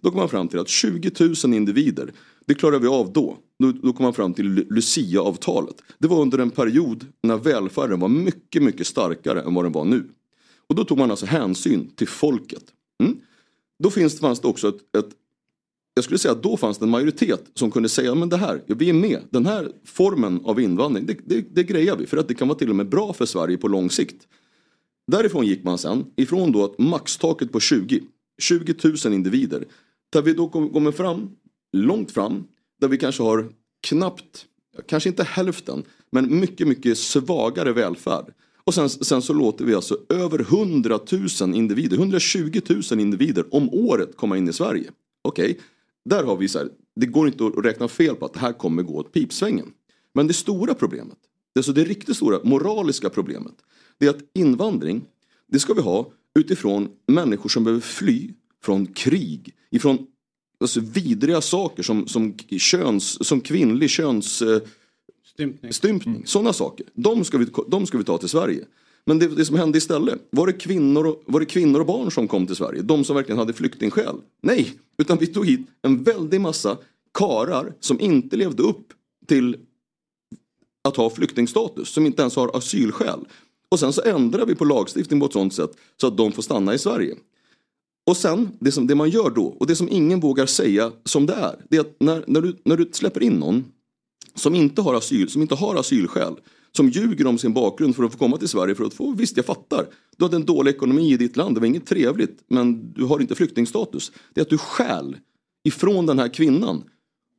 Då 0.00 0.10
kommer 0.10 0.22
man 0.22 0.28
fram 0.28 0.48
till 0.48 0.58
att 0.58 0.68
20 0.68 1.10
000 1.44 1.54
individer, 1.54 2.12
det 2.46 2.54
klarar 2.54 2.78
vi 2.78 2.86
av 2.86 3.12
då. 3.12 3.38
Då, 3.58 3.72
då 3.72 3.92
kommer 3.92 4.06
man 4.06 4.14
fram 4.14 4.34
till 4.34 4.66
Lucia-avtalet. 4.70 5.74
Det 5.98 6.08
var 6.08 6.20
under 6.20 6.38
en 6.38 6.50
period 6.50 7.06
när 7.22 7.36
välfärden 7.36 8.00
var 8.00 8.08
mycket, 8.08 8.62
mycket 8.62 8.86
starkare 8.86 9.42
än 9.42 9.54
vad 9.54 9.64
den 9.64 9.72
var 9.72 9.84
nu. 9.84 10.08
Och 10.66 10.74
då 10.74 10.84
tog 10.84 10.98
man 10.98 11.10
alltså 11.10 11.26
hänsyn 11.26 11.90
till 11.94 12.08
folket. 12.08 12.64
Mm? 13.02 13.16
Då 13.78 13.90
finns, 13.90 14.20
fanns 14.20 14.40
det 14.40 14.48
också 14.48 14.68
ett, 14.68 14.96
ett 14.98 15.10
jag 15.94 16.04
skulle 16.04 16.18
säga 16.18 16.32
att 16.32 16.42
då 16.42 16.56
fanns 16.56 16.78
det 16.78 16.84
en 16.84 16.90
majoritet 16.90 17.50
som 17.54 17.70
kunde 17.70 17.88
säga 17.88 18.14
men 18.14 18.28
det 18.28 18.36
här, 18.36 18.62
ja, 18.66 18.74
vi 18.78 18.88
är 18.88 18.92
med. 18.92 19.20
Den 19.30 19.46
här 19.46 19.72
formen 19.84 20.40
av 20.44 20.60
invandring, 20.60 21.06
det, 21.06 21.16
det, 21.24 21.54
det 21.54 21.62
grejar 21.62 21.96
vi 21.96 22.06
för 22.06 22.16
att 22.16 22.28
det 22.28 22.34
kan 22.34 22.48
vara 22.48 22.58
till 22.58 22.70
och 22.70 22.76
med 22.76 22.88
bra 22.88 23.12
för 23.12 23.26
Sverige 23.26 23.56
på 23.56 23.68
lång 23.68 23.90
sikt. 23.90 24.26
Därifrån 25.06 25.46
gick 25.46 25.64
man 25.64 25.78
sen, 25.78 26.06
ifrån 26.16 26.52
då 26.52 26.64
att 26.64 26.78
maxtaket 26.78 27.52
på 27.52 27.60
20, 27.60 28.02
20 28.42 28.74
000 29.04 29.14
individer, 29.14 29.64
där 30.12 30.22
vi 30.22 30.32
då 30.32 30.48
kommer 30.48 30.92
fram, 30.92 31.30
långt 31.72 32.10
fram, 32.10 32.44
där 32.80 32.88
vi 32.88 32.98
kanske 32.98 33.22
har 33.22 33.48
knappt, 33.80 34.46
kanske 34.88 35.08
inte 35.08 35.24
hälften, 35.24 35.82
men 36.12 36.40
mycket, 36.40 36.68
mycket 36.68 36.98
svagare 36.98 37.72
välfärd. 37.72 38.34
Och 38.64 38.74
sen, 38.74 38.90
sen 38.90 39.22
så 39.22 39.32
låter 39.32 39.64
vi 39.64 39.74
alltså 39.74 39.98
över 40.08 40.40
100 40.40 41.00
000 41.40 41.54
individer, 41.54 41.96
120 41.96 42.60
000 42.90 43.00
individer 43.00 43.54
om 43.54 43.70
året 43.74 44.16
komma 44.16 44.36
in 44.36 44.48
i 44.48 44.52
Sverige. 44.52 44.90
Okej, 45.22 45.58
där 46.04 46.24
har 46.24 46.36
vi 46.36 46.48
så 46.48 46.58
här, 46.58 46.68
det 46.96 47.06
går 47.06 47.26
inte 47.26 47.46
att 47.46 47.64
räkna 47.64 47.88
fel 47.88 48.16
på 48.16 48.26
att 48.26 48.32
det 48.32 48.40
här 48.40 48.52
kommer 48.52 48.82
gå 48.82 48.96
åt 48.96 49.12
pipsvängen. 49.12 49.72
Men 50.14 50.26
det 50.26 50.34
stora 50.34 50.74
problemet, 50.74 51.18
det, 51.54 51.60
är 51.60 51.62
så 51.62 51.72
det 51.72 51.84
riktigt 51.84 52.16
stora 52.16 52.40
moraliska 52.44 53.10
problemet, 53.10 53.54
det 54.00 54.06
är 54.06 54.10
att 54.10 54.22
invandring, 54.34 55.04
det 55.46 55.60
ska 55.60 55.74
vi 55.74 55.80
ha 55.80 56.12
utifrån 56.34 56.88
människor 57.06 57.48
som 57.48 57.64
behöver 57.64 57.80
fly 57.80 58.30
från 58.62 58.86
krig, 58.86 59.54
ifrån 59.70 60.06
alltså, 60.60 60.80
vidriga 60.80 61.40
saker 61.40 61.82
som, 61.82 62.06
som, 62.06 62.38
köns, 62.58 63.26
som 63.26 63.40
kvinnlig 63.40 63.90
köns... 63.90 64.42
Eh, 64.42 64.60
Stympning. 65.24 65.72
stympning. 65.72 66.22
Sådana 66.26 66.52
saker. 66.52 66.86
De 66.94 67.24
ska, 67.24 67.38
vi, 67.38 67.46
de 67.68 67.86
ska 67.86 67.98
vi 67.98 68.04
ta 68.04 68.18
till 68.18 68.28
Sverige. 68.28 68.64
Men 69.04 69.18
det, 69.18 69.28
det 69.28 69.44
som 69.44 69.56
hände 69.56 69.78
istället, 69.78 70.28
var 70.30 70.46
det, 70.46 70.52
kvinnor 70.52 71.06
och, 71.06 71.22
var 71.26 71.40
det 71.40 71.46
kvinnor 71.46 71.80
och 71.80 71.86
barn 71.86 72.10
som 72.10 72.28
kom 72.28 72.46
till 72.46 72.56
Sverige? 72.56 72.82
De 72.82 73.04
som 73.04 73.16
verkligen 73.16 73.38
hade 73.38 73.52
flyktingskäl? 73.52 74.16
Nej, 74.42 74.72
utan 74.98 75.18
vi 75.18 75.26
tog 75.26 75.46
hit 75.46 75.66
en 75.82 76.02
väldig 76.02 76.40
massa 76.40 76.78
karar 77.14 77.74
som 77.80 78.00
inte 78.00 78.36
levde 78.36 78.62
upp 78.62 78.92
till 79.26 79.56
att 80.84 80.96
ha 80.96 81.10
flyktingstatus, 81.10 81.88
som 81.88 82.06
inte 82.06 82.22
ens 82.22 82.36
har 82.36 82.56
asylskäl. 82.56 83.20
Och 83.70 83.80
sen 83.80 83.92
så 83.92 84.02
ändrar 84.02 84.46
vi 84.46 84.54
på 84.54 84.64
lagstiftningen 84.64 85.20
på 85.20 85.26
ett 85.26 85.32
sånt 85.32 85.54
sätt 85.54 85.70
så 86.00 86.06
att 86.06 86.16
de 86.16 86.32
får 86.32 86.42
stanna 86.42 86.74
i 86.74 86.78
Sverige. 86.78 87.16
Och 88.06 88.16
sen, 88.16 88.50
det, 88.60 88.72
som, 88.72 88.86
det 88.86 88.94
man 88.94 89.10
gör 89.10 89.30
då, 89.30 89.44
och 89.44 89.66
det 89.66 89.76
som 89.76 89.88
ingen 89.88 90.20
vågar 90.20 90.46
säga 90.46 90.92
som 91.04 91.26
det 91.26 91.34
är, 91.34 91.64
det 91.68 91.76
är 91.76 91.80
att 91.80 91.96
när, 91.98 92.24
när, 92.26 92.40
du, 92.40 92.56
när 92.64 92.76
du 92.76 92.90
släpper 92.92 93.22
in 93.22 93.32
någon 93.32 93.64
som 94.34 94.54
inte 94.54 94.82
har 94.82 94.94
asyl, 94.94 95.28
som 95.28 95.42
inte 95.42 95.54
har 95.54 95.76
asylskäl, 95.76 96.34
som 96.72 96.88
ljuger 96.88 97.26
om 97.26 97.38
sin 97.38 97.52
bakgrund 97.52 97.96
för 97.96 98.04
att 98.04 98.12
få 98.12 98.18
komma 98.18 98.36
till 98.36 98.48
Sverige 98.48 98.74
för 98.74 98.84
att 98.84 98.94
få, 98.94 99.12
visst 99.12 99.36
jag 99.36 99.46
fattar, 99.46 99.86
du 100.16 100.24
hade 100.24 100.36
en 100.36 100.44
dålig 100.44 100.70
ekonomi 100.70 101.12
i 101.12 101.16
ditt 101.16 101.36
land, 101.36 101.56
det 101.56 101.60
var 101.60 101.66
inget 101.66 101.86
trevligt, 101.86 102.38
men 102.48 102.92
du 102.92 103.04
har 103.04 103.20
inte 103.20 103.34
flyktingstatus. 103.34 104.12
Det 104.34 104.40
är 104.40 104.42
att 104.42 104.50
du 104.50 104.58
stjäl 104.58 105.16
ifrån 105.64 106.06
den 106.06 106.18
här 106.18 106.28
kvinnan 106.28 106.84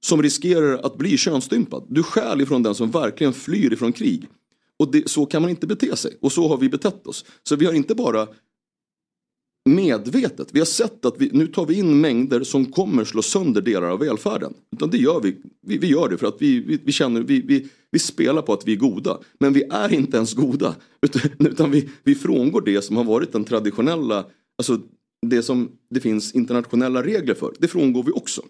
som 0.03 0.23
riskerar 0.23 0.77
att 0.77 0.97
bli 0.97 1.17
könsstympad. 1.17 1.85
Du 1.89 2.03
stjäl 2.03 2.41
ifrån 2.41 2.63
den 2.63 2.75
som 2.75 2.91
verkligen 2.91 3.33
flyr 3.33 3.73
ifrån 3.73 3.93
krig. 3.93 4.27
Och 4.81 4.91
det, 4.91 5.09
så 5.09 5.25
kan 5.25 5.41
man 5.41 5.51
inte 5.51 5.67
bete 5.67 5.95
sig. 5.95 6.17
Och 6.21 6.31
så 6.31 6.47
har 6.47 6.57
vi 6.57 6.69
betett 6.69 7.07
oss. 7.07 7.25
Så 7.43 7.55
vi 7.55 7.65
har 7.65 7.73
inte 7.73 7.95
bara 7.95 8.27
medvetet, 9.69 10.47
vi 10.51 10.59
har 10.59 10.65
sett 10.65 11.05
att 11.05 11.15
vi, 11.17 11.29
nu 11.33 11.47
tar 11.47 11.65
vi 11.65 11.73
in 11.73 12.01
mängder 12.01 12.43
som 12.43 12.65
kommer 12.65 13.03
slå 13.03 13.21
sönder 13.21 13.61
delar 13.61 13.87
av 13.87 13.99
välfärden. 13.99 14.53
Utan 14.75 14.89
det 14.89 14.97
gör 14.97 15.21
vi, 15.21 15.37
vi, 15.61 15.77
vi 15.77 15.87
gör 15.87 16.09
det 16.09 16.17
för 16.17 16.27
att 16.27 16.37
vi, 16.39 16.59
vi, 16.59 16.79
vi 16.83 16.91
känner, 16.91 17.21
vi, 17.21 17.41
vi, 17.41 17.67
vi 17.91 17.99
spelar 17.99 18.41
på 18.41 18.53
att 18.53 18.67
vi 18.67 18.73
är 18.73 18.77
goda. 18.77 19.19
Men 19.39 19.53
vi 19.53 19.63
är 19.63 19.93
inte 19.93 20.17
ens 20.17 20.33
goda. 20.33 20.75
Utan, 21.01 21.21
utan 21.47 21.71
vi, 21.71 21.89
vi 22.03 22.15
frångår 22.15 22.61
det 22.61 22.81
som 22.81 22.97
har 22.97 23.03
varit 23.03 23.31
den 23.31 23.43
traditionella, 23.43 24.25
alltså 24.57 24.79
det 25.27 25.43
som 25.43 25.71
det 25.89 25.99
finns 25.99 26.31
internationella 26.31 27.03
regler 27.03 27.33
för. 27.33 27.53
Det 27.59 27.67
frångår 27.67 28.03
vi 28.03 28.11
också. 28.11 28.41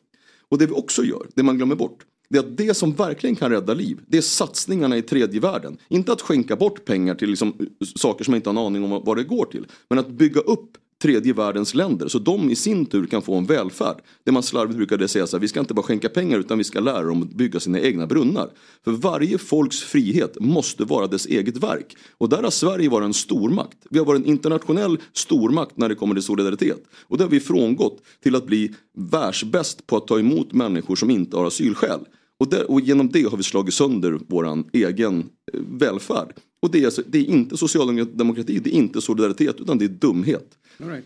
Och 0.50 0.58
det 0.58 0.66
vi 0.66 0.74
också 0.74 1.04
gör, 1.04 1.28
det 1.36 1.44
man 1.44 1.58
glömmer 1.58 1.76
bort, 1.76 2.06
det 2.32 2.38
är 2.38 2.40
att 2.40 2.58
det 2.58 2.74
som 2.74 2.94
verkligen 2.94 3.36
kan 3.36 3.52
rädda 3.52 3.74
liv, 3.74 4.00
det 4.08 4.18
är 4.18 4.22
satsningarna 4.22 4.98
i 4.98 5.02
tredje 5.02 5.40
världen. 5.40 5.78
Inte 5.88 6.14
att 6.14 6.22
skänka 6.22 6.56
bort 6.56 6.86
pengar 6.86 7.16
till 7.16 7.30
liksom, 7.30 7.54
saker 7.96 8.24
som 8.24 8.32
man 8.32 8.36
inte 8.36 8.50
har 8.50 8.54
en 8.54 8.66
aning 8.66 8.84
om 8.84 9.02
vad 9.06 9.18
det 9.18 9.24
går 9.24 9.46
till. 9.46 9.68
Men 9.90 10.00
att 10.00 10.10
bygga 10.10 10.42
upp 10.42 10.78
tredje 11.02 11.34
världens 11.34 11.74
länder 11.74 12.08
så 12.08 12.20
de 12.20 12.50
i 12.50 12.56
sin 12.56 12.86
tur 12.86 13.06
kan 13.06 13.22
få 13.22 13.36
en 13.36 13.46
välfärd. 13.46 13.96
Det 14.24 14.32
man 14.32 14.44
slarvigt 14.44 14.78
brukade 14.78 15.08
säga 15.08 15.28
så 15.28 15.38
här, 15.38 15.42
vi 15.42 15.48
ska 15.48 15.60
inte 15.60 15.74
bara 15.74 15.84
skänka 15.84 16.10
pengar 16.10 16.40
utan 16.40 16.58
vi 16.58 16.64
ska 16.64 16.80
lära 16.80 17.02
dem 17.02 17.24
att 17.24 17.34
bygga 17.34 17.60
sina 17.60 17.80
egna 17.80 18.08
brunnar. 18.08 18.50
För 18.84 18.92
varje 18.92 19.38
folks 19.38 19.80
frihet 19.80 20.38
måste 20.40 20.84
vara 20.84 21.08
dess 21.08 21.26
eget 21.26 21.58
verk. 21.58 21.96
Och 22.18 22.30
där 22.30 22.44
har 22.44 22.52
Sverige 22.52 22.90
varit 22.90 23.06
en 23.06 23.14
stormakt. 23.14 23.78
Vi 23.90 24.00
har 24.00 24.06
varit 24.06 24.22
en 24.22 24.28
internationell 24.28 24.98
stormakt 25.14 25.78
när 25.78 25.90
det 25.90 25.96
kommer 25.96 26.16
till 26.16 26.24
solidaritet. 26.24 26.84
Och 27.08 27.18
det 27.18 27.24
har 27.24 27.32
vi 27.32 27.40
frångått 27.40 28.02
till 28.24 28.36
att 28.36 28.46
bli 28.46 28.76
världsbäst 28.98 29.88
på 29.88 29.98
att 29.98 30.08
ta 30.08 30.20
emot 30.20 30.54
människor 30.54 30.96
som 30.96 31.10
inte 31.12 31.38
har 31.38 31.46
asylskäl. 31.46 32.00
Och, 32.42 32.50
där, 32.50 32.72
och 32.72 32.82
genom 32.82 33.10
det 33.10 33.24
har 33.24 33.38
vi 33.38 33.44
slagit 33.44 33.74
sönder 33.74 34.20
våran 34.28 34.70
egen 34.74 35.20
eh, 35.54 35.60
välfärd. 35.70 36.34
Och 36.62 36.72
det 36.72 36.82
är, 36.82 36.86
alltså, 36.86 37.04
det 37.08 37.18
är 37.18 37.26
inte 37.26 37.58
socialdemokrati, 37.58 38.60
det 38.60 38.70
är 38.70 38.74
inte 38.74 39.02
solidaritet 39.02 39.56
utan 39.60 39.78
det 39.78 39.86
är 39.86 39.90
dumhet. 39.90 40.58
All 40.80 40.90
right. 40.90 41.06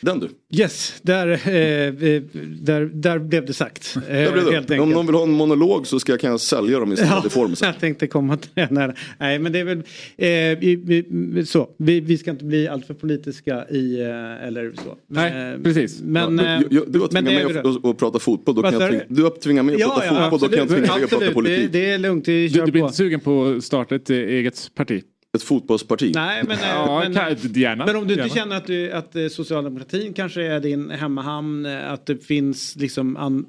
Den 0.00 0.20
du. 0.20 0.28
Yes, 0.58 0.94
där, 1.02 1.28
eh, 1.28 2.08
eh, 2.10 2.22
där, 2.60 2.84
där 2.94 3.18
blev 3.18 3.46
det 3.46 3.52
sagt. 3.52 3.96
Eh, 4.08 4.32
blev 4.32 4.44
det. 4.44 4.52
helt 4.52 4.70
Om 4.70 4.90
någon 4.90 5.06
vill 5.06 5.14
ha 5.14 5.22
en 5.22 5.30
monolog 5.30 5.86
så 5.86 6.00
ska 6.00 6.12
jag, 6.12 6.20
kan 6.20 6.30
jag 6.30 6.40
sälja 6.40 6.78
dem 6.78 6.92
i 6.92 6.96
standard 6.96 7.32
form. 7.32 7.56
sen. 7.56 7.66
Jag 7.68 7.80
tänkte 7.80 8.06
komma 8.06 8.36
till 8.36 8.50
det. 8.54 8.70
När, 8.70 8.98
nej 9.18 9.38
men 9.38 9.52
det 9.52 9.58
är 9.58 9.64
väl 9.64 9.78
eh, 9.78 10.58
vi, 10.60 10.82
vi, 11.04 11.46
så. 11.46 11.68
Vi, 11.78 12.00
vi 12.00 12.18
ska 12.18 12.30
inte 12.30 12.44
bli 12.44 12.68
alltför 12.68 12.94
politiska 12.94 13.68
i 13.70 14.00
eh, 14.00 14.46
eller 14.46 14.72
så. 14.84 14.96
Nej, 15.08 15.52
Eh, 15.54 15.62
precis. 15.62 16.00
Men, 16.02 16.38
Ja, 16.38 16.54
eh, 16.54 16.60
du, 16.70 16.84
du 16.88 16.98
har 17.00 17.08
tvingat 17.08 17.24
mig 17.54 17.90
att, 17.90 17.98
prata 17.98 18.18
fotboll, 18.18 18.54
då 18.54 18.62
kan 18.62 18.72
jag 18.72 18.82
du? 18.82 18.88
tvinga, 18.88 19.04
du 19.08 19.22
har 19.22 19.30
tvingat 19.30 19.64
mig 19.64 19.74
att 19.74 19.80
Ja, 19.80 19.86
prata 19.88 20.06
ja, 20.06 20.30
fotboll, 20.30 20.40
då 20.40 20.48
kan 20.48 20.56
jag 20.58 20.62
absolut. 20.64 20.84
tvinga 20.84 20.94
dig 20.96 21.04
att 21.04 21.10
prata 21.10 21.24
Absolut, 21.24 21.34
politik. 21.34 21.72
Det, 21.72 21.78
det 21.78 21.90
är 21.90 21.98
lugnt, 21.98 22.28
vi 22.28 22.48
Du, 22.48 22.54
kör 22.54 22.66
du 22.66 22.72
blir 22.72 22.82
på. 22.82 22.86
inte 22.86 22.96
sugen 22.96 23.20
på 23.20 23.44
att 23.44 23.64
starta 23.64 23.94
ett 23.94 24.10
eget 24.10 24.70
parti? 24.74 25.02
Ett 25.36 25.42
fotbollsparti? 25.42 26.12
Nej 26.14 26.42
men, 26.48 26.58
eh, 26.58 26.68
Ja, 26.68 26.98
men, 27.04 27.14
kan- 27.14 27.52
gärna. 27.54 27.86
men 27.86 27.96
om 27.96 28.06
du 28.06 28.14
inte 28.14 28.22
Gärna. 28.28 28.34
känner 28.34 28.56
att, 28.56 28.66
du, 28.66 28.92
att 28.92 29.16
eh, 29.16 29.28
socialdemokratin 29.28 30.12
kanske 30.12 30.42
är 30.46 30.60
din 30.60 30.90
hemmahamn, 30.90 31.66
eh, 31.66 31.92
att 31.92 32.06
det 32.06 32.16
finns 32.16 32.76
liksom, 32.76 33.16
an, 33.16 33.46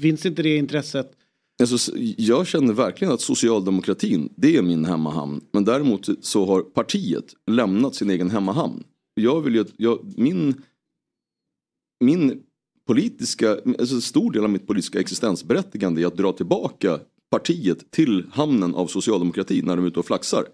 finns 0.00 0.26
inte 0.26 0.42
det 0.42 0.56
intresset? 0.56 1.12
Alltså, 1.60 1.92
jag 2.16 2.46
känner 2.46 2.72
verkligen 2.72 3.14
att 3.14 3.20
socialdemokratin, 3.20 4.28
det 4.36 4.56
är 4.56 4.62
min 4.62 4.84
hemmahamn. 4.84 5.40
Men 5.52 5.64
däremot 5.64 6.08
så 6.24 6.46
har 6.46 6.62
partiet 6.62 7.24
lämnat 7.50 7.94
sin 7.94 8.10
egen 8.10 8.30
hemmahamn. 8.30 8.84
Jag 9.14 9.40
vill 9.40 9.54
ju 9.54 9.60
att, 9.60 9.72
jag, 9.76 10.12
min, 10.16 10.54
min 12.04 12.42
politiska, 12.86 13.56
alltså 13.78 14.00
stor 14.00 14.32
del 14.32 14.44
av 14.44 14.50
mitt 14.50 14.66
politiska 14.66 15.00
existensberättigande 15.00 16.02
är 16.02 16.06
att 16.06 16.16
dra 16.16 16.32
tillbaka 16.32 16.98
partiet 17.30 17.90
till 17.90 18.24
hamnen 18.32 18.74
av 18.74 18.86
socialdemokratin 18.86 19.64
när 19.66 19.76
de 19.76 19.84
är 19.84 19.88
ute 19.88 19.98
och 19.98 20.06
flaxar. 20.06 20.44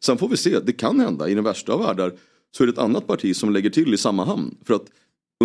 Sen 0.00 0.18
får 0.18 0.28
vi 0.28 0.36
se, 0.36 0.60
det 0.60 0.72
kan 0.72 1.00
hända 1.00 1.28
i 1.28 1.34
den 1.34 1.44
värsta 1.44 1.72
av 1.72 1.80
världar 1.80 2.12
så 2.56 2.62
är 2.62 2.66
det 2.66 2.72
ett 2.72 2.78
annat 2.78 3.06
parti 3.06 3.36
som 3.36 3.52
lägger 3.52 3.70
till 3.70 3.94
i 3.94 3.96
samma 3.96 4.24
hamn. 4.24 4.56
För 4.64 4.74
att 4.74 4.86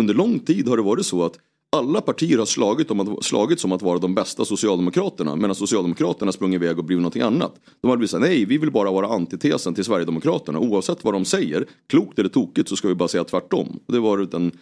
under 0.00 0.14
lång 0.14 0.38
tid 0.38 0.68
har 0.68 0.76
det 0.76 0.82
varit 0.82 1.06
så 1.06 1.24
att 1.24 1.38
alla 1.76 2.00
partier 2.00 2.38
har 2.38 2.46
slagit 2.46 2.90
om 2.90 3.00
att, 3.00 3.24
slagits 3.24 3.64
om 3.64 3.72
att 3.72 3.82
vara 3.82 3.98
de 3.98 4.14
bästa 4.14 4.44
socialdemokraterna 4.44 5.36
medan 5.36 5.54
socialdemokraterna 5.54 6.32
sprungit 6.32 6.62
iväg 6.62 6.78
och 6.78 6.84
blivit 6.84 7.02
någonting 7.02 7.22
annat. 7.22 7.54
De 7.80 7.88
hade 7.88 7.98
blivit 7.98 8.10
såhär, 8.10 8.24
nej 8.24 8.44
vi 8.44 8.58
vill 8.58 8.70
bara 8.70 8.90
vara 8.90 9.08
antitesen 9.08 9.74
till 9.74 9.84
Sverigedemokraterna 9.84 10.58
oavsett 10.58 11.04
vad 11.04 11.14
de 11.14 11.24
säger. 11.24 11.66
Klokt 11.86 12.18
eller 12.18 12.28
tokigt 12.28 12.68
så 12.68 12.76
ska 12.76 12.88
vi 12.88 12.94
bara 12.94 13.08
säga 13.08 13.24
tvärtom. 13.24 13.80
Det 13.86 13.94
har 13.94 14.00
varit 14.00 14.34
en 14.34 14.52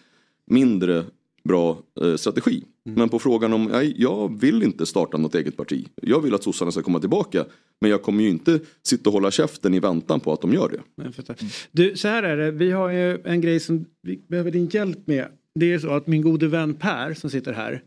mindre 0.47 1.05
bra 1.45 1.79
eh, 2.03 2.17
strategi. 2.17 2.65
Men 2.85 3.09
på 3.09 3.19
frågan 3.19 3.53
om, 3.53 3.65
nej 3.65 3.95
jag 3.99 4.41
vill 4.41 4.63
inte 4.63 4.87
starta 4.87 5.19
något 5.19 5.35
eget 5.35 5.57
parti. 5.57 5.89
Jag 6.03 6.21
vill 6.21 6.35
att 6.35 6.43
sossarna 6.43 6.73
ska 6.73 6.83
komma 6.83 7.01
tillbaka. 7.01 7.45
Men 7.81 7.91
jag 7.91 8.03
kommer 8.03 8.23
ju 8.23 8.29
inte 8.29 8.61
sitta 8.83 9.11
och 9.11 9.15
hålla 9.15 9.31
käften 9.31 9.75
i 9.75 9.81
väntan 9.81 10.21
på 10.21 10.33
att 10.33 10.41
de 10.41 10.53
gör 10.53 10.69
det. 10.69 11.13
Fattar. 11.13 11.37
Du, 11.73 11.97
så 11.97 12.09
här 12.09 12.23
är 12.23 12.37
det, 12.37 12.51
vi 12.51 12.71
har 12.71 12.91
ju 12.91 13.21
en 13.25 13.41
grej 13.41 13.61
som 13.61 13.85
vi 14.03 14.25
behöver 14.29 14.51
din 14.51 14.67
hjälp 14.67 15.07
med. 15.07 15.27
Det 15.55 15.73
är 15.73 15.79
så 15.79 15.91
att 15.91 16.07
min 16.07 16.23
gode 16.23 16.49
vän 16.49 16.75
Per 16.75 17.15
som 17.15 17.31
sitter 17.31 17.53
här, 17.53 17.83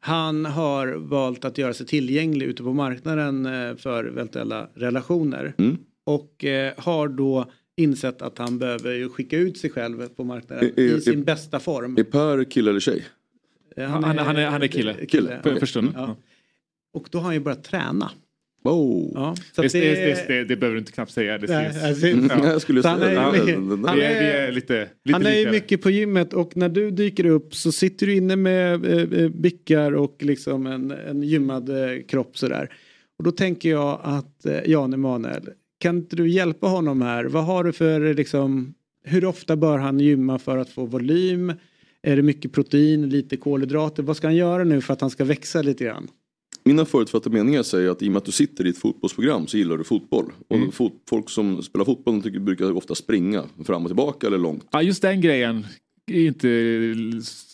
han 0.00 0.44
har 0.44 0.86
valt 0.86 1.44
att 1.44 1.58
göra 1.58 1.74
sig 1.74 1.86
tillgänglig 1.86 2.46
ute 2.46 2.62
på 2.62 2.72
marknaden 2.72 3.46
eh, 3.46 3.76
för 3.76 4.04
eventuella 4.04 4.68
relationer. 4.74 5.54
Mm. 5.58 5.76
Och 6.06 6.44
eh, 6.44 6.72
har 6.76 7.08
då 7.08 7.50
insett 7.78 8.22
att 8.22 8.38
han 8.38 8.58
behöver 8.58 8.92
ju 8.94 9.08
skicka 9.08 9.36
ut 9.38 9.58
sig 9.58 9.70
själv 9.70 10.08
på 10.08 10.24
marknaden 10.24 10.64
Är- 10.76 10.80
är- 10.80 10.96
i 10.96 11.00
sin 11.00 11.20
är- 11.20 11.24
bästa 11.24 11.60
form. 11.60 11.96
Är 11.98 12.02
Per 12.04 12.44
kille 12.44 12.70
eller 12.70 12.80
tjej? 12.80 13.04
Eh, 13.76 13.84
Han, 13.88 14.04
han, 14.04 14.36
är, 14.36 14.46
han 14.46 14.62
är 14.62 14.66
kille. 14.66 15.06
Kille, 15.06 15.28
För, 15.42 15.50
okej. 15.50 15.58
för 15.60 15.66
stunden. 15.66 15.94
Ja. 15.96 16.16
Och 16.92 17.08
då 17.10 17.18
har 17.18 17.24
han 17.24 17.34
ju 17.34 17.40
börjat 17.40 17.64
träna. 17.64 18.10
Oh. 18.64 19.10
Ja, 19.14 19.34
så 19.52 19.62
Det, 19.62 19.68
det, 19.72 19.80
det, 19.80 20.24
det, 20.28 20.44
det, 20.44 20.56
behöver 20.56 20.74
du 20.74 20.78
inte 20.78 20.92
knappt 20.92 21.12
säga. 21.12 21.38
Det 21.38 21.46
Nej, 21.46 21.94
syns. 21.94 22.04
Mm, 22.04 22.30
Ja. 22.42 22.50
jag 22.52 22.62
skulle 22.62 22.82
Så 22.82 22.88
han 22.88 23.00
säga 23.00 23.10
är 23.10 23.16
han 23.16 23.34
är- 23.98 24.02
är, 24.02 24.48
är 24.48 24.52
lite, 24.52 24.88
lite 25.04 25.12
Han 25.12 25.26
är 25.26 25.34
ju 25.38 25.50
mycket 25.50 25.82
på 25.82 25.90
gymmet 25.90 26.32
och 26.32 26.56
när 26.56 26.68
du 26.68 26.90
dyker 26.90 27.26
upp 27.26 27.54
så 27.54 27.72
sitter 27.72 28.06
du 28.06 28.14
inne 28.14 28.36
med 28.36 28.84
eh, 28.86 29.20
eh, 29.22 29.28
bickar 29.28 29.92
och 29.92 30.16
liksom 30.20 30.66
en, 30.66 30.90
en 30.90 31.22
gymmad 31.22 31.68
eh, 31.70 32.02
kropp 32.08 32.38
sådär. 32.38 32.72
Och 33.18 33.24
då 33.24 33.30
tänker 33.32 33.70
jag 33.70 34.00
att 34.02 34.46
eh, 34.46 34.60
Jan 34.70 34.92
Emanuel, 34.92 35.48
kan 35.78 35.96
inte 35.96 36.16
du 36.16 36.28
hjälpa 36.28 36.66
honom 36.66 37.02
här? 37.02 37.24
Vad 37.24 37.44
har 37.44 37.64
du 37.64 37.72
för 37.72 38.14
liksom, 38.14 38.74
hur 39.04 39.24
ofta 39.24 39.56
bör 39.56 39.78
han 39.78 40.00
gymma 40.00 40.38
för 40.38 40.58
att 40.58 40.70
få 40.70 40.84
volym? 40.86 41.52
Är 42.02 42.16
det 42.16 42.22
mycket 42.22 42.52
protein, 42.52 43.08
lite 43.08 43.36
kolhydrater? 43.36 44.02
Vad 44.02 44.16
ska 44.16 44.26
han 44.26 44.36
göra 44.36 44.64
nu 44.64 44.80
för 44.80 44.92
att 44.92 45.00
han 45.00 45.10
ska 45.10 45.24
växa 45.24 45.62
lite 45.62 45.84
grann? 45.84 46.08
Mina 46.64 46.84
förutfattade 46.84 47.36
meningar 47.36 47.62
säger 47.62 47.90
att 47.90 48.02
i 48.02 48.08
och 48.08 48.12
med 48.12 48.18
att 48.18 48.24
du 48.24 48.32
sitter 48.32 48.66
i 48.66 48.70
ett 48.70 48.78
fotbollsprogram 48.78 49.46
så 49.46 49.58
gillar 49.58 49.78
du 49.78 49.84
fotboll. 49.84 50.32
Och 50.48 50.56
Mm. 50.56 50.72
fot, 50.72 50.92
folk 51.10 51.30
som 51.30 51.62
spelar 51.62 51.84
fotboll 51.84 52.22
tycker, 52.22 52.38
brukar 52.38 52.72
ofta 52.72 52.94
springa 52.94 53.44
fram 53.66 53.82
och 53.82 53.88
tillbaka 53.88 54.26
eller 54.26 54.38
långt. 54.38 54.66
Ja, 54.70 54.82
just 54.82 55.02
den 55.02 55.20
grejen 55.20 55.66
är 56.10 56.26
inte, 56.26 56.48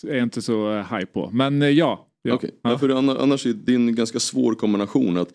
är 0.09 0.23
inte 0.23 0.43
så 0.43 0.77
high 0.77 1.05
på. 1.05 1.31
Men 1.33 1.63
eh, 1.63 1.69
ja. 1.69 2.09
ja. 2.23 2.35
Okej, 2.35 2.51
ja. 2.63 2.71
ja. 2.71 2.79
för 2.79 2.89
anna- 2.89 3.19
annars 3.19 3.47
är 3.47 3.53
det 3.53 3.75
en 3.75 3.95
ganska 3.95 4.21
svår 4.21 4.55
kombination 4.55 5.17
att 5.17 5.33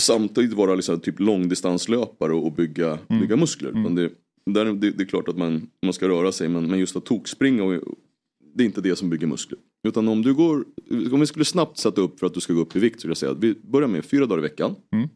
samtidigt 0.00 0.52
vara 0.52 0.74
liksom 0.74 1.00
typ 1.00 1.20
långdistanslöpare 1.20 2.32
och 2.32 2.52
bygga, 2.52 2.98
Mm. 3.08 3.20
bygga 3.20 3.36
muskler. 3.36 3.72
Men 3.72 3.94
det, 3.94 4.10
där, 4.50 4.64
det, 4.64 4.90
det 4.90 5.02
är 5.02 5.06
klart 5.06 5.28
att 5.28 5.36
man, 5.38 5.70
man 5.84 5.92
ska 5.92 6.08
röra 6.08 6.32
sig 6.32 6.48
men, 6.48 6.70
men 6.70 6.78
just 6.78 6.96
att 6.96 7.04
tokspringa 7.04 7.64
och, 7.64 7.82
det 8.54 8.62
är 8.62 8.66
inte 8.66 8.80
det 8.80 8.96
som 8.96 9.10
bygger 9.10 9.26
muskler. 9.26 9.58
Utan 9.88 10.08
om 10.08 10.22
du 10.22 10.34
går, 10.34 10.64
om 11.12 11.20
vi 11.20 11.26
skulle 11.26 11.44
snabbt 11.44 11.78
sätta 11.78 12.00
upp 12.00 12.18
för 12.18 12.26
att 12.26 12.34
du 12.34 12.40
ska 12.40 12.52
gå 12.52 12.60
upp 12.60 12.76
i 12.76 12.78
vikt 12.78 12.96
så 12.96 12.98
skulle 13.00 13.10
jag 13.10 13.16
säga 13.16 13.32
att 13.32 13.38
vi 13.38 13.54
börjar 13.54 13.88
med 13.88 14.04
fyra 14.04 14.26
dagar 14.26 14.38
i 14.38 14.42
veckan. 14.42 14.74
Mm. 14.92 15.08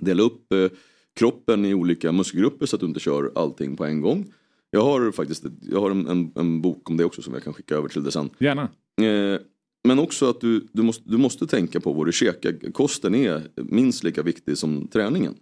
Dela 0.00 0.22
upp 0.22 0.52
eh, 0.52 0.68
kroppen 1.18 1.64
i 1.64 1.74
olika 1.74 2.12
muskelgrupper 2.12 2.66
så 2.66 2.76
att 2.76 2.80
du 2.80 2.86
inte 2.86 3.00
kör 3.00 3.32
allting 3.34 3.76
på 3.76 3.84
en 3.84 4.00
gång. 4.00 4.32
Jag 4.70 4.82
har 4.82 5.12
faktiskt 5.12 5.44
jag 5.62 5.80
har 5.80 5.90
en, 5.90 6.06
en, 6.06 6.32
en 6.34 6.60
bok 6.62 6.90
om 6.90 6.96
det 6.96 7.04
också 7.04 7.22
som 7.22 7.34
jag 7.34 7.42
kan 7.42 7.52
skicka 7.54 7.74
över 7.74 7.88
till 7.88 8.02
dig 8.02 8.12
sen. 8.12 8.30
Gärna. 8.38 8.62
Eh, 9.00 9.40
men 9.84 9.98
också 9.98 10.30
att 10.30 10.40
du, 10.40 10.68
du, 10.72 10.82
måste, 10.82 11.02
du 11.06 11.16
måste 11.16 11.46
tänka 11.46 11.80
på 11.80 11.92
vad 11.92 12.06
du 12.06 12.12
käkar. 12.12 12.72
Kosten 12.72 13.14
är 13.14 13.42
minst 13.54 14.04
lika 14.04 14.22
viktig 14.22 14.58
som 14.58 14.88
träningen. 14.88 15.34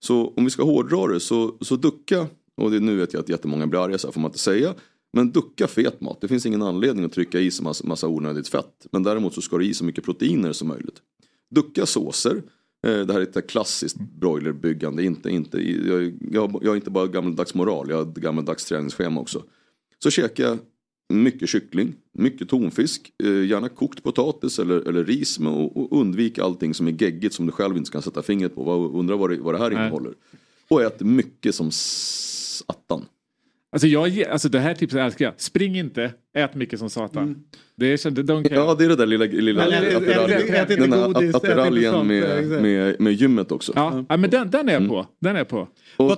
Så 0.00 0.32
om 0.36 0.44
vi 0.44 0.50
ska 0.50 0.62
hårdra 0.62 1.06
det 1.06 1.20
så, 1.20 1.56
så 1.60 1.76
ducka, 1.76 2.26
och 2.56 2.70
det, 2.70 2.80
nu 2.80 2.96
vet 2.96 3.12
jag 3.12 3.20
att 3.20 3.28
jättemånga 3.28 3.66
blir 3.66 3.84
arga 3.84 3.98
så 3.98 4.06
här 4.06 4.12
får 4.12 4.20
man 4.20 4.28
inte 4.28 4.38
säga. 4.38 4.74
Men 5.12 5.30
ducka 5.32 5.66
fet 5.66 6.00
mat. 6.00 6.20
Det 6.20 6.28
finns 6.28 6.46
ingen 6.46 6.62
anledning 6.62 7.04
att 7.04 7.12
trycka 7.12 7.40
i 7.40 7.50
sig 7.50 7.64
massa, 7.64 7.86
massa 7.86 8.08
onödigt 8.08 8.48
fett. 8.48 8.86
Men 8.92 9.02
däremot 9.02 9.34
så 9.34 9.40
ska 9.40 9.58
du 9.58 9.66
i 9.66 9.74
så 9.74 9.84
mycket 9.84 10.04
proteiner 10.04 10.52
som 10.52 10.68
möjligt. 10.68 10.96
Ducka 11.50 11.86
såser. 11.86 12.42
Eh, 12.86 13.00
Det 13.06 13.12
här 13.12 13.20
är 13.20 13.38
ett 13.38 13.50
klassiskt 13.50 13.96
broilerbyggande. 13.96 15.04
Inte, 15.04 15.30
inte, 15.30 15.58
jag, 15.58 16.12
jag, 16.30 16.58
jag 16.62 16.70
har 16.70 16.76
inte 16.76 16.90
bara 16.90 17.06
gammaldags 17.06 17.54
moral, 17.54 17.90
jag 17.90 17.96
har 17.96 18.02
ett 18.02 18.14
gammaldags 18.16 18.64
träningsschema 18.64 19.20
också. 19.20 19.42
Så 20.02 20.10
käka 20.10 20.58
mycket 21.08 21.48
kyckling, 21.48 21.94
mycket 22.12 22.48
tonfisk, 22.48 23.12
eh, 23.22 23.44
gärna 23.44 23.68
kokt 23.68 24.02
potatis 24.02 24.58
eller, 24.58 24.88
eller 24.88 25.04
ris 25.04 25.38
med, 25.38 25.52
och, 25.52 25.76
och 25.76 26.00
undvik 26.00 26.38
allting 26.38 26.74
som 26.74 26.88
är 26.88 27.02
geggigt 27.02 27.34
som 27.34 27.46
du 27.46 27.52
själv 27.52 27.76
inte 27.76 27.90
kan 27.90 28.02
sätta 28.02 28.22
fingret 28.22 28.54
på. 28.54 28.62
Vad, 28.64 28.94
undrar 28.94 29.16
vad 29.16 29.30
det, 29.30 29.36
vad 29.36 29.54
det 29.54 29.58
här 29.58 29.70
Nej. 29.70 29.78
innehåller. 29.78 30.14
Och 30.68 30.82
ät 30.82 31.00
mycket 31.00 31.54
som 31.54 31.70
satan. 31.70 33.04
Alltså, 33.74 33.86
jag, 33.86 34.22
alltså 34.30 34.48
det 34.48 34.58
här 34.58 34.74
tipset 34.74 35.00
älskar 35.00 35.24
jag. 35.24 35.34
Spring 35.36 35.78
inte, 35.78 36.12
ät 36.36 36.54
mycket 36.54 36.78
som 36.78 36.90
satan. 36.90 37.36
Det 37.76 37.86
är. 38.06 38.54
Ja 38.54 38.74
det 38.74 38.84
är 38.84 38.88
det 38.88 38.96
där 38.96 39.06
lilla, 39.06 39.24
lilla 39.24 39.64
attiraljen- 39.66 41.36
attiraljen 41.36 42.06
med, 42.06 42.62
med, 42.62 43.00
med 43.00 43.12
gymmet 43.12 43.52
också. 43.52 43.72
Ja, 43.76 44.04
ja, 44.08 44.16
men 44.16 44.30
den, 44.30 44.50
den 44.50 44.68
är 44.68 44.72
jag 44.72 44.88
på. 44.88 45.06
Den 45.20 45.36
är 45.36 45.44
på. 45.44 45.68
Och 45.96 46.16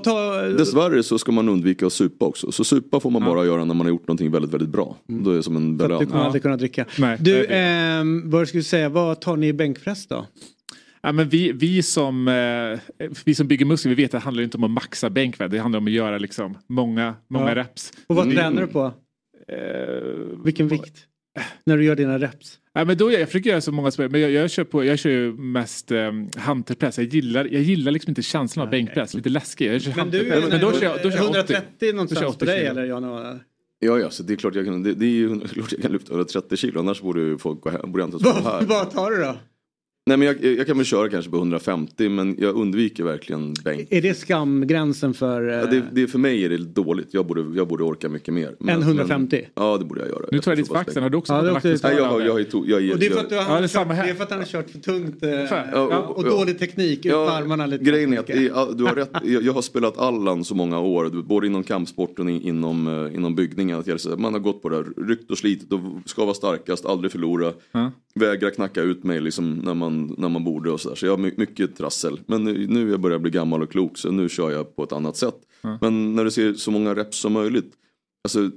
Dessvärre 0.58 1.02
så 1.02 1.18
ska 1.18 1.32
man 1.32 1.48
undvika 1.48 1.86
att 1.86 1.92
supa 1.92 2.24
också. 2.24 2.52
Så 2.52 2.64
supa 2.64 3.00
får 3.00 3.10
man 3.10 3.22
Ja. 3.22 3.28
bara 3.28 3.44
göra 3.44 3.64
när 3.64 3.74
man 3.74 3.86
har 3.86 3.88
gjort 3.92 4.08
någonting 4.08 4.30
väldigt, 4.30 4.54
väldigt 4.54 4.68
bra. 4.70 4.96
Då 5.06 5.30
är 5.30 5.36
det 5.36 5.42
som 5.42 5.56
en 5.56 5.72
att 5.72 5.78
du 5.78 5.84
belöning. 5.84 6.06
kommer 6.08 6.24
aldrig 6.24 6.42
kunna 6.42 6.56
dricka. 6.56 6.84
Nej, 6.98 7.16
du, 7.20 7.46
ehm, 7.46 8.30
vad 8.30 8.48
skulle 8.48 8.58
du 8.60 8.64
säga, 8.64 8.88
vad 8.88 9.20
tar 9.20 9.36
ni 9.36 9.46
i 9.48 9.52
bänkpress 9.52 10.06
då? 10.06 10.26
Ja, 11.06 11.12
men 11.12 11.28
vi, 11.28 11.52
vi, 11.52 11.82
som, 11.82 12.28
eh, 12.28 13.06
vi 13.24 13.34
som 13.34 13.46
bygger 13.48 13.66
muskler, 13.66 13.88
vi 13.94 14.02
vet 14.02 14.14
att 14.14 14.20
det 14.20 14.24
handlar 14.24 14.42
inte 14.42 14.56
om 14.56 14.64
att 14.64 14.70
maxa 14.70 15.10
bänkvärde. 15.10 15.56
Det 15.56 15.60
handlar 15.62 15.78
om 15.78 15.86
att 15.86 15.92
göra 15.92 16.18
liksom 16.18 16.58
många, 16.66 17.14
många 17.28 17.48
Ja. 17.48 17.54
reps. 17.54 17.92
Och 18.06 18.16
vad 18.16 18.24
Mm. 18.24 18.36
tränar 18.36 18.62
du 18.62 18.68
på? 18.68 18.92
Eh, 19.48 20.44
Vilken 20.44 20.68
vikt? 20.68 20.96
När 21.66 21.76
du 21.76 21.84
gör 21.84 21.96
dina 21.96 22.18
reps? 22.18 22.58
Ja, 22.74 22.84
men 22.84 22.96
då, 22.96 23.12
jag 23.12 23.26
försöker 23.28 23.50
göra 23.50 23.60
så 23.60 23.72
många 23.72 23.90
som 23.90 24.02
möjligt, 24.02 24.12
men 24.12 24.20
jag, 24.20 24.30
jag, 24.30 24.50
kör 24.50 24.64
på, 24.64 24.84
jag 24.84 24.98
kör 24.98 25.10
ju 25.10 25.32
mest 25.32 25.92
um, 25.92 26.28
hantelpress. 26.36 26.98
Jag 26.98 27.06
gillar, 27.06 27.44
jag 27.44 27.62
gillar 27.62 27.92
liksom 27.92 28.10
inte 28.10 28.22
känslan 28.22 28.64
av 28.66 28.70
bänkpress, 28.70 29.14
lite 29.14 29.28
läskig. 29.28 29.74
Jag 29.74 29.82
kör 29.82 29.92
Men 29.96 30.10
du 30.10 30.28
är 30.32 30.48
men 30.50 30.60
då 30.60 30.72
kör 30.72 30.82
jag, 30.82 30.96
då 31.02 31.10
kör 31.10 31.16
jag 31.18 31.30
80. 31.30 31.36
130 31.38 31.64
Då 31.78 31.80
kör 31.80 31.86
jag 31.86 31.94
någonstans 31.94 32.22
80 32.26 32.38
på 32.38 32.44
dig 32.44 32.58
kilo. 32.58 32.70
eller 32.70 32.84
Jan? 32.84 33.40
Ja, 33.78 33.98
ja, 33.98 34.10
så 34.10 34.22
det 34.22 34.32
är 34.32 34.36
klart 34.36 34.54
jag 34.54 34.64
kan, 34.64 34.82
det, 34.82 34.94
det 34.94 35.06
är 35.06 35.10
ju 35.10 35.40
klart 35.48 35.72
jag 35.72 35.82
kan 35.82 35.92
lyfta 35.92 36.12
130 36.12 36.56
kilo, 36.56 36.80
annars 36.80 37.00
borde 37.02 37.38
folk 37.38 37.60
gå 37.60 37.70
hem, 37.70 37.92
borde 37.92 38.02
jag 38.02 38.08
inte 38.12 38.28
ens 38.28 38.44
vara 38.44 38.54
här. 38.58 38.66
Vad 38.66 38.90
tar 38.90 39.10
du 39.10 39.16
då? 39.16 39.36
Nej 40.08 40.16
men 40.16 40.26
jag, 40.28 40.44
jag 40.44 40.66
kan 40.66 40.76
väl 40.76 40.86
köra 40.86 41.08
kanske 41.08 41.30
på 41.30 41.36
150 41.36 42.08
men 42.08 42.36
jag 42.38 42.54
undviker 42.54 43.04
verkligen 43.04 43.54
bänk. 43.64 43.88
Är 43.90 44.02
det 44.02 44.14
skamgränsen 44.14 45.14
för... 45.14 45.42
Ja, 45.42 45.66
det, 45.66 45.82
det, 45.92 46.06
för 46.06 46.18
mig 46.18 46.44
är 46.44 46.48
det 46.48 46.56
dåligt, 46.58 47.08
jag 47.10 47.26
borde, 47.26 47.56
jag 47.56 47.68
borde 47.68 47.84
orka 47.84 48.08
mycket 48.08 48.34
mer. 48.34 48.56
Än 48.68 48.82
150? 48.82 49.36
Men, 49.54 49.64
ja 49.66 49.78
det 49.78 49.84
borde 49.84 50.00
jag 50.00 50.08
göra. 50.08 50.24
Nu 50.32 50.38
tar 50.40 50.50
jag 50.50 50.58
ditt 50.58 50.68
faxen, 50.68 51.02
har 51.02 51.10
du 51.10 51.16
också 51.18 51.32
Ja, 51.32 51.54
fått 51.54 51.64
en 51.64 51.78
Nej, 51.82 51.96
jag, 51.96 52.04
har- 52.04 52.20
jag, 52.20 52.38
to- 52.40 52.64
jag, 52.66 52.82
jag, 52.82 52.92
Och 52.92 52.98
det 53.00 53.06
är 53.06 53.10
för 53.10 53.20
att, 53.20 53.28
du 53.28 53.34
jag, 53.34 53.42
har, 53.42 53.54
Ja, 53.54 53.60
det 53.60 53.64
är 53.64 53.68
kört, 53.68 53.70
samma 53.70 53.94
här. 53.94 54.04
det 54.04 54.10
är 54.10 54.14
för 54.14 54.22
att 54.24 54.30
han 54.30 54.38
har 54.38 54.46
kört 54.46 54.70
för 54.70 54.78
tungt 54.78 55.22
eh, 55.22 55.30
ja, 55.30 55.64
Ja, 55.72 55.98
och 56.02 56.26
ja. 56.26 56.30
dålig 56.30 56.58
teknik, 56.58 56.98
ut 57.06 57.12
med 57.12 57.14
armarna 57.20 57.66
lite. 57.66 57.84
Grejen 57.84 58.12
är 58.12 58.18
att 58.18 58.78
du 58.78 58.84
har 58.84 58.94
rätt, 58.94 59.10
jag, 59.24 59.42
jag 59.42 59.52
har 59.52 59.62
spelat 59.62 59.98
Allan 59.98 60.44
så 60.44 60.54
många 60.54 60.80
år, 60.80 61.04
du- 61.12 61.22
både 61.22 61.46
inom 61.46 61.62
kampsporten 61.62 62.24
och 62.26 62.30
in- 62.32 62.42
inom, 62.42 63.06
eh, 63.06 63.14
inom 63.14 63.34
byggningen. 63.34 63.78
Att 63.80 63.86
jag, 63.86 64.18
man 64.18 64.32
har 64.32 64.40
gått 64.40 64.62
på 64.62 64.68
det 64.68 64.76
här, 64.76 64.84
ryckt 65.08 65.30
och 65.30 65.38
slitit 65.38 65.72
och 65.72 65.80
ska 66.06 66.24
vara 66.24 66.34
starkast, 66.34 66.86
aldrig 66.86 67.12
förlora. 67.12 67.52
Vägra 68.16 68.50
knacka 68.50 68.82
ut 68.82 69.04
mig 69.04 69.20
liksom 69.20 69.54
när 69.54 69.74
man, 69.74 70.14
när 70.18 70.28
man 70.28 70.44
borde 70.44 70.70
och 70.70 70.80
sådär. 70.80 70.96
Så 70.96 71.06
jag 71.06 71.12
har 71.12 71.18
my- 71.18 71.34
mycket 71.36 71.76
trassel. 71.76 72.20
Men 72.26 72.44
nu, 72.44 72.66
nu 72.66 72.90
jag 72.90 73.00
börjar 73.00 73.18
bli 73.18 73.30
gammal 73.30 73.62
och 73.62 73.70
klok 73.70 73.98
så 73.98 74.10
nu 74.10 74.28
kör 74.28 74.50
jag 74.50 74.76
på 74.76 74.84
ett 74.84 74.92
annat 74.92 75.16
sätt. 75.16 75.36
Ja. 75.62 75.78
Men 75.80 76.14
när 76.14 76.24
du 76.24 76.30
ser 76.30 76.54
så 76.54 76.70
många 76.70 76.94
reps 76.94 77.18
som 77.18 77.32
möjligt. 77.32 77.72
Alltså, 78.24 78.50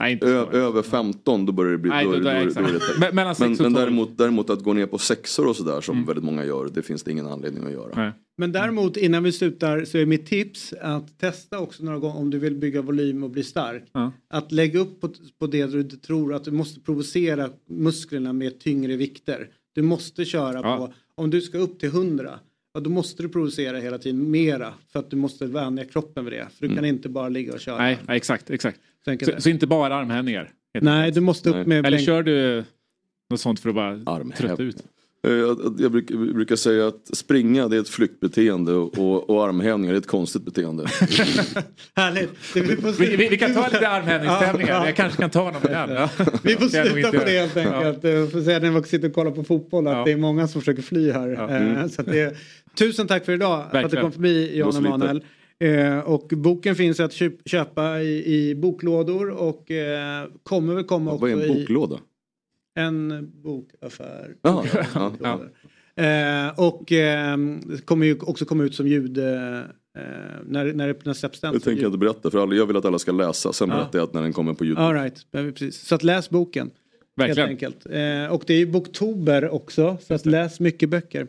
Nej, 0.00 0.12
inte 0.12 0.26
Ö, 0.26 0.46
över 0.52 0.82
15 0.82 1.46
då 1.46 1.52
börjar 1.52 1.72
det 1.72 1.78
bli... 1.78 1.90
Nej, 1.90 2.04
då, 2.04 2.10
då- 2.10 2.16
är 2.16 2.20
då 2.20 2.28
det- 2.28 2.30
är 2.36 2.42
då, 2.42 2.48
exakt. 2.48 2.68
är 2.68 2.72
det 2.72 2.78
täckt. 2.78 3.60
Men- 3.60 3.72
däremot, 3.72 4.18
däremot 4.18 4.50
att 4.50 4.62
gå 4.62 4.72
ner 4.72 4.86
på 4.86 4.98
sexor 4.98 5.46
och 5.46 5.56
sådär 5.56 5.80
som 5.80 6.04
väldigt 6.04 6.24
många 6.24 6.44
gör, 6.44 6.68
det 6.74 6.82
finns 6.82 7.02
det 7.02 7.10
ingen 7.12 7.26
anledning 7.26 7.64
att 7.64 7.72
göra. 7.72 7.92
Nej. 7.96 8.12
Men 8.38 8.52
däremot 8.52 8.96
innan 8.96 9.22
vi 9.22 9.32
slutar 9.32 9.84
så 9.84 9.98
är 9.98 10.06
mitt 10.06 10.26
tips 10.26 10.72
att 10.82 11.18
testa 11.18 11.58
också 11.58 11.84
några 11.84 11.98
gånger 11.98 12.18
om 12.18 12.30
du 12.30 12.38
vill 12.38 12.54
bygga 12.54 12.82
volym 12.82 13.22
och 13.24 13.30
bli 13.30 13.44
stark. 13.44 13.84
Ja. 13.92 14.12
Att 14.30 14.52
lägga 14.52 14.78
upp 14.80 15.00
på, 15.00 15.08
på 15.38 15.46
det 15.46 15.66
du 15.66 15.84
tror 15.84 16.34
att 16.34 16.44
du 16.44 16.50
måste 16.50 16.80
provocera 16.80 17.50
musklerna 17.68 18.32
med 18.32 18.60
tyngre 18.60 18.96
vikter. 18.96 19.48
Du 19.74 19.82
måste 19.82 20.24
köra 20.24 20.60
Ja. 20.62 20.76
på, 20.76 20.92
om 21.22 21.30
du 21.30 21.40
ska 21.40 21.58
upp 21.58 21.78
till 21.80 21.88
100, 21.88 22.38
ja, 22.74 22.80
då 22.80 22.90
måste 22.90 23.22
du 23.22 23.28
provocera 23.28 23.78
hela 23.78 23.98
tiden 23.98 24.30
mera 24.30 24.74
för 24.92 24.98
att 24.98 25.10
du 25.10 25.16
måste 25.16 25.46
vänja 25.46 25.84
kroppen 25.84 26.24
vid 26.24 26.32
det. 26.34 26.46
För 26.58 26.68
du 26.68 26.74
kan 26.74 26.84
inte 26.84 27.08
bara 27.08 27.28
ligga 27.28 27.52
och 27.52 27.60
köra. 27.60 27.78
Nej, 27.78 27.98
nej, 28.08 28.16
exakt, 28.16 28.50
exakt. 28.50 28.80
Så 29.06 29.24
Så, 29.24 29.30
det. 29.30 29.40
så 29.40 29.48
inte 29.50 29.66
bara 29.66 29.94
armhävningar? 29.94 30.50
Nej, 30.80 31.10
du 31.10 31.20
måste 31.20 31.50
upp 31.50 31.66
med 31.66 31.86
Eller 31.86 31.98
kör 31.98 32.22
du 32.22 32.64
något 33.30 33.40
sånt 33.40 33.60
för 33.60 33.68
att 33.68 33.74
bara 33.74 34.24
trötta 34.36 34.62
ut? 34.62 34.76
Eh, 35.26 35.32
Jag, 35.32 35.76
jag 35.78 35.92
brukar, 35.92 36.16
brukar 36.34 36.56
säga 36.56 36.86
att 36.86 37.16
springa 37.16 37.68
det 37.68 37.76
är 37.76 37.80
ett 37.80 37.88
flyktbeteende 37.88 38.72
och, 38.72 39.30
och 39.30 39.44
armhävningar 39.48 39.94
är 39.94 39.98
ett 39.98 40.06
konstigt 40.06 40.42
beteende. 40.44 40.82
Härligt. 41.96 42.30
Det- 42.54 42.60
Vi, 42.60 42.76
Vi, 42.98 43.16
vi, 43.16 43.28
vi 43.28 43.38
kan 43.38 43.54
ta 43.54 43.68
lite 43.68 43.88
armhävningstävlingar. 43.88 44.72
Ja, 44.72 44.78
ja. 44.80 44.86
Jag 44.86 44.96
kanske 44.96 45.20
kan 45.20 45.30
ta 45.30 45.44
någon 45.50 45.70
igen. 45.70 45.90
Ja. 45.90 46.08
Vi 46.42 46.54
får 46.54 46.74
jag 46.74 46.86
sluta 46.86 47.12
på 47.18 47.24
det 47.24 47.38
helt 47.40 47.56
enkelt. 47.56 48.04
Ja. 48.04 48.26
Får 48.26 48.44
säga 48.44 48.58
när 48.58 48.70
vi 48.70 48.82
sitter 48.82 49.08
och 49.08 49.14
kollar 49.14 49.30
på 49.30 49.44
fotboll 49.44 49.86
att 49.86 49.96
Ja. 49.96 50.04
det 50.04 50.12
är 50.12 50.16
många 50.16 50.48
som 50.48 50.60
försöker 50.60 50.82
fly 50.82 51.12
här. 51.12 51.28
Ja. 51.28 51.50
Eh, 51.50 51.56
Mm. 51.66 51.88
Så 51.88 52.00
att 52.00 52.06
det 52.06 52.20
är, 52.20 52.36
tusen 52.78 53.06
tack 53.06 53.24
för 53.24 53.32
idag 53.32 53.58
för 53.58 53.64
att 53.66 53.72
du 53.72 53.78
Verkligen. 53.82 54.02
kom 54.04 54.12
förbi 54.12 54.58
Jan. 54.58 54.76
Emanuel. 54.86 55.24
Eh, 55.64 55.98
och 55.98 56.28
boken 56.28 56.76
finns 56.76 57.00
att 57.00 57.12
köp, 57.12 57.48
köpa 57.48 58.00
i, 58.00 58.34
i 58.34 58.54
boklådor 58.54 59.30
och 59.30 59.70
eh, 59.70 60.28
kommer 60.42 60.74
väl 60.74 60.84
komma 60.84 61.12
också 61.12 61.20
Vad 61.20 61.30
är 61.30 61.34
en 61.36 61.42
i 61.56 61.60
boklåda? 61.60 62.00
en 62.78 63.30
bokaffär. 63.42 64.34
Ja, 64.42 64.64
ja, 64.94 65.12
ja. 65.22 65.40
Eh, 66.04 66.60
och 66.60 66.92
eh, 66.92 67.36
det 67.66 67.84
kommer 67.86 68.06
ju 68.06 68.18
också 68.20 68.44
komma 68.44 68.64
ut 68.64 68.74
som 68.74 68.88
ljud 68.88 69.18
eh, 69.18 69.24
när, 70.44 70.72
när 70.72 70.88
det 70.88 71.04
när 71.06 71.12
släpps 71.12 71.40
den. 71.40 71.52
Det 71.54 71.60
tänker 71.60 71.82
jag 71.82 71.88
inte 71.88 71.98
berätta 71.98 72.30
för 72.30 72.38
alla, 72.42 72.54
jag 72.54 72.66
vill 72.66 72.76
att 72.76 72.84
alla 72.84 72.98
ska 72.98 73.12
läsa. 73.12 73.52
Sen 73.52 73.68
Ja. 73.68 73.74
berättar 73.76 73.98
jag 73.98 74.06
att 74.06 74.14
när 74.14 74.22
den 74.22 74.32
kommer 74.32 74.54
på 74.54 74.64
Youtube. 74.64 74.86
All 74.86 74.94
right. 74.94 75.26
precis. 75.32 75.76
Så 75.86 75.94
att 75.94 76.02
läs 76.02 76.30
boken. 76.30 76.70
Verkligen. 77.16 77.48
Helt 77.48 77.62
enkelt. 77.62 77.86
Eh, 77.86 78.34
och 78.34 78.44
det 78.46 78.54
är 78.54 78.58
ju 78.58 78.66
boktober 78.66 79.48
också. 79.48 79.96
Så 80.00 80.14
att 80.14 80.26
läs 80.26 80.60
mycket 80.60 80.88
böcker. 80.88 81.26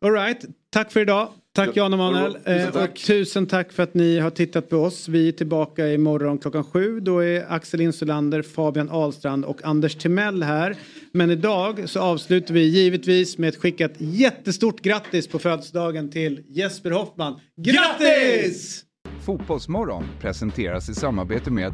All 0.00 0.12
right. 0.12 0.44
Tack 0.70 0.92
för 0.92 1.00
idag. 1.00 1.28
Tack 1.66 1.76
Jan 1.76 1.92
Emanuel. 1.92 2.32
Tusen 2.34 2.60
Eh, 2.60 2.66
och 2.68 2.72
tack. 2.74 2.98
tusen 2.98 3.46
tack 3.46 3.72
för 3.72 3.82
att 3.82 3.94
ni 3.94 4.18
har 4.18 4.30
tittat 4.30 4.68
på 4.68 4.76
oss. 4.76 5.08
Vi 5.08 5.28
är 5.28 5.32
tillbaka 5.32 5.88
imorgon 5.88 6.38
klockan 6.38 6.64
sju. 6.64 7.00
Då 7.00 7.18
är 7.18 7.52
Axel 7.52 7.80
Insulander, 7.80 8.42
Fabian 8.42 8.90
Ahlstrand 8.90 9.44
och 9.44 9.64
Anders 9.64 9.94
Timell 9.94 10.42
här. 10.42 10.76
Men 11.12 11.30
idag 11.30 11.88
så 11.88 12.00
avslutar 12.00 12.54
vi 12.54 12.60
givetvis 12.60 13.38
med 13.38 13.48
att 13.48 13.56
skicka 13.56 13.84
ett 13.84 13.96
jättestort 13.98 14.80
grattis 14.80 15.28
på 15.28 15.38
födelsedagen 15.38 16.10
till 16.10 16.44
Jesper 16.48 16.90
Hoffman. 16.90 17.40
Grattis! 17.56 18.84
Fotbollsmorgon 19.24 20.04
presenteras 20.20 20.88
i 20.88 20.94
samarbete 20.94 21.50
med 21.50 21.72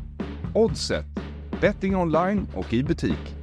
Oddset, 0.55 1.05
betting 1.61 1.97
online 1.97 2.47
och 2.55 2.75
i 2.75 2.83
butik. 2.83 3.35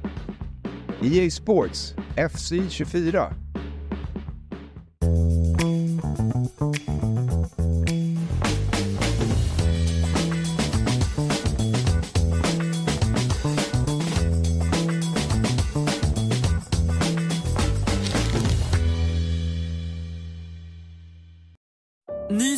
EA 1.02 1.30
Sports, 1.30 1.94
FC 2.32 2.52
24. 2.70 3.34